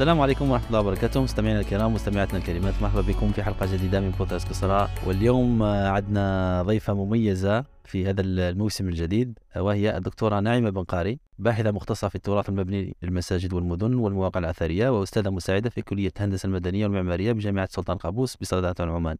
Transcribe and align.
السلام 0.00 0.20
عليكم 0.20 0.50
ورحمة 0.50 0.66
الله 0.66 0.80
وبركاته. 0.80 1.22
مستمعينا 1.22 1.60
الكرام 1.60 1.94
مستمعاتنا 1.94 2.38
الكريمات 2.38 2.82
مرحبا 2.82 3.00
بكم 3.00 3.32
في 3.32 3.42
حلقة 3.42 3.66
جديدة 3.72 4.00
من 4.00 4.10
بودكاست 4.10 4.48
كسراء 4.48 4.90
واليوم 5.06 5.62
عندنا 5.62 6.62
ضيفة 6.62 6.94
مميزة 6.94 7.64
في 7.84 8.06
هذا 8.06 8.20
الموسم 8.20 8.88
الجديد 8.88 9.38
وهي 9.56 9.96
الدكتورة 9.96 10.40
ناعمة 10.40 10.70
بن 10.70 10.84
قاري 10.84 11.18
باحثة 11.38 11.70
مختصة 11.70 12.08
في 12.08 12.14
التراث 12.14 12.48
المبني 12.48 12.96
للمساجد 13.02 13.52
والمدن 13.52 13.94
والمواقع 13.94 14.40
الأثرية 14.40 14.88
وأستاذة 14.88 15.30
مساعدة 15.30 15.70
في 15.70 15.82
كلية 15.82 16.12
الهندسة 16.16 16.46
المدنية 16.46 16.86
والمعمارية 16.86 17.32
بجامعة 17.32 17.68
سلطان 17.70 17.96
قابوس 17.96 18.36
بسلطنة 18.36 18.92
عمان 18.92 19.16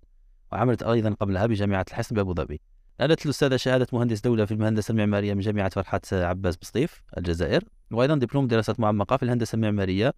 وعملت 0.52 0.82
أيضا 0.82 1.10
قبلها 1.10 1.46
بجامعة 1.46 1.84
الحسن 1.88 2.16
بأبو 2.16 2.34
ظبي. 2.34 2.60
نالت 3.00 3.24
الأستاذة 3.24 3.56
شهادة 3.56 3.86
مهندس 3.92 4.20
دولة 4.20 4.44
في 4.44 4.54
الهندسة 4.54 4.92
المعمارية 4.92 5.34
من 5.34 5.40
جامعة 5.40 5.68
فرحات 5.68 6.14
عباس 6.14 6.56
بسطيف 6.56 7.02
الجزائر 7.18 7.64
وأيضا 7.90 8.14
دبلوم 8.14 8.46
دراسات 8.46 8.80
معمقة 8.80 9.16
في 9.16 9.22
الهندسة 9.22 9.56
المعمارية 9.56 10.12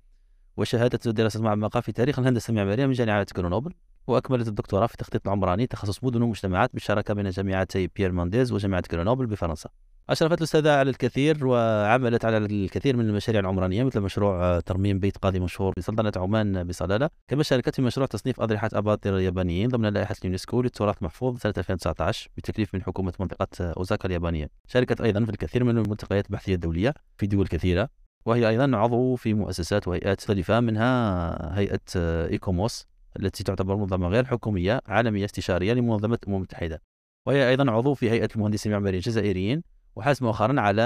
وشهادة 0.56 1.12
دراسة 1.12 1.42
معمقة 1.42 1.80
في 1.80 1.92
تاريخ 1.92 2.18
الهندسة 2.18 2.50
المعمارية 2.50 2.86
من 2.86 2.92
جامعة 2.92 3.26
جرونوبل 3.36 3.72
وأكملت 4.06 4.48
الدكتوراه 4.48 4.86
في 4.86 4.92
التخطيط 4.92 5.26
العمراني 5.26 5.66
تخصص 5.66 6.04
مدن 6.04 6.22
ومجتمعات 6.22 6.70
بالشراكة 6.74 7.14
بين 7.14 7.30
جامعتي 7.30 7.86
بيير 7.86 8.12
مونديز 8.12 8.52
وجامعة 8.52 8.82
جرونوبل 8.92 9.26
بفرنسا. 9.26 9.70
أشرفت 10.10 10.38
الأستاذة 10.38 10.72
على 10.72 10.90
الكثير 10.90 11.46
وعملت 11.46 12.24
على 12.24 12.36
الكثير 12.36 12.96
من 12.96 13.08
المشاريع 13.08 13.40
العمرانية 13.40 13.84
مثل 13.84 14.00
مشروع 14.00 14.60
ترميم 14.60 14.98
بيت 14.98 15.16
قاضي 15.16 15.40
مشهور 15.40 15.72
بسلطنة 15.76 16.12
عمان 16.16 16.64
بصلالة 16.64 17.10
كما 17.28 17.42
شاركت 17.42 17.74
في 17.74 17.82
مشروع 17.82 18.06
تصنيف 18.06 18.40
أضرحة 18.40 18.70
أباطرة 18.72 19.16
اليابانيين 19.16 19.68
ضمن 19.68 19.88
لائحة 19.92 20.14
اليونسكو 20.24 20.62
للتراث 20.62 20.98
المحفوظ 20.98 21.38
سنة 21.38 21.54
2019 21.58 22.30
بتكليف 22.36 22.74
من 22.74 22.82
حكومة 22.82 23.12
منطقة 23.20 23.48
أوزاكا 23.60 24.06
اليابانية. 24.06 24.48
شاركت 24.68 25.00
أيضا 25.00 25.24
في 25.24 25.30
الكثير 25.30 25.64
من 25.64 25.78
الملتقيات 25.78 26.26
البحثية 26.26 26.54
الدولية 26.54 26.94
في 27.18 27.26
دول 27.26 27.46
كثيرة 27.46 27.88
وهي 28.24 28.48
أيضا 28.48 28.76
عضو 28.76 29.16
في 29.16 29.34
مؤسسات 29.34 29.88
وهيئات 29.88 30.20
مختلفة 30.20 30.60
منها 30.60 31.58
هيئة 31.58 31.80
إيكوموس 31.96 32.86
التي 33.20 33.44
تعتبر 33.44 33.76
منظمة 33.76 34.08
غير 34.08 34.24
حكومية 34.24 34.80
عالمية 34.86 35.24
استشارية 35.24 35.72
لمنظمة 35.72 36.18
الأمم 36.22 36.36
المتحدة. 36.36 36.82
وهي 37.26 37.48
أيضا 37.48 37.70
عضو 37.70 37.94
في 37.94 38.10
هيئة 38.10 38.28
المهندسين 38.36 38.72
المعماريين 38.72 38.98
الجزائريين 38.98 39.62
وحاز 39.96 40.22
مؤخرا 40.22 40.60
على 40.60 40.82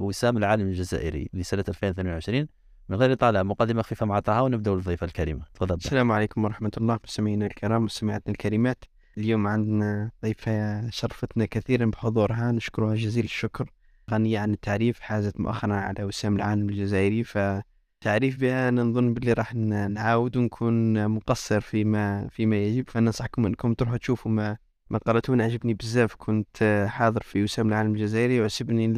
وسام 0.00 0.36
العالم 0.36 0.66
الجزائري 0.66 1.28
لسنة 1.34 1.64
2022 1.68 2.48
من 2.88 2.96
غير 2.96 3.12
إطالة 3.12 3.42
مقدمة 3.42 3.82
خفيفة 3.82 4.06
مع 4.06 4.20
طه 4.20 4.42
ونبدأ 4.42 4.74
بالضيفة 4.74 5.04
الكريمة. 5.04 5.44
تفضل. 5.54 5.74
السلام 5.74 6.12
عليكم 6.12 6.44
ورحمة 6.44 6.70
الله. 6.76 6.98
مستمعينا 7.04 7.46
الكرام 7.46 7.84
مستمعاتنا 7.84 8.32
الكريمات 8.32 8.84
اليوم 9.18 9.46
عندنا 9.46 10.10
ضيفة 10.22 10.90
شرفتنا 10.90 11.46
كثيرا 11.46 11.86
بحضورها. 11.86 12.52
نشكرها 12.52 12.94
جزيل 12.94 13.24
الشكر. 13.24 13.70
غنية 14.10 14.38
عن 14.38 14.52
التعريف 14.52 15.00
حازت 15.00 15.40
مؤخرا 15.40 15.74
على 15.74 16.04
وسام 16.04 16.36
العالم 16.36 16.68
الجزائري 16.68 17.24
فتعريف 17.24 18.40
بها 18.40 18.70
نظن 18.70 19.14
باللي 19.14 19.32
راح 19.32 19.54
نعاود 19.54 20.36
ونكون 20.36 21.08
مقصر 21.08 21.60
فيما 21.60 22.28
فيما 22.28 22.56
يجب. 22.56 22.90
فننصحكم 22.90 23.46
إنكم 23.46 23.74
تروحوا 23.74 23.96
تشوفوا 23.96 24.30
ما 24.30 24.56
ما 24.90 24.98
قرأتون 24.98 25.40
عجبني 25.40 25.74
بزاف. 25.74 26.14
كنت 26.14 26.86
حاضر 26.88 27.22
في 27.22 27.42
وسام 27.42 27.68
العالم 27.68 27.94
الجزائري 27.94 28.40
وعجبني 28.40 28.88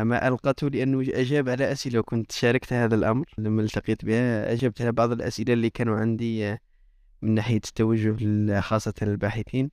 ما 0.00 0.28
ألقته 0.28 0.68
لأنه 0.68 1.00
أجاب 1.00 1.48
على 1.48 1.72
أسئلة 1.72 1.98
وكنت 1.98 2.32
شاركت 2.32 2.72
هذا 2.72 2.94
الأمر. 2.94 3.24
لما 3.38 3.62
التقيت 3.62 4.04
بها 4.04 4.52
أجبت 4.52 4.82
على 4.82 4.92
بعض 4.92 5.12
الأسئلة 5.12 5.52
اللي 5.52 5.70
كانوا 5.70 5.96
عندي 5.96 6.58
من 7.22 7.34
ناحية 7.34 7.56
التوجه 7.56 8.60
خاصة 8.60 8.94
الباحثين 9.02 9.70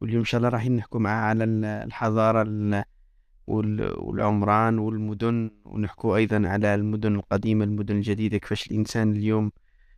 واليوم 0.00 0.18
إن 0.18 0.24
شاء 0.24 0.38
الله 0.38 0.48
راح 0.48 0.66
نحكوا 0.66 1.00
معاه 1.00 1.24
على 1.24 1.44
الحضارة 1.84 2.42
والعمران 3.46 4.78
والمدن 4.78 5.50
ونحكوا 5.64 6.16
أيضا 6.16 6.48
على 6.48 6.74
المدن 6.74 7.14
القديمة 7.14 7.64
المدن 7.64 7.96
الجديدة 7.96 8.38
كيفاش 8.38 8.66
الإنسان 8.66 9.12
اليوم 9.12 9.52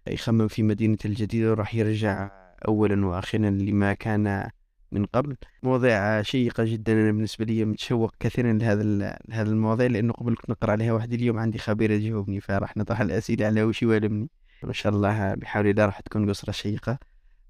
يخمم 0.09 0.49
في 0.49 0.63
مدينة 0.63 0.99
الجديدة 1.05 1.51
وراح 1.51 1.75
يرجع 1.75 2.31
أولا 2.69 3.07
وأخيرا 3.07 3.51
لما 3.51 3.93
كان 3.93 4.51
من 4.93 5.05
قبل. 5.07 5.37
مواضيع 5.63 6.23
شيقة 6.23 6.65
جدا 6.65 6.93
أنا 6.93 7.13
بالنسبة 7.13 7.45
لي 7.45 7.65
متشوق 7.65 8.15
كثيرا 8.21 8.53
لهذا 8.53 8.83
لهذا 9.29 9.51
المواضيع 9.51 9.87
لأنه 9.87 10.13
قبل 10.13 10.37
كنت 10.37 10.51
نقرأ 10.51 10.71
عليها 10.71 10.93
واحد 10.93 11.13
اليوم 11.13 11.39
عندي 11.39 11.59
خبيرة 11.59 11.97
تجاوبني 11.97 12.41
فراح 12.41 12.77
نطرح 12.77 13.01
الأسئلة 13.01 13.47
على 13.47 13.63
وش 13.63 13.83
يوالمني. 13.83 14.31
ما 14.63 14.73
شاء 14.73 14.93
الله 14.93 15.35
بحول 15.35 15.67
الله 15.67 15.87
راح 15.87 16.01
تكون 16.01 16.31
قصرة 16.31 16.53
شيقة. 16.53 16.99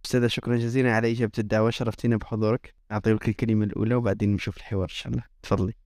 أستاذة 0.05 0.27
شكرا 0.27 0.57
جزيلا 0.57 0.93
على 0.93 1.13
إجابة 1.13 1.33
الدعوة 1.39 1.71
شرفتينا 1.71 2.17
بحضورك. 2.17 2.75
أعطيك 2.93 3.29
الكلمة 3.29 3.65
الأولى 3.65 3.95
وبعدين 3.95 4.35
نشوف 4.35 4.57
الحوار 4.57 4.83
إن 4.85 4.95
شاء 4.95 5.13
الله. 5.13 5.25
تفضلي. 5.43 5.86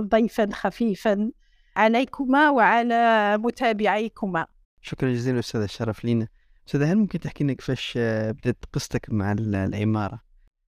ضيفا 0.00 0.48
خفيفا 0.52 1.30
عليكما 1.76 2.50
وعلى 2.50 3.36
متابعيكما. 3.38 4.46
شكرا 4.80 5.12
جزيلا 5.12 5.38
أستاذة 5.38 5.64
الشرف 5.64 6.04
لينا. 6.04 6.28
أستاذة 6.68 6.92
هل 6.92 6.96
ممكن 6.96 7.20
تحكي 7.20 7.44
لنا 7.44 7.52
كيفاش 7.52 7.98
بدأت 7.98 8.64
قصتك 8.72 9.10
مع 9.10 9.32
العمارة؟ 9.38 10.20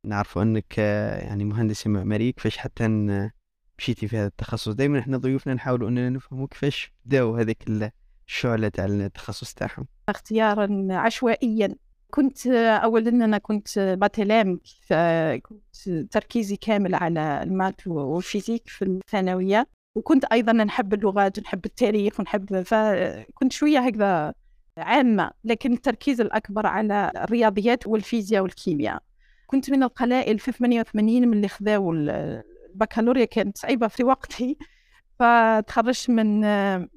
نعرف 0.05 0.39
أنك 0.39 0.79
يعني 0.79 1.45
مهندسة 1.45 1.91
معمارية 1.91 2.31
كيفاش 2.31 2.57
حتى 2.57 2.89
مشيتي 3.79 4.09
في 4.09 4.17
هذا 4.17 4.27
التخصص. 4.27 4.69
دائما 4.69 4.99
إحنا 4.99 5.17
ضيوفنا 5.17 5.55
نحاولوا 5.55 5.89
أننا 5.89 6.11
نفهموا 6.11 6.47
كيفاش 6.47 6.93
بداوا 7.05 7.41
هذيك 7.41 7.93
الشعلة 8.29 8.69
تاع 8.69 8.85
التخصص 8.85 9.55
تاعهم. 9.55 9.87
اختيارا 10.09 10.87
عشوائيا. 10.91 11.77
كنت 12.15 12.47
اولا 12.47 13.09
أنا 13.11 13.39
كنت 13.39 13.79
باتلام 13.79 14.61
كنت 15.43 15.89
تركيزي 16.11 16.57
كامل 16.57 16.95
على 16.95 17.43
المات 17.43 17.87
والفيزيك 17.87 18.69
في 18.69 18.83
الثانوية. 18.85 19.67
وكنت 19.95 20.25
أيضا 20.25 20.53
نحب 20.53 20.95
اللغات 20.95 21.39
ونحب 21.39 21.65
التاريخ 21.67 22.21
ونحب 22.21 22.63
فكنت 22.63 23.53
شوية 23.53 23.79
هكذا 23.79 24.35
عامة 24.79 25.31
لكن 25.45 25.73
التركيز 25.73 26.21
الأكبر 26.21 26.67
على 26.67 27.13
الرياضيات 27.17 27.87
والفيزياء 27.87 28.43
والكيمياء. 28.43 29.03
كنت 29.47 29.71
من 29.71 29.83
القلائل 29.83 30.39
في 30.39 30.53
88 30.53 31.29
من 31.29 31.33
اللي 31.33 31.49
خذاو 31.49 31.93
البكالوريا 31.93 33.25
كانت 33.25 33.59
صعيبة 33.59 33.89
في 33.89 34.05
وقتي. 34.05 34.59
فتخرجت 35.19 36.11
من 36.11 36.41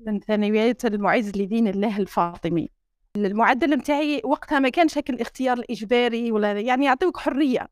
من 0.05 0.19
ثانويات 0.19 0.85
المعز 0.85 1.29
لدين 1.37 1.67
الله 1.67 1.97
الفاطمي. 1.97 2.76
المعدل 3.25 3.69
نتاعي 3.69 4.21
وقتها 4.23 4.59
ما 4.59 4.69
كانش 4.69 4.97
هيك 4.97 5.09
الاختيار 5.09 5.57
الإجباري 5.57 6.31
ولا 6.31 6.59
يعني 6.59 6.85
يعطيوك 6.85 7.17
حرية. 7.17 7.67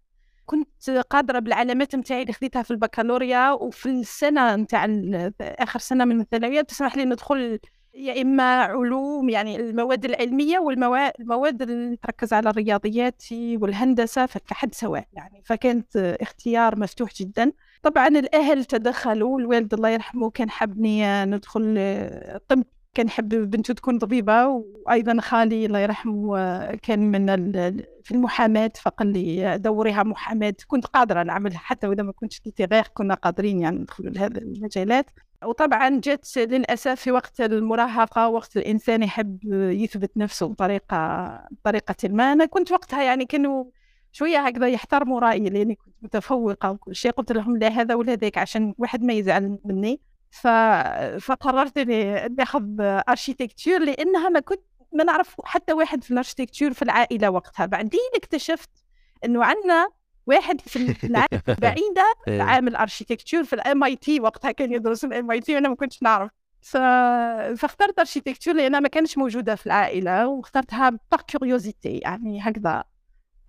كنت 0.46 0.90
قادرة 0.90 1.40
بالعلامات 1.40 1.96
نتاعي 1.96 2.22
اللي 2.22 2.34
خذيتها 2.34 2.62
في 2.62 2.72
البكالوريا 2.72 3.52
وفي 3.52 3.86
السنة 3.86 4.56
نتاع 4.56 4.88
آخر 5.42 5.80
سنة 5.80 6.06
من 6.06 6.22
الثانوية 6.22 6.62
تسمح 6.62 6.96
لي 6.98 7.06
ندخل 7.06 7.60
يا 7.94 8.22
إما 8.22 8.62
علوم 8.62 9.30
يعني 9.30 9.56
المواد 9.56 10.06
العلمية 10.06 10.60
والمواد 10.60 11.62
اللي 11.62 11.96
تركز 11.96 12.34
على 12.34 12.50
الرياضيات 12.50 13.24
والهندسة 13.32 14.26
فكحد 14.26 14.76
سواء 14.76 15.06
يعني. 15.14 15.42
فكانت 15.46 15.98
اختيار 16.22 16.80
مفتوح 16.80 17.14
جدا. 17.14 17.52
طبعا 17.84 18.08
الأهل 18.08 18.66
تدخلوا 18.66 19.40
الوالد 19.40 19.74
الله 19.74 19.90
يرحمه 19.90 20.30
كان 20.30 20.50
حبني 20.50 21.26
ندخل 21.26 21.80
طب 22.48 22.64
كان 22.96 23.08
يحب 23.08 23.30
بنته 23.30 23.74
تكون 23.74 23.98
طبيبة 23.98 24.48
وأيضا 24.48 25.22
خالي 25.22 25.66
الله 25.66 25.80
يرحمه 25.80 26.66
كان 26.76 27.12
من 27.12 27.26
في 28.04 28.12
المحاماة 28.12 28.72
فقال 28.82 29.14
لي 29.14 29.58
دوريها 29.58 30.04
محاماة. 30.04 30.56
كنت 30.68 30.86
قادرة 30.86 31.24
نعملها 31.24 31.58
حتى 31.58 31.88
وإذا 31.88 32.04
ما 32.04 32.12
كنتش 32.12 32.42
غير 32.60 32.84
كنا 32.94 33.14
قادرين 33.14 33.60
يعني 33.60 33.80
ندخل 33.80 34.14
لهذه 34.14 34.38
المجالات. 34.38 35.06
وطبعا 35.44 35.90
جت 35.90 36.38
للأسف 36.38 37.02
في 37.02 37.12
وقت 37.12 37.42
المراهقة 37.42 38.28
وقت 38.28 38.58
الإنسان 38.58 39.04
يحب 39.04 39.40
يثبت 39.54 40.18
نفسه 40.18 40.48
بطريقة 40.48 41.28
بطريقة 41.52 42.10
ما. 42.10 42.34
أنا 42.34 42.46
كنت 42.46 42.72
وقتها 42.72 43.04
يعني 43.04 43.26
كانوا 43.26 43.66
شوية 44.12 44.40
هكذا 44.40 44.68
يحترموا 44.68 45.20
رأيي 45.20 45.50
لأني 45.50 45.76
كنت 45.76 45.96
متفوقة 46.02 46.72
وكل 46.72 46.96
شيء. 46.96 47.12
قلت 47.12 47.32
لهم 47.32 47.58
لا 47.58 47.68
هذا 47.68 47.96
ولا 47.96 48.16
ذاك 48.16 48.38
عشان 48.38 48.74
واحد 48.78 49.04
ما 49.04 49.14
يزعل 49.14 49.60
مني. 49.66 50.02
ف... 50.42 50.48
فقررت 51.22 51.78
إني 51.78 52.28
ناخذ 52.38 52.64
architecture 52.82 53.80
لأنها 53.80 54.30
ما 54.30 54.40
كنت 54.40 54.62
ما 54.94 55.04
نعرف 55.04 55.36
حتى 55.44 55.74
واحد 55.74 56.04
في 56.04 56.12
ال 56.12 56.16
architecture 56.16 56.74
في 56.74 56.82
العائلة 56.82 57.30
وقتها. 57.30 57.66
بعدين 57.66 58.00
اكتشفت 58.16 58.70
إنه 59.26 59.46
عندنا 59.46 59.90
واحد 60.28 60.62
في 60.62 60.96
العائلة 61.04 61.42
بعيده 61.48 62.16
إيه. 62.28 62.42
عامل 62.42 62.76
architecture 62.76 63.44
في 63.44 63.54
ال 63.54 63.84
MIT 63.84 64.20
وقتها 64.20 64.52
كان 64.52 64.74
يدرس 64.74 65.06
ال 65.06 65.32
MIT 65.32 65.56
وأنا 65.56 65.70
ما 65.70 65.76
كنتش 65.76 66.04
نعرف. 66.04 66.32
ف... 66.62 66.78
فاخترت 67.58 68.00
architecture 68.00 68.54
لأنها 68.54 68.80
ما 68.80 68.88
كانش 68.88 69.18
موجودة 69.18 69.56
في 69.56 69.66
العائلة 69.66 70.28
واخترتها 70.28 70.90
par 70.90 71.22
curiosité 71.28 71.98
يعني 71.98 72.42
هكذا 72.42 72.84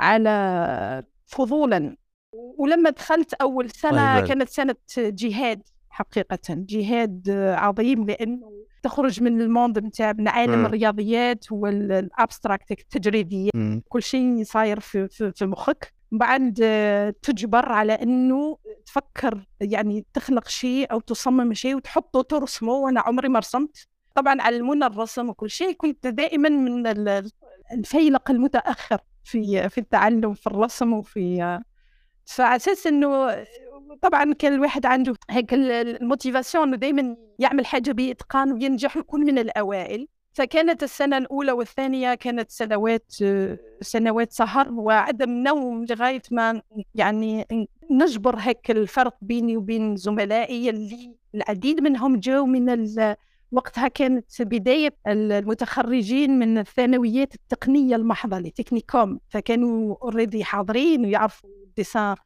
على 0.00 1.04
فضولا. 1.26 1.96
ولما 2.32 2.90
دخلت 2.90 3.34
أول 3.34 3.70
سنة 3.70 4.26
كانت 4.26 4.48
سنة 4.48 4.76
جهاد. 4.98 5.62
حقيقة 5.96 6.38
جهاد 6.48 7.30
عظيم 7.56 8.06
لأنه 8.06 8.52
تخرج 8.82 9.22
من 9.22 9.40
ال 9.40 9.47
monde 9.47 9.78
نتاع 9.78 10.12
من 10.12 10.28
عالم. 10.28 10.66
الرياضيات 10.66 11.52
وال 11.52 11.76
abstract 11.76 12.70
التجريدية 12.70 13.50
م. 13.54 13.80
كل 13.88 14.02
شيء 14.02 14.44
صاير 14.44 14.80
في, 14.80 15.08
في, 15.08 15.32
في 15.32 15.46
مخك 15.46 15.92
بعد 16.12 16.54
تجبر 17.22 17.72
على 17.72 17.92
إنه 17.92 18.58
تفكر 18.86 19.46
يعني 19.60 20.04
تخلق 20.14 20.48
شيء 20.48 20.92
أو 20.92 21.00
تصمم 21.00 21.54
شيء 21.54 21.76
وتحطه 21.76 22.22
ترسمه 22.22 22.72
وأنا 22.72 23.00
عمري 23.00 23.28
ما 23.28 23.38
رسمت 23.38 23.86
طبعا 24.14 24.42
علمونا 24.42 24.86
الرسم 24.86 25.28
وكل 25.28 25.50
شيء 25.50 25.72
كنت 25.72 26.06
دائما 26.06 26.48
من 26.48 26.86
الفيلق 27.72 28.30
المتأخر 28.30 28.98
في 29.24 29.68
في 29.68 29.78
التعلم 29.78 30.34
في 30.34 30.46
الرسم 30.46 30.92
وفي 30.92 31.60
فعلى 32.26 32.56
أساس 32.56 32.86
إنه 32.86 33.44
طبعا 34.02 34.32
كان 34.32 34.54
الواحد 34.54 34.86
عنده 34.86 35.14
هيك 35.30 35.54
ال 35.54 35.65
motivation 35.65 36.68
إنه 36.68 36.76
دائما 36.76 37.16
يعمل 37.38 37.66
حاجة 37.66 37.92
بإتقان 37.92 38.52
وينجح 38.52 38.96
ويكون 38.96 39.20
من 39.20 39.38
الأوائل. 39.38 40.08
فكانت 40.32 40.82
السنة 40.82 41.18
الأولى 41.18 41.52
والثانية 41.52 42.14
كانت 42.14 42.50
سنوات 42.50 43.12
سنوات 43.80 44.32
سهر 44.32 44.72
وعدم 44.72 45.30
نوم 45.30 45.84
لغاية 45.90 46.22
ما 46.30 46.62
يعني 46.94 47.46
نجبر 47.90 48.36
هيك 48.36 48.70
الفرق 48.70 49.16
بيني 49.20 49.56
وبين 49.56 49.96
زملائي 49.96 50.70
اللي 50.70 51.16
العديد 51.34 51.80
منهم 51.80 52.16
جو 52.16 52.46
من 52.46 52.86
وقتها 53.52 53.88
كانت 53.88 54.42
بداية 54.42 54.96
المتخرجين 55.06 56.38
من 56.38 56.58
الثانويات 56.58 57.34
التقنية 57.34 57.96
المحضة 57.96 58.38
les 58.38 58.56
technicums. 58.56 59.20
فكانوا 59.28 59.96
already 60.02 60.44
حاضرين 60.44 61.04
ويعرفوا 61.04 61.50
dessin 61.76 62.16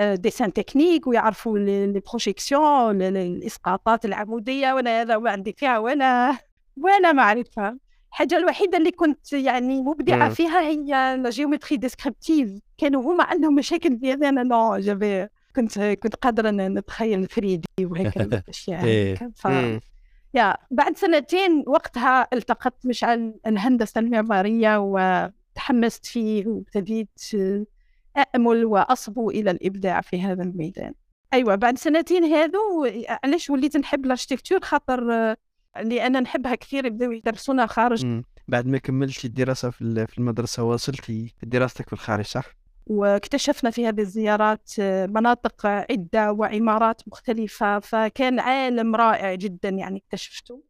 dessin 0.00 0.52
technique 0.52 1.06
ويعرفوا 1.06 1.58
ال 1.58 1.71
projection 1.71 3.02
الإسقاطات 3.02 4.04
العمودية 4.04 4.72
وأنا 4.72 5.00
هذا 5.02 5.18
ما 5.18 5.30
عندي 5.30 5.52
فيها 5.52 5.78
ولا 5.78 6.36
ولا 6.76 7.12
معرفه 7.12 7.76
الحاجة 8.10 8.36
الوحيدة 8.36 8.78
اللي 8.78 8.90
كنت 8.90 9.32
يعني 9.32 9.80
مبدعة. 9.82 10.28
فيها 10.34 10.60
هي 10.60 11.14
ال 11.14 11.20
géométrie 11.20 11.76
descriptive 11.76 12.50
كانوا 12.78 13.02
هما 13.02 13.24
عندهم 13.24 13.54
مشاكل 13.54 13.98
في 13.98 14.12
أنا 14.12 14.42
نو 14.42 14.76
جافي 14.76 15.28
كنت 15.56 15.78
كنت 15.80 16.14
قادرة 16.14 16.50
نتخيل 16.50 17.26
3 17.26 17.40
D 17.54 17.86
وهيك 17.86 18.16
الاشياء. 18.16 18.82
ف... 19.36 19.48
يا 20.34 20.56
بعد 20.70 20.96
سنتين 20.96 21.64
وقتها 21.66 22.28
التقطت 22.32 22.86
مشعل 22.86 23.34
الهندسة 23.46 23.98
المعمارية 23.98 24.78
وتحمست 24.80 26.06
فيه 26.06 26.46
وابتديت 26.46 27.20
أأمل 28.20 28.64
وأصبو 28.64 29.30
إلى 29.30 29.50
الإبداع 29.50 30.00
في 30.00 30.22
هذا 30.22 30.42
الميدان 30.42 30.92
أيوة 31.32 31.54
بعد 31.54 31.78
سنتين 31.78 32.24
هذو 32.24 32.88
علاش 33.24 33.50
وليت 33.50 33.76
نحب 33.76 34.04
الاركتيكتور 34.04 34.60
خاطر 34.60 35.00
لأن 35.82 36.22
نحبها 36.22 36.54
كثير 36.54 36.86
يبداو 36.86 37.12
يدرسونا 37.12 37.66
خارج 37.66 38.06
مم. 38.06 38.24
بعد 38.48 38.66
ما 38.66 38.78
كملتي 38.78 39.26
الدراسة 39.26 39.70
في 39.70 40.18
المدرسة 40.18 40.62
واصلتي 40.62 41.34
دراستك 41.42 41.86
في 41.86 41.92
الخارج 41.92 42.24
صح؟ 42.24 42.44
واكتشفنا 42.86 43.70
في 43.70 43.88
هذه 43.88 44.00
الزيارات 44.00 44.70
مناطق 45.08 45.66
عدة 45.66 46.32
وعمارات 46.32 47.02
مختلفة 47.06 47.78
فكان 47.78 48.40
عالم 48.40 48.96
رائع 48.96 49.34
جدا 49.34 49.68
يعني 49.68 50.02
اكتشفته 50.06 50.62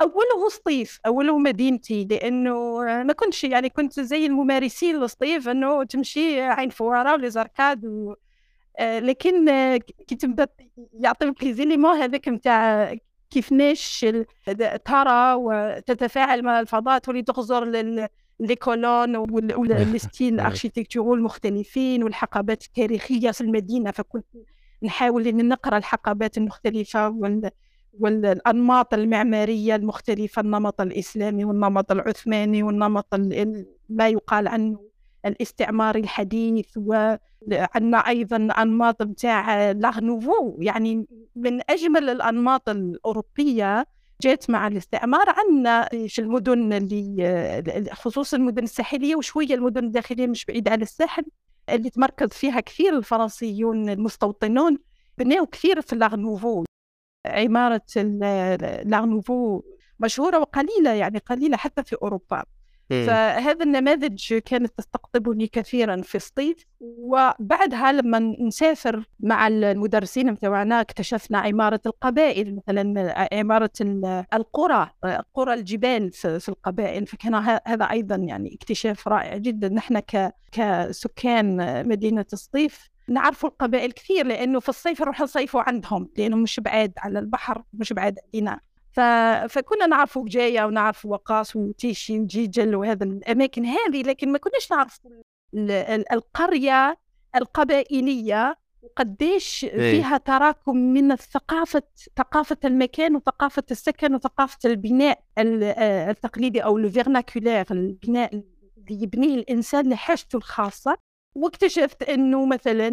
أوله 0.00 0.48
سطيف 0.48 1.00
أوله 1.06 1.38
مدينتي 1.38 2.04
لأنه 2.04 2.78
ما 3.02 3.12
كنتش 3.12 3.44
يعني 3.44 3.68
كنت 3.68 4.00
زي 4.00 4.26
الممارسين 4.26 5.02
السطيف 5.02 5.48
أنه 5.48 5.84
تمشي 5.84 6.40
عين 6.40 6.70
فوارة 6.70 7.12
و 7.12 7.19
les 7.19 7.38
arcades 7.38 7.84
و... 7.84 8.14
آه، 8.78 8.98
لكن 8.98 9.46
كي 10.08 10.14
تبدأ 10.14 10.48
يعطي 10.92 11.30
ب 11.30 11.35
les 11.35 11.52
éléments 11.52 11.96
هذاك 11.96 12.28
نتاع 12.28 12.94
كيفناش 13.30 14.06
ترى 14.84 15.34
وتتفاعل 15.34 16.42
مع 16.42 16.60
الفضاء 16.60 16.98
تولي 16.98 17.22
تغزر 17.22 17.64
لل 17.64 18.08
les 18.40 18.56
colonnes 18.56 19.16
وال 19.16 19.47
styles 19.47 20.40
architecturaux 20.46 21.14
المختلفين 21.14 22.02
والحقبات 22.02 22.64
التاريخية 22.64 23.30
في 23.30 23.40
المدينة 23.40 23.90
فكنت 23.90 24.26
نحاول 24.82 25.36
نقرأ 25.36 25.78
الحقبات 25.78 26.38
المختلفة 26.38 27.08
وال 27.08 27.50
والأنماط 28.00 28.94
المعمارية 28.94 29.76
المختلفة 29.76 30.42
النمط 30.42 30.80
الإسلامي 30.80 31.44
والنمط 31.44 31.92
العثماني 31.92 32.62
والنمط 32.62 33.14
ما 33.88 34.08
يقال 34.08 34.48
عنه 34.48 34.80
الاستعماري 35.26 36.00
الحديث 36.00 36.66
وعندنا 36.76 37.98
أيضا 37.98 38.36
أنماط 38.36 39.02
بتاع 39.02 39.70
لاغنوفو 39.70 40.56
يعني 40.60 41.06
من 41.36 41.60
أجمل 41.70 42.10
الأنماط 42.10 42.68
الأوروبية 42.68 43.86
جات 44.22 44.50
مع 44.50 44.66
الاستعمار 44.66 45.24
عندنا 45.28 45.88
في 46.08 46.18
المدن 46.18 46.72
اللي 46.72 47.88
خصوصا 47.92 48.36
المدن 48.36 48.62
الساحلية 48.62 49.16
وشوية 49.16 49.54
المدن 49.54 49.84
الداخلية 49.84 50.26
مش 50.26 50.44
بعيدة 50.44 50.70
عن 50.70 50.82
الساحل 50.82 51.24
اللي 51.68 51.90
تمركز 51.90 52.28
فيها 52.28 52.60
كثير 52.60 52.96
الفرنسيون 52.98 53.88
المستوطنون 53.88 54.78
بناوا 55.18 55.46
كثير 55.46 55.80
في 55.80 55.96
لاغنوفو 55.96 56.64
عمارة 57.28 57.82
لارنوفو 58.84 59.62
مشهورة 60.00 60.38
وقليلة 60.38 60.90
يعني 60.90 61.18
قليلة 61.18 61.56
حتى 61.56 61.82
في 61.82 61.96
أوروبا. 62.02 62.44
فهذا 62.90 63.64
النماذج 63.64 64.34
كانت 64.34 64.72
تستقطبني 64.78 65.46
كثيرا 65.46 66.02
في 66.02 66.14
الصيف. 66.14 66.64
وبعدها 66.80 67.92
لما 67.92 68.18
نسافر 68.18 69.04
مع 69.20 69.48
المدرسين 69.48 70.32
متوعنا 70.32 70.80
اكتشفنا 70.80 71.38
عمارة 71.38 71.80
القبائل 71.86 72.56
مثلا 72.56 73.28
عمارة 73.32 73.70
القرى 74.34 74.90
قرى 75.34 75.54
الجبال 75.54 76.12
في 76.12 76.48
القبائل. 76.48 77.06
فكان 77.06 77.34
هذا 77.66 77.84
أيضا 77.84 78.16
يعني 78.16 78.54
اكتشاف 78.54 79.08
رائع 79.08 79.36
جدا. 79.36 79.68
نحن 79.68 80.02
كسكان 80.52 81.56
مدينة 81.88 82.26
الصيف 82.32 82.88
نعرفوا 83.08 83.48
القبائل 83.48 83.92
كثير 83.92 84.26
لأنه 84.26 84.60
في 84.60 84.68
الصيف 84.68 85.00
نروح 85.02 85.20
نصيفوا 85.20 85.60
عندهم 85.60 86.10
لأنه 86.16 86.36
مش 86.36 86.60
بعاد 86.60 86.92
على 86.98 87.18
البحر 87.18 87.62
مش 87.72 87.92
بعاد 87.92 88.18
علينا 88.28 88.60
ف... 88.92 89.00
فكنا 89.52 89.86
نعرفوا 89.86 90.28
جاية 90.28 90.64
ونعرفوا 90.64 91.10
وقاص 91.12 91.56
وتيشي 91.56 92.20
وجيجل 92.20 92.74
وهذا 92.74 93.04
الأماكن 93.04 93.64
هذه 93.66 94.02
لكن 94.02 94.32
ما 94.32 94.38
كناش 94.38 94.70
نعرف 94.70 95.00
القرية 96.12 96.98
القبائلية 97.36 98.56
وقديش 98.82 99.64
إيه. 99.64 99.90
فيها 99.90 100.18
تراكم 100.18 100.76
من 100.76 101.12
الثقافة 101.12 101.82
ثقافة 102.16 102.56
المكان 102.64 103.16
وثقافة 103.16 103.62
السكن 103.70 104.14
وثقافة 104.14 104.58
البناء 104.64 105.22
آه، 105.38 106.10
التقليدي 106.10 106.64
أو 106.64 106.78
الفيرناكولير 106.78 107.66
البناء 107.70 108.34
اللي 108.34 109.02
يبنيه 109.02 109.34
الإنسان 109.34 109.90
لحاجته 109.90 110.36
الخاصة 110.36 110.98
واكتشفت 111.36 112.02
إنه 112.02 112.46
مثلا 112.46 112.90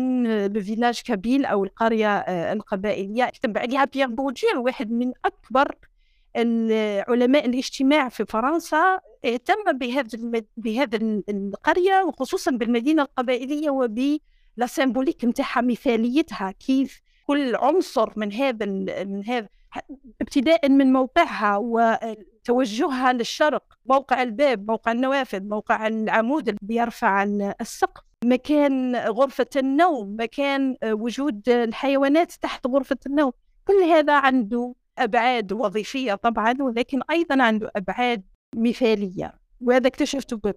ب 0.48 0.54
village 0.54 1.02
kabyle 1.02 1.46
أو 1.46 1.64
القرية 1.64 2.18
آه، 2.18 2.54
القبائلية 2.54 3.26
كتب 3.26 3.58
عليها 3.58 3.86
بيير 3.86 4.08
بورديو 4.08 4.60
واحد 4.60 4.92
من 4.92 5.14
أكبر 5.26 5.76
علماء 7.08 7.46
الاجتماع 7.46 8.10
في 8.10 8.26
فرنسا 8.26 9.00
اهتم 9.26 9.78
بهذا 9.78 10.44
بهذا 10.58 10.98
القرية 11.30 12.04
وخصوصا 12.04 12.52
بالمدينة 12.52 13.02
القبائلية 13.02 13.70
وب 13.70 14.18
la 14.58 14.66
symbolique 14.66 15.26
نتاعها 15.26 15.62
مثاليتها 15.62 16.52
كيف 16.52 17.02
كل 17.28 17.56
عنصر 17.56 18.14
من 18.16 18.34
هذا 18.34 18.66
من 19.06 19.24
هذا 19.26 19.48
ابتداء 20.22 20.70
من 20.70 20.94
موقعها 20.94 21.58
وتوجهها 21.58 23.14
للشرق 23.14 23.64
موقع 23.86 24.24
الباب 24.24 24.72
موقع 24.72 24.92
النوافذ 24.92 25.44
موقع 25.44 25.88
العمود 25.88 26.48
اللي 26.48 26.60
بيرفع 26.62 27.24
السقف. 27.62 28.04
مكان 28.26 28.96
غرفة 28.96 29.48
النوم 29.56 30.16
مكان 30.20 30.76
آه، 30.84 30.94
وجود 30.94 31.50
الحيوانات 31.50 32.32
تحت 32.32 32.68
غرفة 32.68 32.98
النوم. 33.06 33.32
كل 33.68 33.74
هذا 33.74 34.14
عنده 34.14 34.76
أبعاد 34.98 35.54
وظيفية 35.54 36.14
طبعا 36.16 36.54
ولكن 36.60 37.00
أيضا 37.12 37.44
عنده 37.44 37.72
أبعاد 37.76 38.24
مثالية. 38.56 39.34
وهذا 39.62 39.88
اكتشفته 39.88 40.54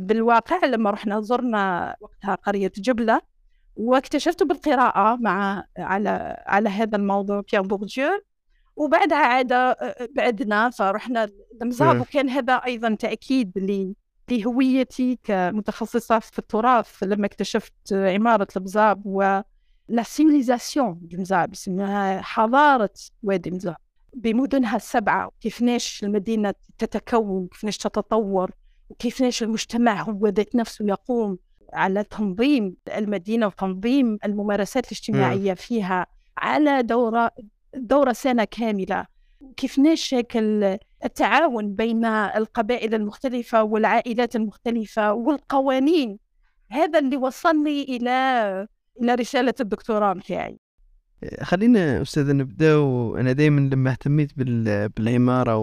بالواقع 0.00 0.66
لما 0.66 0.90
رحنا 0.90 1.20
زرنا 1.20 1.96
وقتها 2.00 2.34
قرية 2.34 2.72
جبلة 2.76 3.20
واكتشفته 3.76 4.44
بالقراءة 4.44 5.16
مع 5.16 5.64
على 5.78 6.36
على 6.46 6.68
هذا 6.68 6.96
الموضوع 6.96 7.42
بيان 7.52 7.62
بورديو 7.62 8.08
وبعدها 8.76 9.18
عاد 9.18 9.52
آه، 9.52 10.08
بعدنا 10.16 10.70
فرحنا 10.70 11.28
لمزاب 11.60 12.00
وكان 12.00 12.28
هذا 12.28 12.52
أيضا 12.54 12.94
تأكيد 12.94 13.52
لهويتي 14.30 15.18
كمتخصصة 15.24 16.18
في 16.18 16.38
التراث 16.38 17.02
لما 17.02 17.26
اكتشفت 17.26 17.92
عمارة 17.92 18.48
المزاب 18.56 19.02
و 19.04 19.40
لا 19.88 20.02
سيفيليزاسيون 20.02 21.00
المزاب 21.12 21.52
اسمها 21.52 22.20
حضارة 22.20 22.90
وادي 23.22 23.50
مزاب 23.50 23.76
بمدنها 24.14 24.76
السبعة 24.76 25.30
كيفناش 25.40 26.04
المدينة 26.04 26.54
تتكون 26.78 27.46
كيفناش 27.46 27.78
تتطور 27.78 28.50
وكيفناش 28.90 29.42
المجتمع 29.42 30.02
هو 30.02 30.26
ذات 30.26 30.56
نفسه 30.56 30.84
يقوم 30.84 31.38
على 31.72 32.04
تنظيم 32.04 32.76
المدينة 32.96 33.46
وتنظيم 33.46 34.18
الممارسات 34.24 34.86
الاجتماعية 34.86 35.54
فيها 35.54 36.06
على 36.38 36.82
دورة 36.82 37.30
دورة 37.74 38.12
سنة 38.12 38.44
كاملة. 38.44 39.06
كيفناش 39.56 40.14
هيك 40.14 40.32
التعاون 41.04 41.74
بين 41.74 42.04
القبائل 42.04 42.94
المختلفة 42.94 43.62
والعائلات 43.62 44.36
المختلفة 44.36 45.12
والقوانين. 45.12 46.18
هذا 46.70 46.98
اللي 46.98 47.16
وصلني 47.16 47.82
إلى 47.82 48.10
إلى 49.02 49.14
رسالة 49.14 49.54
الدكتوراه 49.60 50.14
متاعي. 50.14 50.58
خلينا 51.42 52.02
أستاذ 52.02 52.36
نبدأ 52.36 52.76
وأنا 52.76 53.32
دائما 53.32 53.60
لما 53.60 53.90
اهتميت 53.90 54.38
بال- 54.38 54.88
بالعمارة 54.88 55.56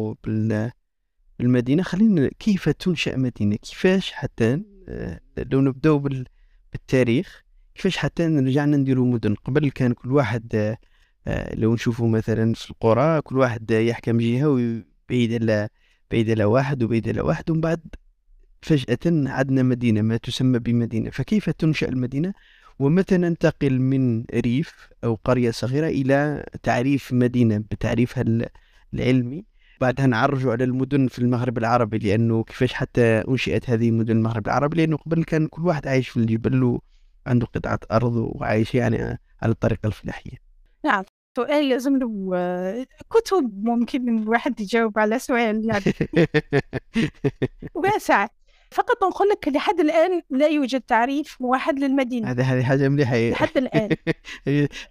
وبالمدينة 1.39 1.84
خلينا 1.84 2.29
كيف 2.39 2.70
تنشأ 2.70 3.15
مدينة؟ 3.15 3.56
كيفاش 3.56 4.12
حتى 4.12 4.62
آه، 4.89 5.20
لو 5.51 5.62
نبدأ 5.62 5.94
بال- 5.94 6.25
بالتاريخ 6.72 7.44
كيفاش 7.75 7.98
حتى 7.98 8.27
رجعنا 8.27 8.77
نديروا 8.77 9.06
مدن؟ 9.06 9.36
قبل 9.36 9.70
كان 9.72 9.94
كل 9.94 10.12
واحد 10.12 10.77
آه، 11.27 11.56
لو 11.56 11.74
نشوفوا 11.74 12.08
مثلا 12.08 12.53
في 12.53 12.72
القرى 12.72 13.22
كل 13.22 13.38
واحد 13.38 13.72
يحكم 13.72 14.17
جهة 14.17 14.82
وبعيد 15.10 15.34
على 15.44 15.70
بعيد 16.12 16.30
على 16.30 16.44
واحد 16.44 16.84
وبعيد 16.84 17.10
على 17.10 17.22
واحد 17.22 17.50
ومن 17.50 17.62
بعد 17.62 17.80
فجأة 18.62 18.98
عندنا 19.06 19.64
مدينة 19.64 20.02
ما 20.02 20.18
تسمى 20.18 20.60
بمدينة. 20.60 21.10
فكيف 21.10 21.50
تنشأ 21.50 21.90
المدينة؟ 21.90 22.34
ومتى 22.80 23.18
ننتقل 23.18 23.80
من 23.80 24.24
ريف 24.34 24.90
أو 25.04 25.16
قرية 25.24 25.52
صغيرة 25.52 25.88
إلى 25.88 26.46
تعريف 26.64 27.14
مدينة 27.14 27.58
بتعريفها 27.58 28.22
ال- 28.24 28.50
العلمي؟ 28.94 29.46
بعدها 29.82 30.06
نعرجوا 30.08 30.52
على 30.52 30.64
المدن 30.64 31.08
في 31.08 31.20
المغرب 31.20 31.58
العربي 31.58 31.98
لأنه 31.98 32.44
كيفاش 32.44 32.74
حتى 32.74 33.02
أنشئت 33.04 33.70
هذه 33.70 33.92
مدن 33.92 34.18
المغرب 34.18 34.46
العربي؟ 34.46 34.78
لأنه 34.78 34.98
قبل 34.98 35.24
كان 35.24 35.48
كل 35.48 35.66
واحد 35.66 35.88
عايش 35.88 36.10
في 36.10 36.18
الجبل 36.18 36.80
وعنده 37.26 37.46
قطعة 37.46 37.80
أرض 37.92 38.16
وعايش 38.16 38.76
يعني 38.76 38.98
على 39.42 39.52
الطريقة 39.52 39.88
الفلاحية. 39.88 40.38
نعم. 40.86 41.04
سؤال 41.38 41.70
لازم 41.70 41.98
له 41.98 42.88
كتب 43.10 43.51
ممكن 43.63 44.17
الواحد 44.17 44.60
يجاوب 44.60 45.00
على 45.00 45.20
سؤال 45.20 45.70
يعني. 45.70 45.94
واسع. 47.75 48.27
فقط 48.72 49.03
نقول 49.03 49.29
لك 49.29 49.48
لحد 49.48 49.79
الآن 49.79 50.22
لا 50.29 50.48
يوجد 50.48 50.82
تعريف 50.82 51.38
موحد 51.41 51.79
للمدينة. 51.79 52.32
هذا 52.32 52.44
هذه 52.44 52.63
حاجة 52.63 52.89
مليحة. 52.89 53.17
لحد 53.17 53.58
الآن. 53.58 53.89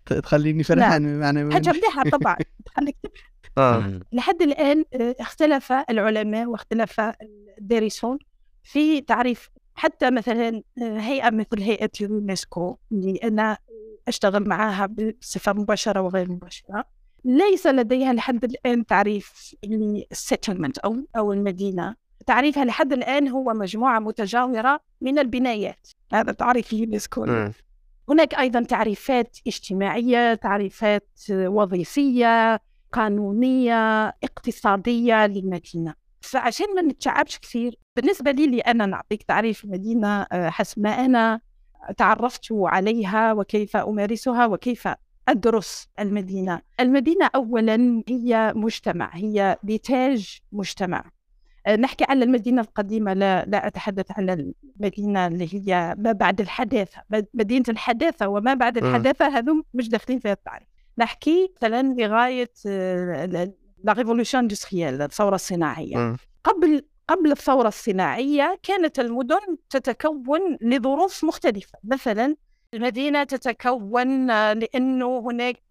تخليني 0.22 0.62
فرحان 0.62 1.20
معنا 1.20 1.52
حاجة 1.52 1.70
مليحة 1.70 2.02
طبعا. 2.02 2.36
تخليك. 2.66 2.96
آه. 3.58 4.00
لحد 4.12 4.42
الآن 4.42 4.84
آه، 4.94 5.16
اختلف 5.20 5.72
العلماء 5.72 6.46
واختلف 6.46 7.00
الدارسون 7.58 8.18
في 8.62 9.00
تعريف 9.00 9.50
حتى 9.74 10.10
مثلا 10.10 10.62
آه، 10.82 10.98
هيئة 10.98 11.30
مثل 11.30 11.62
هيئة 11.62 11.90
اليونسكو 12.00 12.76
اللي 12.92 13.16
أنا 13.24 13.58
أشتغل 14.08 14.48
معها 14.48 14.86
بصفة 14.86 15.52
مباشرة 15.52 16.00
وغير 16.00 16.30
مباشرة. 16.30 16.84
ليس 17.24 17.66
لديها 17.66 18.12
لحد 18.12 18.44
الآن 18.44 18.86
تعريف 18.86 19.54
لل 19.64 19.83
settlement 19.83 20.78
أو 20.78 20.96
أو 21.16 21.32
المدينة. 21.32 21.96
تعريفها 22.26 22.64
لحد 22.64 22.92
الآن 22.92 23.28
هو 23.28 23.52
مجموعة 23.54 23.98
متجاورة 23.98 24.80
من 25.00 25.18
البنايات. 25.18 25.88
هذا 26.12 26.32
تعريف 26.32 26.72
اليونسكو. 26.72 27.24
هناك 28.08 28.34
أيضا 28.34 28.62
تعريفات 28.62 29.36
اجتماعية 29.46 30.34
تعريفات 30.34 31.08
وظيفية 31.30 32.60
قانونية 32.92 34.08
اقتصادية 34.08 35.26
للمدينة. 35.26 35.94
فعشان 36.20 36.74
ما 36.74 36.82
نتشعبش 36.82 37.38
كثير 37.38 37.78
بالنسبة 37.96 38.30
لي 38.30 38.44
اللي 38.44 38.60
أنا 38.60 38.86
نعطيك 38.86 39.22
تعريف 39.22 39.64
المدينة 39.64 40.22
آه، 40.22 40.48
حسب 40.48 40.82
ما 40.82 40.90
أنا 40.90 41.40
تعرفت 41.96 42.46
عليها 42.52 43.32
وكيف 43.32 43.76
أمارسها 43.76 44.46
وكيف 44.46 44.88
أدرس 45.28 45.88
المدينة. 46.00 46.60
المدينة 46.80 47.30
أولا 47.34 48.02
هي 48.08 48.52
مجتمع 48.56 49.10
هي 49.14 49.56
نتاج 49.64 50.40
مجتمع. 50.52 51.04
آه، 51.66 51.76
نحكي 51.76 52.04
على 52.08 52.24
المدينة 52.24 52.62
القديمة 52.62 53.12
لا 53.12 53.44
لا 53.44 53.66
أتحدث 53.66 54.06
على 54.10 54.52
المدينة 54.80 55.26
اللي 55.26 55.48
هي 55.54 55.94
ما 55.98 56.12
بعد 56.12 56.40
الحداثة. 56.40 57.02
مد- 57.10 57.26
مدينة 57.34 57.64
الحداثة 57.68 58.28
وما 58.28 58.54
بعد 58.54 58.78
مم. 58.78 58.86
الحداثة 58.88 59.28
هذو 59.38 59.62
مش 59.74 59.88
داخلين 59.88 60.18
في 60.18 60.32
التعريف 60.32 60.68
نحكي 60.98 61.52
مثلا 61.56 61.94
لغاية 61.98 62.50
آه، 62.66 63.24
la 63.84 63.92
révolution 63.92 64.38
industrielle 64.38 64.98
الصناعية. 65.34 65.96
آه. 65.98 66.16
قبل 66.44 66.82
قبل 67.08 67.32
الثورة 67.32 67.68
الصناعية 67.68 68.58
كانت 68.62 68.98
المدن 69.00 69.56
تتكون 69.70 70.58
لظروف 70.60 71.24
مختلفة. 71.24 71.78
مثلا 71.84 72.36
المدينة 72.74 73.24
تتكون 73.24 74.26
لأنه 74.52 75.18
هناك 75.18 75.62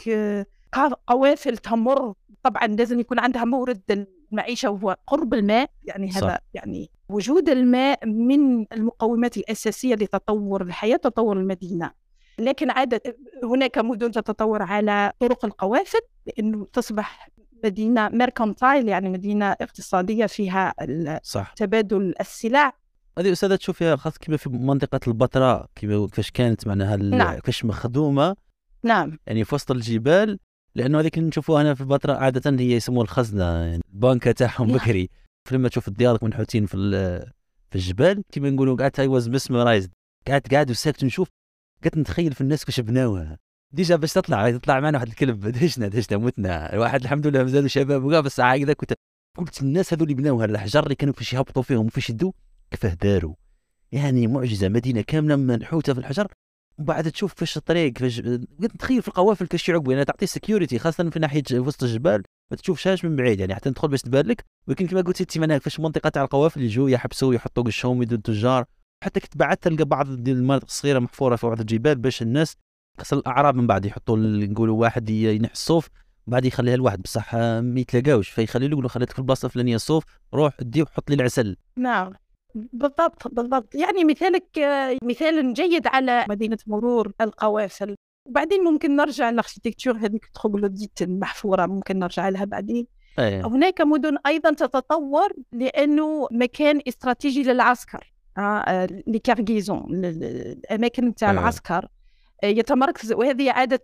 قوافل 1.08 1.58
تمر. 1.58 2.14
طبعا 2.44 2.68
لازم 2.68 3.00
يكون 3.00 3.20
عندها 3.20 3.46
مورد 3.46 4.08
المعيشة 4.32 4.70
وهو 4.70 4.98
قرب 5.08 5.34
الماء. 5.34 5.70
يعني 5.84 6.12
صح. 6.12 6.24
هذا 6.24 6.40
يعني 6.54 6.90
وجود 7.10 7.50
الماء 7.50 8.06
من 8.06 8.66
المقومات 8.74 9.38
الأساسية 9.38 9.96
لتطور 9.96 10.62
الحياة 10.62 10.98
تطور 10.98 11.38
المدينة. 11.38 11.92
لكن 12.40 12.70
عادة 12.72 13.02
هناك 13.44 13.78
مدن 13.78 14.12
تتطور 14.12 14.62
على 14.62 15.14
طرق 15.20 15.46
القوافل 15.46 16.00
لأنه 16.26 16.66
تصبح 16.74 17.30
مدينة 17.64 18.10
ميركانتايل 18.10 18.88
يعني 18.88 19.10
مدينة 19.10 19.46
اقتصادية 19.52 20.26
فيها 20.26 20.74
صح. 21.24 21.54
تبادل 21.58 22.14
السلع. 22.20 22.74
هذه 23.20 23.32
أستاذة 23.32 23.56
تشوفيها 23.56 23.96
خاصة 23.96 24.18
كيما 24.20 24.38
في 24.38 24.50
منطقة 24.50 25.00
البتراء 25.08 25.66
كيما 25.76 26.08
كيفاش 26.08 26.32
كانت 26.32 26.68
معناها 26.68 26.96
ال- 26.96 27.10
نعم. 27.10 27.36
كيفاش 27.36 27.66
مخدومة. 27.66 28.36
نعم. 28.84 29.18
يعني 29.28 29.44
في 29.46 29.56
وسط 29.56 29.72
الجبال 29.72 30.40
لأنه 30.76 31.00
هذيك 31.00 31.18
نشوفوها 31.18 31.62
هنا 31.62 31.74
في 31.74 31.82
البتراء 31.82 32.18
عادة 32.18 32.60
هي 32.60 32.72
يسموها 32.72 33.04
الخزنة 33.04 33.44
يعني 33.44 33.82
البنكة 33.94 34.32
تاعهم 34.32 34.68
نعم. 34.68 34.78
بكري. 34.78 35.10
فلما 35.50 35.70
تشوف 35.70 35.88
الديار 35.88 36.18
منحوتين 36.22 36.66
في 36.66 36.78
ال- 36.78 37.32
في 37.70 37.76
الجبال 37.76 38.24
كيما 38.32 38.50
نقولوا 38.50 38.78
قعدت 38.78 39.00
I 39.00 39.08
was 39.08 39.30
mesmerized 39.30 39.92
قعدت 40.28 40.54
قاعد 40.54 40.70
وساكت 40.72 41.04
نشوف. 41.04 41.28
قعدت 41.84 41.98
نتخيل 41.98 42.34
في 42.34 42.42
الناس 42.42 42.66
كيفاش 42.66 42.80
بناوها. 42.80 43.38
déjà 43.76 43.96
باش 43.96 44.14
تطلع 44.14 44.52
تطلع 44.52 44.80
معنا 44.80 44.98
واحد 44.98 45.08
الكلب. 45.08 45.48
دهشنا 45.58 45.88
دهشنا 45.88 46.18
متنا 46.18 46.74
الواحد 46.74 47.02
الحمد 47.02 47.28
لله 47.28 47.44
مازالوا 47.44 47.68
شباب 47.68 48.04
وكاع 48.04 48.20
بس 48.20 48.40
هكذا 48.40 48.74
كنت 48.74 48.94
قلت 49.38 49.62
الناس 49.62 49.94
هذول 49.94 50.04
اللي 50.04 50.14
بناوها 50.14 50.46
الحجر 50.46 50.84
اللي 50.84 50.96
كانوا 50.96 51.14
فاش 51.14 51.34
يهبطوا 51.34 51.64
فيهم 51.64 51.86
وفاش 51.86 52.10
يدوا 52.10 52.32
كيفاه 52.72 52.94
داروا. 52.94 53.34
يعني 53.92 54.28
معجزة 54.28 54.70
مدينة 54.70 55.02
كاملة 55.02 55.36
منحوتة 55.36 55.94
في 55.94 56.00
الحجر. 56.00 56.28
ومن 56.78 56.86
بعد 56.86 57.12
تشوف 57.12 57.34
فاش 57.34 57.58
الطريق 57.58 57.98
فاش 57.98 58.22
تخيل 58.80 59.02
في 59.02 59.08
القوافل 59.08 59.48
كاش 59.48 59.70
يعقبوا 59.70 59.94
يعني 59.94 60.06
تعطي 60.06 60.26
security 60.26 60.80
خاصة 60.80 61.10
في 61.10 61.20
ناحية 61.20 61.44
وسط 61.54 61.84
الجبال. 61.84 62.24
ما 62.52 62.58
تشوفش 62.58 63.06
من 63.06 63.16
بعيد 63.16 63.40
يعني 63.40 63.56
حتى 63.56 63.70
تدخل 63.70 63.88
باش 63.88 64.02
تبان 64.02 64.26
لك. 64.26 64.44
ولكن 64.68 64.88
كما 64.88 65.02
قلت 65.02 65.22
انت 65.22 65.38
معناها 65.38 65.60
فاش 65.60 65.80
المنطقة 65.80 66.10
تاع 66.10 66.24
القوافل 66.24 66.62
يجوا 66.62 66.90
يحبسوا 66.90 67.34
يحطوا 67.34 67.64
قشهم 67.64 68.02
يدوا 68.02 68.18
التجار. 68.18 68.66
حتى 69.04 69.20
كنت 69.20 69.38
بعد 69.38 69.58
تلقى 69.58 69.86
بعض 69.86 70.08
المناطق 70.10 70.66
الصغيرة 70.66 71.00
محفورة 71.00 71.36
في 71.36 71.48
بعض 71.48 71.60
الجبال 71.60 71.96
باش 71.96 72.22
الناس 72.22 72.58
خاصة 72.98 73.18
الأعراب 73.18 73.56
من 73.56 73.68
بعد 73.68 73.86
يحطوا 73.86 74.18
نقولوا 74.18 74.82
واحد 74.82 75.10
ينحي 75.10 75.54
الصوف 75.54 75.90
بعد 76.28 76.46
يخليها 76.46 76.76
لواحد 76.76 77.02
بصح 77.02 77.36
ما 77.36 77.80
يتلاقاوش. 77.80 78.30
فيخلي 78.30 78.66
له 78.68 78.72
يقول 78.72 78.84
له 78.84 78.90
خليتك 78.90 79.14
في 79.14 79.20
البلاصة 79.20 79.46
الفلانية 79.46 79.76
الصوف 79.76 80.04
روح 80.34 80.54
دي 80.62 80.82
وحط 80.82 81.10
لي 81.10 81.16
العسل. 81.16 81.58
نعم. 81.78 82.14
بالضبط 82.56 83.28
بالضبط. 83.28 83.76
يعني 83.76 84.04
مثالك 84.04 84.46
مثال 85.04 85.54
جيد 85.54 85.88
على 85.88 86.26
مدينة 86.30 86.58
مرور 86.68 87.12
القوافل. 87.22 87.96
وبعدين 88.30 88.64
ممكن 88.64 88.96
نرجع 88.96 89.30
لل 89.30 89.40
architecture 89.40 89.98
هذيك 89.98 90.26
troglodyte 90.26 91.02
المحفورة 91.02 91.66
ممكن 91.66 92.00
نرجع 92.00 92.30
لها 92.30 92.46
بعدين. 92.46 92.88
إيه. 93.20 93.48
هناك 93.48 93.82
مدن 93.82 94.18
أيضا 94.28 94.54
تتطور 94.54 95.34
لأنه 95.52 96.28
مكان 96.32 96.82
استراتيجي 96.88 97.44
للعسكر 97.44 98.14
آه، 98.38 98.42
آه، 98.42 98.88
les 99.08 99.27
garnisons 99.27 99.86
ل- 99.90 100.02
ل- 100.02 100.24
الأماكن 100.24 101.16
تاع 101.16 101.30
آه. 101.30 101.32
العسكر. 101.34 101.88
يتمركز 102.50 103.14
وهذه 103.14 103.52
عادة 103.52 103.82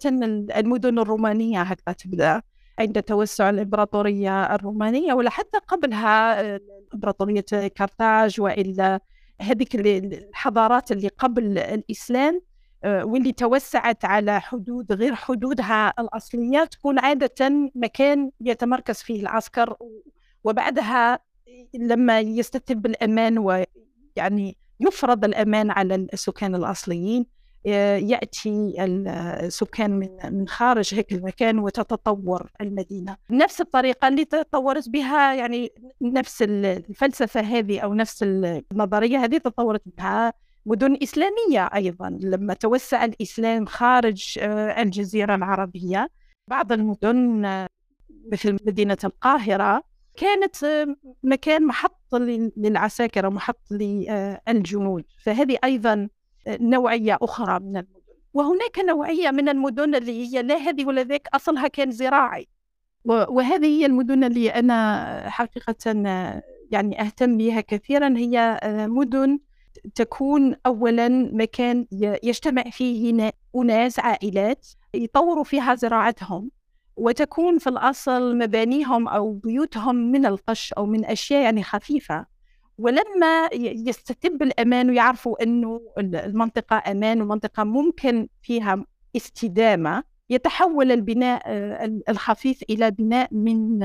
المدن 0.60 1.00
الرومانية 1.00 1.62
هكذا 1.62 1.94
تبدأ 1.96 2.42
عند 2.80 3.04
توسع 3.04 3.50
الإمبراطورية 3.50 4.56
الرومانية 4.56 5.14
ولا 5.14 5.30
حتى 5.30 5.58
قبلها 5.68 6.42
آه، 6.56 6.60
إمبراطورية 6.94 7.42
كارتاج 7.76 8.42
وإلا 8.42 9.00
هذيك 9.42 9.76
ال- 9.76 10.14
الحضارات 10.28 10.92
اللي 10.92 11.08
قبل 11.08 11.58
الإسلام 11.58 12.42
آه، 12.84 13.06
واللي 13.06 13.32
توسعت 13.32 14.06
على 14.06 14.42
حدود 14.42 14.92
غير 14.92 15.16
حدودها 15.16 15.94
الأصلية 16.00 16.64
تكون 16.64 17.00
عادة 17.00 17.70
مكان 17.76 18.32
يتمركز 18.42 18.98
فيه 18.98 19.22
العسكر 19.22 19.76
وبعدها 20.44 21.20
لما 21.74 22.20
يستتب 22.20 22.86
الأمان 22.86 23.38
ويعني 23.38 24.58
يفرض 24.80 25.26
الأمان 25.26 25.72
على 25.72 25.96
السكان 25.96 26.56
الأصليين. 26.56 27.26
آه، 27.68 27.98
يأتي 27.98 28.76
السكان 28.80 29.92
من 29.92 30.10
من 30.32 30.48
خارج 30.48 30.96
هيك 30.96 31.12
المكان 31.14 31.60
وتتطور 31.60 32.52
المدينة. 32.62 33.18
نفس 33.30 33.62
الطريقة 33.62 34.08
اللي 34.08 34.26
تطورت 34.26 34.90
بها 34.90 35.34
يعني 35.34 35.72
نفس 36.02 36.42
الفلسفة 36.42 37.40
هذه 37.42 37.80
أو 37.80 37.94
نفس 37.94 38.24
النظرية 38.24 39.18
هذه 39.18 39.38
تطورت 39.38 39.82
بها 39.98 40.34
مدن 40.66 40.98
إسلامية 41.04 41.66
أيضا. 41.76 42.10
لما 42.22 42.54
توسع 42.54 43.06
الإسلام 43.06 43.66
خارج 43.66 44.38
آه، 44.42 44.82
الجزيرة 44.82 45.36
العربية 45.36 46.10
بعض 46.48 46.72
المدن 46.72 47.46
آه، 47.46 47.68
مثل 48.32 48.54
مدينة 48.66 48.98
القاهرة 49.04 49.84
كانت 50.18 50.56
مكان 51.24 51.66
محط 51.68 52.16
لل- 52.16 52.52
للعساكر 52.58 53.26
ومحط 53.26 53.60
للجنود 53.72 55.04
فهذه 55.24 55.58
أيضا 55.64 55.94
آه، 55.94 56.10
نوعية 56.48 57.18
أخرى 57.22 57.60
من 57.60 57.78
المدن. 57.78 58.02
وهناك 58.34 58.80
نوعية 58.80 59.32
من 59.32 59.50
المدن 59.50 59.96
اللي 59.96 60.28
هي 60.28 60.42
لا 60.42 60.56
هذه 60.56 60.86
ولا 60.86 61.04
ذاك 61.04 61.28
أصلها 61.34 61.68
كان 61.68 61.92
زراعي. 61.92 62.48
وهذه 63.06 63.66
هي 63.66 63.86
المدن 63.86 64.24
اللي 64.24 64.50
أنا 64.50 65.30
حقيقة 65.30 65.76
يعني 66.72 67.02
أهتم 67.02 67.38
بها 67.38 67.62
كثيرا. 67.62 68.18
هي 68.18 68.60
مدن 68.90 69.40
تكون 69.96 70.56
أولا 70.66 71.10
مكان 71.34 71.88
يجتمع 72.24 72.64
فيه 72.64 73.14
نا- 73.14 73.32
أناس 73.56 74.00
عائلات 74.00 74.68
يطوروا 74.94 75.44
فيها 75.44 75.76
زراعتهم 75.76 76.52
وتكون 76.98 77.58
في 77.58 77.68
الأصل 77.68 78.38
مبانيهم 78.38 79.08
أو 79.08 79.34
بيوتهم 79.34 79.96
من 79.96 80.26
القش 80.26 80.74
أو 80.74 80.86
من 80.86 81.06
أشياء 81.06 81.44
يعني 81.44 81.64
خفيفة. 81.64 82.26
ولما 82.78 83.50
يستتب 83.54 84.44
الأمان 84.44 84.90
ويعرفوا 84.90 85.44
أنه 85.44 85.82
ال- 85.98 86.16
المنطقة 86.16 86.92
أمان 86.92 87.22
ومنطقة 87.22 87.64
ممكن 87.64 88.28
فيها 88.42 88.86
استدامة 89.16 90.04
يتحول 90.30 90.92
البناء 90.92 91.42
ال- 91.86 92.10
الخفيف 92.10 92.64
إلى 92.70 92.92
بناء 92.92 93.34
من 93.34 93.80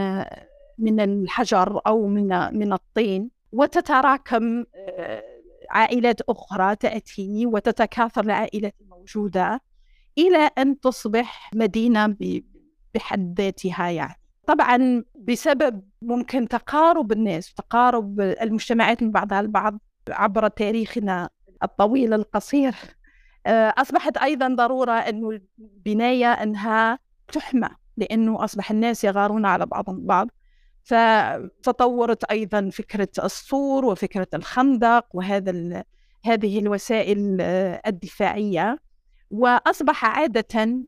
من 0.79 1.01
الحجر 1.01 1.81
أو 1.87 2.07
من 2.07 2.29
من 2.59 2.73
الطين. 2.73 3.31
وتتراكم 3.53 4.65
آه، 4.75 5.23
عائلات 5.71 6.21
أخرى 6.21 6.77
تأتي 6.77 7.47
وتتكاثر 7.47 8.25
العائلات 8.25 8.75
الموجودة 8.81 9.61
إلى 10.19 10.51
أن 10.59 10.81
تصبح 10.81 11.51
مدينة 11.55 12.07
ب- 12.07 12.43
بحد 12.95 13.41
ذاتها 13.41 13.91
يعني. 13.91 14.15
طبعا 14.47 15.05
بسبب 15.15 15.83
ممكن 16.03 16.49
تقارب 16.49 17.13
الناس 17.13 17.55
تقارب 17.55 18.21
المجتمعات 18.21 19.03
من 19.03 19.11
بعضها 19.11 19.41
البعض 19.41 19.79
عبر 20.09 20.49
تاريخنا 20.49 21.31
الطويل 21.63 22.15
القصير. 22.15 22.75
آه، 23.47 23.75
أصبحت 23.79 24.17
أيضا 24.17 24.49
ضرورة 24.49 24.93
أن 24.93 25.41
البناية 25.59 26.33
أنها 26.33 26.99
تحمى 27.33 27.69
لأنه 27.97 28.45
أصبح 28.45 28.71
الناس 28.71 29.05
يغارون 29.05 29.47
على 29.47 29.67
بعضهم 29.67 29.97
البعض. 29.97 30.29
فتطورت 30.85 32.25
أيضا 32.25 32.71
فكرة 32.71 33.09
السور 33.25 33.85
وفكرة 33.85 34.29
الخندق 34.35 35.07
وهذا 35.15 35.85
هذه 36.25 36.59
الوسائل 36.59 37.39
آه، 37.41 37.83
الدفاعية. 37.87 38.79
وأصبح 39.31 40.05
عادة 40.05 40.85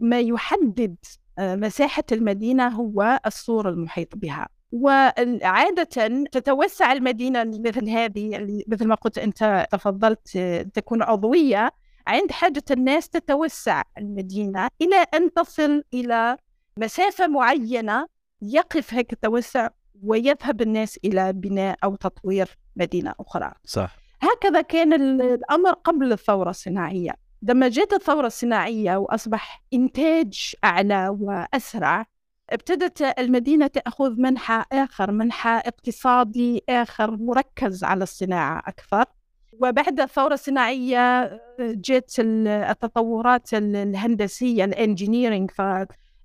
ما 0.00 0.20
يحدد 0.20 0.96
مساحة 1.38 2.04
المدينة 2.12 2.68
هو 2.68 3.20
السور 3.26 3.68
المحيط 3.68 4.16
بها. 4.16 4.48
وعادة 4.72 6.24
تتوسع 6.32 6.92
المدينة 6.92 7.44
مثل 7.44 7.88
هذه 7.88 8.38
مثل 8.68 8.86
ما 8.86 8.94
قلت 8.94 9.18
أنت 9.18 9.66
تفضلت 9.72 10.36
آه، 10.36 10.62
تكون 10.62 11.02
عضوية. 11.02 11.70
عند 12.06 12.32
حاجة 12.32 12.62
الناس 12.70 13.08
تتوسع 13.08 13.82
المدينة 13.98 14.68
إلى 14.82 14.96
أن 15.14 15.32
تصل 15.34 15.82
إلى 15.94 16.36
مسافة 16.78 17.26
معينة 17.26 18.06
يقف 18.42 18.94
هيك 18.94 19.12
التوسع 19.12 19.68
ويذهب 20.02 20.62
الناس 20.62 20.98
إلى 21.04 21.32
بناء 21.32 21.76
أو 21.84 21.96
تطوير 21.96 22.58
مدينة 22.76 23.14
أخرى. 23.20 23.52
صح. 23.64 23.96
هكذا 24.20 24.60
كان 24.60 24.92
ال- 24.92 25.22
الأمر 25.22 25.70
قبل 25.72 26.12
الثورة 26.12 26.50
الصناعية. 26.50 27.12
لما 27.42 27.68
جاءت 27.68 27.92
الثورة 27.92 28.26
الصناعية 28.26 28.96
وأصبح 28.96 29.62
إنتاج 29.74 30.54
أعلى 30.64 31.08
وأسرع 31.20 32.06
ابتدت 32.50 33.02
المدينة 33.18 33.66
تأخذ 33.66 34.10
منحى 34.20 34.64
آخر 34.72 35.10
منحى 35.10 35.58
اقتصادي 35.66 36.62
آخر 36.68 37.16
مركز 37.16 37.84
على 37.84 38.02
الصناعة 38.02 38.58
أكثر. 38.66 39.04
وبعد 39.52 40.00
الثورة 40.00 40.34
الصناعية 40.34 41.24
جت 41.60 42.16
ال- 42.18 42.48
التطورات 42.48 43.54
ال- 43.54 43.76
الهندسية 43.76 44.64
الإنجينيرينج 44.64 45.50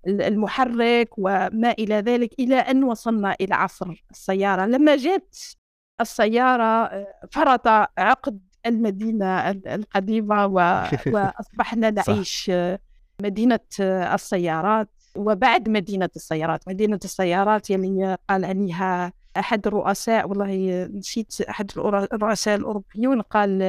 المحرك 0.08 1.10
وما 1.18 1.72
إلى 1.72 1.96
ذلك 1.96 2.34
إلى 2.40 2.56
أن 2.56 2.84
وصلنا 2.84 3.36
إلى 3.42 3.56
عصر 3.56 4.06
السيارة. 4.12 4.66
لما 4.66 4.96
جت 4.96 5.58
السيارة 6.02 7.06
فرض 7.32 7.68
عقد 7.98 8.40
المدينة 8.66 9.26
ال- 9.50 9.68
القديمة 9.68 10.46
و- 10.46 10.84
وأصبحنا. 11.16 11.90
نعيش 11.90 12.52
مدينة 13.22 13.60
السيارات 14.14 14.90
وبعد 15.16 15.70
مدينة 15.70 16.10
السيارات. 16.16 16.62
مدينة 16.68 17.00
السيارات 17.04 17.70
يلي 17.70 18.18
قال 18.30 18.46
عليها 18.46 19.14
أحد 19.38 19.68
الرؤساء 19.68 20.30
والله 20.30 20.86
نسيت 20.94 21.42
أحد 21.50 21.72
الرؤ- 21.72 22.14
الرؤساء 22.14 22.56
الأوروبيون 22.56 23.22
قال 23.22 23.62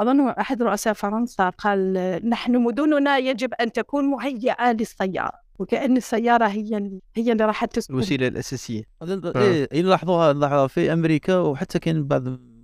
أظن 0.00 0.28
أحد 0.28 0.62
رؤساء 0.62 0.92
فرنسا 0.92 1.48
قال 1.48 1.92
نحن 2.28 2.56
مدننا 2.56 3.18
يجب 3.18 3.54
أن 3.54 3.72
تكون 3.72 4.04
مهيئة 4.04 4.72
للسيارة 4.72 5.42
وكأن 5.58 5.96
السيارة 5.96 6.46
هي 6.46 6.90
هي 7.16 7.32
اللي 7.32 7.44
راح 7.44 7.64
تسكن. 7.64 7.94
الوسيلة 7.94 8.28
الأساسية. 8.28 8.82
إيه 9.02 9.68
إيه، 9.72 9.82
نلاحظوها 9.82 10.32
نلاحظوها 10.32 10.66
في 10.66 10.92
أمريكا 10.92 11.36
وحتى 11.38 11.78
كاين 11.78 12.04
بعض 12.04 12.22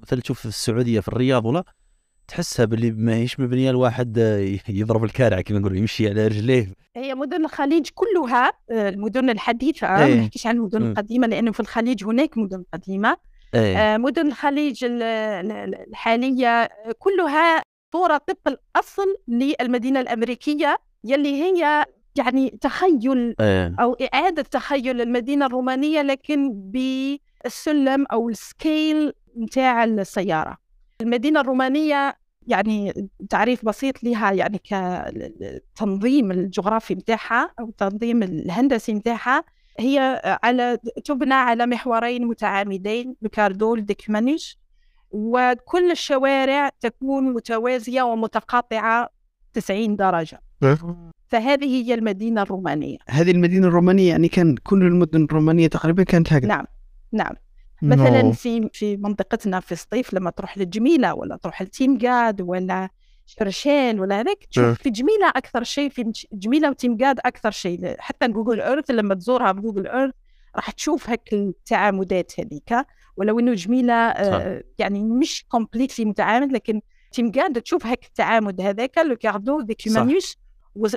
مثلا 0.08 0.20
تشوف 0.20 0.38
في 0.40 0.46
السعودية 0.46 1.00
في 1.00 1.08
الرياض 1.08 1.44
ولا 1.46 1.64
تحسها 2.28 2.64
باللي 2.64 2.90
ما 2.90 3.14
هيش 3.14 3.40
مبنية 3.40 3.70
الواحد 3.70 4.18
آه، 4.18 4.58
يضرب 4.68 5.04
الكارع 5.04 5.40
كما 5.40 5.58
نقولوا 5.58 5.76
يمشي 5.78 6.08
على 6.08 6.26
رجليه 6.26 6.72
هي 6.96 7.14
مدن 7.14 7.44
الخليج 7.44 7.88
كلها 7.94 8.52
آه، 8.70 8.88
المدن 8.88 9.30
الحديثة 9.30 9.86
إيه. 9.86 10.14
ما 10.14 10.20
نحكيش 10.20 10.46
عن 10.46 10.56
المدن 10.56 10.82
مم. 10.82 10.90
القديمة 10.90 11.26
لأنه 11.26 11.52
في 11.52 11.60
الخليج 11.60 12.04
هناك 12.04 12.38
مدن 12.38 12.64
قديمة 12.74 13.16
إيه 13.54 13.76
آه، 13.76 13.96
مدن 13.96 14.26
الخليج 14.26 14.84
ال- 14.84 15.02
ال- 15.02 15.74
الحالية 15.88 16.48
آه، 16.62 16.70
كلها 16.98 17.62
صورة 17.92 18.16
طبق 18.16 18.38
الأصل 18.76 19.14
للمدينة 19.28 20.00
الأمريكية 20.00 20.78
يلي 21.04 21.42
هي 21.42 21.86
يعني 22.16 22.50
تخيل 22.60 23.34
إيه 23.40 23.74
أو 23.80 23.94
إعادة 24.14 24.42
تخيل 24.42 25.00
المدينة 25.00 25.46
الرومانية 25.46 26.02
لكن 26.02 26.52
بالسلم 27.44 28.06
أو 28.12 28.28
السكيل 28.28 29.12
متاع 29.38 29.84
السيارة. 29.84 30.56
المدينة 31.00 31.40
الرومانية 31.40 32.16
يعني 32.46 33.08
تعريف 33.30 33.64
بسيط 33.64 34.04
لها 34.04 34.32
يعني 34.32 34.58
كالتنظيم 34.58 36.30
الجغرافي 36.30 36.94
متاعها 36.94 37.50
أو 37.60 37.68
التنظيم 37.68 38.22
الهندسي 38.22 38.94
متاعها. 38.94 39.44
هي 39.78 40.22
على 40.42 40.78
تبنى 41.04 41.34
على 41.34 41.66
محورين 41.66 42.26
متعامدين 42.26 43.16
بكاردول 43.22 43.86
ديكمانيش 43.86 44.58
وكل 45.10 45.90
الشوارع 45.90 46.70
تكون 46.80 47.32
متوازية 47.32 48.02
ومتقاطعة 48.02 49.08
90 49.54 49.96
درجة. 49.96 50.42
فهذه 51.28 51.84
هي 51.84 51.94
المدينة 51.94 52.42
الرومانية. 52.42 52.98
هذه 53.08 53.30
المدينة 53.30 53.66
الرومانية 53.66 54.08
يعني 54.08 54.28
كان 54.28 54.56
كل 54.56 54.82
المدن 54.82 55.24
الرومانية 55.24 55.66
تقريبا 55.66 56.02
كانت 56.02 56.32
هكذا. 56.32 56.48
نعم 56.48 56.64
نعم. 57.12 57.32
مثلا. 57.82 58.32
في 58.32 58.68
في 58.72 58.96
منطقتنا 58.96 59.60
في 59.60 59.72
الصيف 59.72 60.14
لما 60.14 60.30
تروح 60.30 60.58
للجميلة 60.58 61.14
ولا 61.14 61.36
تروح 61.36 61.62
لتيمجاد 61.62 62.40
ولا 62.40 62.88
شرشان 63.26 64.00
ولا 64.00 64.20
هذاك. 64.20 64.44
تشوف 64.50 64.82
في 64.82 64.90
جميلة 64.90 65.28
أكثر 65.28 65.62
شيء 65.62 65.88
في 65.90 66.12
جميلة 66.32 66.70
وتيمجاد 66.70 67.20
أكثر 67.24 67.50
شيء 67.50 67.94
حتى 67.98 68.28
Google 68.28 68.60
Earth 68.60 68.90
لما 68.90 69.14
تزورها 69.14 69.52
ب 69.52 69.57
Google 69.57 69.86
Earth 69.86 70.14
راح 70.56 70.70
تشوف 70.70 71.10
هيك 71.10 71.32
التعامدات 71.32 72.32
هذيك 72.40 72.86
ولو 73.16 73.38
إنه 73.38 73.54
جميلة 73.54 73.94
آه 73.94 74.62
يعني 74.78 75.04
مش 75.04 75.44
completely 75.48 76.04
متعامد 76.04 76.52
لكن 76.52 76.80
تيمجاد 77.12 77.62
تشوف 77.62 77.86
هيك 77.86 78.04
التعامد 78.04 78.60
هذاك 78.60 78.98
le 78.98 79.16
cardo 79.16 79.60
decumanus 79.60 80.36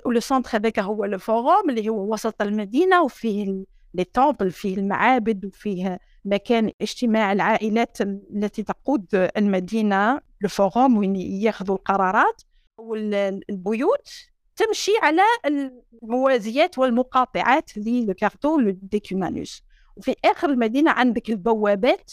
و 0.06 0.10
le 0.10 0.19
centre 0.19 0.58
هذاك 0.58 0.80
هو 0.80 1.06
le 1.06 1.17
forum 1.17 1.69
اللي 1.70 1.89
هو 1.89 2.13
وسط 2.13 2.41
المدينة 2.41 3.04
وفيه 3.04 3.65
les 3.93 4.04
temples 4.04 4.52
فيه 4.52 4.78
المعابد 4.78 5.46
وفيه 5.46 6.00
مكان 6.25 6.71
اجتماع 6.81 7.31
العائلات 7.31 8.01
التي 8.01 8.63
تقود 8.63 9.07
المدينة 9.38 10.21
ال 10.43 10.53
forum 10.53 10.97
وين 10.97 11.15
ياخذوا 11.15 11.75
القرارات 11.75 12.41
والبيوت 12.77 14.10
تمشي 14.55 14.91
على 15.01 15.21
الموازيات 15.45 16.77
والمقاطعات 16.77 17.77
لل 17.78 18.07
cardo 18.07 18.80
decumanus 18.82 19.63
وفي 19.95 20.15
آخر 20.25 20.49
المدينة 20.49 20.91
عندك 20.91 21.29
البوابات 21.29 22.12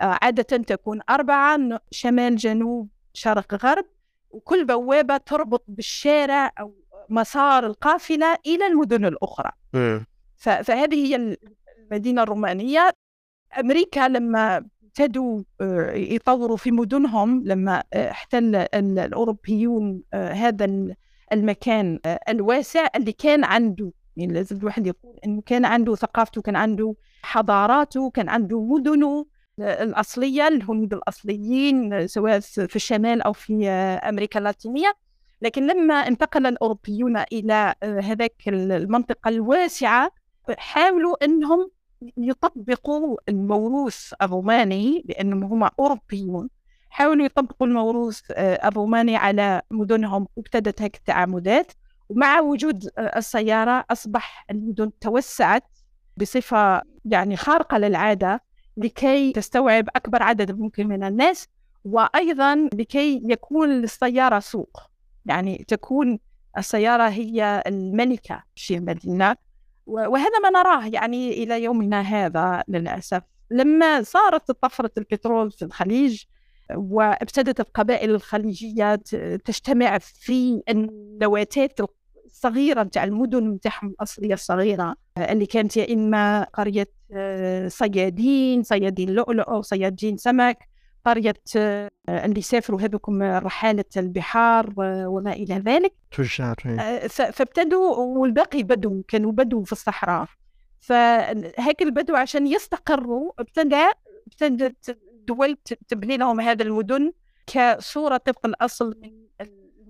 آه، 0.00 0.18
عادة 0.22 0.42
تكون 0.42 1.00
أربعة 1.10 1.56
ن- 1.56 1.78
شمال 1.90 2.36
جنوب 2.36 2.88
شرق 3.14 3.54
غرب. 3.64 3.84
وكل 4.30 4.64
بوابة 4.64 5.16
تربط 5.16 5.64
بالشارع 5.68 6.52
أو 6.60 6.74
مسار 7.08 7.66
القافلة 7.66 8.38
إلى 8.46 8.66
المدن. 8.66 9.04
ف- 10.36 10.48
فهذه 10.48 11.06
هي 11.06 11.36
المدينة 11.78 12.22
الرومانية. 12.22 12.90
أمريكا 13.60 14.08
لما 14.08 14.64
ابتدوا 14.84 15.42
آه، 15.60 15.92
يطوروا 15.92 16.56
في 16.56 16.70
مدنهم 16.70 17.42
لما 17.46 17.82
آه، 17.92 18.10
احتل 18.10 18.54
ال- 18.56 18.98
الأوروبيون 18.98 20.02
آه، 20.14 20.32
هذا 20.32 20.64
ال- 20.64 20.94
المكان 21.32 21.98
الواسع 22.28 22.86
اللي 22.96 23.12
كان 23.12 23.44
عنده. 23.44 23.92
يعني 24.16 24.32
لازم 24.32 24.56
الواحد 24.56 24.86
يقول 24.86 25.16
إنه 25.26 25.42
كان 25.46 25.64
عنده 25.64 25.94
ثقافته 25.94 26.42
كان 26.42 26.56
عنده 26.56 26.94
حضاراته 27.22 28.10
كان 28.10 28.28
عنده 28.28 28.60
مدنه 28.62 29.26
الأصلية 29.58 30.48
الهنود 30.48 30.94
الأصليين 30.94 31.92
آه، 31.92 32.06
سواء 32.06 32.40
في 32.40 32.76
الشمال 32.76 33.22
أو 33.22 33.32
في 33.32 33.68
أمريكا 34.08 34.38
اللاتينية. 34.38 34.92
لكن 35.42 35.66
لما 35.66 35.94
انتقل 35.94 36.46
الأوروبيون 36.46 37.16
إلى 37.32 37.74
هذاك 37.82 38.34
المنطقة 38.48 39.28
الواسعة 39.28 40.10
حاولوا 40.58 41.24
أنهم 41.24 41.70
يطبقوا 42.16 43.16
الموروث 43.28 44.12
الروماني 44.22 45.04
لأنهم 45.08 45.44
هم 45.44 45.70
أوروبيون. 45.80 46.48
حاولوا 46.90 47.26
يطبقوا 47.26 47.66
الموروث 47.66 48.20
الروماني 48.38 49.16
على 49.16 49.62
مدنهم 49.70 50.26
وابتدت 50.36 50.82
هيك 50.82 50.96
التعامدات. 50.96 51.72
ومع 52.08 52.40
وجود 52.40 52.88
السيارة 52.98 53.84
أصبح 53.90 54.46
المدن 54.50 54.90
توسعت 55.00 55.64
بصفة 56.16 56.82
يعني 57.04 57.36
خارقة 57.36 57.78
للعادة 57.78 58.40
لكي 58.76 59.32
تستوعب 59.32 59.88
أكبر 59.96 60.22
عدد 60.22 60.58
ممكن 60.58 60.88
من 60.88 61.04
الناس 61.04 61.48
وأيضا 61.84 62.68
لكي 62.74 63.22
يكون 63.24 63.68
للسيارة 63.68 64.38
سوق. 64.38 64.80
يعني 65.26 65.64
تكون 65.68 66.18
السيارة 66.58 67.08
هي 67.08 67.62
الملكة 67.66 68.42
في 68.56 68.76
المدينة. 68.76 69.36
وهذا 69.86 70.38
ما 70.42 70.50
نراه 70.50 70.86
يعني 70.86 71.42
إلى 71.42 71.62
يومنا 71.62 72.00
هذا 72.00 72.64
للأسف. 72.68 73.22
لما 73.50 74.02
صارت 74.02 74.50
طفرة 74.50 74.90
البترول 74.98 75.50
في 75.50 75.64
الخليج 75.64 76.24
وابتدت 76.74 77.60
القبائل 77.60 78.10
الخليجية 78.10 78.94
تجتمع 79.44 79.98
في 79.98 80.62
النواتات 80.68 81.80
الصغيرة 82.26 82.82
نتاع 82.82 83.04
المدن 83.04 83.48
نتاعهم 83.48 83.88
الأصلية 83.88 84.34
الصغيرة 84.34 84.96
اللي 85.18 85.46
كانت 85.46 85.76
يا 85.76 85.94
إما 85.94 86.44
قرية 86.44 86.88
آه، 87.12 87.68
صيادين 87.68 88.62
صيادين 88.62 89.10
لؤلؤ 89.10 89.50
أو 89.50 89.62
صيادين 89.62 90.16
سمك 90.16 90.71
قرية 91.04 91.34
آه، 91.56 91.90
اللي 92.08 92.42
سافروا 92.42 92.80
هذوكم 92.80 93.22
رحالة 93.22 93.84
البحار 93.96 94.72
وما 94.78 95.32
إلى 95.32 95.54
ذلك. 95.54 95.92
تجار 96.10 96.56
آه، 96.66 97.06
فابتدوا 97.06 97.96
والباقي 97.96 98.62
بدو 98.62 99.02
كانوا 99.08 99.32
بدو 99.32 99.62
في 99.62 99.72
الصحراء. 99.72 100.26
فهيك 100.80 101.82
البدو 101.82 102.16
عشان 102.16 102.46
يستقروا 102.46 103.32
ابتدى 103.38 103.84
ابتدت 104.26 104.98
الدول 105.22 105.56
تبني 105.88 106.16
لهم 106.16 106.40
هذا 106.40 106.62
المدن 106.62 107.12
كصورة 107.46 108.16
طبق 108.16 108.46
الأصل 108.46 108.96
من 109.02 109.12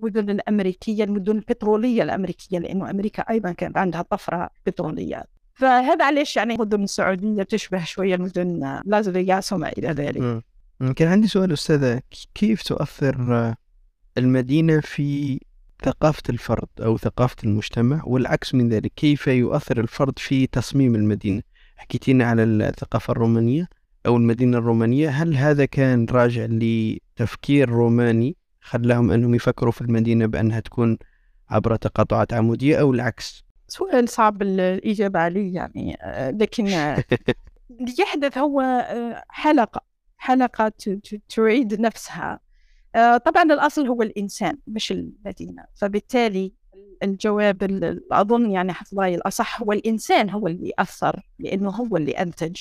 المدن 0.03 0.29
الأمريكية 0.29 1.03
المدن 1.03 1.35
البترولية 1.35 2.03
الأمريكية 2.03 2.59
لأنه 2.59 2.89
أمريكا 2.89 3.23
أيضا 3.29 3.51
كانت 3.51 3.77
عندها 3.77 4.01
طفرة 4.01 4.49
بترولية. 4.65 5.23
فهذا 5.53 6.05
علاش 6.05 6.37
يعني 6.37 6.55
المدن 6.55 6.83
السعودية 6.83 7.43
تشبه 7.43 7.83
شوية 7.83 8.15
المدن 8.15 8.81
لاس 8.85 9.09
فيغاس 9.09 9.53
وما 9.53 9.69
إلى 9.69 9.87
ذلك. 9.87 10.43
كان 10.95 11.07
عندي 11.07 11.27
سؤال 11.27 11.51
أستاذة 11.51 12.01
كيف 12.35 12.61
تؤثر 12.61 13.55
المدينة 14.17 14.79
في 14.79 15.39
ثقافة 15.83 16.23
الفرد 16.29 16.67
أو 16.81 16.97
ثقافة 16.97 17.35
المجتمع؟ 17.43 18.01
والعكس 18.05 18.55
من 18.55 18.69
ذلك 18.69 18.91
كيف 18.95 19.27
يؤثر 19.27 19.79
الفرد 19.79 20.19
في 20.19 20.47
تصميم 20.47 20.95
المدينة؟ 20.95 21.41
حكيتينا 21.75 22.25
على 22.25 22.43
الثقافة 22.43 23.11
الرومانية 23.11 23.67
أو 24.05 24.17
المدينة 24.17 24.57
الرومانية 24.57 25.09
هل 25.09 25.35
هذا 25.35 25.65
كان 25.65 26.05
راجع 26.11 26.47
لتفكير 26.49 27.69
روماني 27.69 28.35
خلاهم 28.61 29.11
أنهم 29.11 29.35
يفكروا 29.35 29.71
في 29.71 29.81
المدينة 29.81 30.25
بأنها 30.25 30.59
تكون 30.59 30.97
عبر 31.49 31.75
تقاطعات 31.75 32.33
عمودية 32.33 32.75
أو 32.77 32.93
العكس؟ 32.93 33.43
سؤال 33.67 34.09
صعب 34.09 34.41
الإجابة 34.41 35.19
عليه 35.19 35.55
يعني 35.55 35.97
آه، 36.01 36.31
لكن 36.31 36.67
اللي 36.67 37.95
يحدث 37.99 38.37
هو 38.37 38.61
آه، 38.61 39.23
حلقة. 39.29 39.92
حلقة 40.23 40.71
تعيد 41.35 41.81
نفسها. 41.81 42.39
آه، 42.95 43.17
طبعا 43.17 43.43
الأصل 43.43 43.87
هو 43.87 44.01
الإنسان 44.01 44.57
مش 44.67 44.91
المدينة. 44.91 45.65
فبالتالي 45.75 46.53
الجواب 47.03 47.57
أظن 48.11 48.51
يعني 48.51 48.73
حسب 48.73 48.99
رأيي 48.99 49.15
الأصح 49.15 49.61
هو 49.61 49.71
الإنسان 49.71 50.29
هو 50.29 50.47
اللي 50.47 50.71
أثر 50.79 51.21
لأنه 51.39 51.69
هو 51.69 51.97
اللي 51.97 52.11
أنتج 52.11 52.57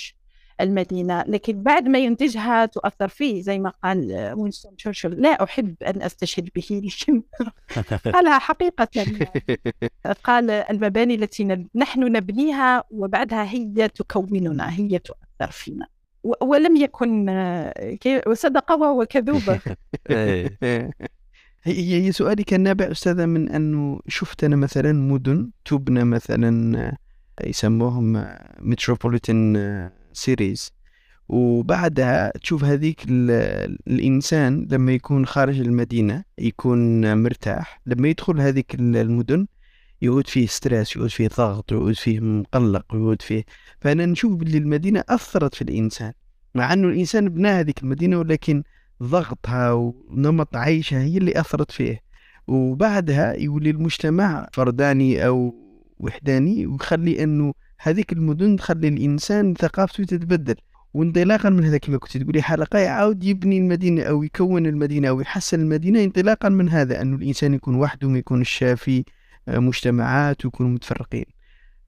المدينة. 0.61 1.25
لكن 1.27 1.63
بعد 1.63 1.89
ما 1.89 1.99
ينتجها 1.99 2.67
تؤثر 2.67 3.09
فيه 3.09 3.43
زي 3.43 3.59
ما 3.59 3.73
قال 3.85 4.33
وينستون 4.37 4.77
تشرشل 4.77 5.11
لا 5.23 5.43
أحب 5.45 5.75
أن 5.83 6.03
أستشهد 6.03 6.49
به 6.55 6.83
قالها 8.15 8.39
حقيقة 8.39 8.89
قال 10.25 10.51
المباني 10.51 11.15
التي 11.15 11.69
نحن 11.75 12.01
نبنيها 12.01 12.85
وبعدها 12.91 13.45
هي 13.45 13.89
تكوننا 13.89 14.73
هي 14.73 14.99
تؤثر 14.99 15.51
فينا. 15.51 15.87
ولم 16.23 16.77
يكن 16.77 17.31
وصدق 18.27 18.73
وهو 18.73 19.07
كذوب 19.07 19.43
هي 21.63 22.13
سؤالي 22.13 22.45
كان 22.45 22.61
نابع 22.61 22.91
أستاذة 22.91 23.27
من 23.27 23.49
أنه 23.49 24.01
شفت 24.09 24.45
أنا 24.45 24.57
مثلا 24.57 24.93
مدن 24.93 25.51
تبنى 25.65 26.05
مثلا 26.05 26.97
يسموهم 27.45 28.27
metropolitan 28.61 29.91
cities 30.13 30.73
وبعدها 31.29 32.33
تشوف 32.43 32.65
هذيك 32.65 33.01
الإنسان 33.89 34.69
لما 34.71 34.93
يكون 34.93 35.27
خارج 35.27 35.61
المدينة 35.61 36.25
يكون 36.39 37.17
مرتاح 37.17 37.81
لما 37.87 38.09
يدخل 38.09 38.41
هذيك 38.41 38.75
المدن 38.75 39.47
يعود 40.03 40.27
فيه 40.27 40.47
stress 40.47 40.97
يعود 40.97 41.11
فيه 41.11 41.29
ضغط 41.29 41.73
يعود 41.73 41.95
فيه 41.95 42.21
مقلق 42.21 42.85
يعود 42.93 43.23
فيه. 43.23 43.45
فأنا 43.81 44.07
نشوف 44.07 44.33
باللي 44.35 44.59
المدينة 44.59 45.05
أثرت 45.09 45.55
في 45.55 45.63
الإنسان 45.63 46.13
مع 46.55 46.73
أنه 46.73 46.89
الإنسان 46.89 47.29
بنى 47.29 47.49
هذيك 47.49 47.83
المدينة 47.83 48.19
ولكن 48.19 48.63
ضغطها 49.03 49.73
ونمط 49.73 50.57
عيشها 50.57 51.03
هي 51.03 51.19
اللي 51.19 51.41
أثرت 51.41 51.71
فيه. 51.71 52.03
وبعدها 52.47 53.33
يولي 53.33 53.71
المجتمع 53.71 54.49
فرداني 54.53 55.27
أو 55.27 55.55
وحداني 55.99 56.67
ويخلي 56.67 57.23
أنه 57.25 57.55
هذيك 57.79 58.13
المدن 58.13 58.57
تخلي 58.57 58.89
الإنسان 58.89 59.55
ثقافته 59.55 60.05
تتبدل. 60.05 60.55
وانطلاقا 60.95 61.51
من 61.51 61.65
هذا 61.65 61.79
كما 61.79 61.99
كنت 61.99 62.17
تقولي 62.17 62.43
حلقة 62.43 62.79
يعاود 62.79 63.25
يبني 63.25 63.59
المدينة 63.59 64.03
أو 64.03 64.23
يكون 64.23 64.67
المدينة 64.67 65.09
أو 65.09 65.21
يحسن 65.21 65.61
المدينة 65.61 66.05
انطلاقا 66.05 66.49
من 66.49 66.69
هذا 66.69 67.03
أنه 67.03 67.17
الإنسان 67.17 67.55
يكون 67.55 67.75
وحده 67.75 68.09
ما 68.09 68.19
يكون 68.19 68.41
الشافي 68.41 68.99
آه، 68.99 69.22
مجتمعات 69.49 70.45
ويكونوا 70.45 70.71
متفرقين. 70.71 71.25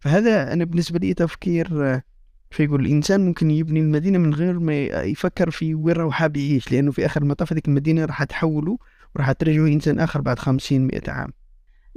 فهذا 0.01 0.53
أنا 0.53 0.65
بالنسبة 0.65 0.99
لي 0.99 1.15
تفكير 1.15 1.69
آه، 1.93 2.03
فيقول 2.51 2.87
الإنسان 2.87 3.21
ممكن 3.27 3.51
يبني 3.51 3.81
المدينة 3.81 4.19
من 4.19 4.35
غير 4.35 4.59
ما 4.59 4.83
يفكر 4.83 5.51
في 5.51 5.75
وين 5.75 5.97
راهو 5.97 6.11
حاب 6.11 6.37
يعيش 6.37 6.73
لأنه 6.73 6.91
في 6.93 7.07
آخر 7.07 7.23
المطاف 7.23 7.53
هذيك 7.53 7.69
المدينة 7.69 8.05
راح 8.05 8.25
تحوله 8.25 8.79
وراح 9.17 9.33
ترجعه 9.33 9.67
إنسان 9.67 10.01
آخر 10.01 10.21
بعد 10.21 10.39
خمسين 10.39 10.87
مئة 10.87 11.11
عام. 11.11 11.33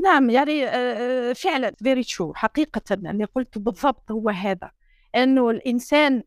نعم 0.04 0.30
يعني 0.30 0.66
آه، 0.66 0.70
آه، 0.70 1.34
فعلا 1.34 1.74
very 1.84 2.04
true 2.04 2.34
حقيقة 2.34 2.82
اللي 2.92 3.26
قلت 3.26 3.58
بالضبط 3.58 4.12
هو 4.12 4.30
هذا 4.30 4.72
أنه 5.16 5.50
الإنسان 5.50 6.24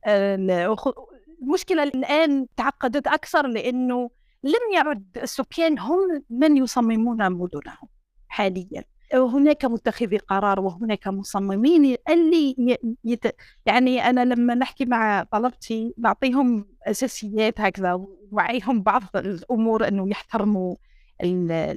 المشكلة 1.43 1.83
الآن 1.83 2.47
تعقدت 2.57 3.07
أكثر 3.07 3.47
لأنه 3.47 4.11
لم 4.45 4.75
يعد 4.75 5.19
السكان 5.23 5.79
هم 5.79 6.25
من 6.31 6.57
يصممون 6.57 7.33
مدنهم 7.33 7.89
حاليا. 8.29 8.85
هناك 9.15 9.65
متخذي 9.65 10.17
قرار 10.19 10.61
وهناك 10.61 11.09
مصممين 11.09 11.97
اللي 12.09 12.77
يت... 13.05 13.25
يعني 13.67 14.11
أنا 14.11 14.25
لما 14.25 14.55
نحكي 14.55 14.85
مع 14.85 15.23
طلبتي 15.23 15.95
نعطيهم 15.99 16.67
أساسيات 16.87 17.61
هكذا 17.61 18.07
وعيهم 18.33 18.83
بعض 18.83 19.03
الأمور 19.17 19.89
إنه 19.89 20.11
يحترموا 20.11 20.77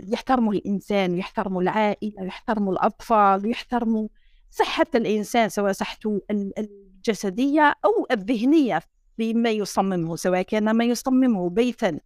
يحترموا 0.08 0.54
الإنسان 0.54 1.18
يحترموا 1.18 1.62
العائلة 1.62 2.24
يحترموا 2.24 2.74
الأطفال 2.74 3.50
يحترموا 3.50 4.08
صحة 4.50 4.86
الإنسان 4.96 5.50
سواء 5.50 5.72
صحته 5.72 6.22
الجسدية 6.32 7.76
أو 7.86 8.08
الذهنية 8.12 8.82
فيما 9.18 9.50
يصممه 9.50 10.16
سواء 10.16 10.42
كان 10.42 10.72
ما 10.72 10.86
يصممه 10.86 11.50
بيتا 11.50 12.00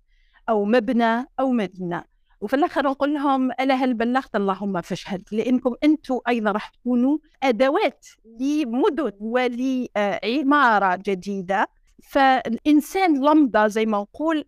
أو 0.49 0.65
مبنى 0.65 1.25
أو 1.39 1.51
مدينة 1.51 2.03
وفي 2.41 2.55
الآخر 2.55 2.83
نقول 2.89 3.13
لهم 3.13 3.51
ألا 3.51 3.73
هل 3.73 3.93
بلغت 3.93 4.35
اللهم 4.35 4.81
فاشهد؟ 4.81 5.23
لأنكم 5.31 5.75
أنتم 5.83 6.19
أيضا 6.27 6.51
راح 6.51 6.69
تكونوا 6.69 7.17
أدوات 7.43 8.05
لمدن 8.39 9.11
ولعمارة 9.19 10.95
جديدة. 11.05 11.67
فالإنسان 12.03 13.25
لمضة 13.25 13.67
زي 13.67 13.85
ما 13.85 13.97
نقول 13.97 14.45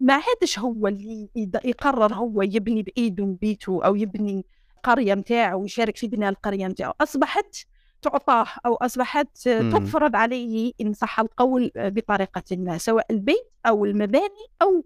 ما 0.00 0.14
عادش 0.14 0.58
هو 0.58 0.86
اللي 0.86 1.28
يقرر 1.64 2.14
هو 2.14 2.42
يبني 2.42 2.82
بإيده 2.82 3.36
بيته 3.40 3.84
أو 3.84 3.96
يبني 3.96 4.46
قريه 4.82 5.14
نتاعو 5.14 5.60
ويشارك 5.60 5.96
في 5.96 6.08
بناء 6.08 6.30
القرية 6.30 6.66
نتاعو 6.66 6.92
أصبحت 7.00 7.56
تعطاه 8.02 8.46
أو 8.66 8.74
أصبحت 8.74 9.48
تفرض 9.48 10.16
عليه 10.16 10.72
إن 10.80 10.92
صح 10.92 11.20
القول 11.20 11.70
بطريقة 11.76 12.42
ما 12.52 12.78
سواء 12.78 13.06
البيت 13.10 13.50
أو 13.66 13.84
المباني 13.84 14.46
أو 14.62 14.84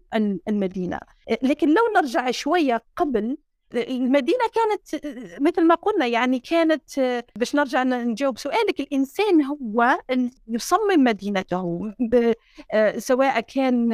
المدينة 0.49 0.99
لكن 1.43 1.69
لو 1.69 1.83
نرجع 1.97 2.31
شوية 2.31 2.83
قبل 2.97 3.37
المدينة 3.75 4.39
كانت 4.55 5.05
مثل 5.41 5.67
ما 5.67 5.75
قلنا 5.75 6.07
يعني 6.07 6.39
كانت 6.39 7.01
باش 7.37 7.55
نرجع 7.55 7.83
نجاوب 7.83 8.39
سؤالك 8.39 8.81
الإنسان 8.81 9.43
هو 9.43 9.99
يصمم 10.49 11.05
مدينته 11.05 11.93
سواء 12.99 13.41
كان 13.41 13.89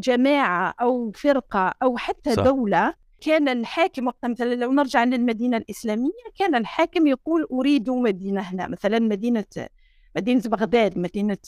جماعة 0.00 0.74
أو 0.80 1.12
فرقة 1.14 1.74
أو 1.82 1.96
حتى 1.96 2.34
صح. 2.34 2.42
دولة 2.42 2.94
كان 3.22 3.48
الحاكم 3.48 4.06
وقت 4.06 4.24
مثلا 4.24 4.54
لو 4.54 4.72
نرجع 4.72 5.04
للمدينة 5.04 5.56
الإسلامية 5.56 6.10
كان 6.38 6.54
الحاكم 6.54 7.06
يقول 7.06 7.46
أريد 7.52 7.90
مدينة 7.90 8.40
هنا 8.40 8.68
مثلا 8.68 8.98
مدينة 8.98 9.44
مدينة 10.16 10.42
بغداد 10.46 10.98
مدينة 10.98 11.38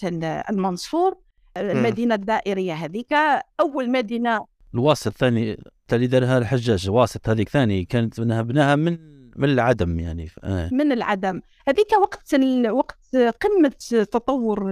المنصور 0.50 1.16
المدينة 1.56 2.14
الدائرية 2.14 2.72
هذيك. 2.72 3.12
أول 3.60 3.90
مدينة 3.90 4.46
الواسط 4.74 5.06
الثاني 5.06 5.58
اللي 5.92 6.06
دارها 6.06 6.38
الحجاج 6.38 6.90
واسط 6.90 7.28
هذيك 7.28 7.48
ثاني 7.48 7.84
كانت 7.84 8.20
بناها 8.20 8.76
من 8.76 8.98
من 9.36 9.48
العدم 9.48 10.00
يعني. 10.00 10.28
آه. 10.44 10.68
من 10.72 10.92
العدم. 10.92 11.40
هذيك 11.68 11.92
وقت 12.00 12.34
ال... 12.34 12.70
وقت 12.70 13.16
قمة 13.16 13.74
تطور 13.88 14.70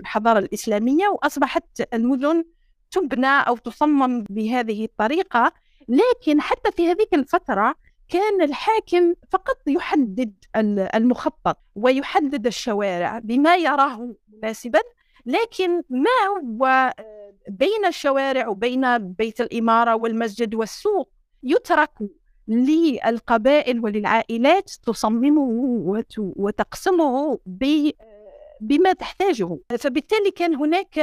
الحضارة 0.00 0.38
الإسلامية 0.38 1.08
وأصبحت 1.08 1.94
المدن 1.94 2.44
تبنى 2.90 3.26
أو 3.26 3.56
تصمم 3.56 4.24
بهذه 4.30 4.84
الطريقة. 4.84 5.52
لكن 5.90 6.40
حتى 6.40 6.72
في 6.72 6.88
هذيك 6.90 7.14
الفترة 7.14 7.74
كان 8.08 8.42
الحاكم 8.42 9.14
فقط 9.30 9.56
يحدد 9.66 10.34
المخطط 10.94 11.58
ويحدد 11.74 12.46
الشوارع 12.46 13.18
بما 13.18 13.56
يراه 13.56 14.14
مناسبا 14.42 14.80
لكن 15.26 15.82
ما 15.90 16.10
هو 16.28 16.92
بين 17.48 17.84
الشوارع 17.86 18.48
وبين 18.48 18.98
بيت 18.98 19.40
الإمارة 19.40 19.94
والمسجد 19.94 20.54
والسوق 20.54 21.12
يترك 21.42 21.90
للقبائل 22.48 23.80
وللعائلات 23.80 24.70
تصممه 24.70 25.48
وتقسمه 26.18 27.38
بما 28.60 28.92
تحتاجه. 28.92 29.58
فبالتالي 29.78 30.30
كان 30.30 30.54
هناك 30.54 31.00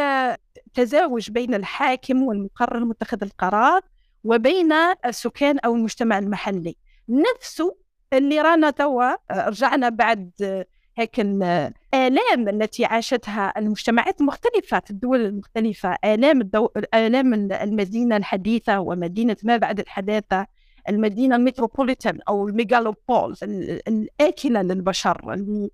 تزاوج 0.74 1.32
بين 1.32 1.54
الحاكم 1.54 2.24
والمقرر 2.24 2.86
متخذ 2.86 3.24
القرار 3.24 3.82
وبين 4.28 4.74
السكان 5.06 5.60
أو 5.60 5.76
المجتمع 5.76 6.20
المحلي. 6.20 6.76
نفسه 7.10 7.78
اللي 8.14 8.42
رانا 8.42 8.70
توا 8.70 9.16
رجعنا 9.32 9.90
بعد 9.90 10.32
هيك 10.98 11.20
الآلام 11.20 12.50
التي 12.50 12.86
عاشتها 12.86 13.54
المجتمعات 13.58 14.22
المختلفة 14.22 14.80
في 14.80 14.92
الدول 14.92 15.26
المختلفة. 15.26 15.98
آلام 16.06 16.42
الدو... 16.42 16.70
آلام 16.94 17.34
المدينة 17.34 18.18
الحديثة 18.18 18.80
ومدينة 18.80 19.38
ما 19.44 19.58
بعد 19.58 19.80
الحداثة 19.80 20.48
المدينة 20.90 21.36
ال 21.36 21.42
metropolitan 21.42 22.20
أو 22.30 22.48
ال 22.48 22.56
mégalopole 22.56 23.36
الآكلة 23.88 24.62
للبشر 24.62 25.34
اللي 25.34 25.70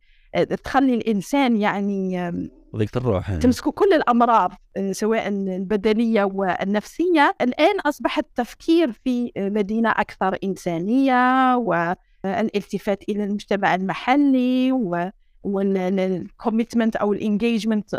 تخلي 0.63 0.93
الإنسان 0.93 1.57
يعني 1.57 2.31
ضيقة 2.75 2.97
الروح 2.97 3.29
يعني. 3.29 3.41
تمسكوا 3.41 3.71
كل 3.71 3.93
الأمراض 3.93 4.51
سواء 4.91 5.27
البدنية 5.27 6.23
والنفسية 6.23 7.35
الآن 7.41 7.79
أصبح 7.79 8.17
التفكير 8.17 8.91
في 8.91 9.31
مدينة 9.37 9.89
أكثر 9.89 10.37
إنسانية 10.43 11.55
والالتفات 11.55 13.03
إلى 13.09 13.23
المجتمع 13.23 13.75
المحلي 13.75 14.71
و 14.71 15.09
وال 15.43 15.68
commitment 15.68 16.95
أو 16.95 17.13
ال 17.13 17.21
engagement 17.21 17.95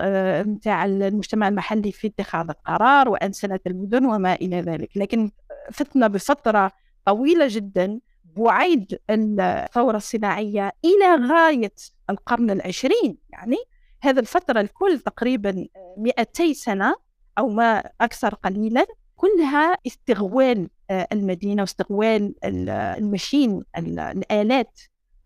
نتاع 0.47 0.85
المجتمع 0.85 1.49
المحلي 1.49 1.93
في 1.93 2.07
اتخاذ 2.07 2.49
القرار 2.49 3.09
وأنسنة 3.09 3.61
المدن 3.67 4.05
وما 4.05 4.35
إلى 4.35 4.61
ذلك 4.61 4.97
لكن 4.97 5.31
فتنا 5.73 6.07
بفترة 6.07 6.71
طويلة 7.05 7.47
جدا 7.51 8.01
بعيد 8.37 8.99
الثورة 9.11 9.97
الصناعية 9.97 10.73
إلى 10.85 11.27
غاية 11.29 11.75
القرن 12.11 12.51
العشرين 12.51 13.19
يعني 13.31 13.57
هذا 14.05 14.21
الفترة 14.21 14.61
الكل 14.61 14.99
تقريبا 14.99 15.67
200 15.99 16.53
سنة 16.53 16.95
أو 17.39 17.49
ما 17.49 17.83
أكثر 18.01 18.35
قليلا 18.35 18.87
كلها 19.17 19.77
استغوال 19.87 20.69
آه، 20.91 21.09
المدينة 21.13 21.63
واستغوال 21.63 22.35
المشين 22.45 23.63
الآلات 23.79 24.81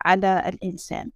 على 0.04 0.42
الإنسان. 0.48 1.10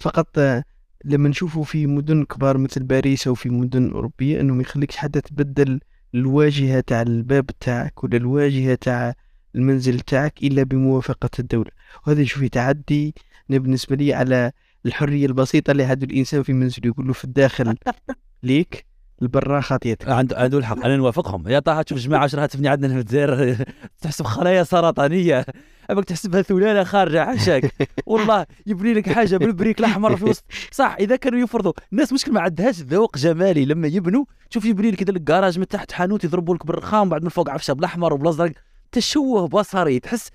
فقط 0.00 0.38
آه، 0.38 0.64
لما 1.04 1.28
نشوفوا 1.28 1.64
في 1.64 1.86
مدن 1.86 2.24
كبار 2.24 2.58
مثل 2.58 2.82
باريس 2.82 3.26
أو 3.26 3.34
في 3.34 3.48
مدن 3.48 3.90
أوروبية 3.90 4.40
أنه 4.40 4.54
ما 4.54 4.62
يخليكش 4.62 4.96
حتى 4.96 5.20
تبدل 5.20 5.80
الواجهة 6.14 6.80
تاع 6.80 7.02
الباب 7.02 7.46
تاعك 7.60 8.04
ولا 8.04 8.16
الواجهة 8.16 8.74
تاع 8.74 9.14
المنزل 9.54 10.00
تاعك 10.00 10.42
إلا 10.42 10.62
بموافقة 10.62 11.30
الدولة. 11.38 11.70
وهذا 12.06 12.24
شوفي 12.24 12.48
تعدي 12.48 13.14
بالنسبة 13.48 13.96
لي 13.96 14.14
على 14.14 14.52
الحرية 14.86 15.26
البسيطة 15.26 15.70
اللي 15.70 15.84
هذا 15.84 16.04
الإنسان 16.04 16.42
في 16.42 16.52
منزله 16.52 16.86
يقول 16.86 17.06
له 17.06 17.12
في 17.12 17.24
الداخل 17.24 17.74
ليك 18.42 18.92
البرا 19.22 19.60
خاطيتك 19.60 20.08
عنده 20.08 20.38
عنده 20.38 20.58
الحق 20.58 20.84
أنا 20.84 20.96
نوافقهم. 20.96 21.48
يا 21.48 21.58
طه 21.58 21.82
تشوف 21.82 21.98
جماعة 21.98 22.26
شراها 22.26 22.46
تبني 22.46 22.68
عندنا 22.68 22.94
في 22.94 23.00
الجزائر 23.00 23.64
تحسب 24.02 24.24
خلايا 24.24 24.62
سرطانية. 24.62 25.46
ابغاك 25.90 26.04
تحسبها 26.04 26.42
ثلاله 26.42 26.84
خارجة 26.84 27.22
عشاك. 27.22 27.74
والله 28.06 28.46
يبني 28.66 28.94
لك 28.94 29.08
حاجة 29.08 29.36
بالبريك 29.36 29.78
الأحمر 29.78 30.16
في 30.16 30.24
وسط. 30.24 30.44
صح 30.70 30.96
إذا 31.00 31.16
كانوا 31.16 31.38
يفرضوا. 31.38 31.72
الناس 31.92 32.12
مشكل 32.12 32.32
ما 32.32 32.40
عندهاش 32.40 32.80
ذوق 32.80 33.18
جمالي. 33.18 33.64
لما 33.64 33.88
يبنوا 33.88 34.24
شوف 34.50 34.64
يبني 34.64 34.90
لك 34.90 35.04
كذا 35.04 35.10
الكراج 35.10 35.58
من 35.58 35.68
تحت 35.68 35.92
حانوت 35.92 36.24
يضربوا 36.24 36.54
لك 36.54 36.66
بالرخام 36.66 37.08
بعد 37.08 37.22
من 37.22 37.28
فوق 37.28 37.50
عفشة 37.50 37.72
بالأحمر 37.72 38.12
وبالازرق 38.12 38.52
تشوه 38.92 39.48
بصري 39.48 40.00
تحس 40.00 40.30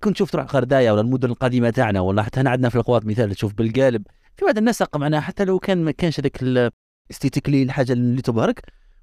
كنت 0.00 0.16
شوف 0.16 0.30
تروح 0.30 0.46
قردايه 0.46 0.90
ولا 0.90 1.00
المدن 1.00 1.30
القديمة 1.30 1.70
تاعنا 1.70 2.00
ولا 2.00 2.22
حتى 2.22 2.40
هنا 2.40 2.50
عندنا 2.50 2.68
في 2.68 2.76
القوات 2.76 3.06
مثال 3.06 3.34
تشوف 3.34 3.54
بالقالب. 3.54 4.02
في 4.36 4.44
بعض 4.44 4.58
النسق 4.58 4.96
معناها 4.96 5.20
حتى 5.20 5.44
لو 5.44 5.58
كان 5.58 5.84
ما 5.84 5.90
كانش 5.90 6.20
هذاك 6.20 6.72
استيتيكلي 7.10 7.62
الحاجة 7.62 7.92
اللي 7.92 8.22
تبهرك 8.22 8.60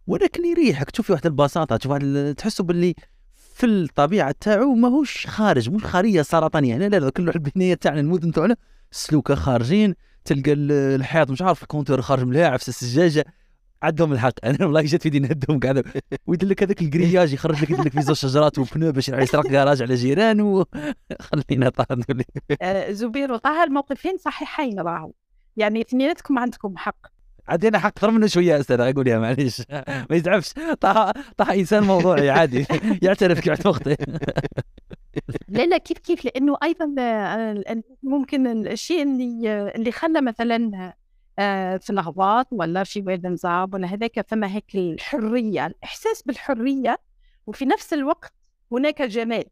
ولكن 0.07 0.45
يريحك. 0.45 0.91
تشوف 0.91 1.09
واحد 1.09 1.25
البساطة 1.25 1.77
تشوف 1.77 1.91
واحد 1.91 2.35
تحسه 2.37 2.63
باللي 2.63 2.95
في 3.55 3.65
الطبيعة 3.65 4.35
تاعو 4.39 4.75
ماهوش 4.75 5.27
خارج 5.27 5.69
مش 5.69 5.83
خارية 5.83 6.21
سرطانية. 6.21 6.77
لا 6.77 6.89
لا, 6.89 6.99
لا 6.99 7.09
كل 7.09 7.29
البنيه 7.29 7.73
تاعنا 7.73 7.99
المدن 7.99 8.31
تاعنا 8.31 8.55
سلوكه 8.91 9.35
خارجين 9.35 9.95
تلقى 10.25 10.53
الحيط 10.53 11.31
مش 11.31 11.41
عارف 11.41 11.63
الكونتور 11.63 12.01
خارج 12.01 12.23
ملاعب 12.23 12.59
في 12.59 12.67
السجاجه 12.67 13.25
عندهم 13.83 14.13
الحق. 14.13 14.33
أنا 14.45 14.65
والله 14.65 14.81
جات 14.81 15.01
في 15.01 15.07
يدي 15.07 15.19
نهدهم 15.19 15.59
قاعد 15.59 15.83
ويدير 16.27 16.49
لك 16.49 16.63
هذاك 16.63 16.81
الكرياج 16.81 17.33
يخرج 17.33 17.61
لك 17.61 17.69
يدير 17.69 17.85
لك 17.85 17.91
في 17.91 18.01
زوج 18.01 18.15
شجرات 18.15 18.59
وبنو 18.59 18.91
باش 18.91 19.09
يسرق 19.09 19.47
كراج 19.47 19.81
على 19.81 19.95
جيران 19.95 20.41
وخلينا 20.41 21.69
طاهر 21.77 22.03
آه، 22.61 22.91
زبير 22.91 23.31
وطه 23.31 23.63
الموقفين 23.63 24.17
صحيحين 24.17 24.79
راهو. 24.79 25.11
يعني 25.57 25.81
اثنيناتكم 25.81 26.39
عندكم 26.39 26.77
حق. 26.77 27.07
عندنا 27.47 27.79
حق 27.79 27.87
أكثر 27.87 28.11
منه 28.11 28.27
شوية 28.27 28.59
أستاذ 28.59 28.79
أقول 28.79 29.07
يا 29.07 29.19
معليش. 29.19 29.61
ما 30.09 30.15
يزعفش. 30.15 30.53
طه 30.81 31.11
طه 31.37 31.53
إنسان 31.53 31.83
موضوعي 31.83 32.29
عادي. 32.29 32.65
يعترف 33.01 33.39
كيف 33.39 33.67
مخطئ 33.67 33.95
لا 35.47 35.65
لا 35.65 35.77
كيف 35.77 35.97
كيف؟ 35.97 36.25
لأنه 36.25 36.57
أيضا 36.63 36.95
آه، 36.99 37.83
ممكن 38.03 38.67
الشيء 38.67 39.03
اللي 39.03 39.71
اللي 39.75 39.91
خلى 39.91 40.21
مثلا 40.21 40.71
آه، 40.75 41.02
في 41.79 41.89
الهباط 41.89 42.47
ولا 42.51 42.83
في 42.83 43.01
واد 43.01 43.27
نزاب 43.27 43.73
ولا 43.73 43.87
هذاك 43.87 44.27
فما 44.27 44.55
هيك 44.55 44.75
الحرية 44.75 45.65
الإحساس 45.65 46.21
بالحرية 46.21 46.97
وفي 47.47 47.65
نفس 47.65 47.93
الوقت 47.93 48.33
هناك 48.71 49.01
جمال 49.01 49.45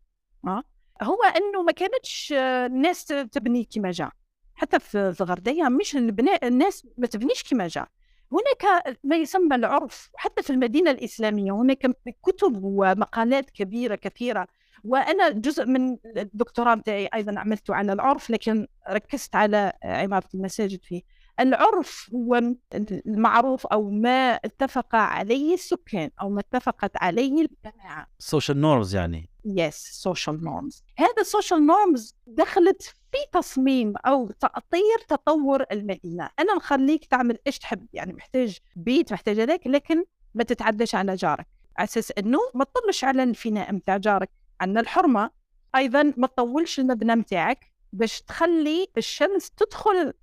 أه؟ 0.48 0.63
هو 1.04 1.24
إنه 1.24 1.63
ما 1.63 1.72
كانتش 1.72 2.34
الناس 2.38 3.06
تبني 3.06 3.63
كما 3.63 3.91
جاء 3.91 4.12
حتى 4.54 4.80
في 4.80 4.98
الغردية 5.22 5.63
مش 5.63 5.96
البناء 5.96 6.48
الناس 6.48 6.88
ما 6.98 7.08
تبنيش 7.08 7.44
كما 7.44 7.67
جاء 7.67 7.88
هناك 8.32 8.98
ما 9.04 9.15
يسمى 9.15 9.56
العرف 9.56 10.10
حتى 10.15 10.44
في 10.44 10.50
المدينة 10.50 10.91
الإسلامية 10.91 11.52
هناك 11.52 11.91
كتب 12.24 12.63
ومقالات 12.63 13.50
كبيرة 13.50 13.96
كثيرة. 13.96 14.48
وأنا 14.84 15.30
جزء 15.30 15.65
من 15.65 15.98
الدكتوراه 16.17 16.84
أيضا 16.88 17.39
عملت 17.39 17.72
على 17.72 17.94
العرف 17.94 18.30
لكن 18.30 18.67
ركزت 18.89 19.36
على 19.36 19.74
عماره 19.84 20.28
المساجد 20.34 20.84
فيه. 20.84 21.02
العرف 21.41 22.10
هو 22.13 22.41
المعروف 22.75 23.67
أو 23.67 23.89
ما 23.89 24.34
اتفق 24.34 24.95
عليه 24.95 25.54
السكان 25.54 26.10
أو 26.21 26.30
ما 26.30 26.39
اتفقت 26.39 26.91
عليه 26.97 27.41
الجماعة. 27.41 28.08
Social 28.23 28.56
norms 28.56 28.93
يعني. 28.93 29.30
Yes 29.47 30.08
social 30.10 30.38
norms. 30.41 30.84
هذا 30.97 31.23
social 31.23 31.60
norms 31.60 32.13
دخلت 32.27 32.82
في 32.82 33.17
تصميم 33.34 33.93
أو 33.97 34.32
تأطير 34.32 34.97
تطور 35.08 35.65
المدينة. 35.71 36.30
أنا 36.39 36.56
نخليك 36.56 37.06
تعمل 37.06 37.38
إيش 37.47 37.60
تحب 37.60 37.88
يعني 37.93 38.13
محتاج 38.13 38.58
بيت 38.75 39.13
محتاج 39.13 39.39
هذاك 39.39 39.67
لكن 39.67 40.04
ما 40.34 40.43
تتعداش 40.43 40.95
على 40.95 41.15
جارك. 41.15 41.47
على 41.77 41.86
أساس 41.86 42.12
أنه 42.12 42.39
ما 42.56 42.63
تطلش 42.63 43.04
على 43.04 43.23
الفناء 43.23 43.73
متاع 43.73 43.97
جارك. 43.97 44.30
عندنا 44.62 44.80
الحرمة 44.80 45.32
أيضا 45.75 46.13
ما 46.17 46.27
تطولش 46.27 46.80
المبنى 46.80 47.15
متاعك. 47.15 47.70
باش 47.93 48.21
تخلي 48.21 48.88
الشمس 48.97 49.51
تدخل 49.51 50.13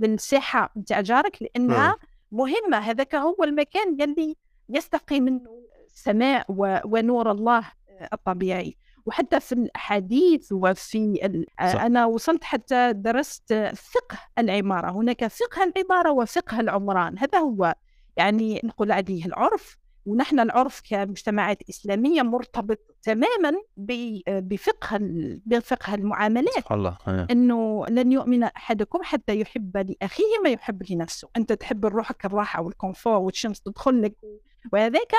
للساحه 0.00 0.72
نتاع 0.76 1.00
جارك 1.00 1.42
لأنها 1.42 1.96
مهمة. 2.32 2.78
هذاك 2.78 3.14
هو 3.14 3.44
المكان 3.44 4.00
يلي 4.00 4.36
يستقي 4.68 5.20
منه 5.20 5.64
السماء 5.86 6.46
ونور 6.84 7.30
الله 7.30 7.72
الطبيعي. 8.12 8.76
وحتى 9.06 9.40
في 9.40 9.52
الأحاديث 9.52 10.52
وفي 10.52 11.20
صح. 11.58 11.82
أنا 11.82 12.06
وصلت 12.06 12.44
حتى 12.44 12.92
درست 12.92 13.52
فقه 13.74 14.18
العمارة. 14.38 14.90
هناك 14.90 15.26
فقه 15.26 15.64
العمارة 15.64 16.10
وفقه 16.10 16.60
العمران. 16.60 17.18
هذا 17.18 17.38
هو 17.38 17.74
يعني 18.16 18.60
نقول 18.64 18.92
عليه 18.92 19.26
العرف. 19.26 19.78
ونحن 20.06 20.40
العرف 20.40 20.82
كمجتمعات 20.90 21.58
إسلامية 21.70 22.22
مرتبط 22.22 22.78
تماما 23.02 23.52
بفقه 24.26 24.98
بفقه 25.46 25.94
المعاملات 25.94 26.54
سبحان 26.54 26.78
الله 26.78 26.96
إيه. 27.08 27.26
إنه 27.30 27.86
لن 27.88 28.12
يؤمن 28.12 28.42
أحدكم 28.42 28.98
حتى 29.02 29.40
يحب 29.40 29.76
لأخيه 29.76 30.24
ما 30.44 30.50
يحب 30.50 30.82
لنفسه 30.90 31.28
أنت 31.36 31.52
تحب 31.52 31.86
لروحك 31.86 32.24
الراحه 32.24 32.62
والكونفور 32.62 33.16
والشمس 33.16 33.60
تدخل 33.60 34.02
لك 34.02 34.16
وهذاك 34.72 35.12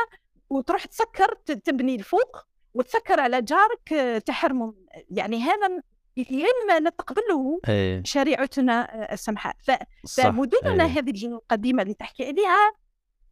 وتروح 0.49 0.85
تسكر 0.85 1.33
تبني 1.63 1.95
الفوق 1.95 2.45
وتسكر 2.73 3.19
على 3.19 3.41
جارك 3.41 4.21
تحرمه 4.25 4.73
يعني 5.11 5.41
هذا 5.41 5.81
يهم 6.17 6.83
لا 6.83 6.89
تقبله 6.89 7.59
إيه. 7.69 8.03
شريعتنا 8.05 9.13
السمحاء 9.13 9.55
ف- 9.63 10.07
صح 10.07 10.23
فمدننا 10.23 10.85
إيه. 10.85 10.91
هذه 10.91 11.25
القديمة 11.27 11.81
اللي 11.83 11.93
تحكي 11.93 12.23
عليها 12.25 12.71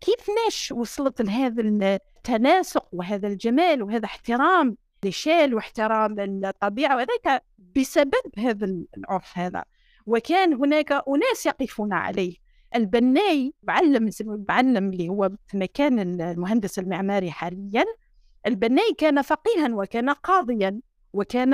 كيف 0.04 0.30
ناش 0.44 0.72
وصلت 0.72 1.22
لهذا 1.22 1.62
التناسق 1.62 2.88
وهذا 2.92 3.28
الجمال 3.28 3.84
وهذا 3.84 4.06
احترام 4.06 4.78
للشال 5.04 5.56
واحترام 5.56 6.20
الطبيعة 6.20 6.96
وذلك 6.96 7.44
بسبب 7.76 8.14
هذا 8.38 8.66
العرف 8.98 9.38
هذا. 9.38 9.64
وكان 10.06 10.54
هناك 10.54 10.92
أناس 10.92 11.46
يقفون 11.46 11.94
عليه. 11.94 12.36
البناي 12.76 13.54
معلم 13.64 14.10
معلم 14.50 14.90
اللي 14.90 15.10
هو 15.10 15.30
في 15.48 15.58
مكان 15.58 16.22
المهندس 16.22 16.80
المعماري 16.80 17.32
حاليا 17.32 17.86
البناي 18.48 18.94
كان 18.98 19.22
فقيها 19.22 19.70
وكان 19.72 20.10
قاضيا 20.10 20.80
وكان 21.14 21.54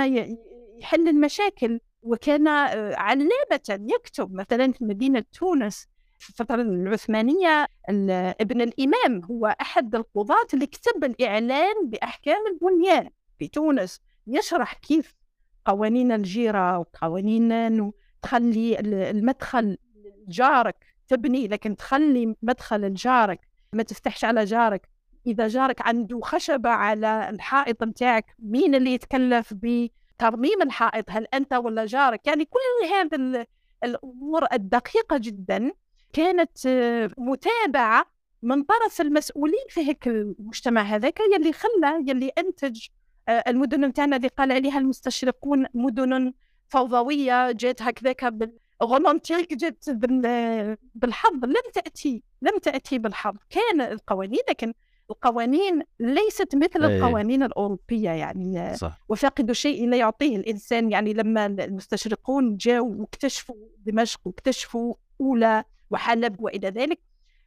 يحل 0.80 1.08
المشاكل 1.08 1.80
وكان 2.02 2.48
آه، 2.48 2.96
علامة 2.96 3.62
يكتب 3.70 4.34
مثلا 4.34 4.72
في 4.72 4.86
مدينة 4.86 5.24
تونس 5.34 5.88
في 6.20 6.30
الفترة 6.30 6.62
العثمانية 6.62 7.68
ال- 7.90 8.12
ابن 8.42 8.62
الإمام 8.62 9.22
هو 9.26 9.56
أحد 9.62 9.96
القضاة 9.96 10.48
اللي 10.54 10.66
كتب 10.66 11.04
الإعلان 11.04 11.76
بأحكام 11.90 12.38
البنيان 12.54 13.10
في 13.40 13.48
تونس. 13.48 14.02
يشرح 14.28 14.74
كيف 14.74 15.16
قوانين 15.66 16.12
الجيرة 16.12 16.78
وقوانين 16.80 17.92
تخلي 18.22 18.80
ال- 18.80 18.94
المدخل 18.94 19.78
جارك 20.28 20.86
تبني 21.08 21.48
لكن 21.48 21.76
تخلي 21.76 22.36
مدخل 22.42 22.82
لجارك 22.82 23.40
ما 23.74 23.84
تفتحش 23.84 24.26
على 24.26 24.46
جارك. 24.46 24.90
إذا 25.28 25.48
جارك 25.48 25.82
عنده 25.88 26.20
خشبة 26.24 26.70
على 26.70 27.30
الحائط 27.30 27.84
متاعك 27.84 28.36
مين 28.40 28.76
اللي 28.76 28.94
يتكلف 28.94 29.54
بترميم 29.54 30.62
الحائط؟ 30.62 31.06
هل 31.10 31.28
أنت 31.34 31.54
ولا 31.54 31.86
جارك؟ 31.86 32.28
يعني 32.28 32.46
كل 32.46 32.88
هذه 32.94 33.16
ال- 33.16 33.46
الأمور 33.84 34.46
الدقيقة 34.54 35.18
جدا. 35.18 35.72
كانت 36.14 36.66
آه، 36.66 37.10
متابعة 37.18 38.06
من 38.42 38.64
طرف 38.64 39.02
المسؤولين 39.02 39.66
في 39.70 39.82
هيك 39.88 40.08
المجتمع 40.08 40.82
هذاك 40.82 41.20
يلي 41.36 41.54
خلى 41.54 42.04
يلي 42.08 42.32
أنتج 42.38 42.88
آه، 43.28 43.44
المدن 43.48 43.88
متاعنا 43.88 44.16
اللي 44.16 44.28
قال 44.28 44.52
عليها 44.52 44.80
المستشرقون 44.80 45.66
مدن 45.74 46.34
فوضوية 46.68 47.52
جات 47.52 47.82
هكذاك 47.82 48.26
بالغومانتيك 48.26 49.54
جات 49.54 49.90
بال- 49.90 50.78
بالحظ 50.96 51.46
لم 51.46 51.72
تأتي 51.74 52.24
لم 52.42 52.58
تأتي 52.58 52.98
بالحظ. 52.98 53.36
كان 53.50 53.82
القوانين 53.82 54.40
لكن 54.50 54.74
القوانين 55.10 55.82
ليست 56.00 56.56
مثل 56.56 56.84
إيه. 56.86 56.98
القوانين 56.98 57.44
الأوروبية 57.44 58.10
يعني 58.10 58.60
آه، 58.60 58.74
صح. 58.76 59.00
وفاقد 59.10 59.52
شيء 59.52 59.88
لا 59.90 59.98
يعطيه 59.98 60.36
الإنسان. 60.38 60.92
يعني 60.92 61.14
لما 61.14 61.46
المستشرقون 61.46 62.58
جاوا 62.58 62.96
واكتشفوا 62.96 63.56
دمشق 63.86 64.20
واكتشفوا 64.26 64.94
أولى 65.22 65.64
وحلب 65.92 66.42
وإلى 66.42 66.68
ذلك 66.70 67.00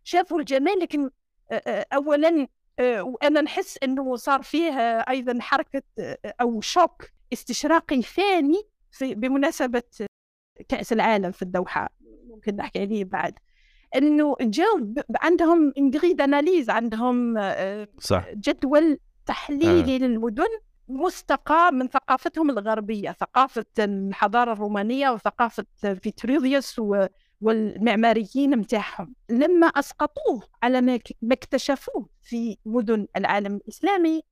شافوا 0.04 0.38
الجمال 0.40 0.78
لكن 0.78 1.10
آه، 1.52 1.62
آه، 1.66 1.86
آه، 2.78 3.02
وأنا 3.02 3.40
نحس 3.40 3.78
أنه 3.82 4.16
صار 4.16 4.42
فيه 4.42 4.70
آه، 4.72 5.04
أيضا 5.10 5.38
حركة 5.40 5.82
آه، 5.98 6.18
أو 6.40 6.60
choc 6.60 7.04
استشراقي 7.32 8.02
ثاني 8.02 8.62
في 8.90 9.14
بمناسبة 9.14 9.82
كأس 10.68 10.92
العالم 10.92 11.30
في 11.30 11.42
الدوحة 11.42 11.88
ممكن 12.26 12.56
نحكي 12.56 12.80
عليه 12.80 13.04
بعد. 13.04 13.34
إنه 13.96 14.36
جاوا 14.40 14.78
ب- 14.80 15.02
عندهم 15.20 15.72
une 15.78 15.92
grille 15.92 16.20
d'analyse 16.20 16.70
عندهم 16.70 17.38
آه، 17.38 17.88
صح. 17.98 18.24
جدول 18.34 18.98
تحليلي 19.26 19.98
للمدن 19.98 20.48
مستقى 20.88 21.70
من 21.72 21.88
ثقافتهم 21.88 22.50
الغربية 22.50 23.10
ثقافة 23.12 23.64
الحضارة 23.78 24.52
الرومانية 24.52 25.10
وثقافة 25.10 25.64
فيتروفيوس 25.76 26.78
و- 26.78 27.06
والمعماريين 27.42 28.58
متاعهم 28.58 29.14
لما 29.30 29.66
أسقطوه 29.66 30.42
على 30.62 30.80
ما 30.80 31.00
اكتشفوه 31.32 32.08
في 32.22 32.56
مدن 32.66 33.06
العالم 33.16 33.56
الإسلامي 33.56 34.22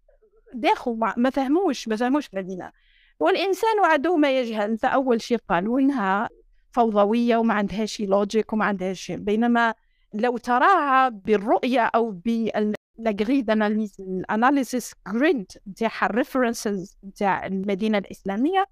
داخل 0.55 0.99
ما 1.17 1.31
فهموش 1.31 1.89
ما 1.89 1.97
فهموش 1.97 2.29
المدينة 2.35 2.73
والإنسان 3.21 3.85
عدو 3.85 4.17
ما 4.17 4.41
يجهل 4.41 4.79
فأول 4.79 5.23
شيء 5.23 5.39
قالوا 5.49 5.81
إنها 5.81 6.29
فوضوية 6.73 7.37
وما 7.37 7.55
عندهاش 7.55 8.01
logique 8.01 8.53
وما 8.53 8.65
عندهاش. 8.65 9.13
بينما 9.13 9.75
لو 10.15 10.37
تراها 10.37 11.09
بالرؤية 11.09 11.81
أو 11.95 12.11
بال 12.11 12.75
ال 14.01 14.11
analysis 14.11 14.95
grid 15.09 15.47
نتاع 15.69 15.91
ال 16.07 16.15
references 16.15 16.99
نتاع 17.05 17.47
المدينة 17.47 17.99
الإسلامية 17.99 18.67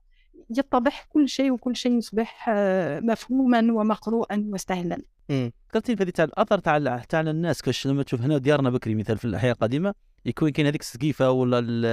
يتضح 0.50 1.04
كل 1.08 1.28
شيء 1.28 1.50
وكل 1.50 1.76
شيء 1.76 1.98
يصبح 1.98 2.46
آه، 2.48 3.00
مفهوما 3.00 3.58
ومقروءا 3.72 4.44
وسهلا. 4.52 4.98
في 5.28 5.52
هذه 6.00 6.10
تاع 6.10 6.24
الاثر 6.24 6.58
تاع 6.58 6.98
تاع 6.98 7.20
الناس 7.20 7.62
كاش 7.62 7.86
لما 7.86 8.02
تشوف 8.02 8.20
هنا 8.20 8.38
ديارنا 8.38 8.70
بكري 8.70 8.94
مثال 8.94 9.18
في 9.18 9.24
الاحياء 9.24 9.52
القديمة 9.52 9.94
يكون 10.24 10.50
كاين 10.50 10.66
هذيك 10.66 10.80
السقيفة 10.80 11.30
ولا 11.30 11.58
ال- 11.58 11.84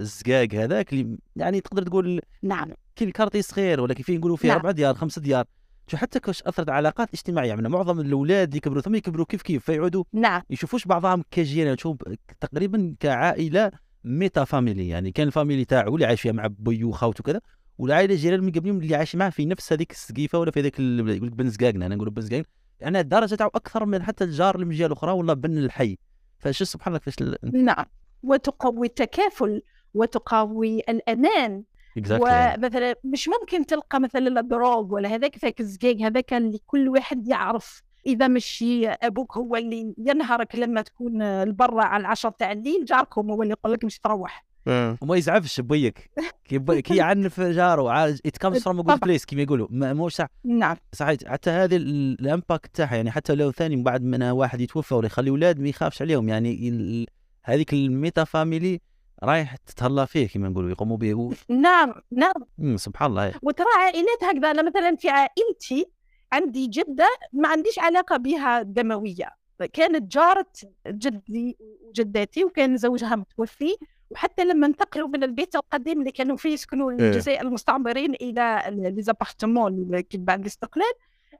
الزقاق 0.00 0.54
هذاك 0.54 0.92
اللي 0.92 1.18
يعني 1.36 1.60
تقدر 1.60 1.82
تقول 1.82 2.20
نعم. 2.42 2.70
كي 2.96 3.04
الكارتي 3.04 3.42
صغير 3.42 3.80
ولا 3.80 3.94
كيف 3.94 4.10
نقولوا 4.10 4.36
فيه 4.36 4.48
نعم. 4.48 4.56
أربع 4.56 4.70
ديار 4.70 4.94
خمس 4.94 5.18
ديار. 5.18 5.44
شو 5.86 5.96
حتى 5.96 6.20
كاش 6.20 6.42
أثرت 6.42 6.68
على 6.68 6.76
علاقات 6.76 7.08
اجتماعية 7.14 7.48
يعني 7.48 7.68
معظم 7.68 8.00
الأولاد 8.00 8.48
اللي 8.48 8.56
يكبروا 8.56 8.82
ثم 8.82 8.94
يكبروا 8.94 9.26
كيف 9.26 9.42
كيف 9.42 9.64
فيعودوا 9.64 10.04
نعم. 10.12 10.42
يشوفوش 10.50 10.84
بعضهم 10.84 11.24
كجيران 11.30 11.76
تشوف 11.76 11.96
تقريبا 12.40 12.94
كعائلة 13.00 13.70
meta 14.04 14.44
family. 14.44 14.88
يعني 14.88 15.12
كان 15.12 15.26
ال 15.26 15.31
family 15.31 15.64
تاعو 15.64 15.94
اللي 15.94 16.06
عايش 16.06 16.20
فيها 16.20 16.32
مع 16.32 16.46
بيو 16.58 16.88
وخاوته 16.88 17.20
وكذا 17.20 17.40
والعائلة 17.78 18.14
الجيران 18.14 18.40
من 18.40 18.52
قبلهم 18.52 18.78
اللي 18.78 18.96
عايش 18.96 19.16
معاه 19.16 19.30
في 19.30 19.46
نفس 19.46 19.72
هذيك 19.72 19.90
السقيفة 19.90 20.38
ولا 20.38 20.50
في 20.50 20.60
هذاك 20.60 20.80
يقول 20.80 21.08
لك 21.26 21.32
بن 21.32 21.48
زقاقنا 21.50 21.86
أنا 21.86 21.94
نقول 21.94 22.10
بن 22.10 22.22
زقاق. 22.22 22.42
يعني 22.80 23.00
الدرجه 23.00 23.34
تاعو 23.34 23.50
أكثر 23.54 23.84
من 23.84 24.02
حتى 24.02 24.24
الجار 24.24 24.54
اللي 24.54 24.66
من 24.66 24.72
الجهه 24.72 24.86
الأخرى 24.86 25.12
ولا 25.12 25.32
بن 25.34 25.58
الحي. 25.58 25.98
فشو 26.38 26.64
سبحان 26.64 26.88
الله 26.94 26.98
كيفاش 26.98 27.14
ال- 27.20 27.64
نعم. 27.64 27.84
وتقوي 28.22 28.86
التكافل 28.86 29.62
وتقوي 29.94 30.80
الأمان. 30.80 31.64
Exactly. 31.98 32.10
ومثلا 32.10 32.94
مش 33.04 33.28
ممكن 33.28 33.66
تلقى 33.66 34.00
مثلا 34.00 34.40
ال 34.40 34.48
drogue 34.48 34.94
ولا 34.94 35.08
هذاك 35.08 35.38
ذاك 35.44 35.60
الزقاق 35.60 35.96
هذاك 36.00 36.32
اللي 36.34 36.60
كل 36.66 36.88
واحد 36.88 37.28
يعرف. 37.28 37.82
إذا 38.06 38.28
مشي 38.28 38.88
أبوك 38.88 39.36
هو 39.36 39.56
اللي 39.56 39.94
ينهرك 39.98 40.54
لما 40.56 40.82
تكون 40.82 41.22
البرة 41.22 41.82
على 41.82 42.00
العشرة 42.00 42.34
تاع 42.38 42.52
الليل 42.52 42.84
جاركم 42.84 43.30
هو 43.30 43.42
اللي 43.42 43.52
يقول 43.52 43.72
لك 43.72 43.84
مش 43.84 43.98
تروح. 43.98 44.44
وما 44.66 45.16
يزعفش 45.16 45.60
بيك. 45.60 46.10
كي 46.44 46.54
يب- 46.54 46.72
كي 46.80 46.96
يعنف 46.96 47.40
جاره 47.40 48.08
it 48.08 48.36
comes 48.38 48.62
from 48.62 48.80
good. 48.82 49.00
place 49.00 49.24
كيما 49.24 49.42
يقولوا. 49.42 49.66
موش 49.70 50.14
صح. 50.14 50.26
نعم. 50.44 50.76
صحيح. 50.92 51.18
حتى 51.26 51.50
هذه 51.50 51.76
ال- 51.76 52.20
ال 52.20 52.28
impact 52.28 52.74
تاعها 52.76 52.96
يعني 52.96 53.10
حتى 53.10 53.34
لو 53.34 53.50
ثاني 53.52 53.76
من 53.76 53.82
بعد 53.82 54.02
منها 54.02 54.32
واحد 54.32 54.60
يتوفى 54.60 54.94
ولا 54.94 55.06
يخلي 55.06 55.30
أولاد 55.30 55.60
ما 55.60 55.68
يخافش 55.68 56.02
عليهم. 56.02 56.28
يعني 56.28 56.68
ال- 56.68 57.06
هذيك 57.44 57.72
ال 57.72 57.82
meta 57.82 58.24
family 58.24 58.80
رايح 59.22 59.56
تتهلا 59.56 60.04
فيه 60.04 60.28
كما 60.28 60.48
نقولوا 60.48 60.70
يقوموا 60.70 60.96
به 60.96 61.14
و- 61.14 61.32
نعم 61.48 61.94
نعم. 62.12 62.76
سبحان 62.76 63.10
الله. 63.10 63.32
وترى 63.42 63.66
عائلات 63.78 64.24
هكذا 64.24 64.50
أنا 64.50 64.62
مثلا 64.62 64.96
في 64.96 65.08
عائلتي 65.08 65.86
عندي 66.32 66.66
جدة 66.66 67.08
ما 67.32 67.48
عنديش 67.48 67.78
علاقة 67.78 68.16
بها 68.16 68.62
دموية. 68.62 69.28
كانت 69.72 70.12
جارة 70.12 70.46
جدي 70.88 71.56
وجداتي 71.88 72.44
وكان 72.44 72.76
زوجها 72.76 73.16
متوفي. 73.16 73.76
وحتى 74.12 74.44
لما 74.44 74.66
انتقلوا 74.66 75.08
من 75.08 75.24
البيت 75.24 75.54
القديم 75.56 76.00
اللي 76.00 76.10
كانوا 76.12 76.36
فيه 76.36 76.52
يسكنوا 76.52 76.92
الجزائر 76.92 77.40
المستعمرين 77.42 78.14
إلى 78.14 78.62
ليزابارتمون 78.68 80.02
بعد 80.14 80.40
الاستقلال 80.40 80.92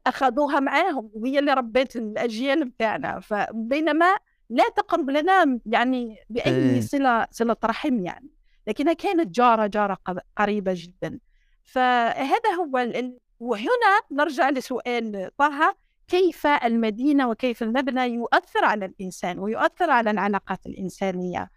أخذوها 0.06 0.60
معاهم 0.60 1.10
وهي 1.14 1.38
اللي 1.38 1.52
ربت 1.54 1.96
الأجيال 1.96 2.64
بتاعنا. 2.68 3.20
فبينما 3.20 4.16
لا 4.50 4.64
تقرب 4.76 5.10
لنا 5.10 5.60
يعني 5.66 6.16
بأي 6.30 6.52
إيه. 6.74 6.80
صلة 6.80 7.26
صلة 7.30 7.56
رحم 7.64 8.04
يعني. 8.04 8.28
لكنها 8.66 8.92
كانت 8.92 9.34
جارة 9.34 9.66
جارة 9.66 9.98
قريبة 10.36 10.72
جدا. 10.76 11.18
فهذا 11.64 12.50
هو 12.58 12.78
ال- 12.78 13.18
وهنا 13.40 14.00
نرجع 14.10 14.50
لسؤال 14.50 15.30
طه 15.38 15.74
كيف 16.08 16.46
المدينة 16.46 17.28
وكيف 17.28 17.62
المبنى 17.62 18.00
يؤثر 18.14 18.64
على 18.64 18.84
الإنسان؟ 18.84 19.38
ويؤثر 19.38 19.90
على 19.90 20.10
العلاقات 20.10 20.66
الإنسانية. 20.66 21.50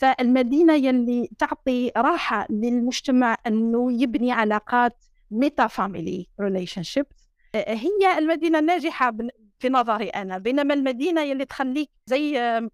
فالمدينة 0.00 0.74
يلي 0.74 1.30
تعطي 1.38 1.92
راحة 1.96 2.46
للمجتمع 2.50 3.36
إنه 3.46 4.02
يبني 4.02 4.32
علاقات 4.32 5.04
meta 5.30 5.66
family 5.66 6.26
relationship 6.40 7.06
هي 7.54 8.18
المدينة 8.18 8.58
الناجحة 8.58 9.10
بن- 9.10 9.30
في 9.58 9.68
نظري 9.68 10.08
أنا. 10.08 10.38
بينما 10.38 10.74
المدينة 10.74 11.20
يلي 11.22 11.44
تخليك 11.44 11.90
زي 12.06 12.38
آه، 12.40 12.70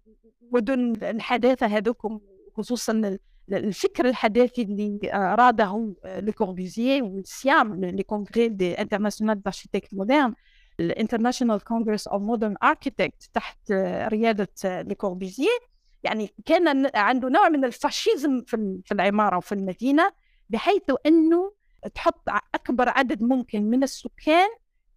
مدن 0.51 0.93
الحداثة 1.03 1.65
هذوكم 1.65 2.19
خصوصا 2.57 3.17
الفكر 3.51 4.05
الحداثي 4.05 4.61
اللي 4.61 4.99
اراده 5.13 5.93
لكوربيزيه 6.05 7.01
وال 7.01 7.29
CIAM 7.29 7.85
les 7.85 8.03
congrès 8.03 8.47
des 8.47 8.73
internationales 8.73 9.41
d'architectes 9.43 9.93
modernes 9.93 10.33
ال 10.79 10.85
international 10.85 11.63
congress 11.63 12.07
of 12.07 12.21
modern 12.21 12.55
architect 12.63 13.29
تحت 13.33 13.71
ريادة 14.07 14.47
لكوربيزيه 14.65 15.57
يعني 16.03 16.33
كان 16.45 16.89
عنده 16.95 17.29
نوع 17.29 17.49
من 17.49 17.65
ال 17.65 17.75
fascism 17.75 18.41
في 18.85 18.91
العمارة 18.91 19.37
وفي 19.37 19.51
المدينة 19.51 20.11
بحيث 20.49 20.83
إنه 21.05 21.51
تحط 21.95 22.29
أكبر 22.55 22.89
عدد 22.89 23.23
ممكن 23.23 23.63
من 23.63 23.83
السكان 23.83 24.49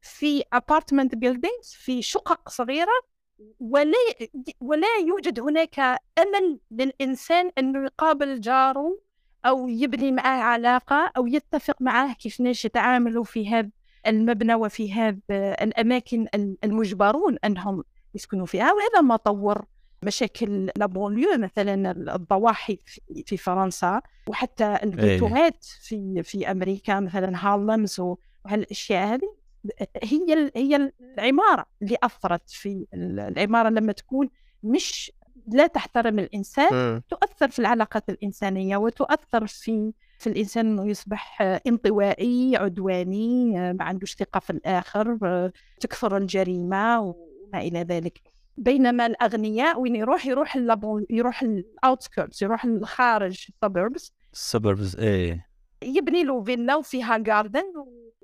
في 0.03 0.45
apartment 0.53 1.15
buildings 1.15 1.73
في 1.73 2.03
شقق 2.03 2.49
صغيرة 2.49 3.11
ولا 3.61 3.97
ولا 4.61 4.89
يوجد 5.07 5.41
هناك 5.41 5.79
أمل 6.19 6.61
للإنسان 6.71 7.51
إنه 7.59 7.85
يقابل 7.85 8.41
جاره 8.41 8.99
أو 9.45 9.69
يبني 9.69 10.13
معه 10.13 10.43
علاقة 10.43 11.13
أو 11.17 11.27
يتفق 11.27 11.83
معه 11.83 12.15
كيف 12.15 12.41
يتعاملوا 12.41 13.25
في 13.25 13.49
هذا 13.49 13.71
المبنى 14.07 14.55
وفي 14.55 14.93
هذه 14.93 15.21
الأماكن 15.63 16.27
المجبرون 16.65 17.39
إنهم 17.45 17.85
يسكنوا 18.15 18.47
فيها. 18.47 18.73
وهذا 18.73 19.01
ما 19.01 19.17
طور 19.17 19.65
مشاكل 20.05 20.71
la 20.77 20.89
banlieue 20.89 21.39
مثلا 21.39 21.91
الضواحي 22.15 22.79
في 23.27 23.37
فرنسا 23.37 24.01
وحتى 24.29 24.79
الجيتوهات 24.83 25.65
في 25.65 26.23
في 26.23 26.51
أمريكا 26.51 27.01
مثلا 27.01 27.33
هارلمز 27.47 28.01
وهالأشياء 28.01 29.15
هذه. 29.15 29.35
هي 30.03 30.51
هي 30.57 30.91
العمارة 31.01 31.67
اللي 31.83 31.97
أثرت 32.03 32.51
في 32.51 32.87
العمارة 32.95 33.69
لما 33.69 33.93
تكون 33.93 34.29
مش 34.63 35.13
لا 35.47 35.67
تحترم 35.67 36.19
الإنسان 36.19 36.95
م. 36.97 37.03
تؤثر 37.11 37.49
في 37.49 37.59
العلاقات 37.59 38.09
الإنسانية 38.11 38.77
وتؤثر 38.77 39.47
في 39.47 39.93
في 40.19 40.27
الإنسان 40.27 40.67
إنه 40.67 40.91
يصبح 40.91 41.43
انطوائي 41.43 42.57
عدواني 42.57 43.53
ما 43.73 43.85
عندوش 43.85 44.15
ثقة 44.15 44.41
في 44.41 44.51
الآخر 44.51 45.19
تكثر 45.81 46.17
الجريمة 46.17 47.01
وما 47.01 47.61
إلى 47.61 47.83
ذلك. 47.83 48.21
بينما 48.57 49.07
الأغنياء 49.07 49.81
وين 49.81 49.97
يروح 49.97 50.27
يروح 50.27 50.57
la 50.57 50.67
banlieue 50.67 51.07
يروح 51.11 51.43
ال 51.43 51.53
outskirts 51.53 52.43
يروح 52.43 52.65
الخارج 52.65 53.47
ال 53.49 53.57
suburbs 53.57 54.13
ال 54.33 54.41
suburbs 54.41 54.97
إيه. 54.97 55.47
يبني 55.83 56.25
له 56.25 56.45
فيلا 56.45 56.77
وفيها 56.77 57.19
garden 57.19 57.65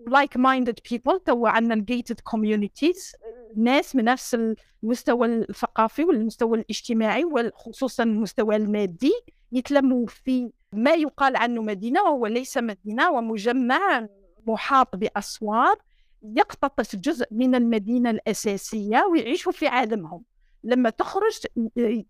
like 0.06 0.36
minded 0.36 0.78
people 0.90 1.20
too 1.20 1.46
عندنا 1.46 1.74
gated 1.84 2.20
communities 2.20 3.12
ناس 3.56 3.96
من 3.96 4.04
نفس 4.04 4.36
المستوى 4.82 5.26
الثقافي 5.26 6.04
والمستوى 6.04 6.58
الاجتماعي 6.58 7.24
وخصوصا 7.24 8.02
المستوى 8.02 8.56
المادي 8.56 9.12
يتلموا 9.52 10.06
في 10.06 10.50
ما 10.72 10.94
يقال 10.94 11.36
عنه 11.36 11.62
مدينة 11.62 12.02
وهو 12.02 12.26
ليس 12.26 12.58
مدينة 12.58 13.10
ومجمع 13.10 14.06
محاط 14.46 14.96
بأسوار. 14.96 15.76
يقتطف 16.36 16.96
جزء 16.96 17.26
من 17.30 17.54
المدينة 17.54 18.10
الأساسية 18.10 19.04
ويعيشوا 19.12 19.52
في 19.52 19.66
عالمهم. 19.66 20.22
لما 20.64 20.90
تخرج 20.90 21.38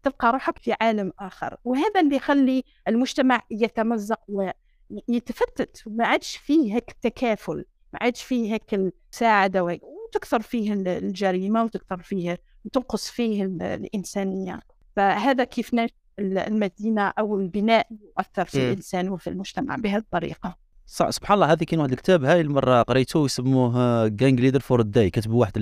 تلقى 0.03 0.33
روحك 0.33 0.59
في 0.59 0.75
عالم 0.81 1.13
آخر. 1.19 1.57
وهذا 1.65 2.01
اللي 2.01 2.17
يخلي 2.17 2.65
المجتمع 2.89 3.43
يتمزق 3.51 4.21
ويتفتت. 4.29 5.83
ما 5.87 6.07
عادش 6.07 6.37
فيه 6.37 6.75
هيك 6.75 6.93
تكافل 7.03 7.65
ما 7.93 7.99
عادش 8.03 8.23
فيه 8.23 8.53
هيك 8.55 8.75
المساعده 8.75 9.65
وتكثر 9.65 10.41
فيه 10.41 10.73
الجريمة 10.73 11.65
وتكثر 11.65 12.03
فيه 12.03 12.39
وتنقص 12.65 13.11
فيه 13.11 13.45
الإنسانية. 13.45 14.61
فهذا 14.97 15.45
كيف 15.45 15.71
المدينة 16.19 17.03
أو 17.19 17.39
البناء 17.39 17.87
يؤثر 17.91 18.45
في 18.45 18.55
الإنسان 18.69 19.09
وفي 19.09 19.31
المجتمع 19.31 19.77
بهذه 19.77 20.01
الطريقة. 20.01 20.49
صح 20.49 20.66
سبحان 20.87 21.35
الله 21.35 21.53
هذه 21.53 21.65
كاين 21.65 21.81
واحد 21.81 21.93
الكتاب 21.93 22.25
هاي 22.25 22.41
المرة 22.41 22.83
قريته 22.83 23.25
يسموه 23.25 24.09
Gang 24.09 24.41
Leader 24.41 24.61
for 24.61 24.81
a 24.81 24.88
Day 24.88 25.11
كتبه 25.11 25.35
واحد 25.35 25.53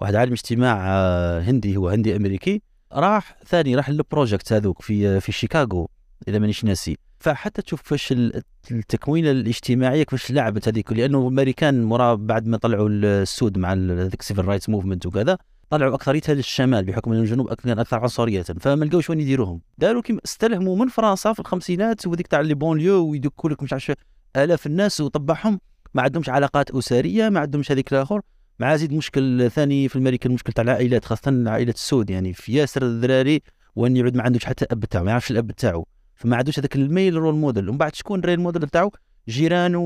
واحد 0.00 0.14
عالم 0.14 0.32
اجتماع 0.32 0.86
آه، 0.88 1.40
هندي 1.40 1.76
هو 1.76 1.88
هندي 1.88 2.16
أمريكي 2.16 2.62
راح 2.92 3.36
ثاني 3.46 3.76
راح 3.76 3.90
لل 3.90 4.02
projects 4.02 4.52
هذوك 4.52 4.82
في 4.82 5.20
في 5.20 5.32
شيكاغو 5.32 5.88
إذا 6.28 6.38
مانيش 6.38 6.64
ناسي. 6.64 6.98
فحتى 7.20 7.62
تشوف 7.62 7.82
فاش 7.82 8.14
التكوينه 8.70 9.30
الاجتماعيه 9.30 10.02
كيفاش 10.02 10.32
لعبت 10.32 10.68
هذيك 10.68 10.92
لأنه 10.92 11.20
الأمريكان 11.20 11.84
مرا 11.84 12.14
بعد 12.14 12.46
ما 12.46 12.56
طلعوا 12.56 12.88
السود 12.88 13.58
مع 13.58 13.74
ذيك 13.74 14.20
ال 14.20 14.24
civil 14.24 14.44
rights 14.44 14.68
movement 14.68 15.06
وكذا 15.06 15.38
طلعوا 15.70 15.94
أكثريتها 15.94 16.34
للشمال 16.34 16.84
بحكم 16.84 17.12
ان 17.12 17.18
الجنوب 17.18 17.54
كان 17.54 17.78
أكثر 17.78 17.98
عنصرية 17.98 18.42
فما 18.42 18.84
لقاوش 18.84 19.10
وين 19.10 19.20
يديروهم. 19.20 19.60
داروا 19.78 20.02
كيما 20.02 20.20
استلهموا 20.24 20.76
من 20.76 20.88
فرنسا 20.88 21.32
في 21.32 21.40
الخمسينات 21.40 22.06
وذيك 22.06 22.26
تاع 22.26 22.40
les 22.40 22.54
banlieues 22.54 23.06
ويدكوا 23.06 23.50
لك 23.50 23.62
مش 23.62 23.72
عارف 23.72 23.92
آلاف 24.36 24.66
الناس 24.66 25.00
وطبعهم 25.00 25.60
ما 25.94 26.02
عندهمش 26.02 26.28
علاقات 26.28 26.70
أسرية 26.70 27.28
ما 27.28 27.40
عندهمش 27.40 27.72
هذيك 27.72 27.92
الآخر. 27.92 28.20
مع 28.60 28.76
زيد 28.76 28.92
مشكل 28.92 29.50
ثاني 29.50 29.88
في 29.88 29.96
الميريكان 29.96 30.30
المشكل 30.30 30.52
تاع 30.52 30.64
العائلات 30.64 31.04
خاصة 31.04 31.44
عائله 31.46 31.72
السود 31.72 32.10
يعني 32.10 32.32
في 32.32 32.52
ياسر 32.52 32.82
الذراري 32.82 33.42
وين 33.76 33.96
يعود 33.96 34.16
ما 34.16 34.22
عندوش 34.22 34.44
حتى 34.44 34.66
أب 34.70 34.84
تاعو 34.84 35.04
ما 35.04 35.10
يعرفش 35.10 35.30
الأب 35.30 35.52
تاعو. 35.52 35.86
فما 36.14 36.36
عندوش 36.36 36.58
هذاك 36.58 36.76
ال 36.76 36.84
male 36.84 37.14
role 37.14 37.34
model. 37.34 37.68
ومن 37.68 37.78
بعد 37.78 37.94
شكون 37.94 38.18
ال 38.18 38.22
role 38.22 38.40
model 38.40 38.68
تاعو؟ 38.68 38.92
جيرانه 39.28 39.78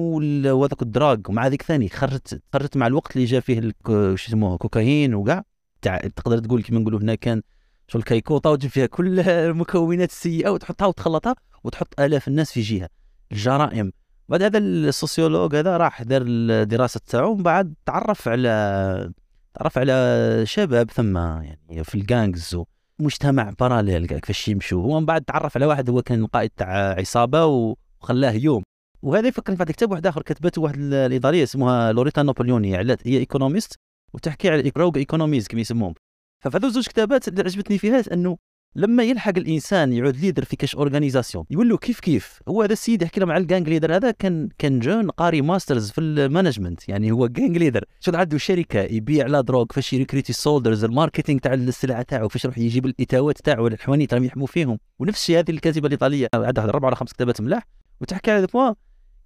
وهذاك 0.53 0.83
ال 0.83 0.89
drug. 0.89 1.19
ومع 1.29 1.47
ذيك 1.49 1.63
ثاني 1.63 1.89
خرجت 1.89 2.43
خرجت 2.53 2.77
مع 2.77 2.87
الوقت 2.87 3.17
اللي 3.17 3.27
جا 3.27 3.41
فيه 3.41 3.61
شو 3.87 4.15
يسموه 4.15 4.57
كوكايين 4.57 5.15
وكاع. 5.15 5.45
تاع 5.83 5.99
تقدر 5.99 6.39
تقول 6.39 6.63
كيما 6.63 6.81
نقولوا 6.81 7.01
هنا 7.01 7.15
كان 7.15 7.43
شو 7.89 7.99
الكيكوطه 7.99 8.51
وتجيب 8.51 8.71
فيها 8.71 8.87
كل 8.87 9.21
المكونات 9.21 10.11
السيئة 10.11 10.49
وتحطها 10.49 10.87
وتخلطها 10.87 11.35
وتحط 11.65 12.01
آلاف 12.01 12.29
الناس 12.29 12.53
في 12.53 12.61
جهة. 12.61 12.89
الجرائم 13.33 13.93
بعد 14.33 14.43
هذا 14.43 14.59
ال 14.59 14.68
sociologue 14.68 15.57
هذا 15.57 15.77
راح 15.77 16.03
دار 16.03 16.23
الدراسة 16.27 17.01
تاعو 17.07 17.33
ومن 17.33 17.43
بعد 17.43 17.75
تعرف 17.87 18.29
على 18.29 19.13
تعرف 19.55 19.79
على 19.79 20.43
شباب 20.47 20.91
ثم 20.91 21.17
يعني 21.17 21.85
في 21.85 21.95
ال 21.95 22.06
gangs 22.06 22.63
مجتمع 22.99 23.53
parallèle 23.61 24.07
كيفاش 24.07 24.49
يمشوا. 24.49 24.83
هو 24.83 25.01
من 25.01 25.07
بعد 25.07 25.25
تعرف 25.25 25.57
على 25.57 25.67
واحد 25.67 25.91
هو 25.91 26.03
كان 26.03 26.27
قائد 26.27 26.51
تاع 26.57 26.93
عصابة 26.99 27.45
وخلاه 27.47 28.33
يوم. 28.33 28.63
وهذا 29.03 29.29
يفكرني 29.29 29.59
في 29.59 29.65
كتاب 29.65 29.91
واحد 29.91 30.07
آخر 30.07 30.23
كتبته 30.23 30.63
واحد 30.63 30.79
الايطاليه 30.79 31.43
اسمها 31.43 31.93
لوريتا 31.93 32.23
نابليوني 32.23 32.77
هي 32.77 33.19
economist 33.19 33.77
وتحكي 34.15 34.51
على 34.51 34.73
Rogue 34.77 34.99
Economics 34.99 35.49
كما 35.49 35.61
يسموهم. 35.61 35.95
ففي 36.41 36.71
زوج 36.71 36.89
كتابات 36.89 37.29
اللي 37.29 37.43
عجبتني 37.43 37.79
فيها 37.79 38.03
أنه 38.13 38.37
لما 38.75 39.03
يلحق 39.03 39.33
الإنسان 39.37 39.93
يعود 39.93 40.17
leader 40.17 40.45
في 40.45 40.57
كاش 40.57 40.77
organisation 40.77 41.45
له 41.51 41.77
كيف 41.77 42.01
كيف؟ 42.01 42.41
هو 42.49 42.63
هذا 42.63 42.73
السيد 42.73 43.03
يحكي 43.03 43.21
لهم 43.21 43.31
على 43.31 43.43
ال 43.43 43.48
gang 43.48 43.69
leader 43.69 43.97
هذا 43.97 44.11
كان 44.11 44.49
كان 44.59 44.79
جون 44.79 45.11
قاري 45.11 45.43
masters 45.43 45.91
في 45.91 46.01
ال 46.01 46.09
management 46.09 46.89
يعني 46.89 47.13
هو 47.13 47.27
gang 47.27 47.59
leader. 47.59 47.85
شو 48.01 48.13
عنده 48.15 48.39
شركه 48.39 48.81
يبيع 48.81 49.27
la 49.27 49.41
drogue 49.41 49.67
فاش 49.71 49.93
ي 49.93 49.97
recruter 49.97 50.31
ال 50.31 50.37
soldiers 50.37 50.85
ال 50.85 50.90
marketing 50.90 51.41
تاع 51.41 51.55
السلعه 51.55 52.03
تاعو 52.03 52.29
فاش 52.29 52.45
يروح 52.45 52.59
يجيب 52.59 52.87
الإتاوات 52.87 53.39
تاعو 53.39 53.67
الحوانيت 53.67 54.15
راهم 54.15 54.25
يحموا 54.25 54.47
فيهم. 54.47 54.79
ونفس 54.99 55.21
الشيء 55.21 55.39
هذه 55.39 55.51
الكاتبة 55.51 55.87
الإيطالية 55.87 56.29
عندها 56.35 56.65
أربع 56.65 56.89
ولا 56.89 56.97
خمس 56.97 57.13
كتابات 57.13 57.41
ملاح 57.41 57.67
وتحكي 58.01 58.31
على 58.31 58.47
ذا 58.55 58.75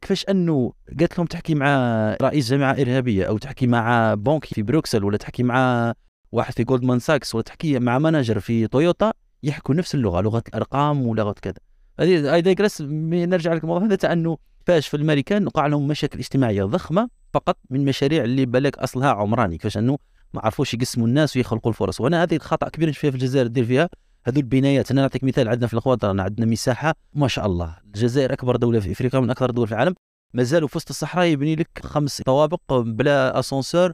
كيفاش 0.01 0.25
أنه 0.29 0.73
قالت 1.01 1.19
لهم 1.19 1.27
تحكي 1.27 1.55
مع 1.55 2.17
رئيس 2.23 2.51
جماعة 2.51 2.73
إرهابية 2.73 3.25
أو 3.25 3.39
تحكي 3.39 3.67
مع 3.67 4.15
بنك 4.15 4.45
في 4.45 4.63
بروكسل 4.63 5.05
ولا 5.05 5.17
تحكي 5.17 5.43
مع 5.43 5.93
واحد 6.33 6.53
في 6.55 6.65
جولدمان 6.65 6.99
ساكس 6.99 7.35
ولا 7.35 7.45
تحكي 7.45 7.79
مع 7.79 7.99
manager 7.99 8.41
في 8.41 8.67
تويوتا 8.67 9.13
يحكوا 9.47 9.75
نفس 9.75 9.95
اللغة 9.95 10.21
لغة 10.21 10.43
الأرقام 10.49 11.07
ولغة 11.07 11.35
كذا. 11.43 11.55
هذه 12.01 12.35
I 12.35 12.43
digress 12.43 12.81
نرجع 12.83 13.55
لك 13.55 13.63
الموضوع 13.63 13.89
هذا 13.89 14.13
أنه 14.13 14.39
فاش 14.67 14.89
في 14.89 14.97
الأمريكان 14.97 15.47
وقع 15.47 15.67
لهم 15.67 15.89
مشاكل 15.89 16.19
اجتماعية 16.19 16.65
ضخمة 16.65 17.09
فقط 17.35 17.59
من 17.71 17.85
مشاريع 17.85 18.25
اللي 18.25 18.47
بالك 18.47 18.79
أصلها 18.79 19.09
عمراني. 19.09 19.57
كيفاش؟ 19.57 19.77
أنه 19.77 19.99
ما 20.35 20.41
عرفوش 20.45 20.75
يقسموا 20.75 21.07
الناس 21.07 21.37
ويخلقوا 21.37 21.71
الفرص. 21.71 22.01
وأنا 22.01 22.23
هذه 22.23 22.39
خطأ 22.39 22.69
كبير 22.69 22.93
فيها 22.93 23.11
في 23.11 23.17
الجزائر 23.17 23.47
دير 23.47 23.65
فيها. 23.65 23.89
هذو 24.27 24.41
البنايات 24.41 24.91
أنا 24.91 25.01
نعطيك 25.03 25.25
مثال. 25.25 25.49
عندنا 25.49 25.67
في 25.67 25.73
الأخوات 25.73 26.05
عندنا 26.05 26.47
مساحة. 26.47 26.95
ما 27.15 27.29
شاء 27.29 27.47
الله. 27.47 27.77
الجزائر 27.85 28.33
أكبر 28.33 28.57
دولة 28.57 28.81
في 28.81 28.93
أفريقيا 28.93 29.21
من 29.21 29.31
أكثر 29.31 29.51
الدول 29.51 29.67
في 29.67 29.73
العالم. 29.73 29.95
مازالوا 30.35 30.69
في 30.69 30.77
وسط 30.77 30.89
الصحراء 30.91 31.27
يبني 31.27 31.57
لك 31.57 31.81
خمس 31.83 32.23
طوابق 32.23 32.73
بلا 32.73 33.39
أسانسور 33.39 33.93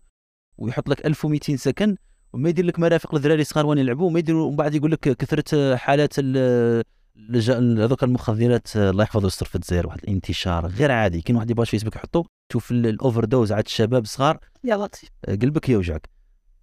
ويحط 0.58 0.88
لك 0.88 1.06
1200 1.06 1.56
سكن. 1.56 1.96
وما 2.32 2.48
يدير 2.48 2.64
لك 2.64 2.78
مرافق 2.78 3.14
للذراري 3.14 3.40
الصغار 3.40 3.66
وين 3.66 3.78
يلعبوا 3.78 4.06
وما 4.06 4.18
يدير 4.18 4.36
ومن 4.36 4.56
بعد 4.56 4.74
يقول 4.74 4.92
لك 4.92 5.00
كثرة 5.00 5.76
حالات 5.76 6.18
هذوك 7.78 8.02
المخدرات 8.02 8.76
الله 8.76 9.02
يحفظه 9.02 9.24
ويستر 9.24 9.46
في 9.46 9.54
الجزائر 9.54 9.86
واحد 9.86 9.98
الانتشار 10.02 10.66
غير 10.66 10.90
عادي. 10.90 11.20
كاين 11.20 11.36
واحد 11.36 11.50
la 11.50 11.56
page 11.56 11.66
فيسبوك 11.66 11.96
يحطو 11.96 12.24
تشوف 12.48 12.70
ال 12.70 13.24
overdose 13.24 13.52
عند 13.52 13.64
الشباب 13.66 14.02
الصغار 14.02 14.38
يا 14.64 14.76
لطيف. 14.76 15.10
قلبك 15.28 15.68
يوجعك. 15.68 16.08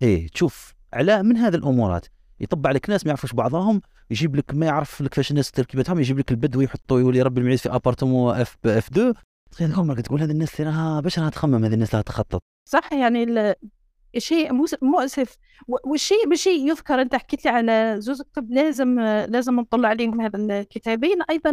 إيه 0.02 0.28
تشوف 0.28 0.74
على 0.94 1.24
من 1.24 1.38
هذه 1.38 1.56
الأمورات. 1.56 2.06
يطبع 2.40 2.72
لك 2.72 2.90
ناس 2.90 3.06
ما 3.06 3.10
يعرفوش 3.10 3.34
بعضهم 3.34 3.82
يجيب 4.12 4.36
لك 4.36 4.54
ما 4.54 4.66
يعرف 4.66 5.02
لك 5.02 5.10
كيفاش 5.10 5.32
الناس 5.32 5.52
تركيبتهم 5.52 6.00
يجيب 6.00 6.20
لك 6.20 6.32
البدوي 6.32 6.64
يحطوا 6.64 7.00
يولي 7.00 7.22
ربي 7.22 7.42
المعيد 7.42 7.58
في 7.60 7.76
appartement 7.76 8.36
F 8.36 8.58
F 8.66 8.88
2 8.88 9.14
تخيل 9.52 9.74
عمرك 9.74 10.02
تقول 10.02 10.22
هذه 10.22 10.32
الناس 10.32 10.62
راها 10.62 11.00
باش 11.00 11.20
راها 11.20 11.30
تخمم 11.30 11.66
هذه 11.66 11.74
الناس 11.74 11.96
راها 11.96 12.04
تخطط؟ 12.04 12.44
صح 12.66 12.94
يعني 12.94 13.26
شيء 14.18 14.54
مؤسف. 14.82 15.38
والشيء 15.68 16.30
بشيء 16.30 16.70
يذكر. 16.70 17.02
أنت 17.02 17.16
حكيت 17.16 17.46
لي 17.46 17.52
على 17.52 17.96
زوز 17.98 18.22
كتب 18.22 18.52
لازم 18.52 19.00
لازم 19.00 19.60
نطلع 19.60 19.90
عليهم 19.90 20.22
هذا 20.22 20.38
الكتابين. 20.38 21.22
أيضا 21.30 21.52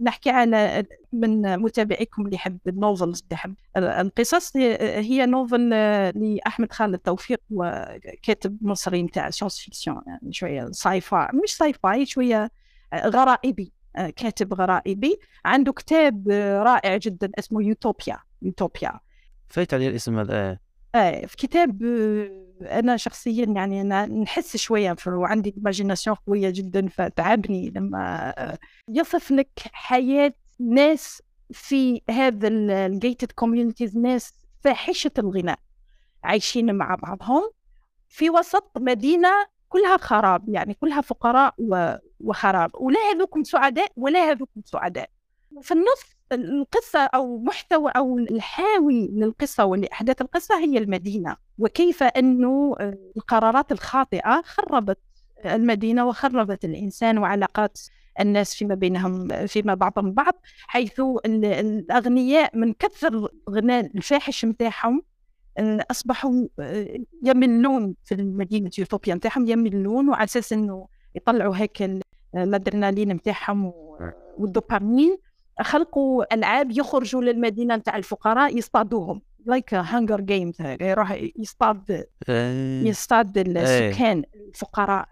نحكي 0.00 0.30
على 0.30 0.84
من 1.12 1.58
متابعيكم 1.58 2.24
اللي 2.24 2.34
يحب 2.34 2.58
ال 2.66 2.74
novels 2.74 3.22
اللي 3.22 3.32
يحب 3.32 3.54
القصص. 3.76 4.56
هي 4.56 5.26
novel 5.26 5.68
لأحمد 6.14 6.72
خالد 6.72 6.98
توفيق 6.98 7.40
وكاتب 7.50 8.58
مصري 8.60 9.02
نتاع 9.02 9.30
science 9.30 9.58
fiction 9.58 10.00
يعني 10.06 10.32
شوية 10.32 10.68
sci-fi 10.70 11.28
مش 11.44 11.56
sci-fi 11.56 12.06
شوية 12.06 12.50
غرائبي 12.94 13.72
كاتب 13.94 14.54
غرائبي. 14.54 15.18
عنده 15.44 15.72
كتاب 15.72 16.28
رائع 16.62 16.96
جدا 16.96 17.30
اسمه 17.38 17.62
يوتوبيا 17.62 18.18
يوتوبيا 18.42 19.00
فايت 19.48 19.74
عليه 19.74 19.88
الاسم 19.88 20.18
هذا. 20.18 20.63
آه 20.94 21.26
في 21.26 21.36
كتاب 21.36 21.82
أنا 22.62 22.96
شخصيا 22.96 23.44
يعني 23.56 23.80
أنا 23.80 24.06
نحس 24.06 24.56
شوية 24.56 24.96
وعندي 25.06 25.54
imagination 25.56 26.16
قوية 26.26 26.50
جدا 26.50 26.88
فتعبني 26.88 27.70
لما 27.70 28.34
يصف 28.88 29.30
لك 29.30 29.48
حياة 29.72 30.32
ناس 30.60 31.22
في 31.52 32.02
هذا 32.10 32.48
ال 32.48 32.62
gated 32.62 33.32
communities 33.32 33.96
ناس 33.96 34.34
فاحشة 34.64 35.10
الغناء 35.18 35.58
عايشين 36.24 36.74
مع 36.74 36.94
بعضهم 36.94 37.50
في 38.08 38.30
وسط 38.30 38.70
مدينة 38.78 39.28
كلها 39.68 39.96
خراب 39.96 40.48
يعني 40.48 40.74
كلها 40.74 41.00
فقراء 41.00 41.54
وخراب 42.20 42.70
ولا 42.74 42.98
هذوكم 43.00 43.42
سعداء 43.44 43.88
ولا 43.96 44.30
هذوكم 44.30 44.60
سعداء. 44.64 45.10
في 45.62 45.74
النص 45.74 46.13
القصة 46.32 46.98
أو 46.98 47.38
محتوى 47.38 47.90
أو 47.96 48.18
الحاوي 48.18 49.08
للقصة 49.12 49.64
والأحداث 49.64 50.20
القصة 50.22 50.58
هي 50.58 50.78
المدينة. 50.78 51.36
وكيف 51.58 52.02
أنه 52.02 52.76
القرارات 53.16 53.72
الخاطئة 53.72 54.42
خربت 54.42 54.98
المدينة 55.44 56.06
وخربت 56.06 56.64
الإنسان 56.64 57.18
وعلاقات 57.18 57.78
الناس 58.20 58.54
فيما 58.54 58.74
بينهم 58.74 59.46
فيما 59.46 59.74
بعضهم 59.74 60.06
البعض 60.06 60.34
حيث 60.66 61.00
الأغنياء 61.26 62.56
من 62.58 62.72
كثر 62.72 63.28
الغناء 63.48 63.86
الفاحش 63.86 64.44
متاعهم 64.44 65.02
أصبحوا 65.90 66.46
يملون 67.22 67.94
في 68.04 68.14
المدينة 68.14 68.70
يوتوبيا 68.78 69.14
متاعهم 69.14 69.46
يملون 69.48 70.08
وعلى 70.08 70.24
أساس 70.24 70.52
أنه 70.52 70.88
يطلعوا 71.14 71.56
هيك 71.56 72.00
الأدرينالين 72.34 73.14
متاعهم 73.14 73.72
والدوبامين. 74.38 75.18
خلقوا 75.62 76.34
ألعاب 76.34 76.70
يخرجوا 76.70 77.22
للمدينة 77.22 77.76
نتاع 77.76 77.96
الفقراء 77.96 78.58
يصطادوهم. 78.58 79.22
like 79.46 79.74
Hunger 79.74 80.20
Games 80.20 80.56
يروح 80.80 81.18
يصطاد 81.36 82.06
إيه. 82.28 82.88
يصطاد 82.88 83.38
السكان 83.38 84.24
الفقراء 84.34 85.08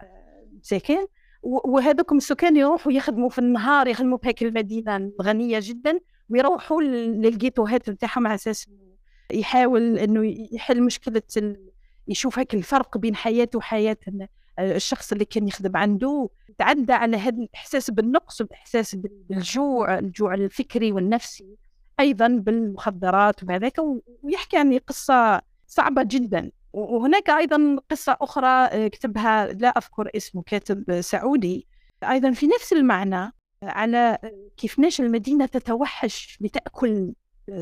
مساكين 0.59 1.07
وهذوكم 1.43 2.17
السكان 2.17 2.57
يروحوا 2.57 2.91
يخدموا 2.91 3.29
في 3.29 3.39
النهار 3.39 3.87
يخدموا 3.87 4.17
في 4.17 4.27
هيك 4.27 4.43
المدينة 4.43 4.95
الغنية 4.95 5.59
جدا 5.61 5.99
ويروحوا 6.29 6.81
للجيتوهات 6.81 7.89
نتاعهم 7.89 8.27
على 8.27 8.35
أساس 8.35 8.69
يحاول 9.33 9.97
إنه 9.99 10.47
يحل 10.51 10.83
مشكلة 10.83 11.21
يشوف 12.07 12.39
هيك 12.39 12.53
الفرق 12.53 12.97
بين 12.97 13.15
حياته 13.15 13.57
وحياة 13.57 13.97
الشخص 14.59 15.11
اللي 15.11 15.25
كان 15.25 15.47
يخدم 15.47 15.77
عنده 15.77 16.29
تعدى 16.57 16.93
على 16.93 17.17
هذا 17.17 17.37
الإحساس 17.37 17.91
بالنقص 17.91 18.41
والإحساس 18.41 18.95
بالجوع 18.95 19.99
الجوع 19.99 20.33
الفكري 20.33 20.91
والنفسي 20.91 21.57
أيضا 21.99 22.27
بالمخدرات 22.27 23.43
وهذاك 23.43 23.75
ويحكي 24.23 24.57
عن 24.57 24.77
قصة 24.77 25.41
صعبة 25.67 26.03
جدا. 26.03 26.51
وهناك 26.73 27.29
أيضا 27.29 27.77
قصة 27.91 28.17
أخرى 28.21 28.47
آه، 28.47 28.87
كتبها 28.87 29.45
لا 29.47 29.67
أذكر 29.67 30.09
اسمه 30.15 30.41
كاتب 30.41 31.01
سعودي. 31.01 31.67
أيضا 32.03 32.31
في 32.31 32.47
نفس 32.47 32.73
المعنى 32.73 33.31
على 33.63 34.17
كيف 34.57 34.79
ناش 34.79 35.01
المدينة 35.01 35.45
تتوحش 35.45 36.37
لتأكل 36.41 37.13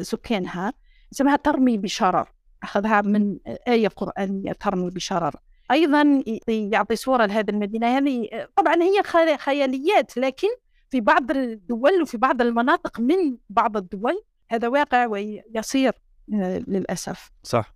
سكانها 0.02 0.74
اسمها 1.14 1.36
ترمي 1.36 1.78
بشرر. 1.78 2.32
أخذها 2.64 3.02
من 3.02 3.38
آية 3.68 3.88
قرآنية 3.88 4.52
ترمي 4.52 4.89
بشرر. 4.89 5.36
أيضا 5.72 6.24
يعطي 6.47 6.95
صورة 6.95 7.26
لهذه 7.26 7.49
المدينة. 7.49 7.97
هذه 7.97 8.30
طبعا 8.55 8.76
هي 8.82 9.03
خياليات 9.38 10.17
لكن 10.17 10.47
في 10.89 11.01
بعض 11.01 11.32
الدول 11.32 12.01
وفي 12.01 12.17
بعض 12.17 12.41
المناطق 12.41 12.99
من 12.99 13.38
بعض 13.49 13.78
الدول 13.78 14.24
هذا 14.49 14.67
واقع 14.67 15.05
ويصير 15.05 15.93
آه، 16.34 16.57
للأسف. 16.67 17.32
صح. 17.43 17.74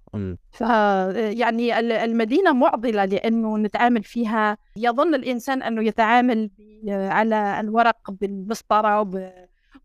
ف 0.52 0.62
يعني 1.16 1.80
المدينة 1.80 2.54
معضلة 2.54 3.06
لأنه 3.06 3.58
نتعامل 3.58 4.04
فيها. 4.04 4.58
يظن 4.78 5.16
الإنسان 5.16 5.64
أنه 5.64 5.84
يتعامل 5.84 6.50
على 6.90 7.60
الورق 7.60 8.12
بالمسطرة 8.12 9.12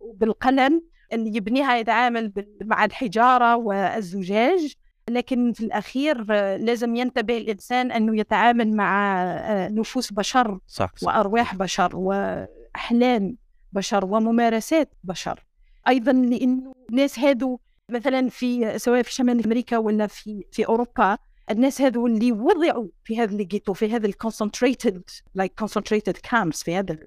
وبالقلم. 0.01 0.83
اللي 1.13 1.37
يبنيها 1.37 1.77
يتعامل 1.77 2.33
مع 2.63 2.85
الحجارة 2.85 3.57
والزجاج. 3.57 4.75
لكن 5.11 5.53
في 5.53 5.65
الأخير 5.65 6.25
لازم 6.57 6.97
ينتبه 6.97 7.39
الإنسان 7.39 7.93
أنه 7.93 8.21
يتعامل 8.21 8.77
مع 8.77 9.23
آه، 9.23 9.69
نفوس 9.69 10.13
بشر 10.13 10.59
صح, 10.67 10.93
صح. 10.97 11.09
وأرواح 11.09 11.55
بشر 11.55 11.97
وأحلام 11.97 13.37
بشر 13.73 14.05
وممارسات 14.05 14.95
بشر. 15.05 15.45
أيضا 15.89 16.13
لأنه 16.13 16.75
الناس 16.91 17.19
هادو 17.19 17.59
مثلا 17.89 18.29
في 18.29 18.79
سواء 18.79 19.03
في 19.03 19.13
شمال 19.13 19.45
أمريكا 19.45 19.79
ولا 19.79 20.07
في 20.07 20.45
في 20.53 20.67
أوروبا 20.67 21.19
الناس 21.51 21.81
هذو 21.81 22.07
اللي 22.07 22.33
وضعوا 22.33 22.89
في 23.05 23.19
هذا 23.19 23.31
اللي 23.33 23.45
جيتو 23.45 23.73
في 23.73 23.93
هذا 23.93 24.07
ال 24.07 24.14
concentrated 24.14 25.03
like 25.35 25.53
concentrated 25.59 26.17
camps 26.17 26.63
في 26.65 26.77
هذا 26.77 26.99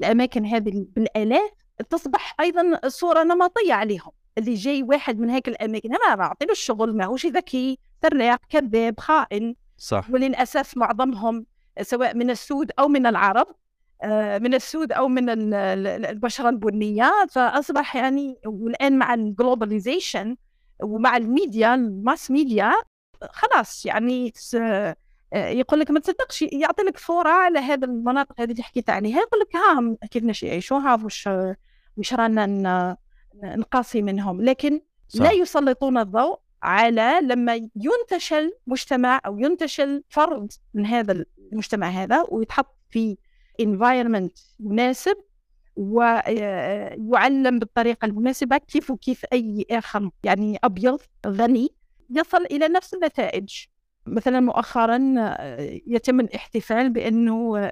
الأماكن 0.00 0.46
هذه 0.46 0.86
بالآلاف 0.96 1.50
تصبح 1.90 2.36
أيضا 2.40 2.88
صورة 2.88 3.22
نمطية 3.22 3.72
عليهم. 3.72 4.10
اللي 4.38 4.54
جاي 4.54 4.82
واحد 4.82 5.18
من 5.18 5.30
هيك 5.30 5.48
الأماكن. 5.48 5.90
ما 6.08 6.14
بعطيله 6.14 6.52
الشغل 6.52 6.96
ماهوش 6.96 7.26
ذكي 7.26 7.78
سراق 8.02 8.40
كذاب 8.48 9.00
خائن. 9.00 9.54
صح. 9.76 10.06
وللأسف 10.10 10.76
معظمهم 10.76 11.46
سواء 11.82 12.16
من 12.16 12.30
السود 12.30 12.70
أو 12.78 12.88
من 12.88 13.06
العرب 13.06 13.46
آه، 14.02 14.38
من 14.38 14.54
السود 14.54 14.92
أو 14.92 15.08
من 15.08 15.54
البشرة 15.54 16.48
البنية. 16.48 17.12
فأصبح 17.30 17.96
يعني 17.96 18.36
والآن 18.46 18.98
مع 18.98 19.14
ال 19.14 19.23
globalization 19.23 20.36
ومع 20.82 21.16
ال 21.16 21.26
media 21.26 21.74
ال 21.74 21.85
mass 21.85 22.30
media 22.30 22.72
خلاص 23.32 23.86
يعني 23.86 24.32
آه، 24.54 24.96
يقول 25.32 25.80
لك 25.80 25.90
ما 25.90 26.00
تصدقش 26.00 26.42
يعطي 26.42 26.82
لك 26.82 26.98
صورة 26.98 27.28
على 27.28 27.58
هذه 27.58 27.84
المناطق 27.84 28.40
هذه 28.40 28.50
اللي 28.50 28.62
حكيت 28.62 28.90
عليها 28.90 29.20
يقول 29.20 29.40
لك 29.40 29.56
ها 29.56 29.96
كيف 30.10 30.42
يعيشوها 30.42 30.94
وش 31.04 31.28
وش 31.96 32.14
رانا 32.14 32.96
نقاسي 33.34 34.02
منهم 34.02 34.40
لكن 34.40 34.80
صح. 35.08 35.22
لا 35.22 35.32
يسلطون 35.32 35.98
الضوء 35.98 36.38
على 36.62 37.20
لما 37.22 37.68
ينتشل 37.76 38.52
مجتمع 38.66 39.20
أو 39.26 39.38
ينتشل 39.38 40.04
فرد 40.08 40.52
من 40.74 40.86
هذا 40.86 41.24
المجتمع 41.52 41.88
هذا 41.88 42.24
ويتحط 42.28 42.76
في 42.90 43.16
environment 43.62 44.40
مناسب 44.60 45.16
ويعلم 45.76 47.58
بالطريقة 47.58 48.06
المناسبة 48.06 48.56
كيف 48.56 48.90
وكيف 48.90 49.24
أي 49.32 49.66
آخر 49.70 50.10
يعني 50.24 50.58
أبيض 50.64 51.00
غني 51.26 51.68
يصل 52.10 52.44
إلى 52.44 52.68
نفس 52.68 52.94
النتائج 52.94 53.64
مثلا 54.06 54.40
مؤخرا 54.40 54.96
يتم 55.86 56.20
الاحتفال 56.20 56.90
بأنه 56.90 57.70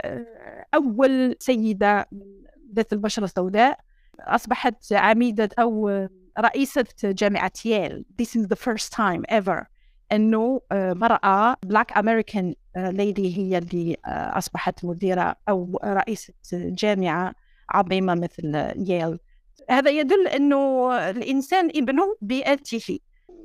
أول 0.75 1.37
سيدة 1.41 2.09
ذات 2.75 2.93
البشرة 2.93 3.25
السوداء 3.25 3.81
أصبحت 4.21 4.93
عميدة 4.93 5.49
أو 5.59 5.89
رئيسة 6.39 6.87
جامعة 7.05 7.53
ييل. 7.65 8.05
This 8.23 8.27
is 8.27 8.47
the 8.47 8.57
first 8.57 8.93
time 8.93 9.23
ever 9.31 9.67
أنه 10.13 10.61
آه، 10.73 10.93
مرأة 10.93 11.57
Black 11.67 11.95
American 11.95 12.55
آه، 12.77 12.91
lady 12.91 13.21
هي 13.21 13.59
اللي 13.59 13.97
آه، 14.07 14.39
أصبحت 14.39 14.85
مديرة 14.85 15.37
أو 15.49 15.81
رئيسة 15.85 16.35
جامعة 16.53 17.35
عظيمة 17.71 18.15
مثل 18.15 18.73
ييل. 18.77 19.19
هذا 19.71 19.91
يدل 19.91 20.29
أنه 20.29 20.93
الإنسان 21.11 21.71
ابنه 21.77 22.17
بيئته. 22.21 22.99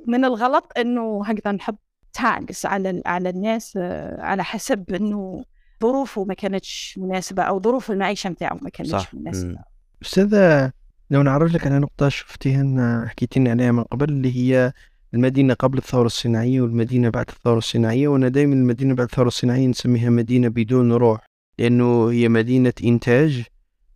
من 0.06 0.24
الغلط 0.24 0.72
أنه 0.78 1.22
هكذا 1.26 1.52
نحط 1.52 1.78
تاجز 2.12 2.66
على 2.66 3.02
على 3.06 3.28
الناس 3.28 3.76
على 4.18 4.44
حسب 4.44 4.94
أنه 4.94 5.44
ظروفه 5.82 6.24
ما 6.24 6.34
كانتش 6.34 6.98
مناسبة 6.98 7.42
أو 7.42 7.60
ظروف 7.60 7.90
المعيشة 7.90 8.30
متاعه 8.30 8.58
ما 8.62 8.70
كانتش. 8.70 9.14
مناسبة. 9.14 9.73
أستاذة 10.04 10.72
لو 11.10 11.22
نعرج 11.22 11.54
لك 11.54 11.66
على 11.66 11.78
نقطة 11.78 12.08
شفتيها 12.08 13.04
حكيتي 13.08 13.50
عليها 13.50 13.72
من 13.72 13.82
قبل 13.82 14.08
اللي 14.08 14.36
هي 14.36 14.72
المدينة 15.14 15.54
قبل 15.54 15.78
الثورة 15.78 16.06
الصناعية 16.06 16.60
والمدينة 16.60 17.08
بعد 17.08 17.28
الثورة 17.28 17.58
الصناعية 17.58 18.08
وأنا 18.08 18.28
دائما 18.28 18.54
المدينة 18.54 18.94
بعد 18.94 19.06
الثورة 19.06 19.28
الصناعية 19.28 19.66
نسميها 19.66 20.10
مدينة 20.10 20.48
بدون 20.48 20.92
روح 20.92 21.20
لأنه 21.58 22.10
هي 22.10 22.28
مدينة 22.28 22.72
إنتاج 22.84 23.42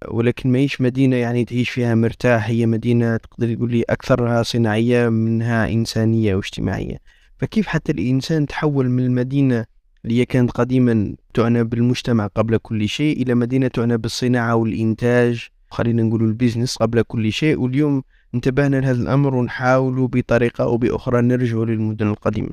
ولكن 0.08 0.52
ما 0.52 0.58
هيش 0.58 0.80
مدينة 0.80 1.16
يعني 1.16 1.44
تعيش 1.44 1.70
فيها 1.70 1.94
مرتاح 1.94 2.48
هي 2.48 2.66
مدينة 2.66 3.16
تقدر 3.16 3.54
تقول 3.54 3.70
لي 3.70 3.82
أكثرها 3.82 4.42
صناعية 4.42 5.08
منها 5.08 5.68
إنسانية 5.68 6.34
واجتماعية. 6.34 6.98
فكيف 7.38 7.66
حتى 7.66 7.92
الإنسان 7.92 8.46
تحول 8.46 8.88
من 8.88 9.04
المدينة 9.04 9.64
اللي 10.04 10.20
هي 10.20 10.24
كانت 10.24 10.50
قديما 10.50 11.16
تعنى 11.34 11.64
بالمجتمع 11.64 12.26
قبل 12.26 12.56
كل 12.56 12.88
شيء 12.88 13.22
إلى 13.22 13.34
مدينة 13.34 13.68
تعنى 13.68 13.96
بالصناعة 13.96 14.54
والإنتاج؟ 14.54 15.48
خلينا 15.70 16.02
نقول 16.02 16.22
البيزنس 16.24 16.76
قبل 16.76 17.02
كل 17.02 17.32
شيء 17.32 17.58
واليوم 17.60 18.02
انتبهنا 18.34 18.76
لهذا 18.76 19.02
الأمر 19.02 19.34
ونحاول 19.34 20.08
بطريقة 20.08 20.64
أو 20.64 20.76
بأخرى 20.76 21.20
نرجع 21.22 21.56
للمدن 21.58 22.08
القديمة. 22.08 22.50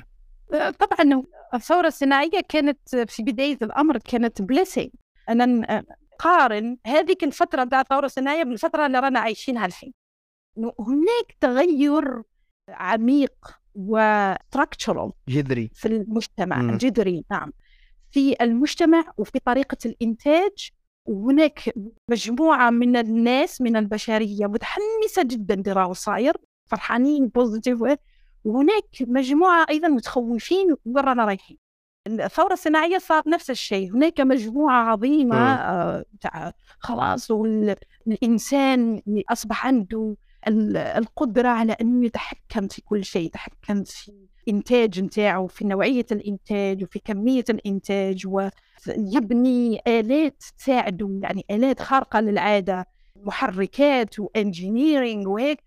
طبعا 0.80 1.24
الثورة 1.54 1.88
الصناعية 1.88 2.42
كانت 2.50 2.96
في 2.96 3.24
بداية 3.24 3.58
الأمر 3.62 3.98
كانت 3.98 4.42
blessing 4.42 4.90
أنا 5.30 5.84
قارن 6.20 6.78
هذيك 6.86 7.24
الفترة 7.24 7.64
بتاع 7.64 7.82
الثورة 7.82 8.06
الصناعية 8.06 8.44
بالفترة 8.44 8.86
اللي 8.86 9.00
رانا 9.00 9.20
عايشينها 9.20 9.66
الحين. 9.66 9.94
هناك 10.58 11.38
تغير 11.42 12.22
عميق 12.70 13.34
و 13.76 13.88
structural 13.88 15.12
جذري. 15.28 15.70
في 15.74 15.88
المجتمع 15.88 16.62
مم. 16.62 16.78
جذري 16.78 17.26
نعم. 17.32 17.52
في 18.12 18.36
المجتمع 18.42 19.04
وفي 19.18 19.40
طريقة 19.46 19.78
الإنتاج 19.86 20.70
وهناك 21.06 21.74
مجموعة 22.10 22.70
من 22.70 22.96
الناس 22.98 23.62
من 23.62 23.76
البشرية 23.76 24.46
متحمسة 24.48 25.24
جدا 25.24 25.64
لراهو 25.68 25.94
صاير 25.94 26.38
فرحانين 26.66 27.28
بوزيتيف 27.28 27.84
وهناك 28.44 28.86
مجموعة 29.02 29.66
أيضا 29.70 29.88
متخوفين 29.88 30.76
وين 30.86 30.98
رانا 31.06 31.26
رايحين. 31.26 31.58
الثورة 32.08 32.54
الصناعية 32.54 32.98
صار 32.98 33.24
نفس 33.28 33.50
الشيء. 33.50 33.92
هناك 33.94 34.22
مجموعة 34.22 34.84
عظيمة. 34.92 35.38
آه، 35.56 36.06
خلاص 36.80 37.32
والإنسان 37.32 39.02
أصبح 39.30 39.68
عنده 39.68 40.16
ال- 40.48 40.78
القدرة 40.78 41.48
على 41.48 41.74
أنه 41.82 42.06
يتحكم 42.06 42.68
في 42.68 42.82
كل 42.82 43.06
شيء 43.06 43.26
يتحكم 43.26 43.84
في 43.84 44.12
الإنتاج 44.48 45.00
نتاعه 45.02 45.48
في 45.48 45.66
نوعية 45.66 46.06
الإنتاج 46.12 46.84
وفي 46.84 47.00
كمية 47.00 47.44
الإنتاج 47.50 48.28
ويبني 48.28 49.82
آلات 49.88 50.44
تساعده 50.58 51.20
يعني 51.24 51.46
آلات 51.52 51.82
خارقة 51.82 52.20
للعادة 52.20 52.86
محركات 53.16 54.20
وانجينيرينج 54.20 55.28
وهيك 55.28 55.60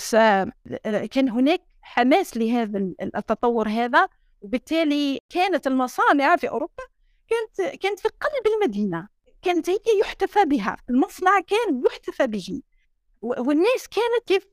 فكان 0.00 1.28
هناك 1.28 1.60
حماس 1.82 2.36
لهذا 2.36 2.78
التطور 3.16 3.68
هذا 3.68 4.08
وبالتالي 4.40 5.20
كانت 5.30 5.66
المصانع 5.66 6.36
في 6.36 6.48
أوروبا 6.48 6.82
كانت 7.28 7.74
كانت 7.82 8.00
في 8.00 8.08
قلب 8.08 8.54
المدينة 8.54 9.08
كانت 9.42 9.70
هي 9.70 9.78
يحتفى 10.00 10.44
بها 10.44 10.76
المصنع 10.90 11.40
كان 11.40 11.82
يحتفى 11.86 12.26
به. 12.26 12.62
والناس 13.22 13.88
كانت 13.88 14.26
كيف 14.26 14.46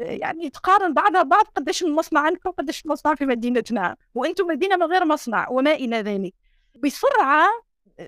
يعني 0.00 0.50
تقارن 0.50 0.94
بعضها 0.94 1.22
بعض 1.22 1.44
قديش 1.44 1.82
المصنع 1.82 2.20
عندكم 2.20 2.50
قديش 2.50 2.84
المصنع 2.84 3.14
في 3.14 3.26
مدينتنا. 3.26 3.96
وأنتم 4.14 4.46
مدينة 4.46 4.76
من 4.76 4.82
غير 4.82 5.04
مصنع 5.04 5.48
وما 5.48 5.74
إلى 5.74 5.96
ذلك. 5.96 6.34
بسرعة 6.82 7.48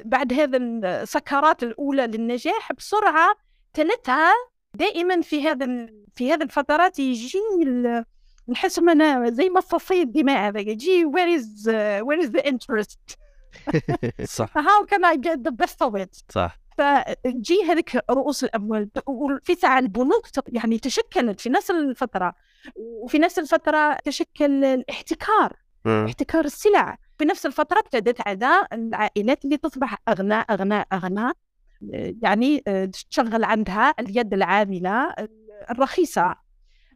بعد 0.04 0.32
هذا 0.32 0.56
السكرات 0.56 1.62
الأولى 1.62 2.06
للنجاح 2.06 2.72
بسرعة 2.72 3.34
تلتها 3.74 4.32
دائما 4.74 5.20
في 5.20 5.48
هذا 5.48 5.86
في 6.14 6.32
هذه 6.32 6.42
الفترات 6.42 6.98
يجي 6.98 7.38
نحس 8.48 8.78
أنا 8.78 9.30
زي 9.30 9.50
مصاصي 9.50 10.02
الدماء 10.02 10.48
هذا 10.48 10.60
يجي 10.60 11.04
is 11.04 11.66
uh, 11.66 12.04
where 12.04 12.20
is 12.20 12.30
the 12.30 12.48
interest 12.48 12.98
صح. 14.38 14.48
How 14.54 14.84
can 14.84 15.04
I 15.04 15.16
get 15.16 15.44
the 15.44 15.52
best 15.52 15.82
of 15.82 15.94
it 15.94 16.22
صح. 16.28 16.61
فجي 16.78 17.62
هذيك 17.68 18.00
رؤوس 18.10 18.44
الأموال 18.44 18.88
وفي 19.06 19.54
ساعه 19.54 19.78
البنوك 19.78 20.26
يعني 20.48 20.78
تشكلت 20.78 21.40
في 21.40 21.48
نفس 21.48 21.70
الفترة 21.70 22.34
وفي 22.76 23.18
نفس 23.18 23.38
الفترة 23.38 23.94
تشكل 24.04 24.64
الاحتكار. 24.64 25.56
احتكار 25.86 26.44
السلع 26.44 26.98
في 27.18 27.24
نفس 27.24 27.46
الفترة 27.46 27.78
ابتدت 27.78 28.28
عدا 28.28 28.66
العائلات 28.72 29.44
اللي 29.44 29.56
تصبح 29.56 29.98
اغنى 30.08 30.34
اغنى 30.34 30.84
اغنى 30.92 31.32
يعني 32.22 32.62
آه، 32.66 32.84
تشغل 32.84 33.44
عندها 33.44 33.94
اليد 34.00 34.34
العاملة 34.34 35.14
الرخيصة 35.70 36.36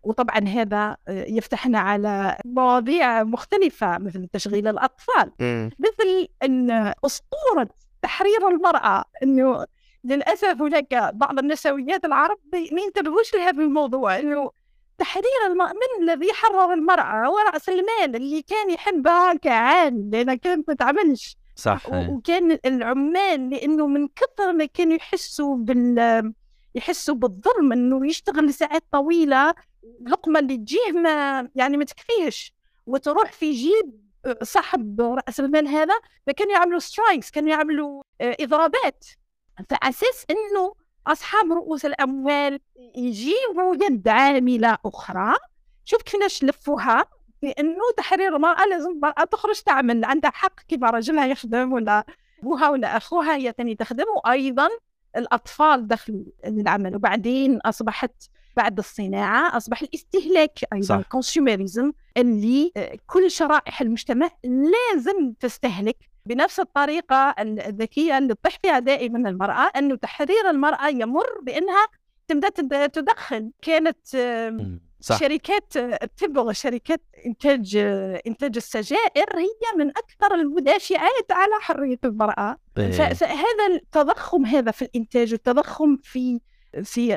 وطبعا 0.02 0.38
هذا 0.38 0.96
آه، 1.08 1.24
يفتحنا 1.28 1.78
على 1.78 2.38
مواضيع 2.44 3.22
مختلفة 3.22 3.98
مثل 3.98 4.26
تشغيل 4.26 4.68
الأطفال 4.68 5.32
مم. 5.40 5.70
مثل 5.78 6.28
إن 6.42 6.92
أسطورة 7.04 7.68
تحرير 8.06 8.48
المرأة 8.48 9.04
إنه 9.22 9.66
للأسف 10.04 10.62
هناك 10.62 11.10
بعض 11.14 11.38
النسويات 11.38 12.04
العرب 12.04 12.38
ما 12.52 12.80
ينتبهوش 12.80 13.34
لهذا 13.34 13.62
الموضوع 13.62 14.18
إنه 14.18 14.50
تحرير 14.98 15.46
المرأة 15.46 15.72
من 15.72 16.02
الذي 16.08 16.32
حرر 16.32 16.72
المرأة 16.72 17.26
هو 17.26 17.38
رأس 17.38 17.68
المال 17.68 18.16
اللي 18.16 18.42
كان 18.42 18.70
يحبها 18.70 19.34
كعال؟ 19.34 20.10
لأنها 20.10 20.34
كانت 20.34 20.68
ما 20.68 20.74
تعملش. 20.74 21.36
صح. 21.56 21.86
وكان 21.92 22.58
العمال 22.66 23.50
لأنه 23.50 23.86
من 23.86 24.08
كثر 24.08 24.52
ما 24.52 24.64
كانوا 24.64 24.94
يحسوا 24.96 25.56
بال 25.56 26.32
يحسوا 26.74 27.14
بالظلم 27.14 27.72
إنه 27.72 28.06
يشتغل 28.06 28.46
لساعات 28.46 28.84
طويلة 28.92 29.54
اللقمه 30.00 30.38
اللي 30.38 30.56
تجيه 30.56 30.92
ما 30.92 31.48
يعني 31.54 31.76
ما 31.76 31.84
تكفيش 31.84 32.54
وتروح 32.86 33.32
في 33.32 33.52
جيب 33.52 34.05
صاحب 34.42 35.00
رأس 35.00 35.40
المال 35.40 35.68
هذا 35.68 35.94
فكانوا 36.26 36.52
يعملوا 36.52 36.78
سترايكس 36.78 37.30
كانوا 37.30 37.50
يعملوا 37.50 38.02
آه، 38.20 38.36
إضرابات. 38.40 39.04
فعلى 39.70 39.80
أساس 39.82 40.26
إنه 40.30 40.74
أصحاب 41.06 41.52
رؤوس 41.52 41.84
الأموال 41.84 42.60
يجيبوا 42.96 43.74
يد 43.74 44.08
عاملة 44.08 44.78
أخرى. 44.84 45.34
شوف 45.84 46.02
كيفاش 46.02 46.44
لفوها 46.44 47.04
بأنه 47.42 47.82
تحرير 47.96 48.36
المرأة 48.36 48.66
لازم 48.66 48.90
المرأة 48.90 49.24
تخرج 49.24 49.60
تعمل 49.60 50.04
عندها 50.04 50.30
حق 50.30 50.60
كيما 50.60 50.90
راجلها 50.90 51.26
يخدم 51.26 51.72
ولا 51.72 52.04
أبوها 52.42 52.68
ولا 52.68 52.96
أخوها 52.96 53.36
هي 53.36 53.52
تخدم 53.52 54.04
وأيضا 54.16 54.68
الأطفال 55.16 55.88
دخلوا 55.88 56.24
للعمل 56.46 56.96
وبعدين 56.96 57.60
أصبحت 57.60 58.22
بعد 58.56 58.78
الصناعة 58.78 59.56
أصبح 59.56 59.82
الاستهلاك 59.82 60.58
أيضا 60.72 60.86
صح. 60.86 60.94
الكونسيوميريزم 60.94 61.92
اللي 62.16 62.72
آه، 62.76 62.96
كل 63.06 63.30
شرائح 63.30 63.80
المجتمع 63.80 64.30
لازم 64.44 65.32
تستهلك 65.40 65.96
بنفس 66.26 66.60
الطريقة 66.60 67.34
الذكية 67.40 68.18
اللي 68.18 68.34
تطيح 68.34 68.58
فيها 68.62 68.78
دائما 68.78 69.28
المرأة 69.28 69.70
أنه 69.76 69.94
تحرير 69.96 70.50
المرأة 70.50 70.88
يمر 70.88 71.40
بأنها 71.42 71.86
تبدا 72.28 72.48
تد- 72.48 72.88
تدخن 72.90 73.50
كانت. 73.62 73.98
صح 75.00 75.18
شركات 75.20 75.76
التبغ 75.76 76.52
شركات 76.52 77.00
إنتاج 77.26 77.76
إنتاج 78.26 78.56
السجائر 78.56 79.38
هي 79.38 79.78
من 79.78 79.88
أكثر 79.88 80.34
المدافعات 80.34 81.32
على 81.32 81.52
حرية 81.60 81.98
المرأة 82.04 82.56
إيه. 82.78 82.90
فهذا 82.90 83.66
التضخم 83.74 84.46
هذا 84.46 84.70
في 84.70 84.82
الإنتاج 84.82 85.32
والتضخم 85.32 85.96
في 86.02 86.40
في 86.84 87.14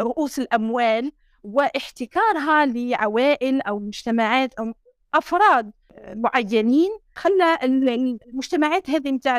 رؤوس 0.00 0.38
الأموال 0.38 1.12
واحتكارها 1.44 2.66
لعوائل 2.66 3.60
أو 3.60 3.78
مجتمعات 3.78 4.54
أو 4.54 4.72
أفراد 5.14 5.72
معينين. 6.14 6.90
خلى 7.14 7.58
ال- 7.62 8.18
المجتمعات 8.28 8.90
هذه 8.90 9.10
نتاع 9.10 9.38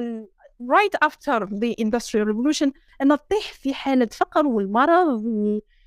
right 0.64 1.08
after 1.08 1.46
the 1.46 1.76
industrial 1.86 2.26
revolution 2.32 2.70
إنها 3.02 3.16
تطيح 3.16 3.54
في 3.54 3.74
حالة 3.74 4.06
فقر 4.06 4.48
والمرض 4.48 5.24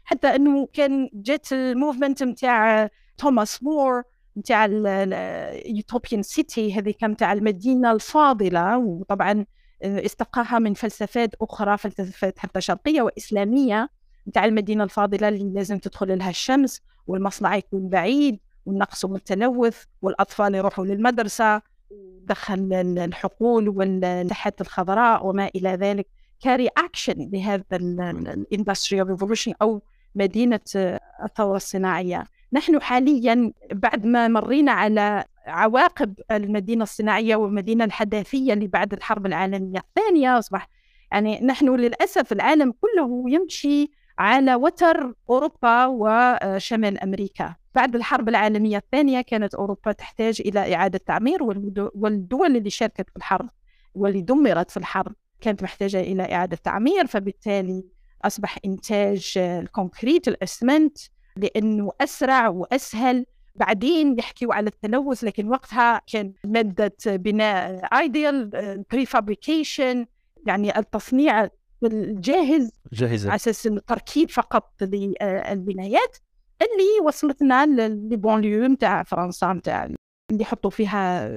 حتى 0.05 0.29
إنه 0.29 0.69
كان 0.73 1.11
جات 1.15 1.53
ال 1.53 1.60
movement 1.60 2.23
نتاع 2.23 2.89
توماس 3.19 3.63
مور 3.63 4.03
نتاع 4.37 4.65
ال 4.71 4.90
utopian 4.90 6.23
city 6.23 6.73
هذه 6.79 6.95
كان 7.01 7.11
نتاع 7.11 7.33
المدينة 7.33 7.93
الفاضلة. 7.93 8.79
وطبعا 8.79 9.47
استقاها 9.83 10.59
من 10.59 10.75
فلسفات 10.75 11.35
أخرى 11.41 11.79
فلسفات 11.79 12.39
حتى 12.39 12.61
شرقية 12.61 13.03
وإسلامية 13.03 13.89
نتاع 14.29 14.45
المدينة 14.45 14.85
الفاضلة 14.85 15.29
اللي 15.29 15.53
لازم 15.55 15.79
تدخل 15.79 16.19
لها 16.19 16.31
الشمس 16.31 16.81
والمصنع 17.07 17.57
يكون 17.57 17.89
بعيد 17.89 18.39
والنقص 18.67 19.05
من 19.05 19.17
التلوث 19.17 19.85
والأطفال 20.03 20.55
يروحوا 20.55 20.85
للمدرسة 20.87 21.63
ودخل 21.91 22.73
الحقول 22.99 23.69
والساحات 23.69 24.61
الخضراء 24.61 25.27
وما 25.27 25.51
إلى 25.57 25.69
ذلك. 25.69 26.07
ك 26.43 26.69
a 26.69 26.76
reaction 26.76 27.31
لهذا 27.33 27.65
ال 27.73 27.85
industrial 27.85 29.07
revolution 29.11 29.53
أو 29.63 29.83
مدينة 30.15 30.61
آه، 30.77 31.01
الثورة 31.25 31.57
الصناعية. 31.57 32.25
نحن 32.53 32.83
حاليا 32.83 33.53
بعد 33.73 34.07
ما 34.07 34.29
مرينا 34.29 34.73
على 34.73 35.25
عواقب 35.47 36.15
المدينة 36.31 36.83
الصناعية 36.83 37.37
والمدينة 37.37 37.85
الحداثية 37.85 38.53
اللي 38.53 38.67
بعد 38.67 38.93
الحرب 38.93 39.27
العالمية 39.27 39.79
الثانية 39.79 40.39
أصبح 40.39 40.69
يعني 41.13 41.41
نحن 41.41 41.75
للأسف 41.77 42.33
العالم 42.33 42.73
كله 42.81 43.25
يمشي 43.29 43.91
على 44.19 44.55
وتر 44.55 45.15
أوروبا 45.31 45.87
وشمال 45.87 46.99
أمريكا. 46.99 47.55
بعد 47.75 47.97
الحرب 47.97 48.29
العالمية 48.29 48.77
الثانية 48.77 49.21
كانت 49.21 49.55
أوروبا 49.55 49.93
تحتاج 49.93 50.43
إلى 50.47 50.75
إعادة 50.75 50.99
تعمير 51.07 51.43
والدو- 51.43 51.91
والدول 51.95 52.57
اللي 52.57 52.71
شاركت 52.71 53.11
في 53.11 53.17
الحرب 53.17 53.49
واللي 53.95 54.21
دمرت 54.21 54.71
في 54.71 54.77
الحرب 54.77 55.13
كانت 55.41 55.63
محتاجة 55.63 56.01
إلى 56.01 56.23
إعادة 56.35 56.57
تعمير 56.57 57.07
فبالتالي 57.07 57.85
أصبح 58.25 58.59
إنتاج 58.65 59.33
ال 59.39 59.49
concrete 59.49 60.29
الأسمنت 60.29 60.99
لأنه 61.37 61.91
أسرع 62.01 62.49
وأسهل 62.49 63.27
بعدين 63.55 64.19
يحكيوا 64.19 64.55
على 64.55 64.67
التلوث 64.67 65.25
لكن 65.25 65.49
وقتها 65.49 66.03
كان 66.13 66.33
مادة 66.45 66.97
بناء 67.07 67.89
ideal 67.99 68.51
prefabrication 68.91 70.07
يعني 70.47 70.79
التصنيع 70.79 71.49
الجاهز 71.85 72.71
جاهزة. 72.93 73.29
على 73.29 73.37
أساس 73.37 73.67
التركيب 73.67 74.31
فقط 74.31 74.73
للبنايات 74.83 76.17
اللي 76.63 77.07
وصلتنا 77.07 77.67
لل 77.67 77.87
banlieue 77.87 78.67
نتاع 78.67 79.03
فرنسا 79.03 79.53
نتاع 79.53 79.85
اللي 79.85 80.43
يحطوا 80.43 80.71
فيها 80.71 81.31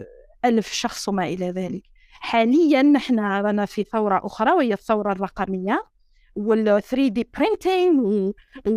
ألف 0.46 0.72
شخص 0.72 1.10
وما 1.10 1.24
إلى 1.24 1.50
ذلك. 1.50 1.84
حاليا 2.12 2.82
نحن 2.82 3.20
رانا 3.20 3.66
في 3.66 3.84
ثورة 3.84 4.22
أخرى 4.24 4.52
وهي 4.52 4.74
الثورة 4.74 5.12
الرقمية. 5.12 5.86
وال 6.36 6.82
3 6.82 7.08
D 7.08 7.28
printing 7.38 8.32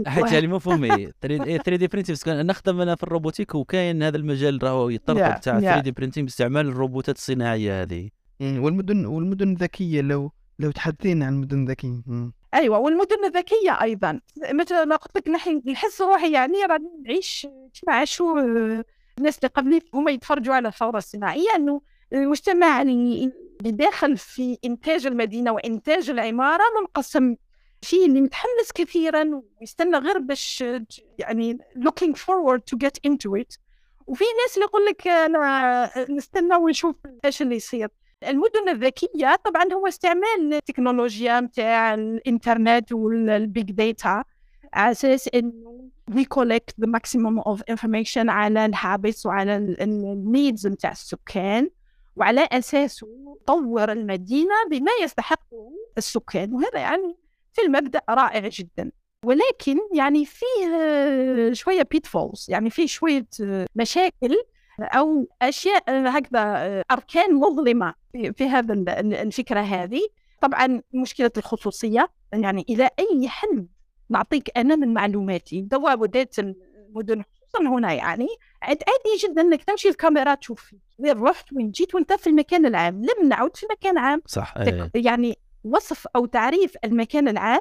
حيت 0.07 0.32
يعني 0.32 0.46
مفهومي 0.46 1.11
3 1.22 1.76
D 1.76 1.86
printing 1.86 2.42
نخدم 2.42 2.80
أنا 2.80 2.94
في 2.94 3.02
ال 3.02 3.08
robotics 3.08 3.54
وكاين 3.54 4.02
هذا 4.02 4.16
المجال 4.16 4.62
راهو 4.62 4.88
يطرق 4.88 5.38
تاع 5.38 5.59
yeah. 5.61 5.62
3 5.62 5.80
D 5.80 5.90
printing 5.90 6.24
باستعمال 6.24 6.68
الروبوتات 6.68 7.16
الصناعية 7.16 7.82
هذه 7.82 8.09
مم، 8.40 8.62
والمدن 8.64 9.07
والمدن 9.07 9.48
الذكية 9.52 10.00
لو 10.00 10.32
لو 10.59 10.70
تحدثينا 10.70 11.26
عن 11.26 11.34
المدن 11.34 11.62
الذكية 11.62 12.02
مم. 12.07 12.32
أيوه 12.54 12.78
والمدن 12.78 13.24
الذكية 13.24 13.82
أيضا 13.82 14.20
مثل 14.52 14.82
ما 14.88 14.96
قلت 14.96 15.16
لك 15.16 15.28
نحن 15.28 15.62
نحس 15.66 16.02
روحي 16.02 16.32
يعني 16.32 16.64
راني 16.70 16.88
نعيش 17.04 17.46
كما 17.82 17.94
عاشوا 17.94 18.40
آه، 18.40 18.84
الناس 19.18 19.38
اللي 19.38 19.48
قبلي 19.54 19.80
هما 19.94 20.11
يتفرجوا 20.11 20.54
على 20.54 20.68
الثورة 20.68 20.98
الصناعية 20.98 21.54
إنه 21.57 21.80
المجتمع 22.12 22.82
اللي 22.82 23.32
اللي 23.61 23.70
داخل 23.72 24.16
في 24.16 24.59
إنتاج 24.64 25.07
المدينة 25.07 25.52
وإنتاج 25.52 26.11
العمارة 26.11 26.62
منقسم 26.80 27.34
في 27.82 28.04
اللي 28.06 28.20
متحمس 28.20 28.72
كثيرا 28.74 29.42
ويستنى 29.60 29.98
غير 29.98 30.18
باش 30.18 30.62
آه، 30.62 30.86
يعني 31.18 31.58
looking 31.78 32.12
forward 32.12 32.60
to 32.70 32.78
get 32.86 33.10
into 33.10 33.42
it. 33.42 33.58
وفي 34.06 34.24
ناس 34.42 34.54
اللي 34.54 34.64
يقول 34.64 34.86
لك 34.86 35.08
أنا 35.08 35.90
نستنى 36.10 36.56
ونشوف 36.56 36.96
إيش 37.24 37.42
اللي 37.42 37.56
يصير. 37.56 37.88
المدن 38.28 38.68
الذكية 38.68 39.36
طبعا 39.44 39.64
هو 39.72 39.86
استعمال 39.86 40.54
التكنولوجيا 40.54 41.40
متاع 41.40 41.94
الإنترنت 41.94 42.92
وال 42.92 43.24
big 43.24 43.70
data 43.70 44.24
على 44.72 44.90
أساس 44.90 45.28
إنه 45.34 45.90
we 46.10 46.24
collect 46.24 46.84
the 46.84 46.88
maximum 46.88 47.42
of 47.52 47.60
information 47.72 48.28
على 48.28 48.66
ال 48.66 48.75
habits 48.75 49.26
وعلى 49.26 49.56
ال 49.57 49.75
needs 49.75 50.66
متاع 50.66 50.90
السكان 50.90 51.70
وعلى 52.16 52.48
أساسه 52.52 53.38
طور 53.46 53.92
المدينة 53.92 54.54
بما 54.70 54.90
يستحقه 55.02 55.72
السكان. 55.98 56.52
وهذا 56.52 56.78
يعني 56.78 57.16
في 57.57 57.62
المبدأ 57.66 58.00
رائع 58.11 58.48
جدا. 58.48 58.90
ولكن 59.24 59.76
يعني 59.94 60.24
فيه 60.24 60.66
آه، 60.74 61.52
شوية 61.52 61.82
بيتفولز 61.90 62.46
يعني 62.48 62.70
فيه 62.70 62.86
شوية 62.86 63.26
آه، 63.42 63.66
مشاكل 63.74 64.36
أو 64.80 65.28
أشياء 65.42 65.82
آه، 65.88 66.09
هكذا 66.09 66.82
أركان 66.90 67.34
مظلمة 67.34 67.94
في 68.12 68.44
هذا 68.48 68.74
ال- 68.74 68.88
ال- 68.88 69.14
الفكرة 69.14 69.61
هذه. 69.61 70.00
طبعا 70.40 70.82
مشكلة 70.94 71.30
الخصوصية 71.36 72.09
يعني 72.32 72.64
إلى 72.68 72.90
أي 72.98 73.28
حد 73.28 73.66
نعطيك 74.11 74.50
أنا 74.59 74.76
من 74.76 74.94
معلوماتي؟ 74.94 75.61
دوا 75.61 75.94
بدات 75.94 76.38
المدن 76.38 77.22
خصوصا 77.22 77.68
هنا 77.68 77.92
يعني. 77.92 78.28
عاد 78.62 78.78
عادي 78.88 79.22
جدا 79.32 79.42
إنك 79.42 79.64
تمشي 79.64 79.88
الكاميرا 79.88 80.34
تشوف 80.34 80.74
وين 80.98 81.22
رحت 81.22 81.52
وين 81.52 81.70
جيت 81.70 81.94
وأنت 81.94 82.12
في 82.12 82.26
المكان 82.26 82.66
العام. 82.66 83.02
لم 83.02 83.28
نعود 83.28 83.57
في 83.57 83.66
مكان 83.70 83.98
عام. 83.98 84.22
صح. 84.26 84.54
يعني 84.94 85.38
وصف 85.66 86.06
أو 86.16 86.26
تعريف 86.26 86.76
المكان 86.84 87.28
العام 87.28 87.60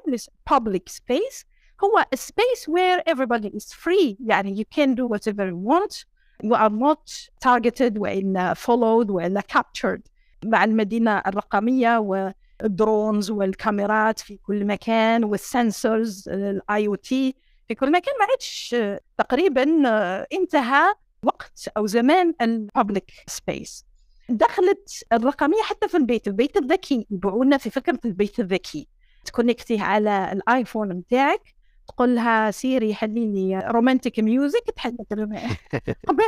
public 0.49 0.89
space. 0.89 1.43
هو 1.83 2.05
a 2.15 2.17
space 2.17 2.67
where 2.67 3.01
everybody 3.13 3.49
is 3.49 3.73
free. 3.73 4.15
يعني 4.19 4.55
you 4.55 4.65
can 4.77 4.95
do 4.95 5.07
whatever 5.07 5.47
you 5.49 5.57
want. 5.57 6.05
You 6.43 6.53
are 6.53 6.69
not 6.69 7.29
targeted 7.41 7.97
وإلا 7.97 8.53
followed 8.53 9.09
وإلا 9.09 9.41
captured. 9.41 10.01
مع 10.45 10.63
المدينة 10.63 11.17
الرقمية 11.17 11.97
وال 11.97 12.31
drones 12.31 13.31
والكاميرات 13.31 14.19
في 14.19 14.37
كل 14.37 14.65
مكان 14.65 15.23
وال 15.23 16.29
sensors 16.29 16.87
ال 16.87 16.95
IoT 16.95 17.35
في 17.67 17.75
كل 17.75 17.91
مكان. 17.91 18.13
ما 18.19 18.25
عادش 18.31 18.75
تقريبا 19.17 19.87
آه، 19.87 20.27
انتهى 20.33 20.93
وقت 21.23 21.69
أو 21.77 21.87
زمان 21.87 22.33
ال 22.41 22.51
public 22.51 23.11
space 23.27 23.85
دخلت 24.29 25.03
الرقمية 25.13 25.61
حتى 25.61 25.87
في 25.87 25.97
البيت. 25.97 26.27
البيت 26.27 26.57
الذكي 26.57 27.07
يبيعونا 27.11 27.57
في 27.57 27.69
فكرة 27.69 27.99
البيت 28.05 28.39
الذكي. 28.39 28.87
ت 29.25 29.31
connecti 29.31 29.79
على 29.79 30.31
الآيفون 30.31 30.89
نتاعك 30.89 31.55
تقول 31.87 32.15
لها 32.15 32.51
سيري 32.51 32.95
حلي 32.95 33.25
لي 33.25 33.59
romantic 33.67 34.19
music 34.19 34.63
تحل 34.75 34.97
لك 34.99 35.07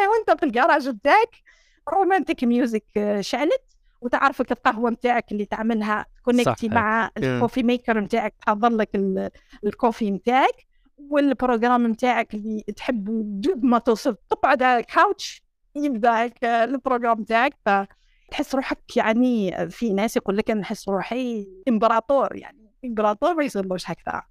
وأنت 0.10 0.40
في 0.40 0.46
الجراج 0.46 0.90
نتاعك 0.90 1.36
romantic 1.94 2.44
music 2.44 3.18
شعلت 3.20 3.62
وتعرفك 4.02 4.52
القهوة 4.52 4.90
نتاعك 4.90 5.32
اللي 5.32 5.46
تعملها. 5.46 6.06
ت 6.22 6.27
connecti 6.27 6.68
صح. 6.68 6.74
مع 6.74 7.10
ال 7.18 7.24
coffee 7.24 7.64
maker 7.64 8.00
نتاعك 8.00 8.34
تحضر 8.46 8.70
لك 8.70 8.96
ال- 8.96 9.30
ال 9.66 9.72
coffee 9.72 10.12
نتاعك 10.12 10.68
وال 11.10 11.27
program 11.27 11.88
نتاعك 11.88 12.34
اللي 12.34 12.62
تحب 12.76 13.06
دوب 13.42 13.66
ما 13.66 13.80
توصل 13.80 14.16
تقعد 14.30 14.64
على 14.64 14.80
ال 14.80 14.91
couch 14.91 15.44
يبدأ 15.86 16.32
ال 16.64 16.71
program 16.71 17.22
نتاعك 17.22 17.54
فتحس 17.66 18.56
روحك 18.56 18.98
يعني 18.98 19.70
في 19.70 19.94
ناس 19.94 20.18
يقول 20.18 20.38
لك 20.38 20.52
أنا 20.52 20.60
نحس 20.60 20.90
روحي 20.90 21.48
إمبراطور 21.68 22.36
يعني 22.36 22.72
إمبراطور 22.86 23.34
ما 23.34 23.44
يصيرلوش 23.44 23.90
هكذا. 23.90 24.24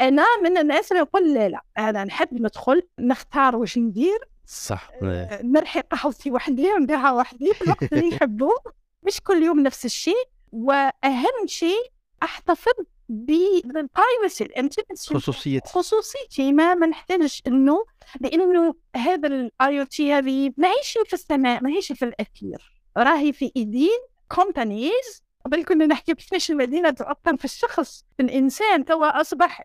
أنا 0.00 0.26
من 0.42 0.58
الناس 0.58 0.92
اللي 0.92 1.02
يقول 1.02 1.34
لا 1.34 1.48
لا 1.48 1.62
أنا 1.78 2.04
نحب 2.04 2.28
ندخل 2.34 2.82
نختار 2.98 3.56
واش 3.56 3.78
ندير 3.78 4.18
صح 4.46 4.90
إيه. 5.02 5.08
آه، 5.08 5.42
نرحي 5.42 5.80
قهوتي 5.80 6.30
وحدي 6.30 6.72
ونديرها 6.72 7.12
وحدي 7.12 7.54
في 7.54 7.62
الوقت 7.64 7.92
اللي 7.92 8.08
نحبه 8.16 8.50
مش 9.02 9.20
كل 9.20 9.42
يوم 9.42 9.60
نفس 9.60 9.84
الشيء 9.84 10.28
وأهم 10.52 11.46
شيء 11.46 11.92
أحتفظ 12.22 12.72
بال 13.10 13.40
privacy 13.40 14.44
ال 14.44 14.52
intimacy 14.52 15.14
خصوصية 15.14 15.60
خصوصيتي. 15.66 16.52
ما 16.52 16.74
ما 16.74 16.86
نحتاجش 16.86 17.42
إنه 17.46 17.84
لأنه 18.20 18.74
هذا 18.96 19.28
ال 19.28 19.80
IoT 19.80 20.12
هذه 20.12 20.50
ماهيش 20.56 20.98
في 21.06 21.12
السماء 21.12 21.62
ماهيش 21.62 21.92
في 21.92 22.04
الأثير. 22.04 22.82
راهي 22.96 23.32
في 23.32 23.52
ايدين 23.56 23.98
companies 24.34 25.22
قبل 25.46 25.64
كنا 25.64 25.86
نحكي 25.86 26.14
كيفاش 26.14 26.50
المدينة 26.50 26.90
تؤثر 26.90 27.36
في 27.36 27.44
الشخص 27.44 28.04
في 28.16 28.22
الإنسان. 28.22 28.84
توا 28.84 29.20
أصبح 29.20 29.62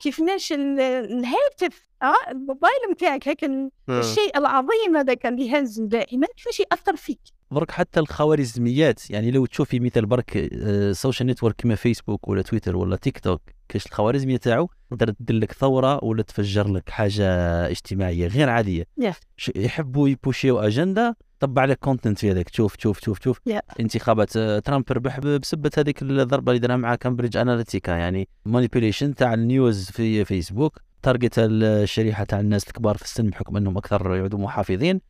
كيفاش 0.00 0.52
ال- 0.52 0.80
الهاتف 0.80 1.86
آه 2.02 2.30
الموبايل 2.30 2.74
نتاعك 2.92 3.28
هيك 3.28 3.44
ال- 3.44 3.70
مم. 3.88 3.98
الشيء 4.00 4.38
العظيم 4.38 4.96
هذاك 4.96 5.26
اللي 5.26 5.46
يهز 5.46 5.80
دائما 5.80 6.26
كيفاش 6.36 6.60
يأثر 6.60 6.96
فيك؟ 6.96 7.20
برك 7.50 7.70
حتى 7.70 8.00
الخوارزميات 8.00 9.10
يعني 9.10 9.30
لو 9.30 9.46
تشوفي 9.46 9.80
مثال 9.80 10.06
برك 10.06 10.48
social 10.92 11.28
network 11.28 11.54
كما 11.58 11.74
فيسبوك 11.74 12.28
ولا 12.28 12.42
تويتر 12.42 12.76
ولا 12.76 12.96
تيك 12.96 13.18
توك 13.18 13.40
كاش 13.68 13.86
الخوارزمية 13.86 14.36
تاعو 14.36 14.68
تقدر 14.90 15.10
تدير 15.12 15.36
لك 15.36 15.52
ثورة 15.52 16.04
ولا 16.04 16.22
تفجر 16.22 16.68
لك 16.72 16.90
حاجة 16.90 17.26
اجتماعية 17.70 18.26
غير 18.26 18.48
عادية 18.48 18.84
Yeah. 19.00 19.14
يحبوا 19.56 20.08
يـ 20.08 20.15
pushيو 20.15 20.58
أجندة 20.58 21.16
طبع 21.40 21.64
لك 21.64 21.78
content 21.78 22.18
في 22.18 22.30
هذاك 22.30 22.48
تشوف 22.48 22.76
تشوف 22.76 23.00
تشوف 23.00 23.18
تشوف 23.18 23.38
Yeah. 23.50 23.58
انتخابات 23.80 24.36
آه، 24.36 24.58
ترامب 24.58 24.84
ربح 24.92 25.20
بسبة 25.20 25.70
هذيك 25.78 26.02
الضربة 26.02 26.52
اللي 26.52 26.60
دارها 26.60 26.76
مع 26.76 26.94
كامبريدج 26.94 27.36
اناليتيكا 27.36 27.92
يعني 27.92 28.28
manipulation 28.44 29.14
تاع 29.14 29.34
ال 29.34 29.45
news 29.45 29.90
في 29.90 30.24
فيسبوك 30.24 30.80
target 31.02 31.34
الشريحة 31.38 32.24
تاع 32.24 32.40
الناس 32.40 32.66
الكبار 32.68 32.96
في 32.96 33.04
السن 33.04 33.26
بحكم 33.30 33.56
أنهم 33.56 33.76
أكثر 33.78 34.14
يعودوا 34.16 34.38
محافظين. 34.38 35.00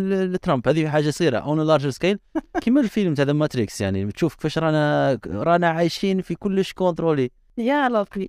ل- 0.00 0.32
لترامب. 0.32 0.68
هذه 0.68 0.88
حاجة 0.88 1.10
صغيرة. 1.10 1.38
on 1.38 1.60
larger 1.66 1.90
scale 1.90 2.18
كيما 2.60 2.80
الفيلم 2.80 3.14
تاع 3.14 3.24
The 3.24 3.32
Matrix 3.32 3.80
يعني. 3.80 4.12
تشوف 4.12 4.34
كيفاش 4.34 4.58
رانا 4.58 5.18
رانا 5.26 5.68
عايشين 5.68 6.20
في 6.20 6.34
كلش 6.34 6.72
contrôlé 6.72 7.30
يا 7.58 7.88
لطيف 7.88 8.28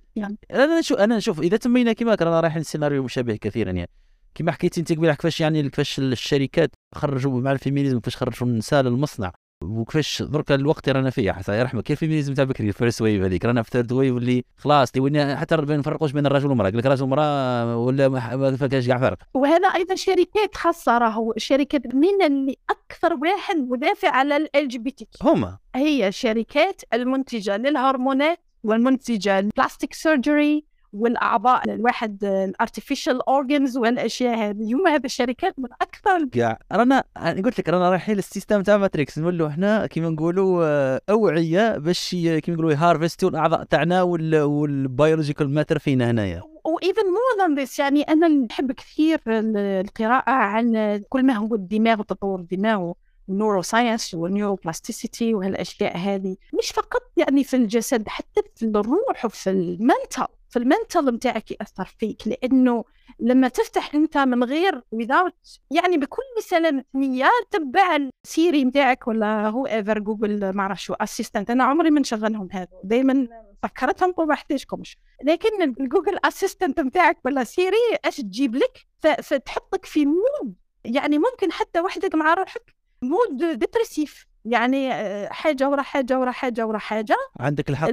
أنا 0.50 0.78
نشوف 0.78 0.98
أنا 0.98 1.16
نشوف 1.16 1.40
إذا 1.40 1.56
تمينا 1.56 1.92
كيما 1.92 2.14
رانا 2.20 2.40
رايحين 2.40 2.62
سيناريو 2.62 3.02
مشابه 3.02 3.36
كثيرا 3.36 3.70
يعني. 3.70 3.90
كيما 4.34 4.52
حكيتي 4.52 4.80
أنت 4.80 4.92
قبيلة 4.92 5.14
كيفاش 5.14 5.40
يعني 5.40 5.62
كيفاش 5.62 5.98
الشركات 5.98 6.70
خرجوا 6.94 7.40
مع 7.40 7.52
ال 7.52 7.57
feminism 7.57 7.98
كيفاش 8.00 8.16
خرجوا 8.16 8.48
النساء 8.48 8.82
للمصنع 8.82 9.32
وكيفاش 9.62 10.22
درك 10.22 10.52
الوقت 10.52 10.88
اللي 10.88 10.98
رانا 10.98 11.10
فيه؟ 11.10 11.32
حتى 11.32 11.58
يرحمك 11.58 11.82
كيف 11.82 11.92
ال 12.02 12.06
feminism 12.06 12.34
تاع 12.34 12.44
بكري 12.44 12.68
ال 12.68 12.74
first 12.74 13.02
wave 13.02 13.22
هذيك؟ 13.22 13.44
رانا 13.44 13.62
في 13.62 13.70
third 13.70 13.92
wave 13.92 14.16
اللي 14.16 14.44
خلاص 14.56 14.90
اللي 14.90 15.00
ولينا 15.00 15.36
حتى 15.36 15.56
ما 15.56 15.76
نفرقوش 15.76 16.12
بين 16.12 16.26
الرجل 16.26 16.48
والمرأة. 16.48 16.70
قال 16.70 16.78
لك 16.78 16.86
رجل 16.86 17.04
ومراه 17.04 17.76
ولا 17.76 18.08
ما 18.08 18.56
فكاش 18.56 18.86
كاع 18.86 18.98
فرق. 18.98 19.18
وهذا 19.34 19.68
أيضا 19.68 19.94
شركات 19.94 20.54
خاصة 20.54 20.98
راهو 20.98 21.34
شركات 21.36 21.94
من 21.94 22.22
اللي 22.26 22.56
أكثر 22.70 23.14
واحد 23.14 23.56
مدافع 23.56 24.10
على 24.10 24.36
LGBT. 24.36 25.08
هما؟ 25.22 25.58
هي 25.74 26.08
الشركات 26.08 26.82
المنتجة 26.92 27.56
للهرمونات 27.56 28.38
والمنتجة 28.64 29.40
لل 29.40 29.52
plastic 29.52 29.94
surgery 29.94 30.64
والأعضاء 30.96 31.74
الواحد 31.74 32.24
ال 32.24 32.33
artificial 32.33 33.28
organs 33.28 33.76
والأشياء 33.76 34.36
هذه. 34.38 34.74
هم 34.74 34.86
هذه 34.86 35.04
الشركات 35.04 35.58
من 35.58 35.68
أكثر 35.82 36.24
كاع 36.32 36.58
رانا 36.72 37.04
قلت 37.44 37.58
لك 37.58 37.68
رانا 37.68 37.90
رايحين 37.90 38.16
لل 38.16 38.27
system 38.27 38.62
تاع 38.62 38.76
ماتريكس. 38.76 39.18
نولوا 39.18 39.48
إحنا 39.48 39.86
كيما 39.86 40.08
نقولوا 40.08 40.64
آه، 40.64 41.00
أوعية 41.10 41.78
باش 41.78 42.10
كيما 42.10 42.40
نقولوا 42.48 42.72
يـ 42.72 42.78
harvestوا 42.78 43.30
الأعضاء 43.30 43.64
تاعنا 43.64 44.02
وال 44.02 44.27
biological 44.27 45.50
matter 45.54 45.78
فينا 45.78 46.10
هنايا. 46.10 46.42
و 46.64 46.72
even 46.72 47.02
more 47.06 47.46
than 47.46 47.58
this 47.58 47.78
يعني 47.78 48.02
أنا 48.02 48.28
نحب 48.28 48.72
كثير 48.72 49.20
ال- 49.26 49.56
القراءة 49.56 50.30
عن 50.30 51.00
كل 51.08 51.22
ما 51.26 51.32
هو 51.32 51.54
الدماغ 51.54 52.00
وتطور 52.00 52.40
الدماغ 52.40 52.92
وال 53.28 53.62
neuroscience 53.62 54.14
وال 54.14 54.54
neuroplasticity 54.54 55.34
وهالأشياء 55.34 55.96
هذه. 55.96 56.36
مش 56.58 56.70
فقط 56.70 57.02
يعني 57.16 57.44
في 57.44 57.56
الجسد 57.56 58.08
حتى 58.08 58.40
في 58.56 58.64
الروح 58.66 59.24
وفي 59.24 59.50
ال 59.50 59.61
mental 59.61 60.26
في 60.56 60.62
ال 60.62 60.69
mental 60.69 61.14
نتاعك 61.14 61.50
يأثر 61.50 61.84
فيك 61.98 62.22
لأنه 62.26 62.84
لما 63.20 63.48
تفتح 63.48 63.94
أنت 63.94 64.18
من 64.18 64.44
غير 64.44 64.80
without 64.94 65.58
يعني 65.70 65.96
بكل 65.96 66.22
سلامة 66.40 66.84
نية 66.94 67.30
تبع 67.50 67.96
ال 68.24 68.32
Siri 68.32 68.64
نتاعك 68.64 69.08
ولا 69.08 69.48
هو 69.48 69.66
ever 69.66 69.98
Google 69.98 70.50
ما 70.50 70.62
أعرف 70.62 70.82
شو 70.82 70.94
assistant 70.94 71.50
أنا 71.50 71.64
عمري 71.64 71.90
ما 71.90 72.00
نشغلهم 72.00 72.48
هذا 72.52 72.68
دائما 72.84 73.28
فكرتهم 73.62 74.14
وما 74.16 74.34
احتاجكمش 74.34 74.96
لكن 75.24 75.62
ال 75.62 75.70
Google 75.70 76.18
Assistant 76.24 76.80
نتاعك 76.80 77.18
ولا 77.24 77.44
Siri 77.44 77.76
إيش 78.06 78.16
تجيب 78.16 78.56
لك؟ 78.56 78.86
فتحطك 79.22 79.84
في 79.84 80.06
mode 80.06 80.54
يعني 80.84 81.18
ممكن 81.18 81.52
حتى 81.52 81.80
وحدك 81.80 82.14
مع 82.14 82.34
روحك 82.34 82.74
mode 83.02 83.58
dépressif 83.58 84.26
يعني 84.44 84.92
آه، 84.92 85.28
حاجة 85.28 85.68
ورا 85.68 85.82
حاجة 85.82 86.18
ورا 86.18 86.30
حاجة 86.30 86.66
ورا 86.66 86.78
حاجة. 86.78 87.16
عندك 87.40 87.70
الحق. 87.70 87.88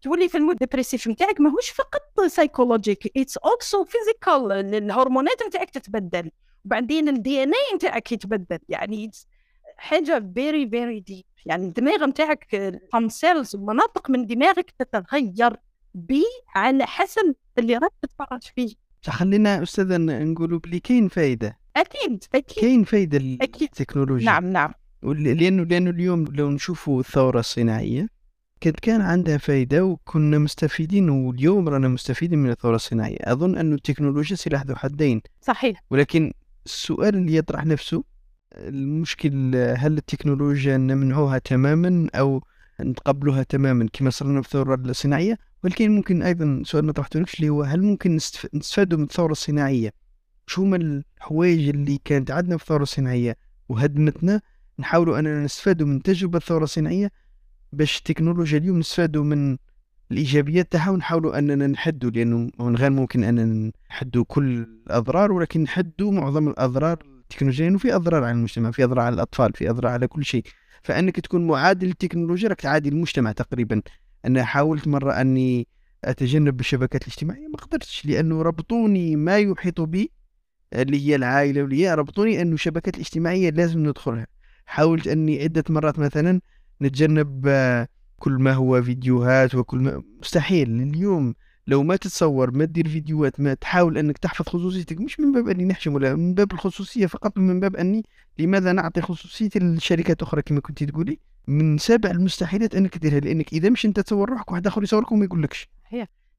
فتولي 0.00 0.28
في 0.28 0.38
ال 0.38 0.42
mode 0.42 0.56
dépressif 0.56 1.08
نتاعك 1.08 1.40
ماهوش 1.40 1.70
فقط 1.70 2.26
psychologique 2.26 3.12
it's 3.16 3.36
also 3.36 3.84
physical 3.84 4.52
الهرمونات 4.74 5.42
نتاعك 5.46 5.70
تتبدل. 5.70 6.30
وبعدين 6.64 7.08
ال 7.08 7.42
DNA 7.42 7.76
نتاعك 7.76 8.12
يتبدل. 8.12 8.58
يعني 8.68 9.10
حاجة 9.76 10.30
very 10.34 10.68
very 10.70 11.00
deep 11.00 11.24
يعني 11.46 11.64
الدماغ 11.66 12.04
نتاعك 12.06 12.46
cells 13.08 13.56
ومناطق 13.56 14.10
من 14.10 14.26
دماغك 14.26 14.70
تتغير 14.78 15.56
بي 15.94 16.24
على 16.54 16.86
حسب 16.86 17.34
اللي 17.58 17.76
راك 17.76 17.92
تتفرج 18.02 18.42
فيه. 18.56 18.74
خلينا 19.06 19.62
أستاذة 19.62 19.96
ن- 19.96 20.32
نقولوا 20.32 20.58
بلي 20.58 20.80
كاين 20.80 21.08
فايدة. 21.08 21.58
أكيد 21.76 22.24
أكيد. 22.34 22.58
كاين 22.64 22.84
فايدة. 22.84 23.18
للتكنولوجيا 23.18 24.26
نعم 24.26 24.44
نعم. 24.46 24.72
لأنه 25.02 25.62
لأنه 25.64 25.90
اليوم 25.90 26.24
لو 26.32 26.50
نشوفوا 26.50 27.00
الثورة 27.00 27.40
الصناعية 27.40 28.08
كانت 28.60 28.80
كان 28.80 29.00
عندها 29.00 29.36
فايدة 29.38 29.84
وكنا 29.84 30.38
مستفيدين 30.38 31.08
واليوم 31.08 31.68
رانا 31.68 31.88
مستفيدين 31.88 32.38
من 32.38 32.50
الثورة 32.50 32.76
الصناعية. 32.76 33.16
أظن 33.20 33.56
انه 33.58 33.74
التكنولوجيا 33.74 34.36
سلاح 34.36 34.62
ذو 34.66 34.74
حدين. 34.76 35.20
صحيح. 35.40 35.82
ولكن 35.90 36.32
السؤال 36.66 37.14
اللي 37.14 37.36
يطرح 37.36 37.66
نفسه 37.66 38.04
المشكل 38.56 39.56
هل 39.56 39.96
التكنولوجيا 39.98 40.76
نمنعوها 40.76 41.38
تماما 41.38 42.08
أو 42.14 42.42
نتقبلوها 42.80 43.42
تماما 43.42 43.88
كما 43.92 44.10
صرنا 44.10 44.42
في 44.42 44.46
الثورة 44.48 44.74
الصناعية؟ 44.74 45.38
ولكن 45.64 45.90
ممكن 45.90 46.22
أيضا 46.22 46.62
سؤال 46.64 46.84
ما 46.86 46.92
طرحتونكش 46.92 47.34
اللي 47.40 47.48
هو 47.48 47.62
هل 47.62 47.82
ممكن 47.82 48.16
نستف- 48.18 48.54
نستفادوا 48.54 48.98
من 48.98 49.04
الثورة 49.04 49.32
الصناعية؟ 49.32 49.92
شو 50.46 50.62
هما 50.62 50.76
الحوايج 50.76 51.68
اللي 51.68 52.00
كانت 52.04 52.30
عندنا 52.30 52.56
في 52.56 52.62
الثورة 52.62 52.82
الصناعية 52.82 53.36
وهدمتنا؟ 53.68 54.40
نحاولوا 54.78 55.18
أننا 55.18 55.44
نستفادوا 55.44 55.86
من 55.86 56.02
تجربة 56.02 56.38
الثورة 56.38 56.64
الصناعية 56.64 57.10
باش 57.72 57.98
التكنولوجيا 57.98 58.58
اليوم 58.58 58.78
نستفادوا 58.78 59.24
من 59.24 59.56
الإيجابيات 60.10 60.72
تاعها 60.72 60.90
ونحاولوا 60.90 61.38
أننا 61.38 61.66
نحدوا 61.66 62.10
لأنه 62.10 62.50
من 62.60 62.76
غير 62.76 62.90
ممكن 62.90 63.24
أننا 63.24 63.70
نحدوا 63.90 64.24
كل 64.28 64.66
الأضرار 64.86 65.32
ولكن 65.32 65.62
نحدوا 65.62 66.12
معظم 66.12 66.48
الأضرار 66.48 66.98
التكنولوجيا 67.20 67.64
لأنه 67.64 67.78
في 67.78 67.94
أضرار 67.94 68.24
على 68.24 68.32
المجتمع 68.32 68.70
في 68.70 68.84
أضرار 68.84 69.00
على 69.04 69.14
الأطفال 69.14 69.52
في 69.52 69.70
أضرار 69.70 69.92
على 69.92 70.06
كل 70.06 70.24
شيء. 70.24 70.44
فأنك 70.82 71.20
تكون 71.20 71.46
معادل 71.46 71.86
للتكنولوجيا 71.86 72.48
راك 72.48 72.60
تعادي 72.60 72.88
المجتمع 72.88 73.32
تقريبا. 73.32 73.82
أنا 74.24 74.44
حاولت 74.44 74.88
مرة 74.88 75.12
أني 75.12 75.66
أتجنب 76.04 76.60
الشبكات 76.60 77.02
الاجتماعية 77.02 77.48
ما 77.48 77.56
قدرتش 77.56 78.06
لأنه 78.06 78.42
ربطوني 78.42 79.16
ما 79.16 79.38
يحيط 79.38 79.80
بي 79.80 80.10
اللي 80.72 81.08
هي 81.08 81.16
العائلة 81.16 81.62
واللي 81.62 81.84
هي 81.86 81.94
ربطوني 81.94 82.42
أنه 82.42 82.54
الشبكات 82.54 82.94
الاجتماعية 82.94 83.50
لازم 83.50 83.86
ندخلها. 83.86 84.26
حاولت 84.66 85.06
أني 85.06 85.42
عدة 85.42 85.64
مرات 85.68 85.98
مثلا 85.98 86.40
نتجنب 86.82 87.44
آه، 87.48 87.88
كل 88.18 88.32
ما 88.32 88.52
هو 88.52 88.82
فيديوهات 88.82 89.54
وكل 89.54 89.78
ما 89.78 90.02
مستحيل. 90.20 90.82
اليوم 90.82 91.34
لو 91.66 91.82
ما 91.82 91.96
تتصور 91.96 92.50
ما 92.50 92.64
تدير 92.64 92.88
فيديوهات 92.88 93.40
ما 93.40 93.54
تحاول 93.54 93.98
أنك 93.98 94.18
تحفظ 94.18 94.48
خصوصيتك 94.48 95.00
مش 95.00 95.20
من 95.20 95.32
باب 95.32 95.48
أني 95.48 95.64
نحشم 95.64 95.94
ولا 95.94 96.14
من 96.14 96.34
باب 96.34 96.52
الخصوصية 96.52 97.06
فقط 97.06 97.38
من 97.38 97.60
باب 97.60 97.76
أني 97.76 98.02
لماذا 98.38 98.72
نعطي 98.72 99.00
خصوصيتي 99.00 99.58
لشركات 99.58 100.22
أخرى 100.22 100.42
كما 100.42 100.60
كنت 100.60 100.84
تقولي؟ 100.84 101.18
من 101.46 101.78
سابع 101.78 102.10
المستحيلات 102.10 102.74
أنك 102.74 102.98
تديرها 102.98 103.20
لأنك 103.20 103.52
إذا 103.52 103.70
مش 103.70 103.86
أنت 103.86 104.00
تصور 104.00 104.30
روحك 104.30 104.50
واحد 104.52 104.66
آخر 104.66 104.82
يصورك 104.82 105.12
وما 105.12 105.24
يقولكش. 105.24 105.68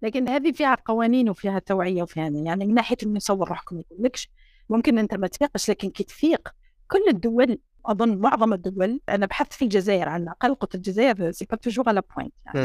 لكن 0.01 0.29
هذه 0.29 0.51
فيها 0.51 0.75
قوانين 0.85 1.29
وفيها 1.29 1.59
توعية 1.59 2.03
وفيها 2.03 2.29
يعني 2.29 2.65
من 2.65 2.73
ناحية 2.73 2.97
إنه 3.03 3.15
يصور 3.15 3.49
روحك 3.49 3.73
ما 3.73 3.83
يقولكش 3.91 4.29
ممكن 4.69 4.97
أنت 4.97 5.13
ما 5.13 5.27
تفيقش 5.27 5.69
لكن 5.69 5.89
كي 5.89 6.03
تفيق 6.03 6.49
كل 6.87 7.05
الدول 7.09 7.57
أظن 7.85 8.17
معظم 8.17 8.53
الدول 8.53 9.01
أنا 9.09 9.25
بحثت 9.25 9.53
في 9.53 9.61
الجزائر 9.65 10.09
على 10.09 10.23
الأقل 10.23 10.55
قلت 10.55 10.75
الجزائر 10.75 11.31
c'est 11.31 11.45
pas 11.45 11.55
toujours 11.57 11.89
à 11.89 11.93
la 11.93 12.01
pointe. 12.15 12.33
يعني 12.45 12.59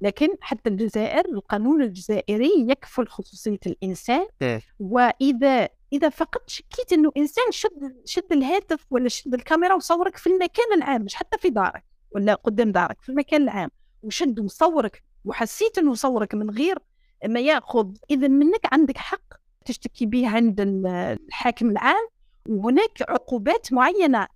لكن 0.00 0.28
حتى 0.40 0.70
الجزائر 0.70 1.24
القانون 1.28 1.82
الجزائري 1.82 2.50
يكفل 2.68 3.06
خصوصية 3.08 3.58
الإنسان 3.66 4.26
إيه. 4.42 4.60
وإذا 4.80 5.68
إذا 5.92 6.08
فقط 6.08 6.42
شكيت 6.50 6.92
إنه 6.92 7.10
إنسان 7.16 7.44
شد 7.50 7.96
شد 8.04 8.32
الهاتف 8.32 8.86
ولا 8.90 9.08
شد 9.08 9.34
الكاميرا 9.34 9.74
وصورك 9.74 10.16
في 10.16 10.26
المكان 10.26 10.72
العام 10.76 11.02
مش 11.02 11.14
حتى 11.14 11.38
في 11.38 11.50
دارك 11.50 11.84
ولا 12.14 12.34
قدام 12.34 12.72
دارك 12.72 13.00
في 13.00 13.08
المكان 13.08 13.42
العام 13.42 13.70
وشد 14.02 14.40
وصورك 14.40 15.02
وحسيت 15.24 15.78
إنه 15.78 15.94
صورك 15.94 16.34
من 16.34 16.50
غير 16.50 16.78
ما 17.26 17.40
يأخذ 17.40 17.90
إذا 18.10 18.28
منك 18.28 18.60
عندك 18.72 18.96
حق 18.96 19.34
تشتكي 19.64 20.06
به 20.06 20.28
عند 20.28 20.60
ال- 20.60 20.86
الحاكم 21.28 21.70
العام 21.70 22.08
وهناك 22.48 23.02
عقوبات 23.08 23.72
معينة 23.72 24.26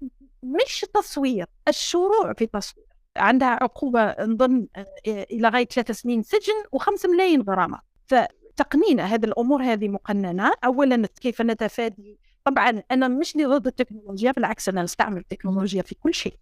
مش 0.42 0.84
تصوير 0.94 1.46
الشروع 1.68 2.32
في 2.32 2.46
تصوير. 2.46 2.86
عندها 3.16 3.48
عقوبة 3.48 4.24
نظن 4.24 4.66
آه، 4.76 4.86
إلى 5.06 5.48
غاية 5.48 5.66
ثلاث 5.66 5.90
سنين 5.90 6.22
سجن 6.22 6.64
وخمس 6.72 7.06
ملايين 7.06 7.42
غرامة. 7.42 7.80
فتقنين 8.06 9.00
هذه 9.00 9.24
الأمور 9.24 9.62
هذه 9.62 9.88
مقننة. 9.88 10.52
اولا 10.64 11.06
كيف 11.06 11.42
نتفادي؟ 11.42 12.18
طبعا 12.44 12.82
أنا 12.90 13.08
مش 13.08 13.36
ضد 13.36 13.66
التكنولوجيا 13.66 14.32
بالعكس 14.32 14.68
أنا 14.68 14.82
نستعمل 14.82 15.16
التكنولوجيا 15.16 15.82
في 15.82 15.94
كل 15.94 16.14
شيء. 16.14 16.34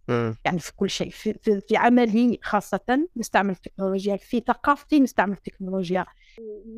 يعني 0.45 0.59
في 0.59 0.77
كل 0.77 0.91
شيء 0.91 1.11
في, 1.11 1.35
في, 1.43 1.61
في 1.61 1.77
عملي 1.77 2.39
خاصة 2.43 3.09
نستعمل 3.17 3.51
التكنولوجيا 3.51 4.17
في 4.17 4.43
ثقافتي 4.47 5.01
نستعمل 5.01 5.33
التكنولوجيا. 5.33 6.07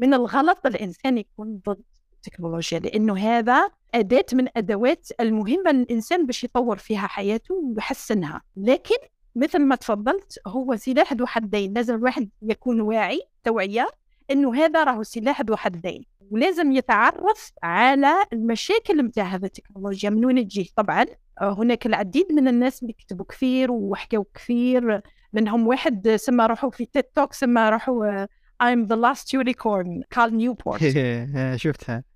من 0.00 0.14
الغلط 0.14 0.66
الإنسان 0.66 1.18
يكون 1.18 1.60
ضد 1.68 1.82
التكنولوجيا 2.26 2.78
لأنه 2.78 3.18
هذا 3.18 3.70
أداة 3.94 4.24
من 4.32 4.48
أدوات 4.56 5.08
المهمة 5.20 5.72
للإنسان 5.72 6.26
باش 6.26 6.44
يطور 6.44 6.76
فيها 6.76 7.06
حياته 7.06 7.54
ويحسنها. 7.54 8.42
لكن 8.56 8.96
مثل 9.36 9.58
ما 9.58 9.76
تفضلت 9.76 10.38
هو 10.46 10.76
سلاح 10.76 11.12
ذو 11.12 11.26
حدين. 11.26 11.72
لازم 11.72 11.94
الواحد 11.94 12.28
يكون 12.42 12.80
واعي 12.80 13.20
توعية 13.44 13.88
إنه 14.30 14.54
هذا 14.54 14.84
راهو 14.84 15.02
سلاح 15.02 15.42
ذو 15.42 15.56
حدين. 15.56 16.04
ولازم 16.30 16.72
يتعرف 16.72 17.52
على 17.62 18.14
المشاكل 18.32 19.02
نتاع 19.02 19.24
هذه 19.24 19.44
التكنولوجيا 19.44 20.10
من 20.10 20.24
وين 20.24 20.48
تجي. 20.48 20.72
طبعا 20.76 21.06
آه، 21.40 21.52
هناك 21.58 21.86
العديد 21.86 22.32
من 22.32 22.48
الناس 22.48 22.82
اللي 22.82 22.92
كتبوا 22.92 23.24
كثير 23.28 23.70
وحكوا 23.70 24.24
كثير. 24.34 25.00
منهم 25.32 25.66
واحد 25.66 26.08
سمى 26.16 26.46
روحه 26.46 26.70
في 26.70 26.86
TED 26.86 27.02
talk 27.02 27.32
سمى 27.32 27.68
روحه 27.68 28.06
آه، 28.06 28.28
I'm 28.62 28.86
the 28.86 28.96
last 28.96 29.38
unicorn 29.38 30.02
Cal 30.10 30.34
Newport 30.34 30.84
شفتها. 31.64 32.15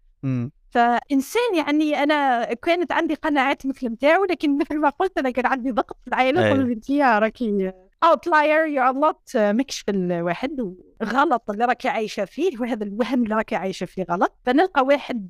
فإنسان 0.71 1.55
يعني 1.55 2.03
أنا 2.03 2.45
كانت 2.55 2.93
عندي 2.93 3.14
قناعات 3.14 3.66
مثل 3.66 3.87
نتاعو 3.87 4.25
لكن 4.25 4.59
مثل 4.59 4.79
ما 4.79 4.89
قلت 4.89 5.18
أنا 5.18 5.31
كان 5.31 5.47
عندي 5.47 5.71
ضغط 5.71 5.97
في 6.03 6.09
العائلة 6.09 6.45
أي. 6.45 6.51
قالوا 6.51 6.75
لي 6.89 7.18
راكي 7.18 7.73
outlier 8.05 9.37
مكش 9.37 9.81
في 9.81 9.91
الواحد 9.91 10.75
غلط 11.03 11.51
اللي 11.51 11.64
راكي 11.64 11.89
عايشة 11.89 12.25
فيه 12.25 12.59
وهذا 12.61 12.85
الوهم 12.85 13.23
اللي 13.23 13.35
راكي 13.35 13.57
عايشة 13.57 13.85
فيه 13.87 14.07
غلط. 14.11 14.33
فنلقى 14.47 14.83
واحد 14.85 15.29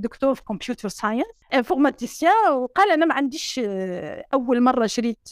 دكتور 0.00 0.34
في 0.34 0.42
computer 0.44 0.88
science 0.88 1.26
informaticien 1.54 2.52
وقال 2.52 2.90
أنا 2.90 3.06
ما 3.06 3.14
عنديش 3.14 3.60
أول 4.34 4.60
مرة 4.60 4.86
شريت 4.86 5.28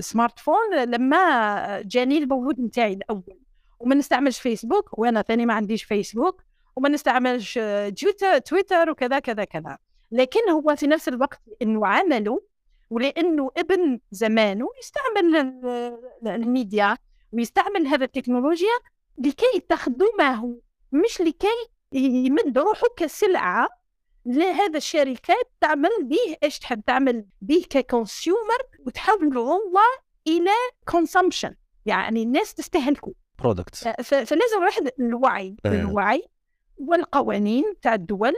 smartphone 0.00 0.76
لما 0.84 1.82
جاني 1.82 2.18
المولود 2.18 2.60
نتاعي 2.60 2.92
الأول. 2.92 3.38
وما 3.80 3.94
نستعملش 3.94 4.40
فيسبوك 4.40 4.98
وأنا 4.98 5.22
ثاني 5.22 5.46
ما 5.46 5.54
عنديش 5.54 5.84
فيسبوك 5.84 6.42
وما 6.76 6.88
نستعملش 6.88 7.58
آه، 7.58 7.88
تويتر 8.44 8.90
وكذا 8.90 9.18
كذا 9.18 9.44
كذا. 9.44 9.78
لكن 10.12 10.50
هو 10.50 10.76
في 10.76 10.86
نفس 10.86 11.08
الوقت 11.08 11.40
إنه 11.62 11.86
عمله 11.86 12.42
ولأنه 12.90 13.50
ابن 13.56 14.00
زمانه 14.10 14.66
يستعمل 14.82 15.36
ال- 15.36 16.28
الميديا 16.28 16.96
ويستعمل 17.32 17.86
هذا 17.86 18.04
التكنولوجيا 18.04 18.78
لكي 19.18 19.60
تخدمه 19.68 20.58
مش 20.92 21.20
لكي 21.20 21.68
يمد 21.92 22.58
روحه 22.58 22.86
كسلعة 22.96 23.68
لهذا 24.26 24.76
الشركات 24.76 25.50
تعمل 25.60 25.90
به 26.02 26.36
إيش 26.42 26.58
تحب 26.58 26.82
تعمل 26.86 27.24
به 27.40 27.64
ك 27.70 27.80
consumer 27.80 28.58
وتحوله 28.86 29.40
هو 29.40 29.78
إلى 30.26 30.50
consumption 30.88 31.54
يعني 31.86 32.22
الناس 32.22 32.54
تستهلكه. 32.54 33.12
product 33.38 33.74
فلازم 34.02 34.56
الواحد 34.58 34.90
الوعي 35.00 35.56
آه. 35.66 35.68
الوعي 35.68 36.24
والقوانين 36.78 37.64
تاع 37.82 37.94
الدول 37.94 38.34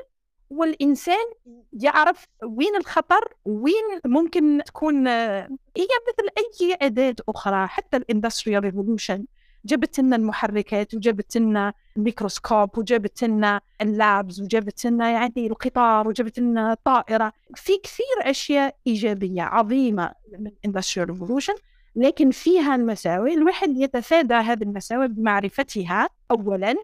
والإنسان 0.50 1.26
يعرف 1.72 2.26
وين 2.44 2.76
الخطر 2.76 3.34
وين 3.44 4.00
ممكن 4.06 4.60
تكون 4.66 5.06
هي 5.08 5.88
مثل 6.08 6.28
أي 6.38 6.76
أداة 6.82 7.14
أخرى 7.28 7.66
حتى 7.66 7.96
ال 7.96 8.03
industrial 8.03 8.64
revolution 8.64 9.24
جابت 9.64 10.00
لنا 10.00 10.16
المحركات 10.16 10.94
وجابت 10.94 11.36
لنا 11.36 11.72
الميكروسكوب 11.96 12.78
وجابت 12.78 13.24
لنا 13.24 13.60
ال 13.80 13.92
labs 13.92 14.40
وجابت 14.42 14.86
لنا 14.86 15.10
يعني 15.10 15.46
القطار 15.46 16.08
وجابت 16.08 16.38
لنا 16.38 16.72
الطائرة 16.72 17.32
في 17.54 17.72
كثير 17.82 18.30
أشياء 18.30 18.76
إيجابية 18.86 19.42
عظيمة 19.42 20.12
من 20.38 20.46
ال 20.46 20.52
industrial 20.52 21.10
revolution 21.10 21.54
لكن 21.96 22.30
فيها 22.30 22.74
المساوئ. 22.74 23.34
الواحد 23.34 23.76
يتفادى 23.76 24.34
هذه 24.34 24.62
المساوئ 24.62 25.06
بمعرفتها 25.08 26.08
أولا. 26.30 26.74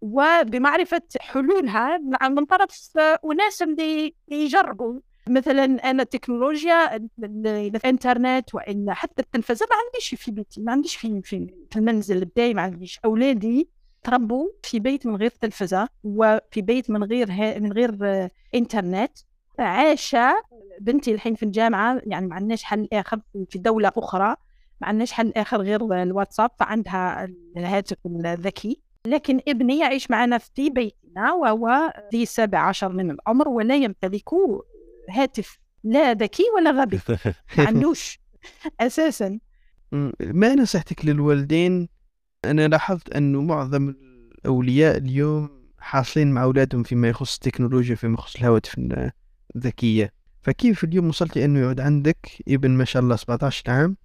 وبمعرفة 0.00 1.02
حلولها 1.20 1.98
من 2.28 2.44
طرف 2.44 2.90
أناس 3.24 3.62
اللي 3.62 4.14
يجربوا. 4.28 5.00
مثلا 5.28 5.64
أنا 5.64 6.02
التكنولوجيا 6.02 6.96
الإنترنت 7.18 8.54
وإلا 8.54 8.94
حتى 8.94 9.22
التلفزة 9.22 9.66
ما 9.70 9.76
عنديش 9.76 10.14
في 10.14 10.30
بيتي 10.30 10.60
ما 10.60 10.72
عنديش 10.72 10.96
في 10.96 11.22
في, 11.22 11.46
المنزل 11.76 12.24
بتاعي 12.24 12.54
ما 12.54 12.62
عنديش. 12.62 13.00
أولادي 13.04 13.68
تربوا 14.02 14.48
في 14.62 14.80
بيت 14.80 15.06
من 15.06 15.16
غير 15.16 15.30
تلفزة 15.30 15.88
وفي 16.04 16.62
بيت 16.62 16.90
من 16.90 17.04
غير 17.04 17.30
من 17.60 17.72
غير 17.72 18.28
إنترنت. 18.54 19.18
عايشة 19.58 20.34
بنتي 20.80 21.14
الحين 21.14 21.34
في 21.34 21.42
الجامعة 21.42 22.00
يعني 22.06 22.26
ما 22.26 22.34
عندناش 22.34 22.64
حل 22.64 22.88
آخر 22.92 23.20
في 23.50 23.58
دولة 23.58 23.92
أخرى 23.96 24.36
ما 24.80 24.88
عندناش 24.88 25.12
حل 25.12 25.32
آخر 25.36 25.62
غير 25.62 26.02
الواتساب 26.02 26.50
فعندها 26.58 27.28
الهاتف 27.56 27.96
الذكي. 28.06 28.80
لكن 29.06 29.40
ابني 29.48 29.78
يعيش 29.78 30.10
معنا 30.10 30.38
في 30.38 30.70
بيتنا 30.70 31.32
وهو 31.32 31.92
ذي 32.12 32.26
سابع 32.26 32.58
عشر 32.58 32.88
من 32.88 33.10
العمر 33.10 33.48
ولا 33.48 33.76
يمتلك 33.76 34.28
هاتف 35.10 35.58
لا 35.84 36.12
ذكي 36.12 36.42
ولا 36.56 36.70
غبي. 36.70 37.00
ما 37.58 37.66
عندوش. 37.66 38.20
أساسا. 38.80 39.38
ما 40.20 40.54
نصيحتك 40.54 41.04
للوالدين؟ 41.04 41.88
أنا 42.44 42.68
لاحظت 42.68 43.12
أنه 43.12 43.42
معظم 43.42 43.88
الأولياء 43.88 44.96
اليوم 44.96 45.48
حاصلين 45.78 46.32
مع 46.32 46.42
أولادهم 46.42 46.82
فيما 46.82 47.08
يخص 47.08 47.34
التكنولوجيا 47.34 47.94
فيما 47.94 48.14
يخص 48.14 48.36
الهواتف 48.36 48.74
الذكية. 49.56 50.12
فكيف 50.42 50.84
اليوم 50.84 51.08
وصلتي 51.08 51.44
أنه 51.44 51.60
يعود 51.60 51.80
عندك 51.80 52.28
ابن 52.48 52.70
ما 52.70 52.84
شاء 52.84 53.02
الله 53.02 53.16
17 53.16 53.70
عام 53.70 53.96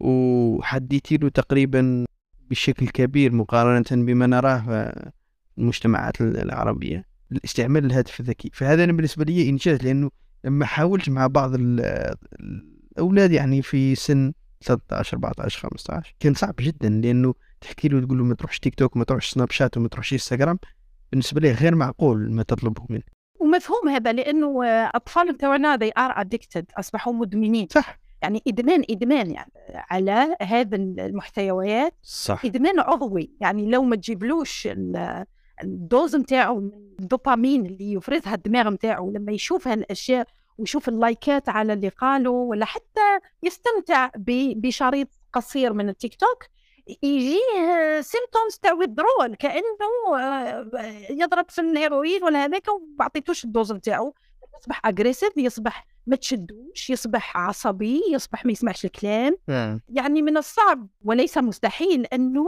وحديتي 0.00 1.16
له 1.16 1.28
تقريبا 1.28 2.04
بشكل 2.50 2.88
كبير 2.88 3.32
مقارنة 3.32 4.04
بما 4.04 4.26
نراه 4.26 4.58
في 4.58 5.10
المجتمعات 5.58 6.20
العربية. 6.20 7.04
الاستعمال 7.32 7.84
الهاتف 7.84 8.20
الذكي. 8.20 8.50
فهذا 8.52 8.84
أنا 8.84 8.92
بالنسبة 8.92 9.24
لي 9.24 9.48
إنجاز 9.48 9.82
لأنه 9.82 10.10
لما 10.44 10.66
حاولت 10.66 11.08
مع 11.08 11.26
بعض 11.26 11.50
الأولاد 11.54 13.32
يعني 13.32 13.62
في 13.62 13.94
سن 13.94 14.32
13 14.64 15.16
14 15.16 15.60
15 15.60 16.14
كان 16.20 16.34
صعب 16.34 16.54
جدا 16.60 16.88
لأنه 16.88 17.34
تحكي 17.60 17.88
له 17.88 18.00
تقول 18.00 18.18
له 18.18 18.24
ما 18.24 18.34
تروحش 18.34 18.58
تيك 18.58 18.74
توك 18.74 18.96
ما 18.96 19.04
تروحش 19.04 19.30
سناب 19.30 19.50
شات 19.50 19.76
وما 19.76 19.88
تروحش 19.88 20.12
إنستغرام 20.12 20.58
بالنسبة 21.10 21.40
لي 21.40 21.52
غير 21.52 21.74
معقول 21.74 22.32
ما 22.32 22.42
تطلبه 22.42 22.86
منه. 22.88 23.02
ومفهوم 23.40 23.88
هذا 23.88 24.12
لأنه 24.12 24.64
أطفال 24.66 25.36
تاعنا 25.36 25.76
they 25.76 25.90
are 26.00 26.24
addicted 26.24 26.64
أصبحوا 26.78 27.12
مدمنين. 27.12 27.66
صح. 27.70 27.99
يعني 28.22 28.42
إدمان 28.48 28.84
إدمان 28.90 29.30
يعني 29.30 29.52
على 29.68 30.36
هذا 30.42 30.76
المحتويات. 30.76 31.94
صح. 32.02 32.44
إدمان 32.44 32.80
عضوي 32.80 33.30
يعني 33.40 33.70
لو 33.70 33.82
ما 33.82 33.96
تجيبلوش 33.96 34.68
ال 35.62 35.73
dose 35.73 36.16
نتاعو 36.16 36.58
الدوبامين 37.00 37.66
اللي 37.66 37.92
يفرزها 37.92 38.34
الدماغ 38.34 38.70
نتاعو 38.70 39.10
لما 39.10 39.32
يشوف 39.32 39.68
هالأشياء 39.68 40.26
ويشوف 40.58 40.88
ال 40.88 40.98
likeات 40.98 41.48
على 41.48 41.72
اللي 41.72 41.88
قالوا 41.88 42.50
ولا 42.50 42.64
حتى 42.64 43.18
يستمتع 43.42 44.10
بشريط 44.56 45.08
قصير 45.32 45.72
من 45.72 45.88
التيك 45.88 46.14
توك 46.14 46.44
يجيه 47.02 48.00
symptoms 48.00 48.58
تاع 48.62 48.72
withdrawal 48.72 49.34
كأنه 49.38 50.18
آه، 50.20 50.70
يضرب 51.10 51.50
في 51.50 51.60
الهيروين 51.60 52.24
ولا 52.24 52.44
هذاك 52.44 52.68
وما 52.68 53.04
عطيتوش 53.04 53.44
ال 53.44 53.50
dose 53.50 53.72
نتاعو. 53.72 54.14
يصبح 54.58 54.86
agressif 54.86 55.36
يصبح 55.36 55.86
ما 56.06 56.16
تشدوش 56.16 56.90
يصبح 56.90 57.36
عصبي 57.36 58.02
يصبح 58.12 58.46
ما 58.46 58.52
يسمعش 58.52 58.84
الكلام. 58.84 59.36
نعم. 59.48 59.80
يعني 59.88 60.22
من 60.22 60.36
الصعب 60.36 60.88
وليس 61.04 61.38
مستحيل 61.38 62.06
أنه 62.06 62.46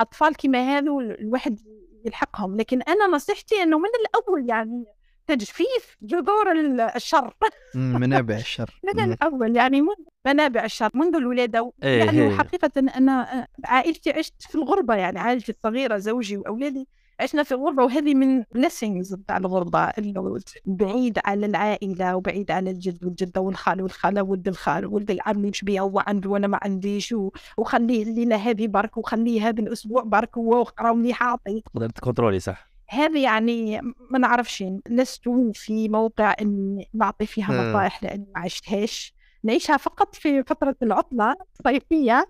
أطفال 0.00 0.36
كما 0.36 0.78
هذو 0.78 1.00
الواحد 1.00 1.60
يلحقهم. 2.04 2.56
لكن 2.56 2.82
أنا 2.82 3.06
نصيحتي 3.06 3.62
أنه 3.62 3.78
من 3.78 3.90
الأول 4.00 4.48
يعني 4.48 4.84
تجفيف 5.26 5.96
جذور 6.02 6.52
الشر. 6.96 7.34
منابع 7.74 8.36
الشر. 8.36 8.80
من 8.94 9.12
الأول 9.12 9.56
يعني 9.56 9.82
منابع 10.26 10.64
الشر 10.64 10.90
منذ 10.94 11.16
الولادة. 11.16 11.72
إيه، 11.82 11.98
يعني 11.98 12.22
إيه. 12.22 12.36
حقيقه 12.36 12.70
أنا 12.76 13.46
عائلتي 13.64 14.10
عشت 14.10 14.42
في 14.42 14.54
الغربة 14.54 14.94
يعني 14.94 15.18
عائلتي 15.18 15.52
الصغيرة 15.52 15.98
زوجي 15.98 16.36
وأولادي 16.36 16.88
عشنا 17.20 17.42
في 17.42 17.54
غربة 17.54 17.84
وهذه 17.84 18.14
من 18.14 18.42
blessings 18.42 19.16
بتاع 19.16 19.36
الغربة 19.36 19.84
إنه 19.84 20.38
بعيد 20.66 21.18
على 21.24 21.46
العائلة 21.46 22.16
وبعيد 22.16 22.50
على 22.50 22.70
الجد 22.70 23.04
والجدة 23.04 23.40
والخال 23.40 23.82
والخالة 23.82 24.22
ولد 24.22 24.48
الخال 24.48 24.86
ولد 24.86 25.10
العم 25.10 25.44
يمشي 25.44 25.66
بيا 25.66 25.80
هو 25.80 26.02
عنده 26.06 26.30
وأنا 26.30 26.46
ما 26.46 26.58
عنديش. 26.62 27.14
وخليه 27.58 28.02
الليلة 28.02 28.36
هذه 28.36 28.66
برك 28.66 28.96
وخليه 28.96 29.48
هذا 29.48 29.60
الأسبوع 29.60 30.02
برك 30.02 30.36
وقرا 30.36 30.92
مليح 30.92 31.22
عاطي 31.22 31.60
تقدر 31.60 31.88
تكنترولي 31.88 32.40
صح 32.40 32.70
هذه 32.88 33.22
يعني 33.22 33.80
ما 34.10 34.18
نعرفش 34.18 34.64
لست 34.88 35.28
في 35.54 35.88
موقع 35.88 36.34
إني 36.40 36.88
نعطي 36.94 37.26
فيها. 37.26 37.70
نصائح 37.70 38.02
لأني 38.04 38.26
ما 38.34 38.40
عشتهاش 38.40 39.14
نعيشها 39.44 39.76
فقط 39.76 40.14
في 40.14 40.42
فترة 40.42 40.76
العطلة 40.82 41.34
الصيفية. 41.60 42.26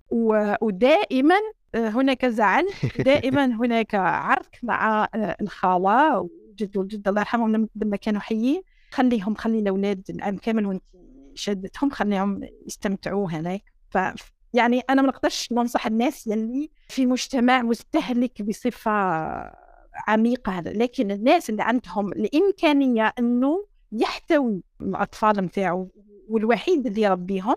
ودائما 0.61 1.35
هناك 1.75 2.27
زعل 2.27 2.67
دائما 2.99 3.45
هناك 3.65 3.95
عرك 3.95 4.59
مع 4.63 5.09
آه، 5.15 5.37
الخالة 5.41 6.19
والجد 6.21 6.77
والجدة 6.77 7.11
الله 7.11 7.21
يرحمهم 7.21 7.69
لما- 7.77 7.97
كانوا 7.97 8.21
حيين. 8.21 8.63
خليهم 8.91 9.35
خلي 9.35 9.59
الأولاد 9.59 10.03
العام 10.11 10.37
كامل 10.37 10.67
وانت 10.67 10.83
شدتهم 11.35 11.91
خليهم 11.91 12.41
يستمتعوا 12.67 13.31
هناك. 13.31 13.63
ف 13.91 13.99
يعني 14.53 14.81
أنا 14.91 15.03
ما 15.03 15.09
نقدرش 15.09 15.53
ننصح 15.53 15.87
الناس 15.87 16.27
يلي 16.27 16.71
في 16.89 17.07
مجتمع 17.07 17.63
مستهلك 17.63 18.43
بصفة 18.43 18.91
عميقة 20.09 20.53
هذا. 20.53 20.73
لكن 20.73 21.11
الناس 21.11 21.51
اللي 21.51 21.63
عندهم 21.63 22.13
الإمكانية 22.13 23.13
أنه 23.19 23.67
يحتوي 23.93 24.63
الأطفال 24.81 25.43
متاعه 25.45 25.89
والوحيد 26.29 26.87
اللي 26.87 27.03
يربيهم 27.03 27.55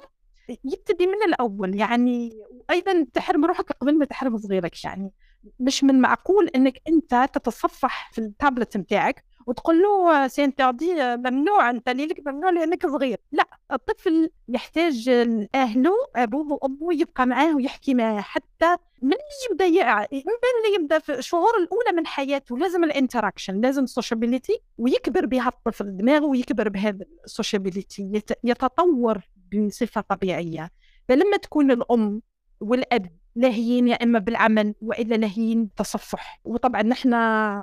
يبتدي 0.50 1.08
من 1.08 1.24
الأول. 1.28 1.76
يعني 1.76 2.34
وأيضا 2.70 3.06
تحرم 3.14 3.46
روحك 3.46 3.72
قبل 3.72 3.98
ما 3.98 4.06
تحرم 4.06 4.38
صغيرك 4.38 4.84
يعني. 4.84 5.12
مش 5.60 5.84
من 5.84 6.00
معقول 6.02 6.48
إنك 6.48 6.82
أنت 6.88 7.30
تتصفح 7.34 8.12
في 8.12 8.18
التابلت 8.22 8.78
نتاعك 8.78 9.24
وتقول 9.48 9.82
له 9.82 10.28
سينتردي 10.28 10.94
ممنوع 11.16 11.70
انت 11.70 11.90
ليك 11.90 12.28
ممنوع 12.28 12.50
لأنك 12.50 12.88
صغير. 12.88 13.18
لا 13.32 13.48
الطفل 13.72 14.30
يحتاج 14.50 15.10
اهله 15.56 15.92
أبوه 16.16 16.54
وأمه 16.54 16.94
يبقى 17.02 17.26
معاه 17.28 17.56
ويحكي 17.56 17.94
معاه 17.94 18.22
حتى 18.22 18.76
من 19.02 19.14
اللي 19.14 19.52
يبدأ 19.52 20.08
من 20.12 20.20
اللي 20.22 20.76
يبدأ 20.82 21.00
في 21.00 21.14
الشهور 21.14 21.58
الأولى 21.58 21.92
من 21.98 22.08
حياته. 22.08 22.58
لازم 22.58 22.84
ال 22.84 22.90
interaction 22.90 23.62
لازم 23.62 23.84
ال 23.84 23.90
sociability 23.90 24.60
ويكبر 24.78 25.26
بها 25.26 25.48
الطفل 25.48 25.98
دماغه 25.98 26.26
ويكبر 26.26 26.70
بهذا 26.70 27.06
ال 27.26 27.33
sociability 27.33 28.12
يت- 28.14 28.40
يتطور 28.44 29.22
بصفة 29.54 30.02
طبيعية. 30.02 30.72
فلما 31.08 31.38
تكون 31.38 31.72
الأم 31.72 32.22
والأب 32.62 33.10
لاهيين 33.36 33.88
يا 33.88 34.04
إما 34.04 34.20
بالعمل 34.20 34.76
وإلا 34.82 35.16
لاهيين 35.16 35.66
بالتصفح. 35.66 36.40
وطبعا 36.44 36.84
نحن 36.84 37.14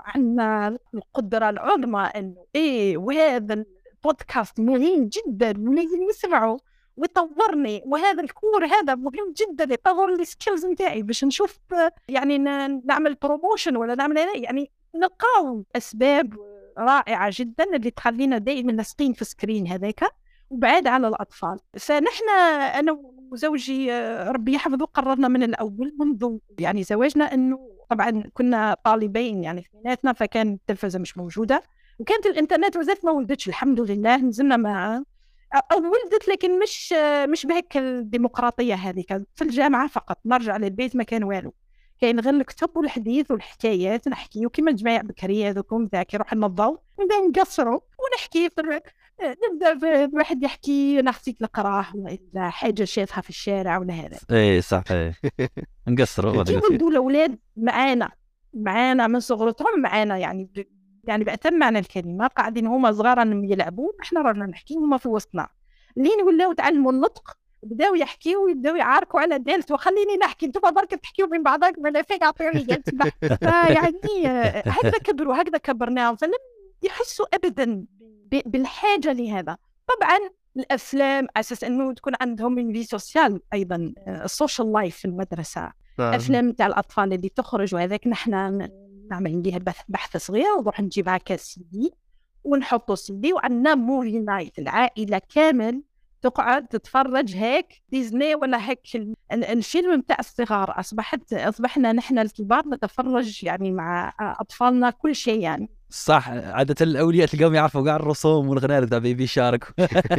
عندنا 0.04 0.78
القدرة 0.94 1.50
العظمى 1.50 2.10
إنه 2.16 2.44
إيه 2.54 2.96
وهذا 2.96 3.64
البودكاست 4.04 4.60
مهم 4.60 5.08
جدا 5.08 5.54
ولازم 5.58 6.02
يسمعوا 6.10 6.58
ويطورني. 6.96 7.82
وهذا 7.86 8.22
ال 8.22 8.30
cours 8.30 8.66
هذا 8.66 8.94
مهم 8.94 9.34
جدا 9.36 9.74
يطور 9.74 10.16
لي 10.16 10.24
skills 10.24 10.66
نتاعي 10.66 11.02
باش 11.02 11.24
نشوف 11.24 11.58
يعني 12.08 12.38
نعمل 12.84 13.14
promotion 13.14 13.76
ولا 13.76 13.94
نعمل 13.94 14.16
يعني 14.34 14.70
نلقاو 14.94 15.64
أسباب 15.76 16.34
رائعة 16.78 17.30
جدا 17.34 17.64
اللي 17.76 17.90
تخلينا 17.90 18.38
دائما 18.38 18.72
لاصقين 18.72 19.12
في 19.12 19.24
screen 19.24 19.66
هذاك 19.66 20.04
وبعاد 20.50 20.86
على 20.86 21.08
الأطفال. 21.08 21.58
فنحن 21.78 22.28
أنا 22.74 22.92
وزوجي 23.32 23.92
آه، 23.92 24.30
ربي 24.30 24.52
يحفظه 24.54 24.84
قررنا 24.86 25.28
من 25.28 25.42
الأول 25.42 25.94
منذ 25.98 26.38
يعني 26.58 26.82
زواجنا 26.82 27.34
إنه 27.34 27.70
طبعا 27.90 28.22
كنا 28.34 28.76
طالبين 28.84 29.44
يعني 29.44 29.62
في 29.62 29.68
بيناتنا 29.74 30.12
فكان 30.12 30.52
التلفزة 30.52 30.98
مش 30.98 31.18
موجودة 31.18 31.62
وكانت 31.98 32.26
الإنترنت 32.26 32.76
وزات 32.76 33.04
ما 33.04 33.10
ولدتش 33.10 33.48
الحمد 33.48 33.80
لله 33.80 34.16
نزلنا 34.16 34.56
مع 34.56 35.02
أو 35.72 35.76
ولدت 35.78 36.28
لكن 36.28 36.58
مش 36.58 36.94
مش 37.28 37.46
بهيك 37.46 37.76
الديمقراطية 37.76 38.74
هذيك 38.74 39.08
في 39.34 39.44
الجامعة 39.44 39.88
فقط 39.88 40.18
نرجع 40.24 40.56
للبيت 40.56 40.96
ما 40.96 41.04
كان 41.04 41.24
والو. 41.24 41.54
كاين 42.00 42.20
غير 42.20 42.34
الكتب 42.34 42.76
والحديث 42.76 43.30
والحكايات 43.30 44.08
نحكيو 44.08 44.50
كيما 44.50 44.70
الجماعة 44.70 45.02
بكري 45.02 45.48
هذوكم 45.48 45.88
ذاك 45.92 46.14
يروح 46.14 46.34
نضو 46.34 46.78
نبداو 47.00 47.28
نقصروا 47.28 47.80
ونحكي 47.98 48.48
نبدأ 49.22 50.10
واحد 50.12 50.42
يحكي 50.42 51.02
نعطيك 51.02 51.42
نقراه 51.42 51.86
ولا 51.94 52.50
حاجة 52.50 52.84
شافها 52.84 53.20
في 53.20 53.30
الشارع 53.30 53.78
ولا 53.78 53.94
هذا. 53.94 54.18
اي 54.30 54.60
صح 54.60 54.82
نقصروا 55.88 56.44
يولدوا 56.50 56.90
الأولاد 56.90 57.38
معانا 57.56 58.10
معانا 58.54 59.06
من 59.06 59.20
صغرتهم 59.20 59.80
معانا 59.80 60.18
يعني. 60.18 60.66
يعني 61.04 61.24
بأتم 61.24 61.54
معنى 61.54 61.78
الكلمة 61.78 62.26
قاعدين 62.26 62.66
هما 62.66 62.92
صغار 62.92 63.26
يلعبوا 63.26 63.92
إحنا 64.02 64.22
رانا 64.22 64.46
نحكي 64.46 64.74
هما 64.74 64.96
في 64.96 65.08
وسطنا. 65.08 65.48
لين 65.96 66.22
ولاو 66.22 66.52
تعلموا 66.52 66.92
النطق 66.92 67.36
بداو 67.64 67.94
يحكيوا 67.94 68.44
ويبداو 68.44 68.76
يعاركوا 68.76 69.20
على 69.20 69.38
دالت 69.38 69.72
وخليني 69.72 70.16
نحكي 70.16 70.46
أنتم 70.46 70.70
برك 70.70 70.90
تحكيوا 70.90 71.28
بين 71.28 71.42
بعضك 71.42 71.74
ولا 71.78 72.02
فيك 72.02 72.22
اعطوني 72.22 72.64
قالت 72.64 72.90
فيعني 73.44 74.26
هكذا 74.66 74.98
كبروا 75.04 75.42
هكذا 75.42 75.58
كبرناهم 75.58 76.16
فلم 76.16 76.38
يحسوا 76.82 77.26
ابدا 77.34 77.86
بالحاجة 78.30 79.12
لهذا. 79.12 79.56
طبعا 79.86 80.18
الأفلام 80.56 81.26
على 81.36 81.40
أساس 81.40 81.64
إنه 81.64 81.92
تكون 81.92 82.12
عندهم 82.20 82.52
من 82.52 82.72
vie 82.72 82.84
sociale 82.84 83.40
أيضا 83.52 83.94
ال 84.08 84.17
social 84.17 84.72
life 84.72 84.96
في 84.96 85.04
المدرسة. 85.04 85.72
نعم. 85.98 86.14
أفلام 86.14 86.52
تاع 86.52 86.66
الأطفال 86.66 87.12
اللي 87.12 87.28
تخرج 87.28 87.74
وهذاك 87.74 88.06
نحن 88.06 88.68
نعمل 89.10 89.36
ندير 89.36 89.62
بحث 89.88 90.16
صغير 90.16 90.52
ونروح 90.58 90.80
نجيب 90.80 91.08
هكا 91.08 91.36
سي 91.36 91.64
دي 91.72 91.92
ونحطو 92.44 92.94
سي 92.94 93.12
دي 93.12 93.32
وعندنا 93.32 93.74
movie 93.74 94.18
night 94.18 94.58
العائلة 94.58 95.20
كامل 95.34 95.82
تقعد 96.24 96.66
تتفرج 96.66 97.34
هيك 97.36 97.82
ديزني 97.88 98.34
ولا 98.34 98.70
هيك 98.70 98.80
الفيلم 99.32 100.00
بتاع 100.00 100.16
الصغار. 100.20 100.80
اصبحت 100.80 101.32
أصبحنا 101.32 101.92
نحن 101.92 102.18
الكبار 102.18 102.68
نتفرج 102.68 103.44
يعني 103.44 103.72
مع 103.72 104.12
أطفالنا 104.20 104.90
كل 104.90 105.14
شيء 105.14 105.40
يعني. 105.40 105.70
صح. 105.90 106.28
عادة 106.28 106.74
الأولياء 106.80 107.28
تلقاهم 107.28 107.54
يعرفوا 107.54 107.84
كاع 107.84 107.96
الرسوم 107.96 108.48
والغناء 108.48 108.84
تاع 108.84 108.98
Baby 108.98 109.26
Shark. 109.26 109.64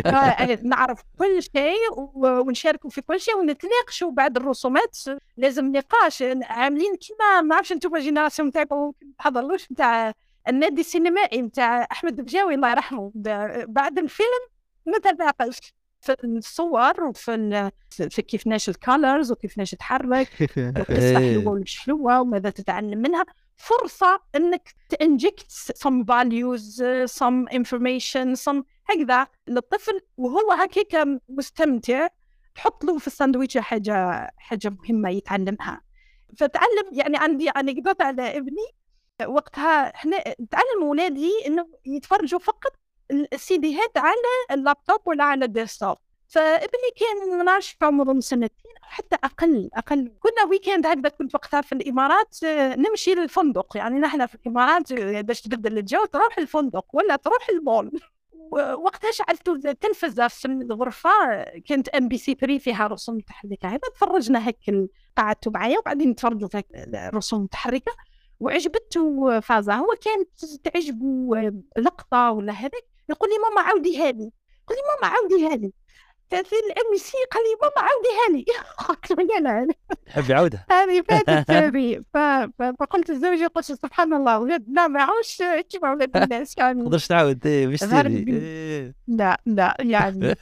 آه، 0.05 0.59
نعرف 0.63 1.01
كل 1.19 1.43
شيء 1.43 1.99
ونشاركوا 2.15 2.89
في 2.89 3.01
كل 3.01 3.19
شيء 3.19 3.37
ونتناقشوا 3.37 4.11
بعد 4.11 4.37
الرسومات. 4.37 4.97
لازم 5.37 5.71
نقاش. 5.71 6.23
عاملين 6.43 6.95
كيما 6.95 7.41
ما 7.41 7.47
نعرفش 7.47 7.71
أنتم 7.71 7.97
génération 7.97 8.51
تاعكم. 8.51 8.91
تحضرلوش 9.19 9.71
نتاع 9.71 10.13
النادي 10.47 10.81
السينمائي 10.81 11.41
نتاع 11.41 11.87
أحمد 11.91 12.21
بجاوي 12.21 12.53
الله 12.53 12.71
يرحمه. 12.71 13.11
بعد 13.67 13.99
الفيلم 13.99 14.45
نتناقش. 14.87 15.73
في 16.05 16.23
الصور 16.23 17.03
وفي 17.03 17.71
في 17.89 18.21
كيفاش 18.21 18.69
ال 18.69 18.78
colors 18.78 19.31
وكيفاش 19.31 19.71
تحرك 19.71 20.57
القصة 20.57 21.15
حلوة 21.15 21.47
ولا 21.51 21.61
مش 21.61 21.79
حلوة 21.79 22.21
وماذا 22.21 22.49
تتعلم 22.49 23.01
منها. 23.01 23.25
فرصة 23.55 24.19
إنك 24.35 24.73
ت 24.89 24.98
inject 24.98 25.51
some 25.51 26.03
values 26.03 26.81
some 27.19 27.53
information 27.53 28.35
some 28.49 28.63
هكذا 28.89 29.27
للطفل 29.47 29.99
وهو 30.17 30.51
هكيك 30.51 30.97
مستمتع. 31.29 32.07
تحط 32.55 32.83
له 32.83 32.97
في 32.97 33.07
الساندويتش 33.07 33.57
حاجة 33.57 34.29
حاجة 34.37 34.69
مهمة 34.69 35.09
يتعلمها. 35.09 35.81
فتعلم 36.37 36.89
يعني 36.91 37.17
عندي 37.17 37.49
anecdote 37.49 38.01
على 38.01 38.37
ابني. 38.37 38.67
وقتها 39.27 39.95
إحنا 39.95 40.17
تعلم 40.23 40.83
اولادي 40.83 41.31
إنه 41.47 41.67
يتفرجوا 41.85 42.39
فقط 42.39 42.73
السيديهات 43.11 43.97
على 43.97 44.15
اللابتوب 44.51 44.99
ولا 45.05 45.23
على 45.23 45.45
ال 45.45 45.51
desktop. 45.51 45.97
فابني 46.27 46.91
كان 46.99 47.37
ما 47.37 47.43
نعرفش 47.43 47.77
عمره 47.81 48.19
سنتين 48.19 48.71
أو 48.83 48.89
حتى 48.89 49.15
أقل 49.23 49.69
أقل. 49.73 50.11
كنا 50.19 50.43
weekend 50.49 50.87
هكذا 50.87 51.09
كنت 51.09 51.35
وقتها 51.35 51.61
في 51.61 51.71
الإمارات 51.71 52.37
نمشي 52.77 53.13
للفندق. 53.13 53.77
يعني 53.77 53.99
نحن 53.99 54.25
في 54.25 54.35
الإمارات 54.35 54.93
باش 54.93 55.41
تبدل 55.41 55.77
الجو 55.77 56.05
تروح 56.05 56.37
الفندق 56.37 56.85
ولا 56.93 57.15
تروح 57.15 57.49
المول. 57.49 57.91
وقتها 58.51 59.11
شعلت 59.11 59.47
التلفزة 59.47 60.27
في 60.27 60.45
الغرفة 60.45 61.09
كانت 61.65 61.89
MBC 61.89 62.33
3 62.33 62.57
فيها 62.57 62.87
رسوم 62.87 63.15
متحركه 63.15 63.67
هذا 63.67 63.79
تفرجنا 63.95 64.47
هيك 64.47 64.89
قعدتوا 65.17 65.51
معايا 65.51 65.79
وبعدين 65.79 66.09
نتفرجوا 66.09 66.47
في 66.47 66.63
الرسوم 66.93 67.39
المتحركه 67.39 67.91
وعجبته 68.39 69.39
فازا 69.39 69.73
هو 69.73 69.95
كانت 70.01 70.45
تعجبه 70.63 71.51
لقطة 71.77 72.31
ولا 72.31 72.53
هذاك. 72.53 72.94
يقول 73.09 73.29
لي 73.29 73.35
ماما 73.37 73.61
عاوديها 73.61 74.11
لي 74.11 74.31
يقول 74.63 74.77
لي 74.77 74.83
ماما 75.01 75.13
عاوديها 75.13 75.55
لي 75.55 75.71
كانت 76.29 76.47
ال 76.47 76.97
MBC 76.97 77.17
قال 77.31 77.43
لي 77.43 77.57
ماما 77.61 77.89
عاوديها 77.89 78.27
لي 78.31 78.45
قلت 78.87 79.11
له 79.11 79.39
لا 79.39 79.73
حبي 80.07 80.33
عودها 80.33 80.65
هذه 80.71 81.01
فاتت 81.01 81.51
هذه 81.51 82.03
فقلت 82.79 83.11
لزوجي 83.11 83.45
قلت 83.45 83.65
سبحان 83.65 84.13
الله 84.13 84.39
ولادنا 84.39 84.87
ما 84.87 85.01
عاوش 85.01 85.43
كيما 85.69 85.91
ولاد 85.91 86.17
الناس 86.17 86.57
يعني. 86.57 86.83
تقدرش 86.83 87.07
تعاود 87.07 87.47
إيه، 87.47 87.67
مش 87.67 87.83
إيه. 87.83 88.95
لا 89.07 89.41
لا 89.45 89.77
يعني. 89.79 90.35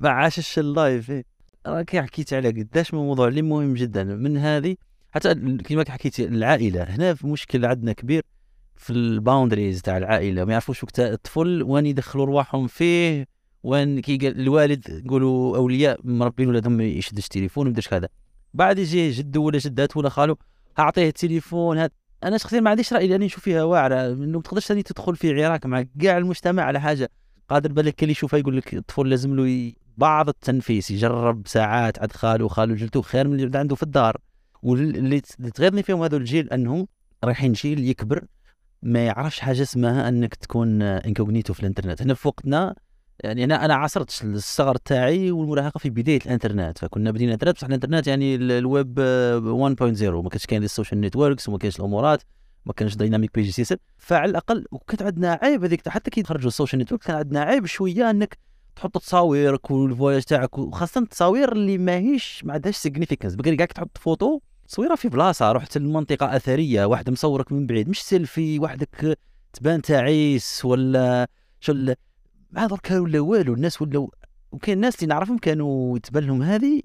ما 0.00 0.10
عاشش 0.10 0.58
ال 0.58 0.67
live. 0.67 1.10
إيه. 1.10 1.24
راك 1.66 1.96
حكيت 1.96 2.32
على 2.32 2.48
قداش 2.48 2.94
من 2.94 3.00
موضوع 3.00 3.28
اللي 3.28 3.42
مهم 3.42 3.74
جدا. 3.74 4.04
من 4.04 4.36
هذه 4.36 4.76
حتى 5.10 5.34
كما 5.34 5.84
حكيت 5.88 6.20
العائلة 6.20 6.82
هنا 6.82 7.14
في 7.14 7.26
مشكل 7.26 7.64
عندنا 7.64 7.92
كبير. 7.92 8.22
في 8.76 8.90
ال 8.90 8.98
boundaries 8.98 9.82
تاع 9.82 9.96
العائلة 9.96 10.44
ما 10.44 10.52
يعرفوش 10.52 10.84
وقت 10.84 11.00
الطفل 11.00 11.62
وين 11.62 11.86
يدخلوا 11.86 12.26
رواحهم 12.26 12.66
فيه 12.66 13.26
وين 13.62 14.00
كي 14.00 14.28
الوالد 14.28 15.02
نقولوا 15.04 15.56
أولياء 15.56 16.00
مربين 16.04 16.48
ولادهم 16.48 16.72
ما 16.72 16.84
يشدش 16.84 17.24
التليفون 17.24 17.66
ويبداش 17.66 17.94
هذا. 17.94 18.08
بعد 18.54 18.78
يجي 18.78 19.10
جده 19.10 19.40
ولا 19.40 19.58
جدات 19.58 19.96
ولا 19.96 20.08
خالو 20.08 20.38
أعطيه 20.78 21.08
التليفون 21.08 21.78
هذا 21.78 21.90
أنا 22.24 22.38
شخصيا 22.38 22.60
ما 22.60 22.70
عنديش 22.70 22.92
رأي 22.92 23.06
لأني 23.06 23.26
نشوف 23.26 23.44
فيها 23.44 23.62
واعرة 23.62 24.06
إنه 24.06 24.36
ما 24.38 24.42
تقدرش 24.42 24.66
تدخل 24.68 25.16
في 25.16 25.44
عراك 25.44 25.66
مع 25.66 25.84
كاع 26.00 26.18
المجتمع 26.18 26.62
على 26.62 26.80
حاجة. 26.80 27.10
قادر 27.48 27.72
بالك 27.72 28.02
اللي 28.02 28.12
يشوفها 28.12 28.38
يقول 28.38 28.56
لك 28.56 28.74
الطفل 28.74 29.08
لازم 29.08 29.36
له 29.36 29.72
بعض 29.96 30.28
التنفيس 30.28 30.90
يجرب 30.90 31.42
ساعات 31.46 31.98
عند 31.98 32.12
خالو 32.12 32.44
وخالو 32.44 32.74
جلتو 32.74 33.02
خير 33.02 33.28
من 33.28 33.40
اللي 33.40 33.58
عنده 33.58 33.76
في 33.76 33.82
الدار. 33.82 34.16
واللي 34.62 35.20
تغيظني 35.54 35.82
فيهم 35.82 36.02
هذول 36.02 36.20
الجيل 36.20 36.50
أنهم 36.50 36.86
رايحين 37.24 37.52
جيل 37.52 37.88
يكبر 37.88 38.24
ما 38.84 39.06
يعرفش 39.06 39.40
حاجة 39.40 39.62
اسمها 39.62 40.08
أنك 40.08 40.34
تكون 40.34 40.82
incognito 40.82 41.52
في 41.52 41.60
الإنترنت. 41.60 42.02
هنا 42.02 42.14
في 42.14 42.28
وقتنا 42.28 42.74
يعني 43.20 43.44
أنا 43.44 43.64
أنا 43.64 43.74
عاصرت 43.74 44.24
الصغر 44.24 44.76
تاعي 44.76 45.30
والمراهقة 45.30 45.78
في 45.78 45.90
بداية 45.90 46.18
الإنترنت 46.26 46.78
فكنا 46.78 47.10
بدينا 47.10 47.28
الإنترنت 47.28 47.56
بصح 47.56 47.66
الإنترنت 47.66 48.06
يعني 48.06 48.34
الويب 48.34 48.94
1.0 49.78 50.02
ما 50.02 50.28
كانش 50.28 50.46
كاين 50.46 50.64
ال 50.64 50.69
social 50.69 51.00
networks 51.00 51.48
وما 51.48 51.58
كانش 51.58 51.76
الأمورات 51.76 52.22
ما 52.66 52.72
كانش 52.72 52.96
dynamic 52.96 53.34
page 53.34 53.50
system 53.50 53.76
فعلى 53.98 54.30
الأقل 54.30 54.66
وكانت 54.72 55.02
عندنا 55.02 55.38
عيب 55.42 55.64
هذيك 55.64 55.88
حتى 55.88 56.10
كي 56.10 56.22
تخرجوا 56.22 56.48
ال 56.48 56.52
social 56.52 56.78
network 56.78 57.02
كان 57.02 57.16
عندنا 57.16 57.40
عيب 57.40 57.66
شوية 57.66 58.10
أنك 58.10 58.38
تحط 58.76 58.98
تصاويرك 58.98 59.70
وال 59.70 59.82
voyages 59.82 60.22
تاعك 60.22 60.58
وخاصة 60.58 61.00
التصاوير 61.00 61.52
اللي 61.52 61.78
ماهيش 61.78 62.44
ما 62.44 62.52
عندهاش 62.52 62.76
significance 62.76 63.36
كاع 63.36 63.66
تحط 63.66 63.98
فوتو 63.98 64.40
تصويره 64.68 64.94
في 64.94 65.08
بلاصة 65.08 65.52
رحت 65.52 65.78
لمنطقة 65.78 66.36
أثرية 66.36 66.84
واحد 66.84 67.10
مصورك 67.10 67.52
من 67.52 67.66
بعيد 67.66 67.88
مش 67.88 68.02
سيلفي 68.02 68.58
وحدك 68.58 69.18
تبان 69.52 69.82
تعيس 69.82 70.64
ولا 70.64 71.28
شو 71.60 71.72
ما 72.50 72.66
درك 72.66 72.90
ولا 72.90 73.20
والو 73.20 73.54
الناس 73.54 73.82
ولاو 73.82 74.12
وكاين 74.52 74.78
ناس 74.78 74.94
اللي 74.94 75.06
نعرفهم 75.06 75.38
كانوا 75.38 75.98
تبان 75.98 76.24
لهم 76.24 76.42
هذه 76.42 76.80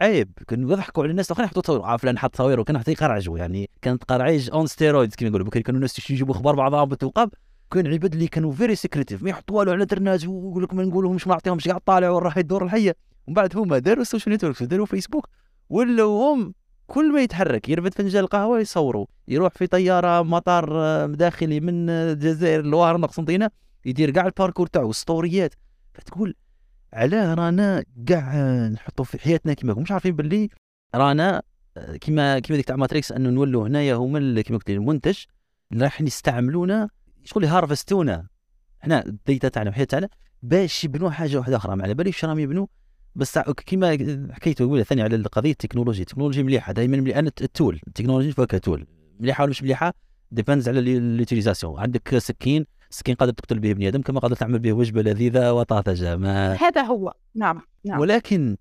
عيب 0.00 0.32
كانوا 0.48 0.72
يضحكوا 0.72 1.02
على 1.02 1.10
الناس 1.10 1.26
الآخرين 1.26 1.46
يحطوا 1.46 1.62
تصوير. 1.62 1.82
عارف 1.82 2.02
فلان 2.02 2.18
حط 2.18 2.34
تصاوير 2.34 2.60
وكان 2.60 2.78
حتى 2.78 2.92
يقرعجوا 2.92 3.38
يعني 3.38 3.70
كانت 3.82 4.04
قرعيج 4.04 4.50
on 4.50 4.66
steroids 4.66 5.14
كما 5.14 5.28
يقولوا. 5.28 5.50
كانوا 5.50 5.76
الناس 5.76 6.10
يجيبوا 6.10 6.34
أخبار 6.34 6.54
بعضهم 6.54 6.88
بالتوقاب 6.88 7.30
كان 7.70 7.86
عباد 7.86 8.12
اللي 8.12 8.28
كانوا 8.28 8.52
very 8.52 8.74
secretive 8.74 9.22
ما 9.22 9.30
يحطوا 9.30 9.58
والو 9.58 9.70
على 9.70 9.76
الإنترنت 9.76 10.26
ويقول 10.26 10.62
لك 10.62 10.74
ما 10.74 10.84
نقولهمش 10.84 11.26
ما 11.26 11.32
نعطيهمش 11.34 11.64
كاع 11.64 11.78
طالعوا 11.78 12.20
راه 12.20 12.32
الدور 12.36 12.64
الحية. 12.64 12.96
ومن 13.26 13.34
بعد 13.34 13.56
هما 13.56 13.78
داروا 13.78 14.02
ال 14.02 14.06
social 14.06 14.32
network 14.32 14.62
داروا 14.62 14.86
فيسبوك 14.86 15.28
ولاو 15.70 16.22
هم 16.22 16.54
كل 16.86 17.12
ما 17.12 17.22
يتحرك 17.22 17.68
يرفد 17.68 17.94
فنجان 17.94 18.24
القهوة 18.24 18.60
يصوروا 18.60 19.06
يروح 19.28 19.52
في 19.52 19.66
طيارة 19.66 20.22
مطار 20.22 21.06
داخلي 21.06 21.60
من 21.60 21.90
الجزائر 21.90 22.62
لوهران 22.62 23.04
قسنطينه 23.04 23.50
يدير 23.84 24.10
كاع 24.10 24.26
ال 24.26 24.30
parcours 24.30 24.66
تاعو 24.66 24.92
ستوريات. 24.92 25.54
فتقول 25.94 26.34
علاه 26.92 27.34
رانا 27.34 27.84
كاع 28.06 28.36
نحطوا 28.68 29.04
في 29.04 29.18
حياتنا 29.18 29.54
كيما 29.54 29.74
مش 29.74 29.92
عارفين 29.92 30.16
باللي 30.16 30.48
رانا 30.94 31.42
كيما 32.00 32.38
كيما 32.38 32.56
ديك 32.56 32.66
تاع 32.66 32.76
Matrix 32.76 33.12
انه 33.12 33.30
نولوا 33.30 33.68
هنايا 33.68 33.94
هما 33.94 34.42
كيما 34.42 34.58
قلت 34.58 34.70
المنتج 34.70 35.18
راح 35.74 36.00
يستعملونا 36.00 36.88
شغل 37.24 37.44
ي 37.44 37.52
harvest 37.52 38.10
ونا 38.10 38.26
حنا 38.80 39.06
ال 39.06 39.14
data 39.14 39.48
تاعنا 39.48 39.68
والحياة 39.68 39.84
تاعنا 39.84 40.08
باش 40.42 40.84
يبنوا 40.84 41.10
حاجة 41.10 41.36
واحدة 41.36 41.56
أخرى. 41.56 41.76
ما 41.76 41.82
على 41.82 41.94
باليش 41.94 42.24
راهم 42.24 42.38
يبنوا 42.38 42.66
بس 43.14 43.38
كيما 43.38 43.88
حكيت 44.32 44.60
أقول 44.60 44.84
ثاني 44.84 45.02
على 45.02 45.16
القضية 45.16 45.50
التكنولوجيا. 45.50 46.02
التكنولوجيا 46.02 46.42
مليحة 46.42 46.72
دائما 46.72 46.96
ملي 46.96 47.18
ال 47.18 47.30
tool 47.30 47.80
التكنولوجيا 47.86 48.32
فيها 48.32 48.44
tool 48.44 48.86
مليحة 49.20 49.42
ولا 49.42 49.50
مش 49.50 49.62
مليحة؟ 49.62 49.94
depends 50.30 50.68
على 50.68 50.80
ال 50.80 50.88
utilisation 50.88 51.80
عندك 51.80 52.18
سكين 52.18 52.66
سكين 52.90 53.14
قادر 53.14 53.32
تقتل 53.32 53.58
به 53.58 53.72
بني 53.72 53.88
آدم 53.88 54.02
كما 54.02 54.20
قادر 54.20 54.36
تعمل 54.36 54.58
به 54.58 54.72
وجبة 54.72 55.02
لذيذة 55.02 55.52
وطازجه 55.52 56.16
ما 56.16 56.54
هذا 56.54 56.82
هو. 56.82 57.14
نعم 57.34 57.60
نعم. 57.84 58.00
ولكن 58.00 58.56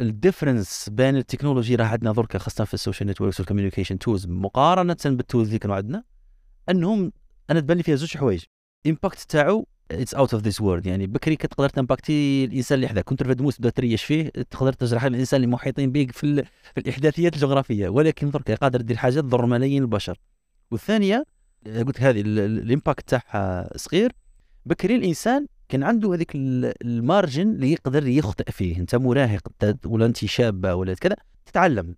ال 0.00 0.08
difference 0.08 0.88
بين 0.88 1.16
ال 1.16 1.21
technology 1.21 1.74
راه 1.74 1.84
عندنا 1.84 2.12
درك 2.12 2.36
خاصة 2.36 2.64
في 2.64 2.74
ال 2.74 2.79
social 2.79 3.08
networks 3.08 3.40
وال 3.40 3.48
communication 3.48 3.98
tools 3.98 4.26
مقارنة 4.26 4.96
بال 5.04 5.16
tools 5.16 5.46
اللي 5.46 5.58
كانوا 5.58 5.76
عندنا 5.76 6.04
أنهم 6.68 7.12
أنا 7.50 7.60
تبان 7.60 7.76
لي 7.76 7.82
فيها 7.82 7.96
زوج 7.96 8.16
حوايج. 8.16 8.44
impact 8.86 9.30
تاعو 9.30 9.66
it's 9.90 10.14
out 10.14 10.34
of 10.34 10.42
this 10.42 10.60
world 10.60 10.86
يعني 10.86 11.06
بكري 11.06 11.36
كتقدر 11.36 11.68
تمباكتي 11.68 12.44
الإنسان 12.44 12.76
اللي 12.76 12.88
حداك. 12.88 13.04
كنت 13.04 13.22
رفد 13.22 13.42
موس 13.42 13.56
تبدا 13.56 13.70
تريش 13.70 14.04
فيه 14.04 14.28
تقدر 14.28 14.72
تجرح 14.72 15.04
الإنسان 15.04 15.42
اللي 15.42 15.54
محيطين 15.54 15.92
بك 15.92 16.12
في, 16.12 16.24
ال... 16.24 16.44
في 16.74 16.80
الإحداثيات 16.80 17.34
الجغرافية. 17.34 17.88
ولكن 17.88 18.30
درك 18.30 18.50
قادر 18.50 18.80
دير 18.80 18.96
حاجة 18.96 19.20
تضر 19.20 19.46
ملايين 19.46 19.82
البشر 19.82 20.18
والثانية 20.70 21.24
قلت 21.66 22.00
هذه 22.00 22.20
ال 22.20 22.33
impact 22.33 23.08
تاعها 23.08 23.76
صغير. 23.76 24.12
بكري 24.66 24.94
الإنسان 24.94 25.46
كان 25.68 25.82
عنده 25.82 26.14
هذيك 26.14 26.32
ال 26.34 26.50
margin 26.50 27.48
اللي 27.50 27.72
يقدر 27.72 28.06
يخطئ 28.06 28.50
فيه. 28.52 28.76
أنت 28.76 28.94
مراهق 28.94 29.42
ولا 29.86 30.06
أنت 30.06 30.24
شابة 30.24 30.74
ولا 30.74 30.94
كذا 30.94 31.16
تتعلم. 31.46 31.94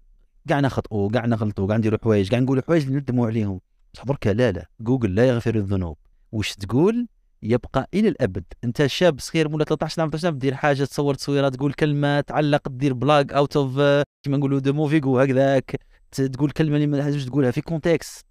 كاع 0.49 0.61
نخطئوا 0.61 1.11
كاع 1.11 1.27
نغلطوا 1.27 1.69
كاع 1.69 1.77
نديروا 1.77 1.99
حوايج 2.03 2.29
كاع 2.29 2.39
نقولوا 2.39 2.63
حوايج 2.63 2.91
ندموا 2.91 3.27
عليهم. 3.27 3.61
درك 4.07 4.27
لا 4.27 4.53
لا. 4.53 4.67
جوجل 4.81 5.15
لا 5.15 5.29
يغفر 5.29 5.55
الذنوب. 5.55 5.97
واش 6.33 6.55
تقول؟ 6.55 7.07
يبقى 7.45 7.89
إلى 7.95 8.09
الأبد. 8.09 8.45
أنت 8.65 8.87
شاب 8.87 9.21
صغير 9.21 9.49
ولا 9.49 9.65
13 9.65 10.03
عام 10.03 10.11
13 10.11 10.29
عام 10.29 10.39
دير 10.39 10.55
حاجة 10.55 10.85
تصور 10.85 11.15
تصويره 11.15 11.49
تقول 11.49 11.73
كلمة 11.73 12.21
تعلق 12.21 12.69
دير 12.69 12.93
blague 12.93 13.33
out 13.33 13.57
of 13.57 13.75
كيما 14.23 14.37
نقولوا 14.37 14.61
de 14.61 14.73
mauvais 14.73 15.02
goût 15.02 15.19
هكذاك. 15.21 15.81
تقول 16.13 16.51
كلمة 16.51 16.75
اللي 16.77 16.87
ما 16.87 16.97
لازمش 16.97 17.25
تقولها 17.25 17.51
في 17.51 17.61
context 17.61 18.27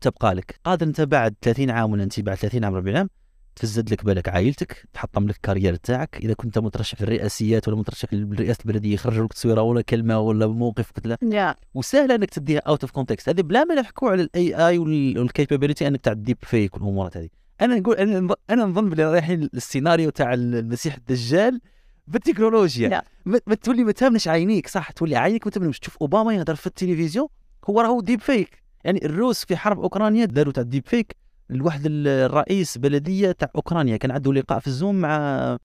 تبقى 0.00 0.34
لك. 0.34 0.60
قادر 0.64 0.86
أنت 0.86 1.00
بعد 1.00 1.34
30 1.42 1.70
عام 1.70 1.92
ولا 1.92 2.02
أنت 2.02 2.20
بعد 2.20 2.36
30 2.36 2.64
عام 2.64 2.74
40 2.74 2.96
عام 2.96 3.10
تفسد 3.56 3.92
لك 3.92 4.04
بالك 4.04 4.28
عائلتك 4.28 4.88
تحطم 4.92 5.26
لك 5.26 5.36
ال 5.36 5.40
carrière 5.40 5.74
تاعك. 5.74 6.16
إذا 6.16 6.34
كنت 6.34 6.58
مترشح 6.58 7.02
للرئاسيات 7.02 7.68
ولا 7.68 7.76
مترشح 7.76 8.08
لرئاسه 8.12 8.58
البلدية 8.66 8.94
يخرجوا 8.94 9.24
لك 9.24 9.32
تصويرة 9.32 9.62
ولا 9.62 9.80
كلمة 9.80 10.18
ولا 10.18 10.46
موقف 10.46 10.92
قلت 10.92 11.06
له. 11.06 11.16
yeah. 11.16 11.56
وسهل 11.74 12.12
أنك 12.12 12.30
تديها 12.30 12.60
out 12.60 12.82
of 12.82 12.90
context 12.90 13.28
هذه 13.28 13.40
بلا 13.40 13.64
ما 13.64 13.74
نحكوا 13.74 14.10
على 14.10 14.22
ال 14.22 14.66
AI 14.66 14.78
وال 14.78 14.96
capability 14.96 15.86
أنك 15.86 16.00
تعدي 16.00 16.22
deepfake 16.22 16.74
والأمورات 16.74 17.16
هذه. 17.16 17.37
أنا 17.60 17.78
نقول 17.78 17.96
أنا 17.96 18.36
أنا 18.50 18.64
نظن 18.64 18.90
بلي 18.90 19.04
رايحين 19.04 19.48
السيناريو 19.54 20.10
تاع 20.10 20.34
المسيح 20.34 20.94
الدجال 20.94 21.60
بالتكنولوجيا. 22.06 23.00
yeah. 23.00 23.02
ما 23.46 23.54
تولي 23.54 23.84
ما 23.84 23.92
تامنش 23.92 24.28
عينيك 24.28 24.68
صح 24.68 24.90
تولي 24.90 25.16
عينيك 25.16 25.46
ما 25.46 25.52
تامنش 25.52 25.78
تشوف 25.78 25.96
أوباما 26.00 26.34
يهضر 26.34 26.54
في 26.54 26.66
التلفزيون 26.66 27.28
هو 27.70 27.80
راهو 27.80 28.00
deepfake 28.00 28.62
يعني 28.84 29.04
الروس 29.04 29.44
في 29.44 29.56
حرب 29.56 29.80
أوكرانيا 29.80 30.24
داروا 30.24 30.52
تاع 30.52 30.62
deepfake 30.62 31.16
الواحد 31.50 31.82
الرئيس 31.86 32.78
بلدية 32.78 33.32
تاع 33.32 33.50
أوكرانيا 33.56 33.96
كان 33.96 34.10
عنده 34.10 34.32
لقاء 34.32 34.58
في 34.58 34.66
الزوم 34.66 34.94
مع 34.94 35.18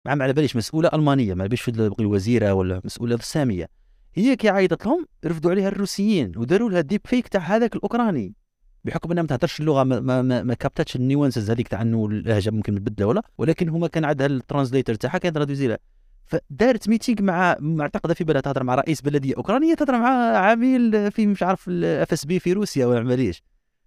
مع 0.05 0.15
ما 0.15 0.23
على 0.23 0.33
باليش 0.33 0.55
مسؤولة 0.55 0.89
ألمانية 0.93 1.33
ما 1.33 1.47
باليش 1.47 1.69
الوزيرة 1.99 2.53
ولا 2.53 2.81
مسؤولة 2.85 3.17
ساميه 3.17 3.67
هي 4.15 4.35
كي 4.35 4.49
عيطت 4.49 4.85
لهم 4.85 5.05
رفدوا 5.25 5.51
عليها 5.51 5.67
الروسيين 5.67 6.31
وداروا 6.37 6.69
لها 6.69 6.81
deepfake 6.81 7.27
تاع 7.27 7.41
هذاك 7.41 7.75
الأوكراني. 7.75 8.35
بحكم 8.83 9.11
أنها 9.11 9.21
ما 9.23 9.27
تهدرش 9.27 9.59
اللغة 9.59 9.83
ما, 9.83 9.99
ما, 9.99 10.21
ما, 10.21 10.43
ما 10.43 10.53
كابتاتش 10.53 10.95
ال 10.95 11.02
nuances 11.02 11.51
هذيك 11.51 11.67
تاع 11.67 11.81
إنه 11.81 12.05
اللهجة 12.05 12.49
ممكن 12.49 12.73
متبدله 12.73 13.07
ولا 13.07 13.21
ولكن 13.37 13.69
هما 13.69 13.87
كان 13.87 14.05
عندها 14.05 14.27
ال 14.27 14.34
translator 14.34 14.95
تاعها 14.95 15.17
كان 15.17 15.33
ترادوزي 15.33 15.67
لها 15.67 15.77
فدارت 16.25 16.89
meeting 16.89 17.21
مع 17.21 17.55
معتقده 17.59 18.13
في 18.13 18.23
بالها 18.23 18.41
تهضر 18.41 18.63
مع 18.63 18.75
رئيس 18.75 19.01
بلدية 19.01 19.33
أوكرانية 19.37 19.73
تهضر 19.73 19.99
مع 19.99 20.37
عميل 20.37 21.11
في 21.11 21.27
مش 21.27 21.43
عارف 21.43 21.67
ال 21.67 22.13
FSB 22.13 22.39
في 22.39 22.53
روسيا 22.53 22.85
ولا 22.85 23.03
معليش 23.03 23.43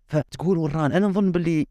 فتقول 0.07 0.59
وران 0.59 0.93
أنا 0.93 1.07
نظن 1.07 1.33
باللي 1.33 1.67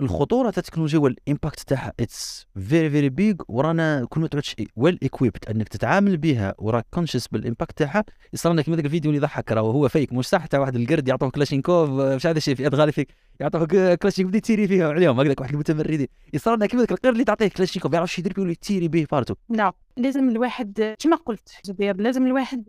الخطورة 0.00 0.50
تاع 0.50 0.60
التكنولوجيا 0.60 0.98
وال 0.98 1.14
impact 1.14 1.60
تاعها. 1.60 1.92
it's 2.00 2.46
very 2.68 2.90
very 2.90 3.08
big 3.08 3.34
ورانا 3.48 4.06
كل 4.10 4.20
ما 4.20 4.28
تعودش 4.28 4.56
well 4.76 4.98
equipped 5.02 5.48
أنك 5.50 5.68
تتعامل 5.68 6.16
بها 6.16 6.54
وراك 6.58 6.86
conscious 6.90 7.28
بال 7.28 7.40
impact 7.40 7.78
تاعها 7.78 8.04
يصير 8.32 8.52
لك 8.52 8.68
ذاك 8.68 8.84
الفيديو 8.84 9.10
اللي 9.10 9.18
يضحك. 9.18 9.52
راه 9.52 9.60
هو 9.60 9.88
fake 9.88 10.12
مش 10.12 10.26
صح. 10.26 10.46
تاع 10.46 10.60
واحد 10.60 10.76
القرد 10.76 11.08
يعطوه 11.08 11.30
كلاشينكوف 11.30 11.90
مش 11.90 12.26
هذا 12.26 12.38
الشيء 12.38 12.54
في 12.54 12.66
أدغال 12.66 12.92
Afrique 12.92 13.08
يعطوه 13.40 13.94
كلاشينكوف 13.94 14.30
اللي 14.30 14.40
تيري 14.40 14.68
فيها. 14.68 14.88
عليهم 14.88 15.20
هكذاك 15.20 15.40
واحد 15.40 15.52
المتمردين. 15.52 16.06
يصير 16.34 16.66
كيما 16.66 16.82
ذاك 16.82 16.92
القرد 16.92 17.12
اللي 17.12 17.24
تعطيه 17.24 17.48
كلاشينكوف 17.48 17.90
ما 17.90 17.96
يعرفش 17.96 18.18
يدير 18.18 18.32
بيه 18.32 18.54
تيري 18.54 18.88
به 18.88 19.06
partout. 19.12 19.34
نعم 19.48 19.72
لازم 19.96 20.28
الواحد 20.28 20.94
كما 20.98 21.16
قلت 21.16 21.48
زبير 21.62 21.96
لازم 21.96 22.26
الواحد 22.26 22.64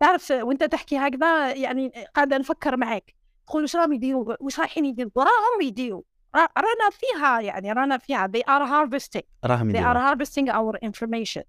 تعرف 0.00 0.30
وانت 0.30 0.64
تحكي 0.64 0.96
هكذا 0.96 1.54
يعني 1.54 1.92
قاعدة 2.14 2.38
نفكر 2.38 2.76
معاك. 2.76 3.14
تقول 3.46 3.62
واش 3.62 3.76
راهم 3.76 3.92
يديروا؟ 3.92 4.34
واش 4.40 4.60
رايحين 4.60 4.84
يديروا؟ 4.84 5.10
راهم 5.16 5.60
يديروا. 5.62 6.02
رانا 6.36 6.90
فيها 6.90 7.40
يعني 7.40 7.72
رانا 7.72 7.98
فيها. 7.98 8.26
They 8.36 8.40
are 8.40 8.66
harvesting. 8.66 9.22
راهم 9.44 9.72
they 9.72 9.80
are 9.80 9.98
harvesting 9.98 10.48
our 10.48 10.78
information. 10.88 11.42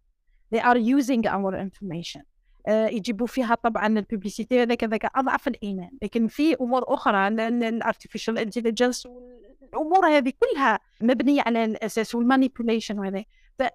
They 0.55 0.59
are 0.59 0.77
using 0.77 1.25
our 1.27 1.55
information. 1.55 2.21
uh, 2.67 2.69
يجيبوا 2.69 3.27
فيها 3.27 3.55
طبعا 3.55 3.87
ال 3.88 3.95
publicité 3.95 4.61
هذاك 4.61 4.83
هذاك 4.83 5.05
أضعف 5.15 5.47
الإيمان. 5.47 5.89
لكن 6.01 6.27
في 6.27 6.55
أمور 6.61 6.93
أخرى 6.93 7.27
ال 7.27 7.38
artificial 7.38 8.38
intelligence 8.38 9.05
والأمور 9.05 10.07
هذه 10.07 10.33
كلها 10.39 10.79
مبنية 11.01 11.41
على 11.41 11.65
الأساس 11.65 12.15
وال 12.15 12.27
manipulation 12.27 12.99
وهذا. 12.99 13.23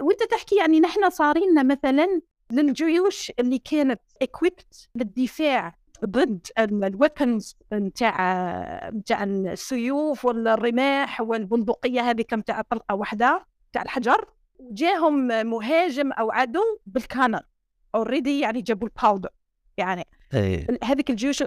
وانت 0.00 0.22
تحكي 0.22 0.56
يعني 0.56 0.80
نحن 0.80 1.10
صارين 1.10 1.66
مثلا 1.66 2.20
للجيوش 2.50 3.32
اللي 3.38 3.58
كانت 3.58 4.00
equipped 4.24 4.88
للدفاع 4.94 5.74
ضد 6.04 6.46
ال 6.58 6.71
weapons 6.71 7.56
نتاع 7.72 8.90
نتاع 8.90 9.24
السيوف 9.24 10.24
ولا 10.24 10.54
الرماح 10.54 11.20
والبندقية 11.20 12.00
هذه 12.00 12.22
كم 12.22 12.40
تاع 12.40 12.62
طلقة 12.70 12.94
واحدة 12.94 13.46
تاع 13.72 13.82
الحجر 13.82 14.28
وجاهم 14.58 15.26
مهاجم 15.26 16.12
أو 16.12 16.30
عدو 16.30 16.62
بال 16.86 17.00
cannon 17.00 17.40
already 17.94 18.40
يعني 18.40 18.62
جابوا 18.62 18.88
ال 18.88 18.94
powder 18.94 19.30
يعني 19.76 20.06
أي. 20.34 20.66
هذيك 20.84 21.10
الجيوش 21.10 21.42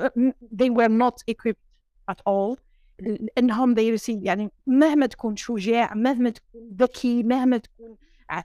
they 0.56 0.70
were 0.70 0.90
not 0.90 1.16
equipped 1.32 1.70
at 2.12 2.22
all. 2.30 2.58
انهم 3.38 3.76
they 3.76 4.00
receive 4.00 4.20
يعني 4.22 4.52
مهما 4.68 5.06
تكون 5.06 5.36
شجاع 5.36 5.94
مهما 5.94 6.30
تكون 6.30 6.62
ذكي 6.76 7.24
مهما 7.24 7.58
تكون 7.58 7.98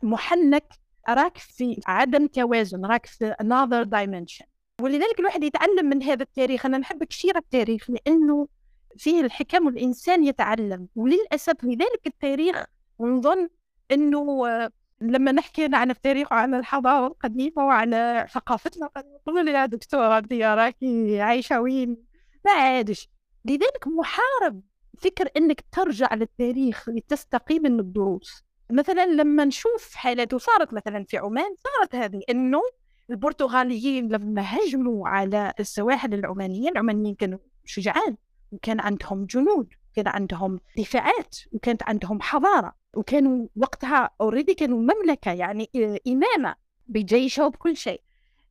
محنك 0.02 0.64
راك 1.08 1.38
في 1.38 1.80
عدم 1.86 2.26
توازن 2.26 2.84
راك 2.84 3.06
في 3.06 3.34
another 3.42 3.84
dimension. 3.88 4.53
ولذلك 4.80 5.20
الواحد 5.20 5.44
يتعلم 5.44 5.86
من 5.86 6.02
هذا 6.02 6.22
التاريخ. 6.22 6.66
أنا 6.66 6.78
نحب 6.78 7.04
كثير 7.04 7.36
التاريخ 7.36 7.90
لأنه 7.90 8.48
فيه 8.96 9.20
الحكم 9.20 9.66
والإنسان 9.66 10.24
يتعلم. 10.24 10.88
وللأسف 10.96 11.64
لذلك 11.64 12.06
التاريخ 12.06 12.64
نظن 13.00 13.48
أنه 13.92 14.46
لما 15.00 15.32
نحكي 15.32 15.68
عن 15.72 15.90
التاريخ 15.90 16.32
وعن 16.32 16.54
الحضارة 16.54 17.06
القديمة 17.06 17.66
وعن 17.66 17.90
ثقافتنا 18.32 18.90
نقول 18.96 19.48
يا 19.48 19.66
دكتورة 19.66 20.18
أنت 20.18 20.32
راكي 20.32 21.20
عايشة 21.20 21.60
وين؟ 21.60 21.96
ما 22.44 22.50
عادش. 22.50 23.08
لذلك 23.44 23.86
محارب 23.86 24.62
فكر 24.98 25.28
أنك 25.36 25.64
ترجع 25.72 26.14
للتاريخ 26.14 26.88
لتستقي 26.88 27.58
من 27.58 27.80
الدروس 27.80 28.44
مثلا 28.70 29.06
لما 29.06 29.44
نشوف 29.44 29.94
حالات 29.94 30.34
وصارت 30.34 30.74
مثلا 30.74 31.04
في 31.04 31.18
عمان 31.18 31.54
صارت 31.56 31.94
هذه 31.94 32.22
أنه 32.30 32.60
البرتغاليين 33.10 34.08
لما 34.08 34.42
هجموا 34.42 35.08
على 35.08 35.52
السواحل 35.60 36.14
العمانية 36.14 36.68
العمانيين 36.68 37.14
كانوا 37.14 37.38
شجعان. 37.64 38.16
وكان 38.52 38.80
عندهم 38.80 39.24
جنود 39.24 39.68
كان 39.96 40.08
عندهم 40.08 40.60
دفاعات 40.78 41.36
وكانت 41.52 41.82
عندهم 41.82 42.20
حضارة. 42.22 42.72
وكانوا 42.96 43.46
وقتها 43.56 44.10
اوريدي 44.20 44.54
كانوا 44.54 44.78
مملكة 44.78 45.32
يعني 45.32 45.70
إمامة 46.08 46.54
بجيشها 46.86 47.46
وبكل 47.46 47.76
شيء. 47.76 48.00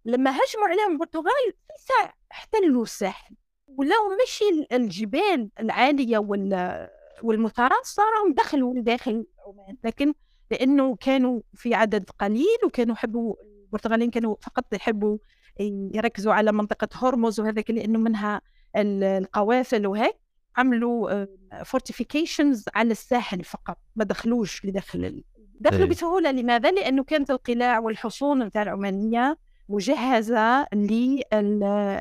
لما 0.06 0.32
هجموا 0.32 0.68
عليهم 0.68 0.92
البرتغال 0.92 1.54
في 1.68 1.74
ساعة 1.88 2.14
احتلوا 2.32 2.84
الساحل. 2.84 3.36
ولو 3.68 4.18
مشي 4.24 4.68
الجبال 4.72 5.50
العالية 5.60 6.18
وال 6.18 6.90
والمثارات 7.24 7.86
صاروا 7.86 8.34
دخلوا 8.34 8.74
لداخل 8.74 9.26
عمان. 9.48 9.78
لكن 9.84 10.14
لأنه 10.52 10.96
كانوا 10.96 11.42
في 11.54 11.74
عدد 11.76 12.10
قليل 12.20 12.58
وكانوا 12.66 12.96
يحبوا 12.96 13.36
البرتغاليين 13.74 14.12
كانوا 14.12 14.36
فقط 14.42 14.74
يحبوا 14.74 15.18
يركزوا 15.60 16.34
على 16.34 16.52
منطقة 16.52 16.88
هرمز 16.94 17.40
وهذاك 17.40 17.72
لأنه 17.72 18.00
منها 18.00 18.42
القوافل 18.76 19.88
وهيك 19.88 20.16
عملوا 20.58 21.26
فورتيفيكيشنز 21.64 22.66
على 22.76 22.92
الساحل 22.92 23.44
فقط 23.44 23.78
ما 23.96 24.04
دخلوش 24.04 24.66
لداخل 24.66 25.24
دخلوا 25.60 25.88
بسهولة. 25.88 26.32
لماذا؟ 26.32 26.72
لأنه 26.72 27.04
كانت 27.04 27.32
القلاع 27.32 27.80
والحصون 27.80 28.44
نتاع 28.44 28.62
العمانية 28.62 29.38
مجهزة 29.70 30.68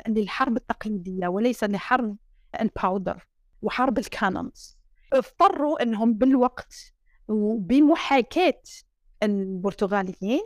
للحرب 0.07 0.57
التقليدية 0.57 1.27
وليس 1.27 1.63
لحرب 1.63 2.17
ال 2.61 2.70
powder 2.70 3.27
وحرب 3.61 3.97
ال 3.97 4.07
cannons 4.07 4.77
اضطروا 5.13 5.83
إنهم 5.83 6.13
بالوقت 6.13 6.75
وبمحاكاة 7.27 8.61
البرتغاليين 9.23 10.45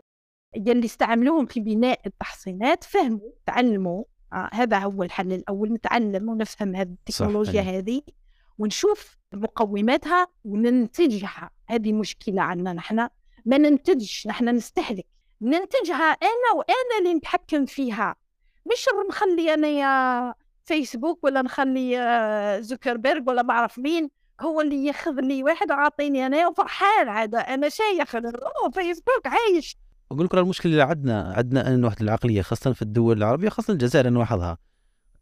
يلي 0.56 0.86
استعملوهم 0.86 1.46
في 1.46 1.60
بناء 1.60 2.00
التحصينات 2.06 2.84
فهموا 2.84 3.32
تعلموا. 3.46 4.04
آه 4.34 4.50
هذا 4.54 4.80
هو 4.80 5.04
الحل 5.04 5.34
الأول 5.34 5.74
نتعلم 5.74 6.30
ونفهم 6.30 6.76
هذه 6.76 6.96
التكنولوجيا 7.10 7.62
هذه 7.62 8.02
ونشوف 8.58 9.18
مقوماتها 9.34 10.28
وننتجها. 10.46 11.50
هذه 11.68 11.94
مشكلة 11.94 12.42
عندنا 12.42 12.74
نحن. 12.74 13.08
ما 13.46 13.58
ننتجش 13.58 14.28
نحن 14.28 14.50
نستهلك. 14.50 15.06
ننتجها 15.42 16.12
أنا 16.12 16.52
وأنا 16.56 16.98
اللي 17.00 17.14
نتحكم 17.14 17.66
فيها. 17.66 18.16
مش 18.72 18.86
نخلي 19.10 19.54
أنا 19.54 19.68
يا 19.68 20.34
فيسبوك 20.66 21.24
ولا 21.24 21.42
نخلي 21.42 22.00
آه، 22.00 22.60
زوكربيرج 22.60 23.30
ولا 23.30 23.44
ما 23.44 23.54
أعرف 23.54 23.80
مين 23.80 24.10
هو 24.42 24.62
اللي 24.62 24.86
ياخذ 24.86 25.22
لي 25.22 25.44
واحد 25.44 25.72
وعاطيني 25.72 26.26
أنا 26.26 26.48
وفرحان 26.48 27.10
عاد. 27.10 27.36
أنا 27.36 27.70
شايخ 27.70 28.12
فيسبوك 28.74 29.28
عايش. 29.28 29.78
أقول 30.12 30.26
لك 30.26 30.36
المشكلة 30.36 30.72
اللي 30.72 30.84
عندنا 30.84 31.34
عندنا 31.38 31.74
أن 31.74 31.86
واحد 31.86 32.02
العقلية 32.02 32.42
خاصة 32.42 32.74
في 32.74 32.82
الدول 32.82 33.18
العربية 33.18 33.50
خاصة 33.50 33.74
الجزائر 33.74 34.08
أنا 34.08 34.20
لاحظها 34.20 34.58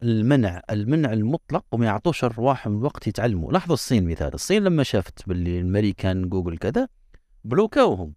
المنع 0.03 0.62
المنع 0.70 1.14
المطلق 1.14 1.66
وما 1.72 1.86
يعطوش 1.86 2.24
الرواحهم 2.24 2.78
الوقت 2.78 3.07
يتعلموا. 3.07 3.52
لاحظوا 3.52 3.74
الصين 3.74 4.07
مثال 4.07 4.34
الصين 4.34 4.64
لما 4.64 4.84
شافت 4.84 5.28
باللي 5.28 5.60
الأمريكان 5.60 6.30
جوجل 6.30 6.57
كذا 6.57 6.88
بلوكاوهم. 7.44 8.14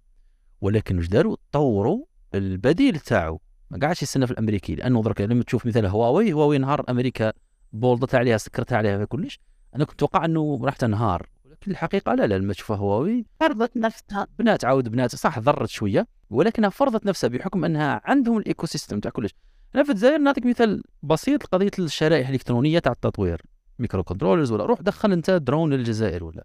ولكن 0.60 0.96
واش 0.96 1.08
داروا؟ 1.08 1.36
طوروا 1.52 2.04
البديل 2.34 2.98
تاعو. 2.98 3.40
ما 3.70 3.78
قاعدش 3.78 4.02
يستنى 4.02 4.26
في 4.26 4.32
الأمريكي 4.32 4.74
لأنه 4.74 5.02
درك 5.02 5.20
لما 5.20 5.44
تشوف 5.44 5.66
مثال 5.66 5.86
هواوي 5.86 6.32
هواوي 6.32 6.58
نهار 6.58 6.84
أمريكا 6.88 7.32
بولدت 7.72 8.14
عليها 8.14 8.36
سكرت 8.36 8.72
عليها 8.72 9.04
كلش. 9.04 9.40
أنا 9.74 9.84
كنت 9.84 9.94
أتوقع 9.94 10.24
أنه 10.24 10.60
راح 10.64 10.76
تنهار. 10.76 11.28
ولكن 11.58 11.70
الحقيقة 11.70 12.14
لا 12.14 12.26
لا 12.26 12.38
لما 12.38 12.52
تشوف 12.52 12.72
هواوي 12.72 13.26
فرضت 13.40 13.76
نفسها. 13.76 14.26
بنات 14.38 14.64
عاود 14.64 14.88
بنات 14.88 15.14
صح 15.14 15.38
ضرت 15.38 15.68
شوية 15.68 16.06
ولكنها 16.30 16.70
فرضت 16.70 17.06
نفسها 17.06 17.28
بحكم 17.28 17.64
أنها 17.64 18.00
عندهم 18.04 18.38
ال 18.38 18.66
ecosystem 18.66 19.00
تاع 19.00 19.10
كلش. 19.10 19.34
أنا 19.74 19.84
في 19.84 19.90
الجزائر 19.90 20.18
نعطيك 20.18 20.46
مثال 20.46 20.82
بسيط 21.02 21.44
لقضية 21.44 21.70
الشرائح 21.78 22.28
الإلكترونية 22.28 22.78
تاع 22.78 22.92
التطوير. 22.92 23.42
microcontrollers 23.78 24.52
ولا 24.52 24.64
روح 24.64 24.80
دخل 24.80 25.12
أنت 25.12 25.30
درون 25.30 25.72
للجزائر 25.72 26.24
ولا. 26.24 26.44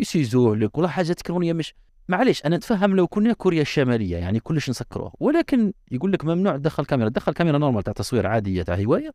يسيزوه 0.00 0.56
لك 0.56 0.78
ولا 0.78 0.88
حاجة 0.88 1.10
إلكترونية 1.10 1.52
مش. 1.52 1.74
معليش 2.08 2.46
أنا 2.46 2.56
نتفهم 2.56 2.96
لو 2.96 3.06
كنا 3.06 3.32
كوريا 3.32 3.62
الشمالية 3.62 4.16
يعني 4.16 4.40
كلش 4.40 4.70
نسكروه 4.70 5.12
ولكن 5.20 5.72
يقول 5.90 6.12
لك 6.12 6.24
ممنوع 6.24 6.56
تدخل 6.56 6.84
كاميرا. 6.84 7.08
تدخل 7.08 7.32
كاميرا 7.32 7.58
normal 7.58 7.82
تاع 7.82 7.92
تصوير 7.92 8.26
عادية 8.26 8.62
تاع 8.62 8.74
هواية. 8.74 9.10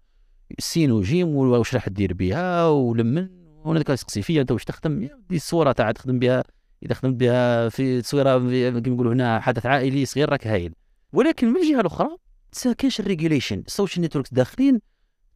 سين 0.59 0.91
وجيم 0.91 1.35
واش 1.35 1.75
راح 1.75 1.89
دير 1.89 2.13
بها 2.13 2.67
ولمن. 2.67 3.40
وأنا 3.65 3.83
يسقسي 3.89 4.21
فيا 4.21 4.41
أنت 4.41 4.51
واش 4.51 4.65
تخدم؟ 4.65 5.09
دي 5.29 5.35
الصورة 5.35 5.71
تاع 5.71 5.91
تخدم 5.91 6.19
بها 6.19 6.43
إذا 6.83 6.93
خدمت 6.93 7.15
بها 7.15 7.69
في 7.69 8.01
تصويره 8.01 8.39
كيما 8.79 8.95
نقولوا 8.95 9.13
هنا 9.13 9.39
حدث 9.39 9.65
عائلي 9.65 10.05
صغير 10.05 10.29
راك 10.29 10.47
هايل. 10.47 10.73
ولكن 11.13 11.47
من 11.47 11.57
الجهة 11.57 11.81
الأخرى 11.81 12.17
كاينش 12.77 12.99
ال 12.99 13.05
regulation 13.05 13.63
ال 13.67 13.73
social 13.73 14.05
networks 14.05 14.33
داخلين 14.33 14.79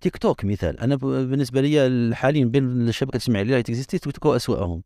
تيك 0.02 0.18
توك 0.18 0.46
مثال. 0.46 0.80
أنا 0.80 0.96
بالنسبة 0.96 1.62
لي 1.62 2.16
حاليا 2.16 2.46
بين 2.46 2.88
الشبكه 2.88 3.10
الاجتماعية 3.10 3.44
اللي 3.44 3.64
تيك 3.64 4.04
توك 4.04 4.36
أسوأهم. 4.36 4.84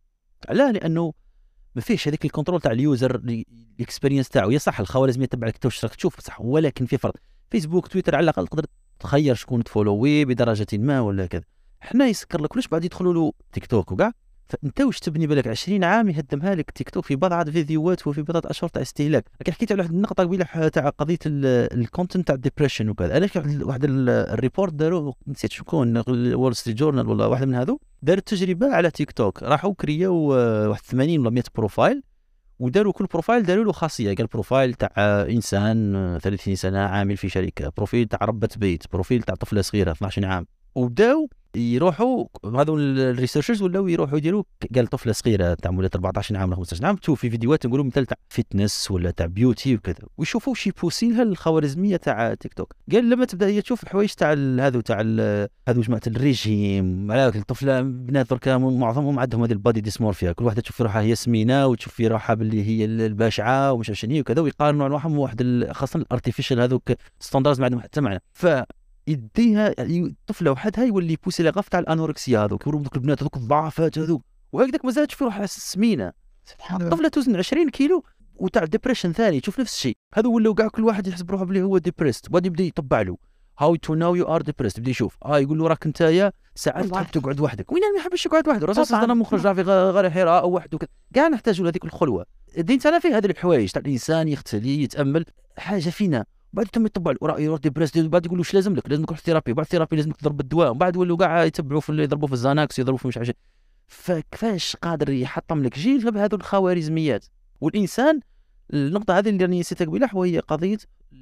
علاه 0.50 0.72
لأنه 0.72 1.14
ما 1.76 1.82
فيهش 1.82 2.08
هذيك 2.08 2.26
ال 2.26 2.30
control 2.30 2.62
تاع 2.62 2.72
ال 2.72 2.81
user 2.81 3.16
ال 3.80 3.84
experience 3.84 4.30
تاعو. 4.30 4.52
يا 4.52 4.58
صح 4.58 4.80
الخوارزمية 4.80 5.26
تبعك 5.26 5.58
توش 5.58 5.86
راك 5.86 5.96
تشوف 5.96 6.20
صح 6.20 6.42
ولكن 6.42 6.86
في 6.86 6.98
فرق. 6.98 7.16
فيسبوك 7.52 7.88
تويتر 7.88 8.16
على 8.16 8.24
الأقل 8.24 8.48
تقدر 8.48 8.66
تخير 9.00 9.36
شكون 9.36 9.64
تفولوي 9.64 10.26
بدرجة 10.26 10.68
ما 10.74 11.02
ولا 11.02 11.26
كذا. 11.26 11.44
حنا 11.82 12.08
يسكر 12.08 12.42
لك 12.42 12.50
كلش 12.50 12.68
بعد 12.68 12.86
يدخلوا 12.86 13.14
له 13.14 13.34
تيك 13.52 13.66
توك 13.66 13.92
وكاع؟ 13.92 14.12
فأنت 14.46 14.82
واش 14.82 15.00
تبني 15.00 15.28
بالك 15.28 15.48
20 15.48 15.84
عام 15.84 16.10
يهدمها 16.10 16.56
لك 16.56 16.72
تيك 16.72 16.90
توك 16.90 17.06
في 17.06 17.16
بضعه 17.16 17.52
فيديوهات 17.52 18.08
وفي 18.08 18.22
بضعه 18.22 18.42
أشهر 18.46 18.70
تاع 18.70 18.82
استهلاك؟ 18.82 19.26
لكن 19.42 19.52
حكيت 19.52 19.72
على 19.72 19.82
واحد 19.82 19.94
النقطة 19.94 20.24
قبيلة 20.24 20.46
تاع 20.68 20.90
قضية 20.90 21.18
ال 21.26 21.39
content 21.39 22.28
تاع 22.28 22.36
ال 22.36 22.41
depression 22.41 22.90
وكذا. 22.90 23.18
أنا 23.18 23.28
واحد 23.62 23.86
ال 23.90 24.02
report 24.02 24.74
داروا 24.74 25.14
نسيت 25.28 25.52
شكون 25.52 26.04
وول 26.34 26.56
ستريت 26.56 26.78
جورنال 26.78 27.08
ولا 27.08 27.26
واحد 27.26 27.48
من 27.48 27.56
هذو 27.56 27.80
دارت 28.02 28.28
تجربه 28.28 28.74
على 28.76 28.92
تيك 28.92 29.12
توك. 29.12 29.44
راحوا 29.44 29.74
كرياو 29.74 30.16
واحد 30.70 30.82
80 30.82 31.20
ولا 31.20 31.30
100 31.30 31.44
profile 31.56 32.04
وداروا 32.60 32.94
كل 32.94 33.06
profile 33.06 33.44
داروا 33.44 33.66
له 33.66 33.72
خاصية. 33.72 34.16
قال 34.16 34.28
profile 34.28 34.74
تاع 34.74 34.92
إنسان 35.30 36.18
30 36.22 36.56
سنة 36.56 36.80
عامل 36.80 37.18
في 37.18 37.30
شركة 37.30 37.72
profil 37.78 38.08
تاع 38.08 38.20
ربة 38.22 38.50
بيت 38.58 38.84
profil 38.94 39.24
تاع 39.24 39.36
طفلة 39.36 39.62
صغيرة 39.62 39.92
12 39.92 40.26
عام. 40.26 40.46
وبداو 40.76 41.30
يروحوا 41.56 42.26
هذو 42.46 42.78
ال 42.78 42.85
researchers 42.85 43.62
ولاو 43.62 43.88
يروحوا 43.88 44.18
يديروا 44.18 44.44
قال 44.76 44.88
طفلة 44.88 45.14
صغيرة 45.14 45.54
تاع 45.54 45.72
مولات 45.72 45.96
14 45.96 46.38
عام 46.38 46.50
ولا 46.50 46.56
15 46.56 46.86
عام 46.86 46.96
تشوف 46.96 47.20
في 47.20 47.30
فيديوهات 47.30 47.66
نقولوا 47.66 47.86
مثال 47.86 48.06
تاع 48.06 48.18
fitness 48.30 48.92
ولا 48.92 49.12
تاع 49.12 49.26
beauty 49.26 49.76
وكذا 49.76 50.08
ويشوفوا 50.18 50.54
شي 50.56 50.72
بوسي 50.72 51.10
لها 51.10 51.24
الخوارزمية 51.24 51.98
تاع 51.98 52.34
تيك 52.34 52.54
توك 52.54 52.74
قال 52.92 53.10
لما 53.10 53.26
تبدأ 53.26 53.48
هي 53.48 53.62
تشوف 53.62 53.86
حوايج 53.86 54.10
تاع 54.10 54.34
هذو 54.60 54.82
تاع 54.82 55.02
هذو 55.70 55.82
جماعة 55.82 56.02
الريجيم 56.08 57.12
على 57.12 57.28
الطفلة 57.28 57.82
بنات 57.82 58.30
دركا 58.30 58.58
معظمهم 58.58 59.20
عندهم 59.20 59.44
هذه 59.44 59.52
ال 59.52 59.58
body 59.58 59.82
dysmorphia 59.82 60.32
كل 60.32 60.46
واحدة 60.46 60.62
تشوف 60.62 60.76
في 60.76 60.84
روحها 60.84 61.02
هي 61.02 61.16
سمينة 61.16 61.68
وتشوف 61.68 61.94
في 61.94 62.08
روحها 62.08 62.34
باللي 62.34 62.64
هي 62.64 62.86
الباشعة 62.86 63.74
ومش 63.74 63.90
عارف 63.90 64.00
شنو 64.00 64.20
وكذا 64.20 64.42
ويقارنوا 64.42 64.88
روحهم 64.88 65.20
واحد 65.20 65.68
خاصة 65.72 66.00
ال 66.00 66.05
artificial 66.05 66.60
هذوك 66.60 66.92
standards 67.20 67.60
ما 67.60 67.66
عندهم 67.66 67.82
حتى 67.82 68.02
معنى. 68.02 68.22
ف 68.34 68.48
يديها 69.10 69.76
الطفله 69.80 70.52
وحدها 70.52 70.86
يولي 70.86 71.14
يبوسي 71.14 71.44
les 71.44 71.50
graves 71.50 71.68
تاع 71.70 71.80
ال 71.80 71.87
anorexia 71.87 72.40
هذوك 72.40 72.70
دوك 72.70 72.96
البنات 72.96 73.22
هذوك 73.22 73.38
الضعفات 73.38 73.98
هذوك. 73.98 74.24
وهكذاك 74.52 74.86
مازال 74.86 75.08
تشوف 75.08 75.22
روحها 75.24 75.46
سمينه 75.46 76.14
الطفله 76.72 77.08
توزن 77.08 77.36
20 77.36 77.70
كيلو 77.70 78.04
وتاع 78.36 78.66
depression 78.66 79.14
ثاني 79.14 79.40
تشوف 79.40 79.60
نفس 79.60 79.74
الشيء. 79.74 79.98
هذو 80.14 80.36
ولاو 80.36 80.54
كاع 80.54 80.68
كل 80.68 80.84
واحد 80.84 81.08
يحسب 81.08 81.32
روحه 81.32 81.46
بلي 81.46 81.62
هو 81.62 81.78
depressed 81.78 82.30
بعد 82.30 82.46
يبدأ 82.46 82.64
يطبع 82.64 83.02
له. 83.02 83.18
how 83.60 83.76
to 83.76 83.96
know 83.96 84.16
you 84.16 84.26
are 84.26 84.42
depressed 84.42 84.78
يبدأ 84.78 84.92
يشوف. 84.92 85.18
آه 85.26 85.40
يقول 85.40 85.58
له 85.58 85.68
راك 85.68 85.86
أنت 85.86 86.32
ساعات 86.56 86.86
تحب 86.86 87.12
تقعد 87.12 87.40
وحدك. 87.40 87.72
وين 87.72 87.82
ما 87.96 88.00
يحبش 88.00 88.26
يقعد 88.26 88.48
وحده 88.48 88.68
رسولنا 88.68 89.14
يخرج 89.14 89.40
في 89.40 89.62
غار 89.62 90.10
حراء 90.10 90.42
أو 90.42 90.52
وحده 90.52 90.80
كاع 91.14 91.28
نحتاجوا 91.28 91.66
لهذيك 91.66 91.86
الخلوة. 91.86 92.26
الدين 92.58 92.80
تاعنا 92.80 93.00
فيه 93.00 93.18
هذه 93.18 93.26
الحوايج. 93.26 93.72
تاع 93.72 93.82
الإنسان 93.82 94.28
يختلي 94.28 94.84
يتأمل. 94.84 95.26
حاجة 95.58 95.90
فينا. 95.90 96.26
بعد 96.54 96.66
تم 96.66 96.86
يطبع 96.86 97.14
له 97.22 97.40
يروح 97.40 97.60
depressed 97.60 97.98
بعد 97.98 98.26
يقول 98.26 98.38
إيش 98.38 98.54
لازم 98.54 98.76
لك؟ 98.76 98.90
لازم 98.90 99.06
تروح 99.06 99.20
therapy 99.20 99.54
بعد 99.54 99.66
therapy 99.66 99.96
لازم 99.96 100.12
تضرب 100.12 100.40
الدواء 100.40 100.72
وبعد 100.72 100.98
ولوا 100.98 101.18
كاع 101.18 101.44
يتبعوا 101.44 101.82
في 101.82 102.04
يضربوا 102.04 102.28
في 102.28 102.34
الزاناكس 102.34 102.80
يضربوا 102.80 102.98
في 102.98 103.08
مش 103.08 103.18
عارف 103.18 103.32
فكيفاش 103.88 104.76
قادر 104.76 105.10
يحطم 105.10 105.64
لك؟ 105.64 105.80
جيل 105.80 106.12
بهذو 106.12 106.38
الخوارزميات. 106.38 107.26
والإنسان 107.62 108.20
النقطة 108.74 109.18
هذه 109.18 109.30
اللي 109.30 109.46
راني 109.46 109.60
نسيتها 109.60 109.86
قبيلة 109.86 110.10
وهي 110.14 110.40
قضية 110.40 110.78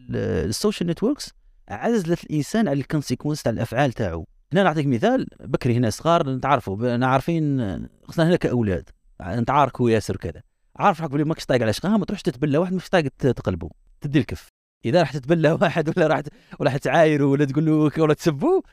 ال 0.10 0.21
social 0.21 0.90
networks 0.90 1.34
عزلت 1.70 2.24
الإنسان 2.24 2.68
على 2.68 2.80
ال 2.80 2.84
consequences 2.84 3.44
تاع 3.44 3.52
الأفعال 3.52 3.94
تاعو. 3.94 4.28
هنا 4.54 4.64
نعطيك 4.64 4.86
مثال 4.86 5.28
بكري 5.40 5.78
هنا 5.78 5.90
صغار 5.90 6.30
نتعرفوا 6.30 7.06
عارفين 7.06 7.88
خصنا 8.04 8.28
هنا 8.28 8.36
كأولاد 8.36 8.90
نتعاركوا 9.22 9.90
ياسر 9.90 10.18
كذا 10.18 10.42
عارف 10.76 11.02
حق 11.02 11.08
بلي 11.08 11.24
ماكش 11.24 11.46
طايق 11.46 11.62
على 11.62 11.74
شقها 11.74 11.98
ما 11.98 12.06
تروحش 12.06 12.22
تتبلى 12.22 12.58
واحد 12.58 12.74
مش 12.74 12.90
طايق 12.90 13.08
تقلبه 13.18 13.70
تدي 14.02 14.20
الكف. 14.20 14.57
إذا 14.90 15.00
راح 15.00 15.14
تتبلى 15.14 15.52
واحد 15.62 15.90
ولا 15.98 16.08
راح 16.08 16.22
ولا 16.60 16.78
تعايره 16.78 17.26
ولا 17.26 17.46
تقول 17.46 17.66
له 17.66 17.92
ولا 17.98 18.14
تسبوه؟ 18.14 18.64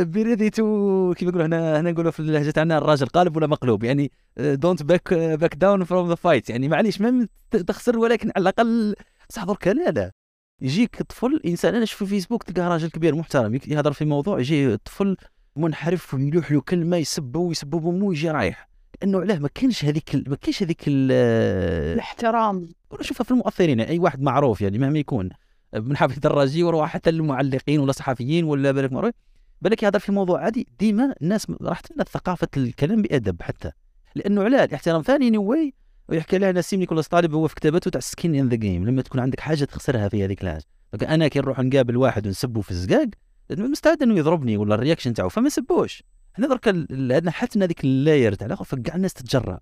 be 0.00 0.14
ready 0.14 0.50
to 0.50 1.14
كيف 1.16 1.28
يقولوا 1.28 1.46
هنا 1.46 1.80
هنا 1.80 1.90
نقولوا 1.90 2.10
في 2.10 2.20
اللهجة 2.20 2.50
تاعنا 2.50 2.78
الراجل 2.78 3.06
قالب 3.06 3.36
ولا 3.36 3.46
مقلوب؟ 3.46 3.84
يعني 3.84 4.12
don't 4.36 4.82
back 4.82 5.14
back 5.14 5.54
down 5.54 5.84
from 5.84 6.08
the 6.08 6.14
fight 6.14 6.50
يعني 6.50 6.68
معليش 6.68 7.00
ما 7.00 7.28
تخسر 7.50 7.98
ولكن 7.98 8.32
على 8.36 8.42
الأقل 8.42 8.94
صح 9.28 9.44
درك 9.44 9.66
لا 9.66 9.90
لا 9.90 10.12
يجيك 10.60 11.02
طفل 11.02 11.40
إنسان 11.46 11.74
أنا 11.74 11.82
نشوف 11.82 11.98
في 11.98 12.06
فيسبوك 12.06 12.42
تلقى 12.42 12.68
راجل 12.68 12.90
كبير 12.90 13.14
محترم 13.14 13.54
يهضر 13.54 13.92
في 13.92 14.04
موضوع 14.04 14.40
يجي 14.40 14.76
طفل 14.76 15.16
منحرف 15.56 16.14
ويلوح 16.14 16.52
له 16.52 16.60
كلمة 16.60 16.96
يسبه 16.96 17.40
ويسبه 17.40 17.80
بامه 17.80 18.04
ويجي 18.04 18.30
رايح. 18.30 18.71
لأنه 19.02 19.20
علاه 19.20 19.38
ما 19.38 19.48
كانش 19.54 19.84
هذيك 19.84 20.28
ما 20.28 20.36
كانش 20.36 20.62
هذيك 20.62 20.82
الاحترام. 20.86 22.68
نشوفها 23.00 23.24
في 23.24 23.30
المؤثرين 23.30 23.78
يعني 23.78 23.90
أي 23.90 23.98
واحد 23.98 24.22
معروف 24.22 24.60
يعني 24.60 24.78
مهما 24.78 24.98
يكون 24.98 25.30
من 25.74 25.96
حافظ 25.96 26.14
الدراجي 26.14 26.62
وروح 26.62 26.90
حتى 26.90 27.10
المعلقين 27.10 27.80
ولا 27.80 27.92
صحفيين 27.92 28.44
ولا 28.44 28.72
بالك 28.72 28.92
معروف 28.92 29.12
بالك 29.60 29.82
يهضر 29.82 29.98
في 29.98 30.12
موضوع 30.12 30.40
عادي 30.44 30.66
ديما 30.78 31.14
الناس 31.22 31.46
راح 31.62 31.80
تلنا 31.80 32.04
ثقافة 32.04 32.48
الكلام 32.56 33.02
بأدب 33.02 33.42
حتى. 33.42 33.70
لأنه 34.14 34.42
علاه 34.42 34.64
الاحترام 34.64 35.02
ثاني 35.02 35.30
نوي 35.30 35.74
ويحكي 36.08 36.38
لها 36.38 36.52
نسيم 36.52 36.80
نيكولاس 36.80 37.08
طالب 37.08 37.34
هو 37.34 37.48
في 37.48 37.54
كتابته 37.54 37.90
تاع 37.90 38.00
skin 38.00 38.34
in 38.34 38.48
the 38.48 38.56
game 38.56 38.86
لما 38.86 39.02
تكون 39.02 39.20
عندك 39.20 39.40
حاجة 39.40 39.64
تخسرها 39.64 40.08
في 40.08 40.24
هذيك 40.24 40.42
الحاجة 40.42 40.64
أنا 41.02 41.28
كي 41.28 41.38
نروح 41.38 41.60
نقابل 41.60 41.96
واحد 41.96 42.26
ونسبه 42.26 42.60
في 42.60 42.70
الزقاق 42.70 43.08
مستعد 43.50 44.02
إنه 44.02 44.18
يضربني 44.18 44.56
ولا 44.56 44.74
ال 44.74 44.78
reaction 44.78 45.14
تاعو 45.14 45.28
فما 45.28 45.46
نسبوش. 45.46 46.02
إحنا 46.34 46.46
درك 46.46 46.68
عندنا 46.68 47.30
حتى 47.30 47.58
هذيك 47.58 47.84
ال 47.84 47.92
layer 47.92 48.34
تاع 48.34 48.46
الآخر 48.46 48.64
فكاع 48.64 48.94
الناس 48.94 49.14
تتجرأ. 49.14 49.58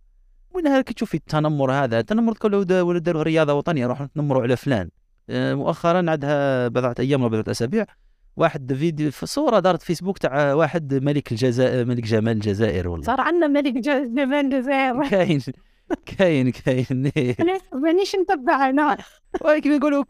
وين 0.51 0.81
كي 0.81 0.95
تشوفي 0.95 1.15
التنمر 1.17 1.73
هذا؟ 1.73 1.99
التنمر 2.01 2.35
ولا 2.83 2.99
داروا 2.99 3.23
رياضة 3.23 3.55
وطنية 3.55 3.87
راحوا 3.87 4.07
نتنمروا 4.07 4.43
على 4.43 4.57
فلان. 4.57 4.91
آه، 5.31 5.55
مؤخرا 5.55 6.11
عندها 6.11 6.69
بضعة 6.69 6.95
أيام 6.99 7.23
ولا 7.23 7.31
بضعة 7.31 7.51
أسابيع 7.51 7.85
واحد 8.37 8.73
فيديو 8.75 9.11
في 9.11 9.27
صورة 9.27 9.59
دارت 9.59 9.83
فيسبوك 9.83 10.19
تاع 10.19 10.55
واحد 10.55 10.95
ملك 10.95 11.33
الجزائر 11.33 11.85
ملك 11.85 12.05
جمال 12.05 12.33
الجزائر 12.33 12.89
والله. 12.89 13.07
صار 13.07 13.21
عندنا 13.21 13.47
ملك 13.47 13.73
جمال 13.75 14.55
الجزائر. 14.55 15.09
كاين 15.09 15.43
كاين 16.51 16.51
كاين. 16.51 17.37
مانيش 17.83 18.17
نتبع 18.17 18.69
أنا. 18.69 18.97
ولكن 19.41 19.73
يقولوا 19.73 20.05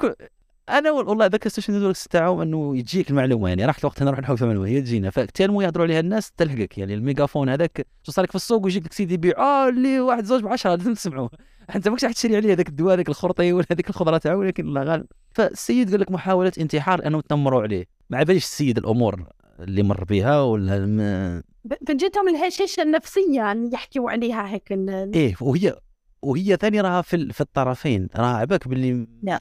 أنا 0.78 0.90
وال- 0.90 1.08
والله 1.08 1.26
ذاك 1.26 1.46
ال 1.46 1.50
social 1.50 1.76
network 1.76 1.96
تاعهم 1.96 2.40
إنه 2.40 2.80
تجيك 2.80 3.10
المعلومة 3.10 3.48
يعني 3.48 3.64
راح 3.64 3.78
الوقت 3.78 4.02
نروح 4.02 4.18
نحوس 4.20 4.42
المعلومة. 4.42 4.66
هي 4.68 4.80
تجينا 4.80 5.10
فكتير 5.10 5.50
يهضروا 5.62 5.84
عليها 5.86 6.00
الناس 6.00 6.32
تلحقك 6.32 6.78
يعني 6.78 6.94
الميجافون 6.94 7.48
هذاك 7.48 7.86
شو 8.02 8.12
صار 8.12 8.24
لك 8.24 8.30
في 8.30 8.36
السوق 8.36 8.64
ويجيك 8.64 8.84
لك 8.84 8.92
سيدي 8.92 9.14
يبيع 9.14 9.38
آه 9.38 9.68
اللي 9.68 10.00
واحد 10.00 10.24
زوج 10.24 10.42
ب 10.42 10.46
10 10.48 10.74
لازم 10.76 10.94
تسمعوه. 10.94 11.30
أنت 11.74 11.88
ماكش 11.88 12.04
راح 12.04 12.12
تشري 12.12 12.36
عليه 12.36 12.52
هذاك 12.52 12.68
الدواء 12.68 12.94
هذاك 12.94 13.08
الخرطي 13.08 13.52
ولا 13.52 13.66
هذيك 13.72 13.90
الخضره 13.90 14.18
تاعو 14.18 14.40
ولكن 14.40 14.68
الله 14.68 14.82
غالب. 14.82 15.06
فالسيد 15.30 15.90
قال 15.90 16.00
لك 16.00 16.10
محاولة 16.10 16.52
انتحار 16.60 17.06
إنه 17.06 17.20
تنمروا 17.20 17.62
عليه. 17.62 17.84
ما 18.10 18.22
باليش 18.22 18.44
السيد 18.44 18.78
الأمور 18.78 19.24
اللي 19.60 19.82
مر 19.82 20.04
بها 20.04 20.42
ولا 20.42 20.76
الم... 20.76 21.42
فجتهم 21.88 22.28
الهشاشة 22.28 22.82
النفسية 22.82 23.52
اللي 23.52 23.70
يحكيوا 23.72 24.10
عليها 24.10 24.48
هيك 24.48 24.72
إيه 25.14 25.34
وهي 25.40 25.76
وهي 26.22 26.56
ثاني 26.56 26.80
راها 26.80 27.02
في 27.02 27.32
في 27.32 27.40
الطرفين. 27.40 28.08
راها 28.16 28.36
عباك 28.36 28.68
باللي 28.68 29.06
نعم. 29.22 29.38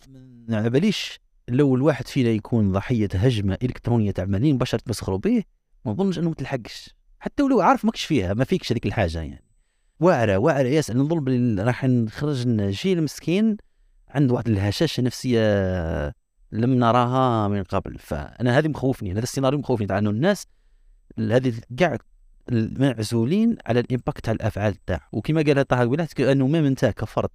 ما 0.50 0.58
على 0.58 0.70
باليش 0.70 1.20
لو 1.48 1.76
الواحد 1.76 2.08
فينا 2.08 2.30
يكون 2.30 2.72
ضحية 2.72 3.10
هجمة 3.14 3.58
إلكترونية 3.64 4.12
تاع 4.12 4.26
ملايين 4.26 4.58
بشر 4.58 4.80
تمسخروا 4.80 5.18
به 5.18 5.44
ما 5.86 5.92
نظنش 5.92 6.20
إنه 6.20 6.30
ما 6.30 6.36
تلحقش. 6.36 6.96
حتى 7.20 7.44
ولو 7.44 7.62
عارف 7.62 7.86
ماكش 7.86 8.06
فيها 8.06 8.34
ما 8.34 8.44
فيكش 8.44 8.72
هذيك 8.72 8.86
الحاجة 8.86 9.22
يعني. 9.22 9.44
واعرة 10.00 10.38
واعرة 10.38 10.68
ياسر 10.68 10.98
نظن 10.98 11.60
راح 11.60 11.86
نخرج 11.86 12.48
جيل 12.70 13.04
مسكين 13.04 13.58
عنده 14.10 14.34
واحد 14.34 14.48
الهشاشة 14.48 15.02
نفسية 15.02 15.40
لم 16.52 16.74
نراها 16.74 17.48
من 17.48 17.64
قبل. 17.64 17.98
فأنا 18.00 18.58
هذه 18.58 18.68
مخوفني 18.68 19.12
هذا 19.12 19.20
السيناريو 19.20 19.60
مخوفني 19.60 19.88
تاع 19.88 19.98
إنه 19.98 20.10
الناس 20.10 20.48
هذه 21.20 21.54
كاع 21.78 21.98
المعزولين 22.50 23.58
على 23.66 23.80
ال 23.80 23.86
impact 23.86 24.26
تاع 24.26 24.34
الأفعال 24.34 24.86
تاعه 24.86 25.10
وكما 25.12 25.42
قال 25.42 25.68
طه 25.68 25.80
قبيلات 25.80 26.20
انه 26.20 26.48
même 26.48 26.66
انت 26.66 26.86
كفرد 26.86 27.30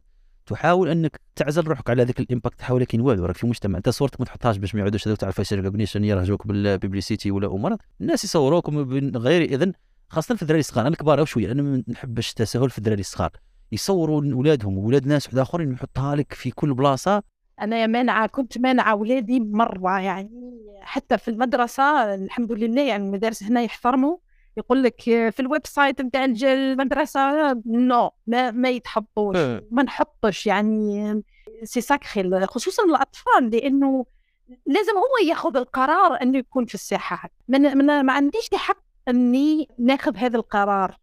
تحاول 0.47 0.89
أنك 0.89 1.21
تعزل 1.37 1.67
روحك 1.67 1.91
على 1.91 2.05
ذاك 2.05 2.21
ال 2.21 2.26
impact 2.26 2.59
تحاول 2.59 2.81
لكن 2.81 3.01
والو 3.01 3.27
راك 3.27 3.37
في 3.37 3.47
مجتمع 3.47 3.79
أنت 3.79 3.89
صورتك 3.89 4.21
ما 4.21 4.27
تحطهاش 4.27 4.57
باش 4.57 4.75
ما 4.75 4.81
يعودوش 4.81 5.09
هذوك 5.09 5.19
تاع 5.19 5.29
ال 5.29 5.34
face 5.34 5.53
recognition 5.53 6.05
يرهجوك 6.05 6.47
بال 6.47 6.62
publicité 6.62 7.31
ولا 7.31 7.47
أمور. 7.47 7.77
الناس 8.01 8.25
يصوروك 8.25 8.69
من 8.69 9.17
غير 9.17 9.43
إذن 9.43 9.73
خاصة 10.09 10.35
في 10.35 10.43
الدراري 10.43 10.61
الصغار. 10.61 10.87
أنا 10.87 10.97
كبار 10.97 11.25
شوية 11.25 11.53
أنا 11.53 11.63
ما 11.63 11.83
نحبش 11.89 12.31
التساهل 12.31 12.71
في 12.71 12.79
الدراري 12.79 13.01
الصغار. 13.01 13.31
يصوروا 13.73 14.33
اولادهم 14.33 14.79
واولاد 14.79 15.07
ناس 15.07 15.27
واحد 15.27 15.39
آخرين 15.39 15.73
يحطها 15.73 16.17
لك 16.17 16.33
في 16.33 16.51
كل 16.51 16.75
بلاصة. 16.75 17.23
أنا 17.61 17.77
يا 17.77 17.87
مانعة 17.87 18.27
كنت 18.27 18.59
مانعة 18.59 18.93
أولادي 18.93 19.41
مرة 19.41 20.01
يعني 20.01 20.31
حتى 20.81 21.19
في 21.19 21.29
المدرسة 21.31 22.15
الحمد 22.15 22.53
لله 22.53 22.83
يعني 22.83 23.05
المدارس 23.07 23.43
هنا 23.43 23.63
يحترموا. 23.63 24.17
يقول 24.57 24.83
لك 24.83 25.01
في 25.03 25.41
ال 25.41 25.67
website 25.67 26.01
نتاع 26.01 26.25
المدرسة 26.25 27.53
non 27.67 28.11
ما, 28.27 28.51
ما 28.51 28.69
يتحطوش 28.71 29.37
ما 29.71 29.83
نحطش 29.83 30.47
يعني 30.47 31.23
c'est 31.63 31.81
sacré 31.81 32.47
خصوصا 32.47 32.85
الأطفال 32.85 33.51
لأنه 33.51 34.07
لازم 34.67 34.93
هو 34.97 35.29
ياخذ 35.29 35.57
القرار 35.57 36.23
إنه 36.23 36.39
يكون 36.39 36.65
في 36.67 36.75
الساحات 36.75 37.33
من, 37.49 37.61
من 37.77 38.01
ما 38.01 38.13
عنديش 38.13 38.49
حق 38.55 38.85
إني 39.09 39.69
ناخذ 39.79 40.17
هذا 40.17 40.37
القرار 40.37 40.97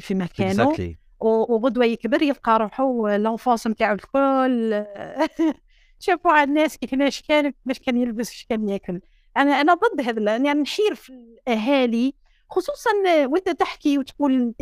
في- 0.00 0.14
مكانه. 0.14 0.72
Exactly. 0.74 0.94
وغدوة 1.20 1.84
يكبر 1.84 2.22
يلقى 2.22 2.58
روحه 2.58 3.16
لونفونس 3.16 3.66
نتاعو 3.66 3.94
الكل. 3.94 4.84
شوفوا 6.00 6.30
على 6.32 6.48
الناس 6.48 6.78
كيفاش 6.78 7.22
كان 7.22 7.50
كيفاش 7.50 7.78
كان 7.78 7.96
يلبس 7.96 8.30
كيفاش 8.30 8.46
كان 8.48 8.68
ياكل. 8.68 9.00
أنا 9.36 9.60
أنا 9.60 9.74
ضد 9.74 10.00
هذا 10.00 10.36
يعني 10.36 10.60
نحير 10.60 10.94
في 10.94 11.12
الأهالي 11.12 12.14
خصوصا 12.50 12.90
وإنت 13.26 13.48
تحكي 13.48 13.98
وتقول 13.98 14.54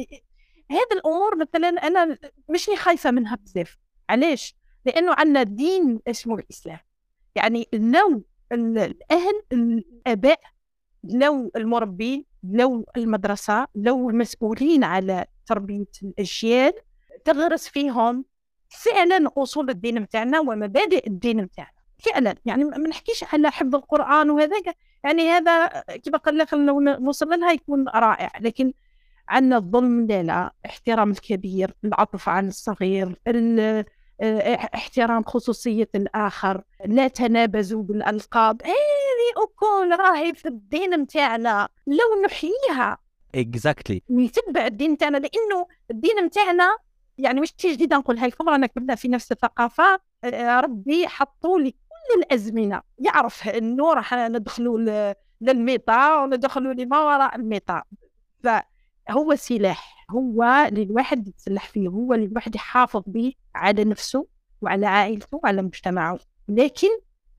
هذه 0.71 0.87
الأمور 0.93 1.37
مثلا 1.37 1.69
أنا 1.69 2.19
مش 2.49 2.71
خايفة 2.77 3.11
منها 3.11 3.37
بزاف. 3.37 3.79
علاش؟ 4.11 4.57
لأنه 4.85 5.13
عندنا 5.15 5.43
دين 5.43 6.01
اسمه 6.09 6.35
الإسلام. 6.35 6.79
يعني 7.35 7.69
ال- 7.75 8.23
الأهل 8.53 9.43
الآباء 9.53 10.41
لو 11.05 11.51
المربين 11.57 12.25
لو 12.43 12.85
المدرسة 12.97 13.67
لو 13.75 14.11
المسؤولين 14.11 14.85
على 14.85 15.27
تربية 15.47 15.87
الأجيال 16.03 16.73
تغرس 17.25 17.69
فيهم 17.69 18.25
فعلا 18.69 19.31
أصول 19.37 19.71
الدين 19.71 20.03
بتاعنا 20.03 20.41
ومبادئ 20.41 21.07
الدين 21.07 21.45
بتاعنا. 21.45 21.71
فعلا. 21.99 22.35
يعني 22.45 22.65
ما 22.65 22.79
نحكيش 22.79 23.25
على 23.35 23.51
حفظ 23.51 23.75
القرآن 23.75 24.31
وهذاك. 24.31 24.77
يعني 25.05 25.31
هذا 25.31 25.67
كما 26.05 26.21
لك 26.27 26.55
لو 26.55 26.81
نوصل 26.81 27.29
لها 27.29 27.53
يكون 27.53 27.89
رائع. 27.89 28.31
لكن 28.41 28.73
عندنا 29.29 29.57
الظلم 29.57 30.07
لا 30.07 30.23
لا. 30.23 30.53
احترام 30.67 31.11
الكبير 31.11 31.75
العطف 31.85 32.29
عن 32.29 32.49
الصغير 32.49 33.21
ال- 33.27 33.85
آه، 34.21 34.55
احترام 34.75 35.23
خصوصية 35.25 35.89
الآخر 35.95 36.63
لا 36.87 37.09
تنابزوا 37.09 37.83
بالألقاب. 37.83 38.63
هذه 38.63 38.73
أكل 39.37 39.97
راهي 40.03 40.35
في 40.35 40.49
الدين 40.49 41.01
متاعنا. 41.01 41.69
لو 41.87 42.23
نحييها. 42.25 42.99
Exactly 43.35 44.03
ويتبع 44.11 44.67
الدين 44.67 44.91
متاعنا 44.91 45.17
لأنه 45.17 45.67
الدين 45.91 46.25
متاعنا 46.25 46.77
يعني 47.19 47.41
مش 47.41 47.55
شيء 47.59 47.73
جديد 47.73 47.95
نقول 47.95 48.19
هاي 48.19 48.27
الفكرة 48.27 48.55
انا 48.55 48.67
كبرنا 48.67 48.95
في 48.95 49.09
نفس 49.09 49.33
الثقافة. 49.33 50.01
آه، 50.25 50.61
ربي 50.61 51.09
حطوا 51.09 51.59
لي 51.61 51.75
الازمنه 52.19 52.83
يعرف 52.99 53.49
إنه 53.49 53.93
راح 53.93 54.15
ندخلوا 54.15 54.79
ل- 54.81 55.15
لل 55.41 55.68
meta 55.68 56.23
وندخلوا 56.23 56.73
لما 56.73 57.01
وراء 57.03 57.37
ال 57.37 57.46
meta 57.46 57.83
فهو 58.45 59.35
سلاح 59.35 60.07
هو 60.11 60.43
اللي 60.69 60.83
الواحد 60.83 61.29
يتسلح 61.29 61.69
فيه 61.69 61.89
هو 61.89 62.15
اللي 62.15 62.27
الواحد 62.27 62.55
يحافظ 62.55 63.03
به 63.07 63.33
على 63.55 63.85
نفسه 63.85 64.27
وعلى 64.63 64.87
عائلته 64.87 65.41
وعلى 65.45 65.63
مجتمعه. 65.63 66.19
لكن 66.49 66.89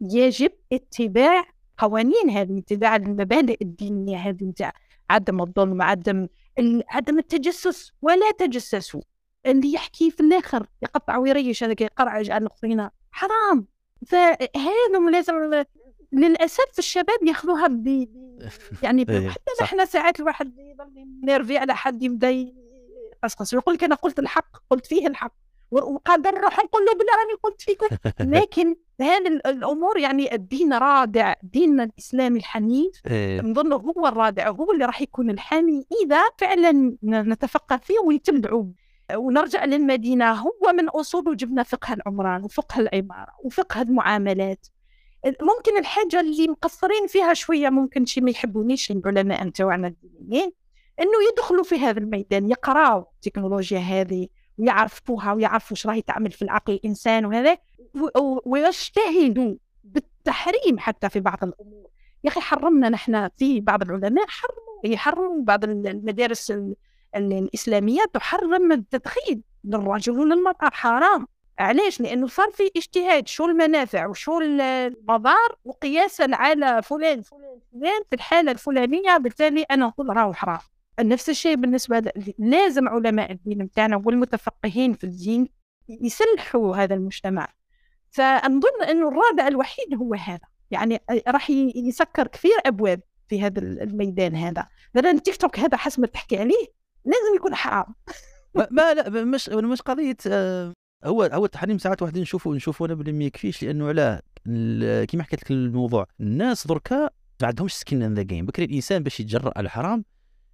يجب 0.01 0.51
اتباع 0.73 1.43
قوانين 1.77 2.29
هذه 2.29 2.59
اتباع 2.59 2.95
المبادئ 2.95 3.57
الدينية 3.61 4.17
هذه 4.17 4.43
نتاع 4.43 4.73
عدم 5.09 5.41
الظلم 5.41 5.81
عدم 5.81 6.27
عدم 6.89 7.19
التجسس. 7.19 7.91
ولا 8.01 8.31
تجسسوا. 8.31 9.01
اللي 9.45 9.73
يحكي 9.73 10.11
في 10.11 10.19
الآخر 10.19 10.67
يقطع 10.83 11.17
ويريش 11.17 11.63
هذاك 11.63 11.81
يقرعج 11.81 12.31
على 12.31 12.45
الاخرين 12.45 12.89
حرام. 13.11 13.67
فهذا 14.07 14.99
لازم 15.11 15.63
للأسف 16.11 16.79
الشباب 16.79 17.23
ياخذوها 17.27 17.67
ب 17.67 18.07
يعني 18.83 19.05
ب- 19.05 19.09
إيه، 19.09 19.29
حتى. 19.29 19.51
نحن 19.61 19.85
ساعات 19.85 20.19
الواحد 20.19 20.57
يضل 20.59 21.07
نيرفي 21.23 21.57
على 21.57 21.75
حد 21.75 22.03
يبدأ 22.03 22.29
يقصقص 23.23 23.53
يقول 23.53 23.75
لك 23.75 23.83
أنا 23.83 23.95
قلت 23.95 24.19
الحق 24.19 24.57
قلت 24.69 24.85
فيه 24.85 25.07
الحق 25.07 25.33
وقادر 25.71 26.31
نروح 26.31 26.59
نقول 26.59 26.85
له 26.85 26.93
بلا 26.93 27.15
راني 27.19 27.33
قلت 27.43 27.61
فيكم 27.61 27.87
لكن 28.35 28.75
هذه 29.01 29.27
ال- 29.27 29.47
الأمور 29.47 29.97
يعني 29.97 30.35
الدين 30.35 30.73
رادع 30.73 31.33
ديننا 31.43 31.83
الاسلامي 31.83 32.39
الحنيف 32.39 33.01
إيه، 33.07 33.41
نظن 33.41 33.73
هو 33.73 34.07
الرادع 34.07 34.49
هو 34.49 34.71
اللي 34.71 34.85
راح 34.85 35.01
يكون 35.01 35.29
الحامي 35.29 35.85
إذا 36.05 36.21
فعلا 36.37 36.97
نتفقه 37.03 37.77
فيه 37.77 37.99
ونتبعوا 37.99 38.65
ونرجع 39.15 39.65
للمدينة. 39.65 40.31
هو 40.31 40.73
من 40.77 40.89
اصوله 40.89 41.33
جبنا 41.33 41.63
فقه 41.63 41.93
العمران 41.93 42.43
وفقه 42.43 42.79
العمارة 42.79 43.31
وفقه 43.43 43.81
المعاملات. 43.81 44.67
ممكن 45.25 45.77
الحاجة 45.79 46.19
اللي 46.19 46.47
مقصرين 46.47 47.07
فيها 47.07 47.33
شوية 47.33 47.69
ممكن 47.69 48.05
شي 48.05 48.21
ما 48.21 48.31
يحبونيش 48.31 48.91
العلماء 48.91 49.43
نتاعنا 49.43 49.87
الدينيين 49.87 50.51
إنه 50.99 51.11
يدخلوا 51.31 51.63
في 51.63 51.75
هذا 51.75 51.99
الميدان 51.99 52.49
يقراوا 52.49 53.03
التكنولوجيا 53.15 53.79
هذه 53.79 54.27
ويعرفوها 54.57 55.33
ويعرفوا 55.33 55.71
إيش 55.71 55.87
راهي 55.87 56.01
تعمل 56.01 56.31
في 56.31 56.41
العقل 56.41 56.73
الإنسان 56.73 57.25
وهذا 57.25 57.57
ويجتهدوا 58.45 59.55
بالتحريم 59.83 60.79
حتى 60.79 61.09
في 61.09 61.19
بعض 61.19 61.43
الأمور. 61.43 61.87
يا 62.23 62.29
أخي 62.29 62.39
حرمنا 62.39 62.89
نحن 62.89 63.29
في 63.37 63.59
بعض 63.59 63.81
العلماء 63.81 64.25
حرموا 64.27 64.93
يحرموا 64.93 65.43
بعض 65.43 65.63
المدارس 65.63 66.51
ال- 66.51 66.57
ال- 66.57 66.75
الإسلامية 67.15 68.01
تحرم 68.13 68.71
التدخين 68.71 69.43
للرجل 69.63 70.19
وللمراه 70.19 70.55
حرام 70.61 71.27
علاش؟ 71.59 72.01
لأنه 72.01 72.27
صار 72.27 72.51
في 72.51 72.71
اجتهاد 72.75 73.27
شو 73.27 73.45
المنافع 73.45 74.07
وشو 74.07 74.39
ال- 74.39 74.61
المضار 74.61 75.57
وقياسا 75.65 76.27
على 76.33 76.81
فلان 76.83 77.21
فلان 77.21 77.59
فلان 77.71 78.01
في 78.09 78.15
الحالة 78.15 78.51
الفلانية 78.51 79.17
بالتالي 79.17 79.61
أنا 79.61 79.85
نقول 79.85 80.17
راهو 80.17 80.33
حرام. 80.33 80.59
نفس 80.99 81.29
الشيء 81.29 81.55
بالنسبة 81.55 82.11
لازم 82.39 82.89
علماء 82.89 83.31
الدين 83.31 83.65
بتاعنا 83.65 84.01
والمتفقهين 84.05 84.93
في 84.93 85.03
الدين 85.03 85.49
يسلحوا 85.89 86.75
هذا 86.75 86.95
المجتمع. 86.95 87.47
فنظن 88.09 88.83
انه 88.89 89.07
الرادع 89.07 89.47
الوحيد 89.47 89.95
هو 89.95 90.13
هذا، 90.13 90.39
يعني 90.71 91.01
راح 91.27 91.49
يسكر 91.75 92.27
كثير 92.27 92.55
أبواب 92.65 93.01
في 93.29 93.41
هذا 93.41 93.59
الميدان 93.59 94.35
هذا، 94.35 94.67
مثلا 94.95 95.19
تيك 95.19 95.37
توك 95.37 95.59
هذا 95.59 95.77
حسب 95.77 96.01
ما 96.01 96.07
تحكي 96.07 96.37
عليه 96.37 96.76
لازم 97.07 97.35
يكون 97.35 97.55
حرام. 97.55 97.95
ما, 98.71 98.93
لا 98.93 99.09
مش 99.09 99.49
مش 99.49 99.81
قضية 99.81 100.17
آه، 100.27 100.73
هو 101.05 101.23
هو 101.23 101.45
التحريم 101.45 101.77
ساعات 101.77 102.01
واحد 102.01 102.17
نشوفه 102.17 102.53
نشوفه 102.53 102.85
أنا 102.85 102.93
بلي 102.93 103.11
ما 103.11 103.23
يكفيش 103.23 103.63
لأنه 103.63 103.87
علاه 103.87 104.21
كيما 105.05 105.23
حكيت 105.23 105.43
لك 105.43 105.51
الموضوع 105.51 106.07
الناس 106.19 106.67
دركا 106.67 107.09
ما 107.41 107.47
عندهمش 107.47 107.73
skin 107.73 108.01
in 108.03 108.13
the 108.13 108.21
game 108.21 108.45
بكري 108.45 108.65
الإنسان 108.65 109.03
باش 109.03 109.19
يتجرأ 109.19 109.53
على 109.55 109.65
الحرام 109.65 110.05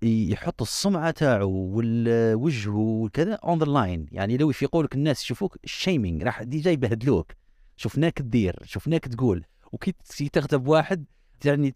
يحط 0.04 0.62
السمعة 0.62 1.12
تاعو 1.12 1.52
والوجهه 1.52 2.78
وكذا 2.78 3.34
on 3.34 3.60
the 3.60 3.66
line 3.66 4.06
يعني 4.12 4.38
لو 4.38 4.50
يفيقوا 4.50 4.84
لك 4.84 4.96
الناس 4.96 5.24
يشوفوك 5.24 5.58
ال 5.64 5.71
shaming 5.71 6.24
راح 6.24 6.44
déjà 6.44 6.72
يبهدلوك 6.72 7.32
شفناك 7.78 8.18
تدير 8.18 8.60
شفناك 8.64 9.08
تقول. 9.08 9.46
وكي 9.72 9.92
تغتب 10.34 10.68
واحد 10.68 11.06
يعني 11.46 11.72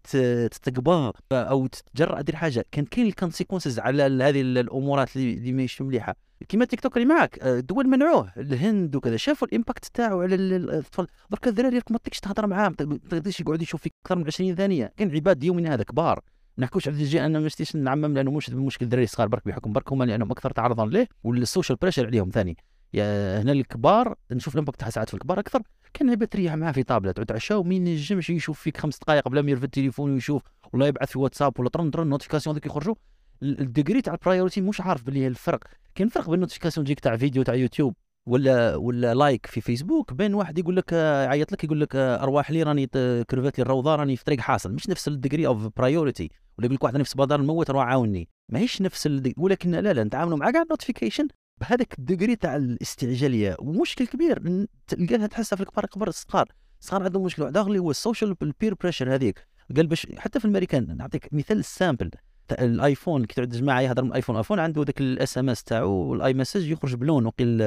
تتقبا 0.50 1.12
أو 1.32 1.66
تتجرأ 1.66 2.20
دير 2.20 2.36
حاجة. 2.36 2.64
كان 2.72 2.84
كاين 2.84 3.06
ال 3.06 3.11
consequences 3.11 3.78
على 3.78 4.02
هذه 4.02 4.40
الأمورات 4.40 5.16
اللي 5.16 5.52
ماشي 5.52 5.84
مليحة. 5.84 6.14
كيما 6.48 6.64
تيك 6.64 6.80
توك 6.80 6.96
اللي 6.96 7.08
معاك 7.08 7.38
آه، 7.38 7.64
منعوه. 7.72 8.32
الهند 8.36 8.96
وكذا 8.96 9.16
شافوا 9.16 9.48
ال 9.48 9.53
impact 9.53 9.84
تاعو 9.94 10.22
على 10.22 10.34
الأطفال. 10.34 11.06
درك 11.30 11.48
الدراري 11.48 11.76
ما 11.90 11.98
تقدرش 11.98 12.20
تهضر 12.20 12.46
معاهم 12.46 12.76
ما 12.80 12.98
تقدرش 13.10 13.40
يقعد 13.40 13.62
يشوف 13.62 13.82
فيك 13.82 13.94
أكثر 14.04 14.18
من 14.18 14.26
20 14.26 14.54
ثانية. 14.54 14.92
كاين 14.96 15.14
عباد 15.14 15.44
يومنا 15.44 15.74
هذا 15.74 15.82
كبار. 15.82 16.20
نحكوش 16.58 16.88
على 16.88 16.96
الجي 16.96 17.26
أنا 17.26 17.40
ما 17.40 17.48
نعمم 17.74 18.14
لأنه 18.14 18.30
مش 18.30 18.50
مشكل. 18.50 18.84
الدراري 18.84 19.04
الصغار 19.04 19.28
برك 19.28 19.46
بحكم 19.46 19.72
برك 19.72 19.92
هما 19.92 20.04
لأنهم 20.04 20.30
أكثر 20.30 20.50
تعرضا 20.50 20.86
له 20.86 21.06
وال 21.24 21.38
social 21.38 21.78
pressure 21.82 22.06
عليهم 22.06 22.30
ثاني. 22.30 22.56
هنا 22.94 23.52
الكبار 23.52 24.14
نشوف 24.30 24.54
ال 24.54 24.58
impact 24.58 24.80
تاع 24.80 24.90
ساعات 24.90 25.08
في 25.08 25.14
الكبار 25.14 25.38
أكثر. 25.38 25.62
كان 25.94 26.28
تريح 26.28 26.54
معاه 26.54 26.72
في 26.72 26.82
طابلة 26.82 27.12
تعشى 27.12 27.54
ومين 27.54 27.86
ينجمش 27.86 28.30
يشوف 28.30 28.60
فيك 28.60 28.76
خمس 28.76 28.98
دقائق 28.98 29.22
قبل 29.22 29.40
ما 29.40 29.50
يرفد 29.50 29.64
التليفون 29.64 30.12
ويشوف 30.12 30.42
ولا 30.72 30.86
يبعث 30.86 31.10
في 31.10 31.18
واتساب 31.18 31.60
ولا 31.60 31.68
طرن 31.68 31.90
طرن 31.90 32.08
notification 32.08 32.56
ذوك 32.56 32.66
يخرجوا 32.66 32.94
ال 33.42 33.51
degree 33.51 34.02
تاع 34.02 34.14
ال 34.14 34.19
priority 34.19 34.60
مش 34.60 34.80
عارف 34.80 35.02
باللي 35.02 35.26
الفرق. 35.26 35.64
كاين 35.94 36.08
فرق 36.08 36.24
بين 36.24 36.34
ال 36.34 36.38
notification 36.38 36.84
تجيك 36.86 37.00
تاع 37.00 37.16
فيديو 37.16 37.42
تاع 37.42 37.54
يوتيوب 37.54 37.94
ولا 38.28 38.76
ولا 38.76 39.14
like 39.14 39.46
في 39.46 39.60
فيسبوك 39.60 40.12
بين 40.12 40.34
واحد 40.34 40.58
يقول 40.58 40.76
لك 40.76 40.92
يعيط 40.92 41.52
لك 41.52 41.64
يقول 41.64 41.80
لك 41.80 41.96
أرواح 41.96 42.50
لي 42.50 42.62
راني 42.62 42.86
كرفات 43.30 43.58
لي 43.58 43.62
الرودة 43.62 43.96
راني 43.96 44.16
في 44.16 44.24
طريق 44.24 44.40
حاصل. 44.40 44.72
مش 44.72 44.88
نفس 44.88 45.08
ال 45.08 45.13
degree 45.13 45.46
of 45.46 45.68
priority 45.76 46.30
ولا 46.58 46.66
يقول 46.66 46.74
لك 46.74 46.84
واحد 46.84 46.96
نفس 46.96 47.16
بدار 47.16 47.40
نموت 47.40 47.70
روح 47.70 47.86
عاوني 47.86 48.28
ماهيش 48.52 48.82
نفس 48.82 49.08
ولكن 49.36 49.70
لا 49.70 49.92
لا 49.92 50.04
نتعاملوا 50.04 50.38
مع 50.38 50.50
كاع 50.50 50.62
ال 50.62 50.67
notification 50.67 51.28
بهذاك 51.60 51.98
ال 51.98 52.03
degree 52.03 52.36
تاع 52.36 52.56
الاستعجالية. 52.56 53.56
ومشكل 53.58 54.06
كبير 54.06 54.66
تلقاها 54.86 55.26
تحسها 55.26 55.56
في 55.56 55.62
الكبار 55.62 55.86
كبار 55.86 56.08
الصغار 56.08 56.52
الصغار 56.80 57.02
عندهم 57.02 57.22
مشكل. 57.22 57.42
واحد 57.42 57.56
اللي 57.56 57.78
هو 57.78 57.90
ال 57.90 57.97
social 57.97 58.36
ال 58.42 58.48
peer 58.48 58.74
pressure 58.74 59.14
هذيك. 59.14 59.46
قال 59.76 59.86
باش 59.86 60.06
حتى 60.16 60.38
في 60.38 60.44
الأمريكان 60.44 60.96
نعطيك 60.96 61.28
مثال 61.32 61.58
ال 61.58 61.64
simple. 61.64 62.10
الآيفون 62.52 63.24
كي 63.24 63.34
تعود 63.34 63.48
جماعة 63.48 63.80
يهضر 63.80 64.02
من 64.02 64.08
الآيفون 64.08 64.36
ايفون 64.36 64.58
عنده 64.58 64.82
ذاك 64.82 65.00
ال 65.00 65.38
SMS 65.38 65.64
تاعو 65.64 65.90
وال 65.90 66.34
iMessage 66.34 66.70
يخرج 66.70 66.94
بلون 66.94 67.26
وقيل 67.26 67.62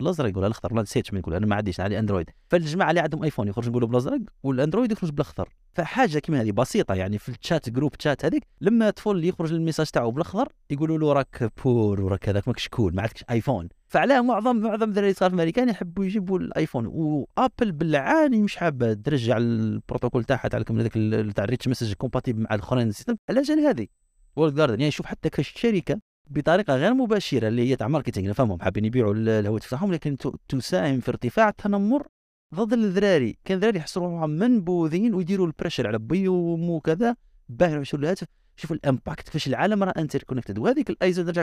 الازرق 0.00 0.38
ولا 0.38 0.46
الأخضر 0.46 0.72
ولا 0.72 0.82
نسيت 0.82 1.14
من 1.14 1.20
نقول 1.20 1.34
أنا 1.34 1.46
ما 1.46 1.56
عنديش 1.56 1.80
على 1.80 1.98
اندرويد 1.98 2.30
فالجماعة 2.48 2.90
اللي 2.90 3.00
عندهم 3.00 3.22
آيفون 3.22 3.48
يخرج 3.48 3.68
نقولوا 3.68 3.88
بالأزرق 3.88 4.20
والأندرويد 4.42 4.92
يخرج 4.92 5.10
بالأخضر. 5.10 5.48
فحاجة 5.72 6.18
كيما 6.18 6.40
هذه 6.40 6.52
بسيطة 6.52 6.94
يعني 6.94 7.18
في 7.18 7.28
ال 7.28 7.36
chat 7.36 7.70
group 7.70 7.94
chat 7.98 8.24
هذيك 8.24 8.46
لما 8.60 8.90
طفل 8.90 9.24
يخرج 9.24 9.52
ال 9.52 9.56
message 9.56 9.86
تاعو 9.86 10.10
بالأخضر 10.10 10.48
يقولوا 10.70 10.98
له 10.98 11.12
راك 11.12 11.52
poor 11.64 12.00
وراك 12.00 12.28
هذاك 12.28 12.48
ماكش 12.48 12.68
cool 12.68 12.94
ما 12.94 13.02
عندكش 13.02 13.24
آيفون. 13.30 13.68
فعلاه 13.86 14.20
معظم 14.20 14.56
معظم 14.56 14.88
الدراري 14.88 15.10
الصغار 15.10 15.30
الامريكان 15.30 15.68
يحبوا 15.68 16.04
يجيبوا 16.04 16.38
الآيفون. 16.38 16.86
وأبل 16.86 17.72
بالعاني 17.72 18.42
مش 18.42 18.56
حابة 18.56 18.92
ترجع 18.92 19.36
البروتوكول 19.36 20.24
تاعها 20.24 20.48
تاع 20.48 20.60
هذاك 20.70 20.92
تاع 21.34 21.44
ال 21.44 21.49
rich 21.49 21.68
message 21.68 21.92
compatible 21.92 22.42
مع 22.42 22.54
الأخرين 22.54 22.92
على 23.28 23.42
جال 23.42 23.58
هذه. 23.58 23.99
walled 24.40 24.54
garden 24.54 24.80
يعني 24.80 24.90
شوف 24.90 25.06
حتى 25.06 25.30
كشركة 25.30 26.00
بطريقة 26.30 26.76
غير 26.76 26.94
مباشرة 26.94 27.48
اللي 27.48 27.70
هي 27.70 27.76
تاع 27.76 27.88
marketing 27.88 28.28
نفهمهم 28.28 28.60
حابين 28.60 28.84
يبيعوا 28.84 29.14
الهواتف 29.14 29.70
تاعهم 29.70 29.92
لكن 29.92 30.16
تساهم 30.48 31.00
في 31.00 31.08
ارتفاع 31.08 31.48
التنمر 31.48 32.06
ضد 32.54 32.72
الذراري. 32.72 33.38
كان 33.44 33.56
الذراري 33.56 33.84
روحهم 33.96 34.30
منبوذين 34.30 35.14
ويديروا 35.14 35.46
ال 35.46 35.50
pressure 35.50 35.86
على 35.86 35.98
بيهم 35.98 36.70
وكذا 36.70 37.16
باه 37.48 37.68
يعيشوا 37.68 37.98
الهاتف. 37.98 38.26
شوفوا 38.56 38.76
ال 38.76 38.83
impact 38.83 39.24
كيفاش 39.26 39.48
العالم 39.48 39.82
راه 39.82 39.94
interconnected 39.96 40.58
وهذيك 40.58 40.90
الايزو 40.90 41.22
نرجع 41.22 41.42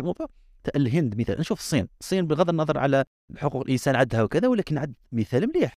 الهند 0.75 1.19
مثال 1.19 1.39
نشوف 1.39 1.59
الصين. 1.59 1.87
الصين 2.01 2.27
بغض 2.27 2.49
النظر 2.49 2.77
على 2.77 3.05
حقوق 3.37 3.61
الإنسان 3.61 3.95
عندها 3.95 4.23
وكذا 4.23 4.47
ولكن 4.47 4.77
عد 4.77 4.93
مثال 5.11 5.47
مليح. 5.49 5.73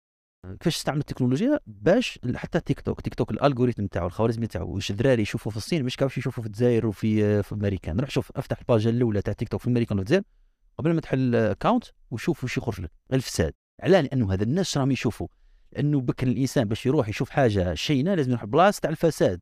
كيفاش 0.46 0.78
تستعمل 0.78 1.00
التكنولوجيا 1.00 1.60
باش 1.68 2.20
حتى 2.36 2.60
تيك 2.60 2.82
توك. 2.82 3.02
تيك 3.02 3.16
توك 3.16 3.32
ال 3.32 3.37
algorithm 3.37 3.86
تاعو 3.86 4.08
الخوارزمي 4.08 4.48
تاعو 4.48 4.76
واش 4.76 4.92
الدراري 4.92 5.22
يشوفوا 5.22 5.52
في 5.52 5.58
الصين 5.58 5.86
مش 5.86 5.98
كاوش 5.98 6.18
يشوفوا 6.18 6.44
في 6.44 6.48
الجزائر 6.48 6.88
وفي 6.88 7.44
في 7.44 7.56
أمريكا. 7.56 7.94
نروح 7.94 8.10
شوف 8.10 8.32
أفتح 8.36 8.60
ال 8.60 8.65
page 8.65 8.88
الأولى 8.88 9.22
تاع 9.22 9.34
تيك 9.34 9.50
توك 9.50 9.62
في 9.62 9.68
أمريكا 9.68 9.96
وفي 9.96 10.02
الجزائر 10.02 10.24
قبل 10.78 10.94
ما 10.94 11.02
تحل 11.02 11.36
account 11.36 11.86
وشوف 12.12 12.44
واش 12.44 12.58
يخرج 12.58 12.82
لك. 12.82 12.92
الفساد. 13.14 13.54
علاه 13.84 14.02
لأنه 14.02 14.34
هذا 14.34 14.44
الناس 14.44 14.78
راهم 14.78 14.92
يشوفوا. 14.92 15.28
لأنه 15.72 16.02
بكر 16.02 16.28
الإنسان 16.28 16.68
باش 16.68 16.86
يروح 16.86 17.10
يشوف 17.10 17.30
حاجة 17.30 17.74
شينة 17.74 18.16
لازم 18.16 18.32
يروح 18.32 18.46
بلاصة 18.46 18.80
تاع 18.80 18.90
الفساد. 18.90 19.42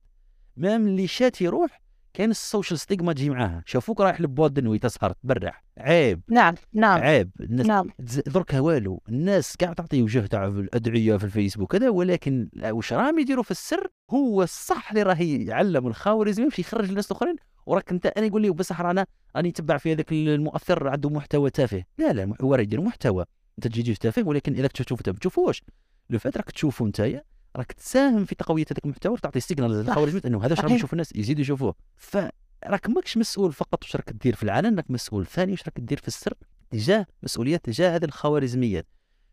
même 0.58 0.88
اللي 0.88 1.08
شات 1.08 1.42
يروح 1.42 1.82
كان 2.16 2.30
ال 2.30 2.37
social 2.37 2.80
stigma 2.80 3.14
تجي 3.14 3.30
معاها. 3.30 3.64
شافوك 3.66 4.02
رايح 4.02 4.22
ل 4.22 4.27
boîte 4.27 4.54
de 4.54 4.62
nuit 4.62 4.80
تسهر 4.80 5.12
تبرح 5.12 5.64
عيب. 5.78 6.22
نعم 6.30 6.56
نعم. 6.74 7.02
عيب. 7.02 7.32
الناس 7.40 7.66
نعم. 7.66 7.90
درك 8.28 8.54
والو. 8.54 9.02
الناس 9.10 9.58
كاع 9.58 9.74
تعطي 9.74 10.02
وجه 10.02 10.26
تاع 10.26 10.46
الأدعية 10.48 11.18
في 11.18 11.24
الفيسبوك 11.24 11.72
كذا 11.72 11.90
ولكن 11.90 12.50
واش 12.64 12.94
راهم 12.94 13.20
يديروا 13.20 13.44
في 13.44 13.52
السر؟ 13.52 13.88
هو 14.12 14.44
الصح 14.44 14.92
اللي 14.92 15.04
راه 15.04 15.22
يعلم 15.22 15.88
الخوارزمي 15.88 16.46
يمشي 16.46 16.62
يخرج 16.62 16.90
الناس 16.90 17.12
الاخرين 17.12 17.36
وراك 17.66 17.92
أنت 17.92 18.06
أنا 18.06 18.26
يقول 18.26 18.42
لي 18.42 18.50
بصح 18.50 18.82
رانا 18.82 19.06
راني 19.36 19.50
نتبع 19.50 19.78
في 19.78 19.94
هذاك 19.94 20.12
المؤثر 20.12 20.88
عنده 20.88 21.10
محتوى 21.10 21.50
تافه. 21.50 21.84
لا 21.98 22.14
لا 22.14 22.34
هو 22.42 22.56
يدير 22.56 22.82
محتوى. 22.82 23.26
أنت 23.58 23.68
تجي 23.68 23.94
تافه 23.94 24.24
ولكن 24.24 24.54
اذا 24.54 24.68
تشوف 24.68 25.00
أنت 25.00 25.10
ما 25.10 25.16
تشوفوش 25.16 25.64
لو 26.10 26.20
فات 26.20 26.38
راك 26.38 26.52
تشوفه 26.52 26.86
انت 26.86 27.22
راك 27.56 27.72
تساهم 27.72 28.26
في 28.26 28.36
تقوية 28.36 28.66
هذاك 28.72 28.86
المحتوى 28.86 29.14
وتعطي 29.14 29.40
signal 29.40 29.72
للخوارزمي 29.72 30.22
إنه 30.26 30.46
هذا 30.46 30.56
راهم 30.56 30.76
يشوف 30.76 30.94
الناس 30.94 31.16
يزيدوا 31.16 31.42
يشوفوه. 31.42 31.76
ف 31.96 32.18
راك 32.66 32.90
ماكش 32.90 33.18
مسؤول 33.18 33.54
فقط 33.54 33.84
واش 33.84 33.96
راك 33.96 34.12
دير 34.12 34.36
في 34.36 34.44
العلن 34.44 34.76
راك 34.76 34.92
مسؤول 34.92 35.26
ثاني 35.26 35.52
واش 35.52 35.64
راك 35.64 35.80
دير 35.80 35.98
في 35.98 36.08
السر 36.08 36.34
تجاه 36.70 37.06
مسؤوليات 37.24 37.66
تجاه 37.66 37.96
هذه 37.96 38.06
الخوارزميات. 38.06 38.88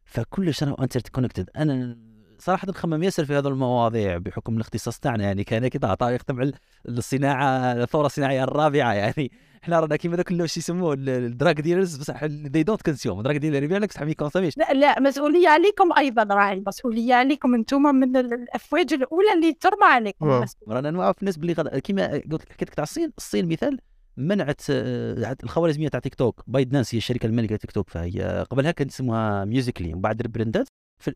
فكلش 0.04 0.62
أنا 0.62 0.76
interconnected 0.80 1.50
أنا 1.56 1.98
صراحة 2.38 2.68
نخمم 2.68 3.02
ياسر 3.02 3.24
في 3.24 3.34
هذه 3.38 3.48
المواضيع 3.48 4.18
بحكم 4.18 4.56
الاختصاص 4.56 4.98
تاعنا 4.98 5.24
يعني 5.24 5.44
كان 5.44 5.68
كذا 5.68 5.94
طريق 5.94 6.22
تبع 6.22 6.50
الصناعة 6.88 7.72
الثورة 7.72 8.06
الصناعية 8.06 8.44
الرابعة 8.44 8.92
يعني 8.92 9.30
إحنا 9.62 9.80
رانا 9.80 9.96
كيما 9.96 10.16
ذاك 10.16 10.28
شو 10.28 10.60
يسموه 10.60 10.96
ال 10.98 11.11
drug 11.11 11.60
dealers 11.60 11.96
بصح 11.96 12.24
they 12.24 12.62
don't 12.62 12.82
consume 12.82 13.22
drug 13.22 13.36
dealer 13.36 13.62
يبيع 13.62 13.78
لك 13.78 13.88
بصح 13.88 14.02
ما 14.02 14.10
يكونسوميش 14.10 14.58
لا 14.58 14.72
لا 14.72 15.00
مسؤولية 15.00 15.48
عليكم 15.48 15.92
أيضا 15.98 16.22
راعي. 16.34 16.52
المسؤوليه 16.52 17.14
عليكم 17.14 17.54
أنتم 17.54 17.82
من 17.82 18.16
الأفواج 18.16 18.92
الأولى 18.92 19.32
اللي 19.34 19.52
ترمى 19.52 19.84
عليكم. 19.84 20.44
رانا 20.68 20.90
نعرف 20.90 21.18
الناس 21.20 21.36
باللي 21.36 21.80
كيما 21.80 22.22
قلت 22.32 22.52
حكيت 22.52 22.68
لك 22.68 22.74
تاع 22.74 22.84
الصين. 22.84 23.12
الصين 23.18 23.48
مثال 23.48 23.78
منعت 24.16 24.60
آه، 24.70 25.36
الخوارزمية 25.44 25.88
تاع 25.88 26.00
تيك 26.00 26.14
توك. 26.14 26.42
بايت 26.46 26.72
دانس 26.72 26.94
هي 26.94 26.98
الشركة 26.98 27.26
المالكة 27.26 27.56
تيك 27.56 27.70
توك. 27.72 27.90
فهي 27.90 28.46
قبلها 28.50 28.70
كانت 28.70 28.90
اسمها 28.90 29.44
ميوزيكلي 29.44 29.92
ومن 29.92 30.00
بعد 30.00 30.20
ال 30.20 30.27
brand 30.27 30.61
ات 30.61 30.68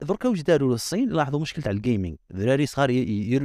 دركا 0.03 0.29
واش 0.29 0.43
داروا 0.43 0.73
للصين 0.73 1.09
لاحظوا 1.09 1.41
مشكله 1.41 1.65
تاع 1.65 1.73
ال 1.73 1.79
gaming 1.79 2.17
الذراري 2.31 2.67
صغار 2.67 2.91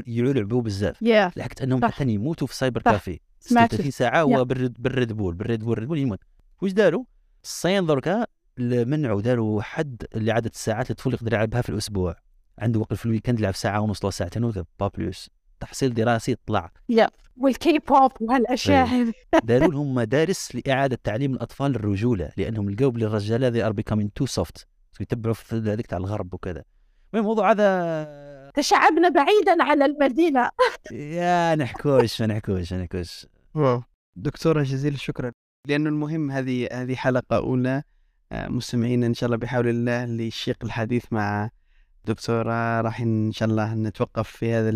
يلعبوا 0.07 0.61
بزاف. 0.61 0.95
Yeah. 0.95 1.38
لحقت 1.38 1.61
أنهم 1.61 1.86
حتى 1.86 2.03
يموتوا 2.03 2.48
في 2.48 2.56
cyber 2.55 2.81
café. 2.81 3.19
36 3.41 3.91
ساعة 3.91 4.22
هو 4.22 4.45
بالريد 4.45 5.13
بول 5.13 5.34
بالريد 5.34 5.63
بول, 5.63 5.85
بول 5.85 5.97
يموت 5.97 6.19
واش 6.61 6.72
داروا؟ 6.72 7.03
الصين 7.43 7.85
دركا 7.85 8.26
منعوا 8.57 9.22
داروا 9.22 9.61
حد 9.61 10.03
لعدد 10.15 10.51
الساعات 10.53 10.91
الطفل 10.91 11.13
يقدر 11.13 11.34
يلعبها 11.34 11.61
في 11.61 11.69
الأسبوع. 11.69 12.15
عنده 12.59 12.80
وقت 12.80 12.93
في 12.93 13.05
ال 13.05 13.10
weekend 13.10 13.39
يلعب 13.39 13.55
ساعة 13.55 13.80
ونص 13.81 14.03
ولا 14.03 14.11
ساعتين 14.11 14.43
ولا 14.43 14.65
pas 14.80 14.88
plus 14.88 15.30
تحصيل 15.59 15.93
دراسي 15.93 16.35
طلع. 16.45 16.72
Yeah. 16.89 17.09
والكي 17.38 17.80
بوب 17.80 18.11
وهالأشياء. 18.22 18.88
هذه 18.88 19.13
داروا 19.43 19.72
لهم 19.72 19.95
مدارس 19.95 20.55
لإعادة 20.55 20.99
تعليم 21.03 21.34
الأطفال 21.34 21.76
الرجوله 21.76 22.31
لأنهم 22.38 22.69
لقوا 22.69 22.91
بلي 22.91 23.05
الرجال 23.05 23.45
هذه 23.45 23.65
are 23.65 23.72
becoming 23.72 24.13
too 24.13 24.26
soft 24.26 24.68
يتبعوا 24.99 25.34
في 25.34 25.55
هذيك 25.55 25.88
تاع 25.88 25.97
الغرب 25.97 26.34
وكذا. 26.34 26.63
الموضوع 27.19 27.51
هذا؟ 27.51 28.51
تشعبنا 28.53 29.09
بعيدا 29.09 29.63
على 29.63 29.85
المدينة. 29.85 30.49
يا 30.91 31.55
نحكوش 31.55 32.21
ما 32.21 32.27
نحكوش 32.27 32.73
ما 32.73 32.81
نحكوش. 32.81 33.27
دكتورة 34.15 34.63
جزيل 34.63 34.93
الشكر 34.93 35.31
لأنه 35.67 35.89
المهم 35.89 36.31
هذه 36.31 36.67
هذه 36.71 36.95
حلقة 36.95 37.38
أولى. 37.38 37.83
آه، 38.31 38.47
مستمعين 38.47 39.03
إن 39.03 39.13
شاء 39.13 39.27
الله 39.27 39.38
بحول 39.38 39.67
الله 39.67 40.05
لشيق 40.05 40.57
الحديث 40.63 41.05
مع 41.11 41.49
دكتورة. 42.05 42.81
راح 42.81 43.01
إن 43.01 43.31
شاء 43.31 43.49
الله 43.49 43.73
نتوقف 43.73 44.29
في 44.29 44.53
هذا 44.53 44.71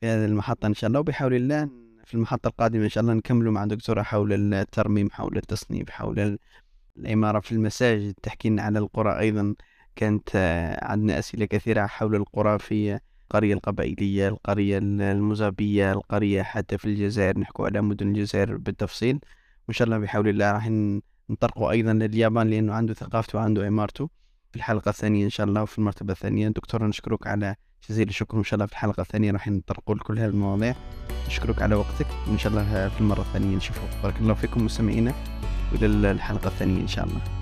في 0.00 0.06
هذه 0.06 0.24
المحطة 0.24 0.66
إن 0.66 0.74
شاء 0.74 0.88
الله. 0.88 1.00
وبحول 1.00 1.34
الله 1.34 1.68
في 2.04 2.14
المحطة 2.14 2.48
القادمة 2.48 2.84
إن 2.84 2.88
شاء 2.88 3.02
الله 3.02 3.14
نكملوا 3.14 3.52
مع 3.52 3.64
دكتورة 3.64 4.02
حول 4.02 4.54
الترميم 4.54 5.10
حول 5.10 5.36
التصنيف 5.36 5.90
حول 5.90 6.38
العمارة 6.96 7.40
في 7.40 7.52
المساجد. 7.52 8.14
تحكي 8.22 8.48
لنا 8.48 8.62
على 8.62 8.78
القرى 8.78 9.18
أيضا. 9.18 9.54
كانت 9.96 10.30
عندنا 10.82 11.18
أسئلة 11.18 11.44
كثيرة 11.44 11.86
حول 11.86 12.14
القرى 12.14 12.58
في 12.58 13.00
القرية 13.24 13.54
القبائلية 13.54 14.28
القرية 14.28 14.78
المزابية 14.82 15.92
القرية 15.92 16.42
حتى 16.42 16.78
في 16.78 16.84
الجزائر. 16.84 17.38
نحكوا 17.38 17.66
على 17.66 17.80
مدن 17.80 18.08
الجزائر 18.08 18.56
بالتفصيل. 18.56 19.18
وإن 19.68 19.74
شاء 19.74 19.86
الله 19.86 19.98
بحول 19.98 20.28
الله 20.28 20.52
راح 20.52 20.70
نطرقوا 21.30 21.70
أيضا 21.70 21.92
لليابان 21.92 22.50
لأنه 22.50 22.74
عنده 22.74 22.94
ثقافته 22.94 23.38
وعنده 23.38 23.66
عمارته 23.66 24.10
في 24.50 24.56
الحلقة 24.56 24.88
الثانية 24.88 25.24
إن 25.24 25.30
شاء 25.30 25.46
الله 25.46 25.62
وفي 25.62 25.78
المرتبة 25.78 26.12
الثانية. 26.12 26.48
دكتورة 26.48 26.86
نشكرك 26.86 27.26
على 27.26 27.56
جزيل 27.88 28.08
الشكر. 28.08 28.36
وإن 28.36 28.44
شاء 28.44 28.54
الله 28.54 28.66
في 28.66 28.72
الحلقة 28.72 29.00
الثانية 29.00 29.32
راح 29.32 29.48
نطرقوا 29.48 29.94
لكل 29.94 30.18
هذه 30.18 30.30
المواضيع. 30.30 30.74
نشكرك 31.26 31.62
على 31.62 31.74
وقتك. 31.74 32.06
وإن 32.28 32.38
شاء 32.38 32.52
الله 32.52 32.88
في 32.88 33.00
المرة 33.00 33.20
الثانية 33.20 33.56
نشوفك 33.56 34.02
بارك 34.02 34.16
الله 34.20 34.34
فيكم 34.34 34.64
مستمعينا. 34.64 35.14
وإلى 35.72 36.10
الحلقة 36.10 36.48
الثانية 36.48 36.80
إن 36.80 36.88
شاء 36.88 37.04
الله. 37.04 37.39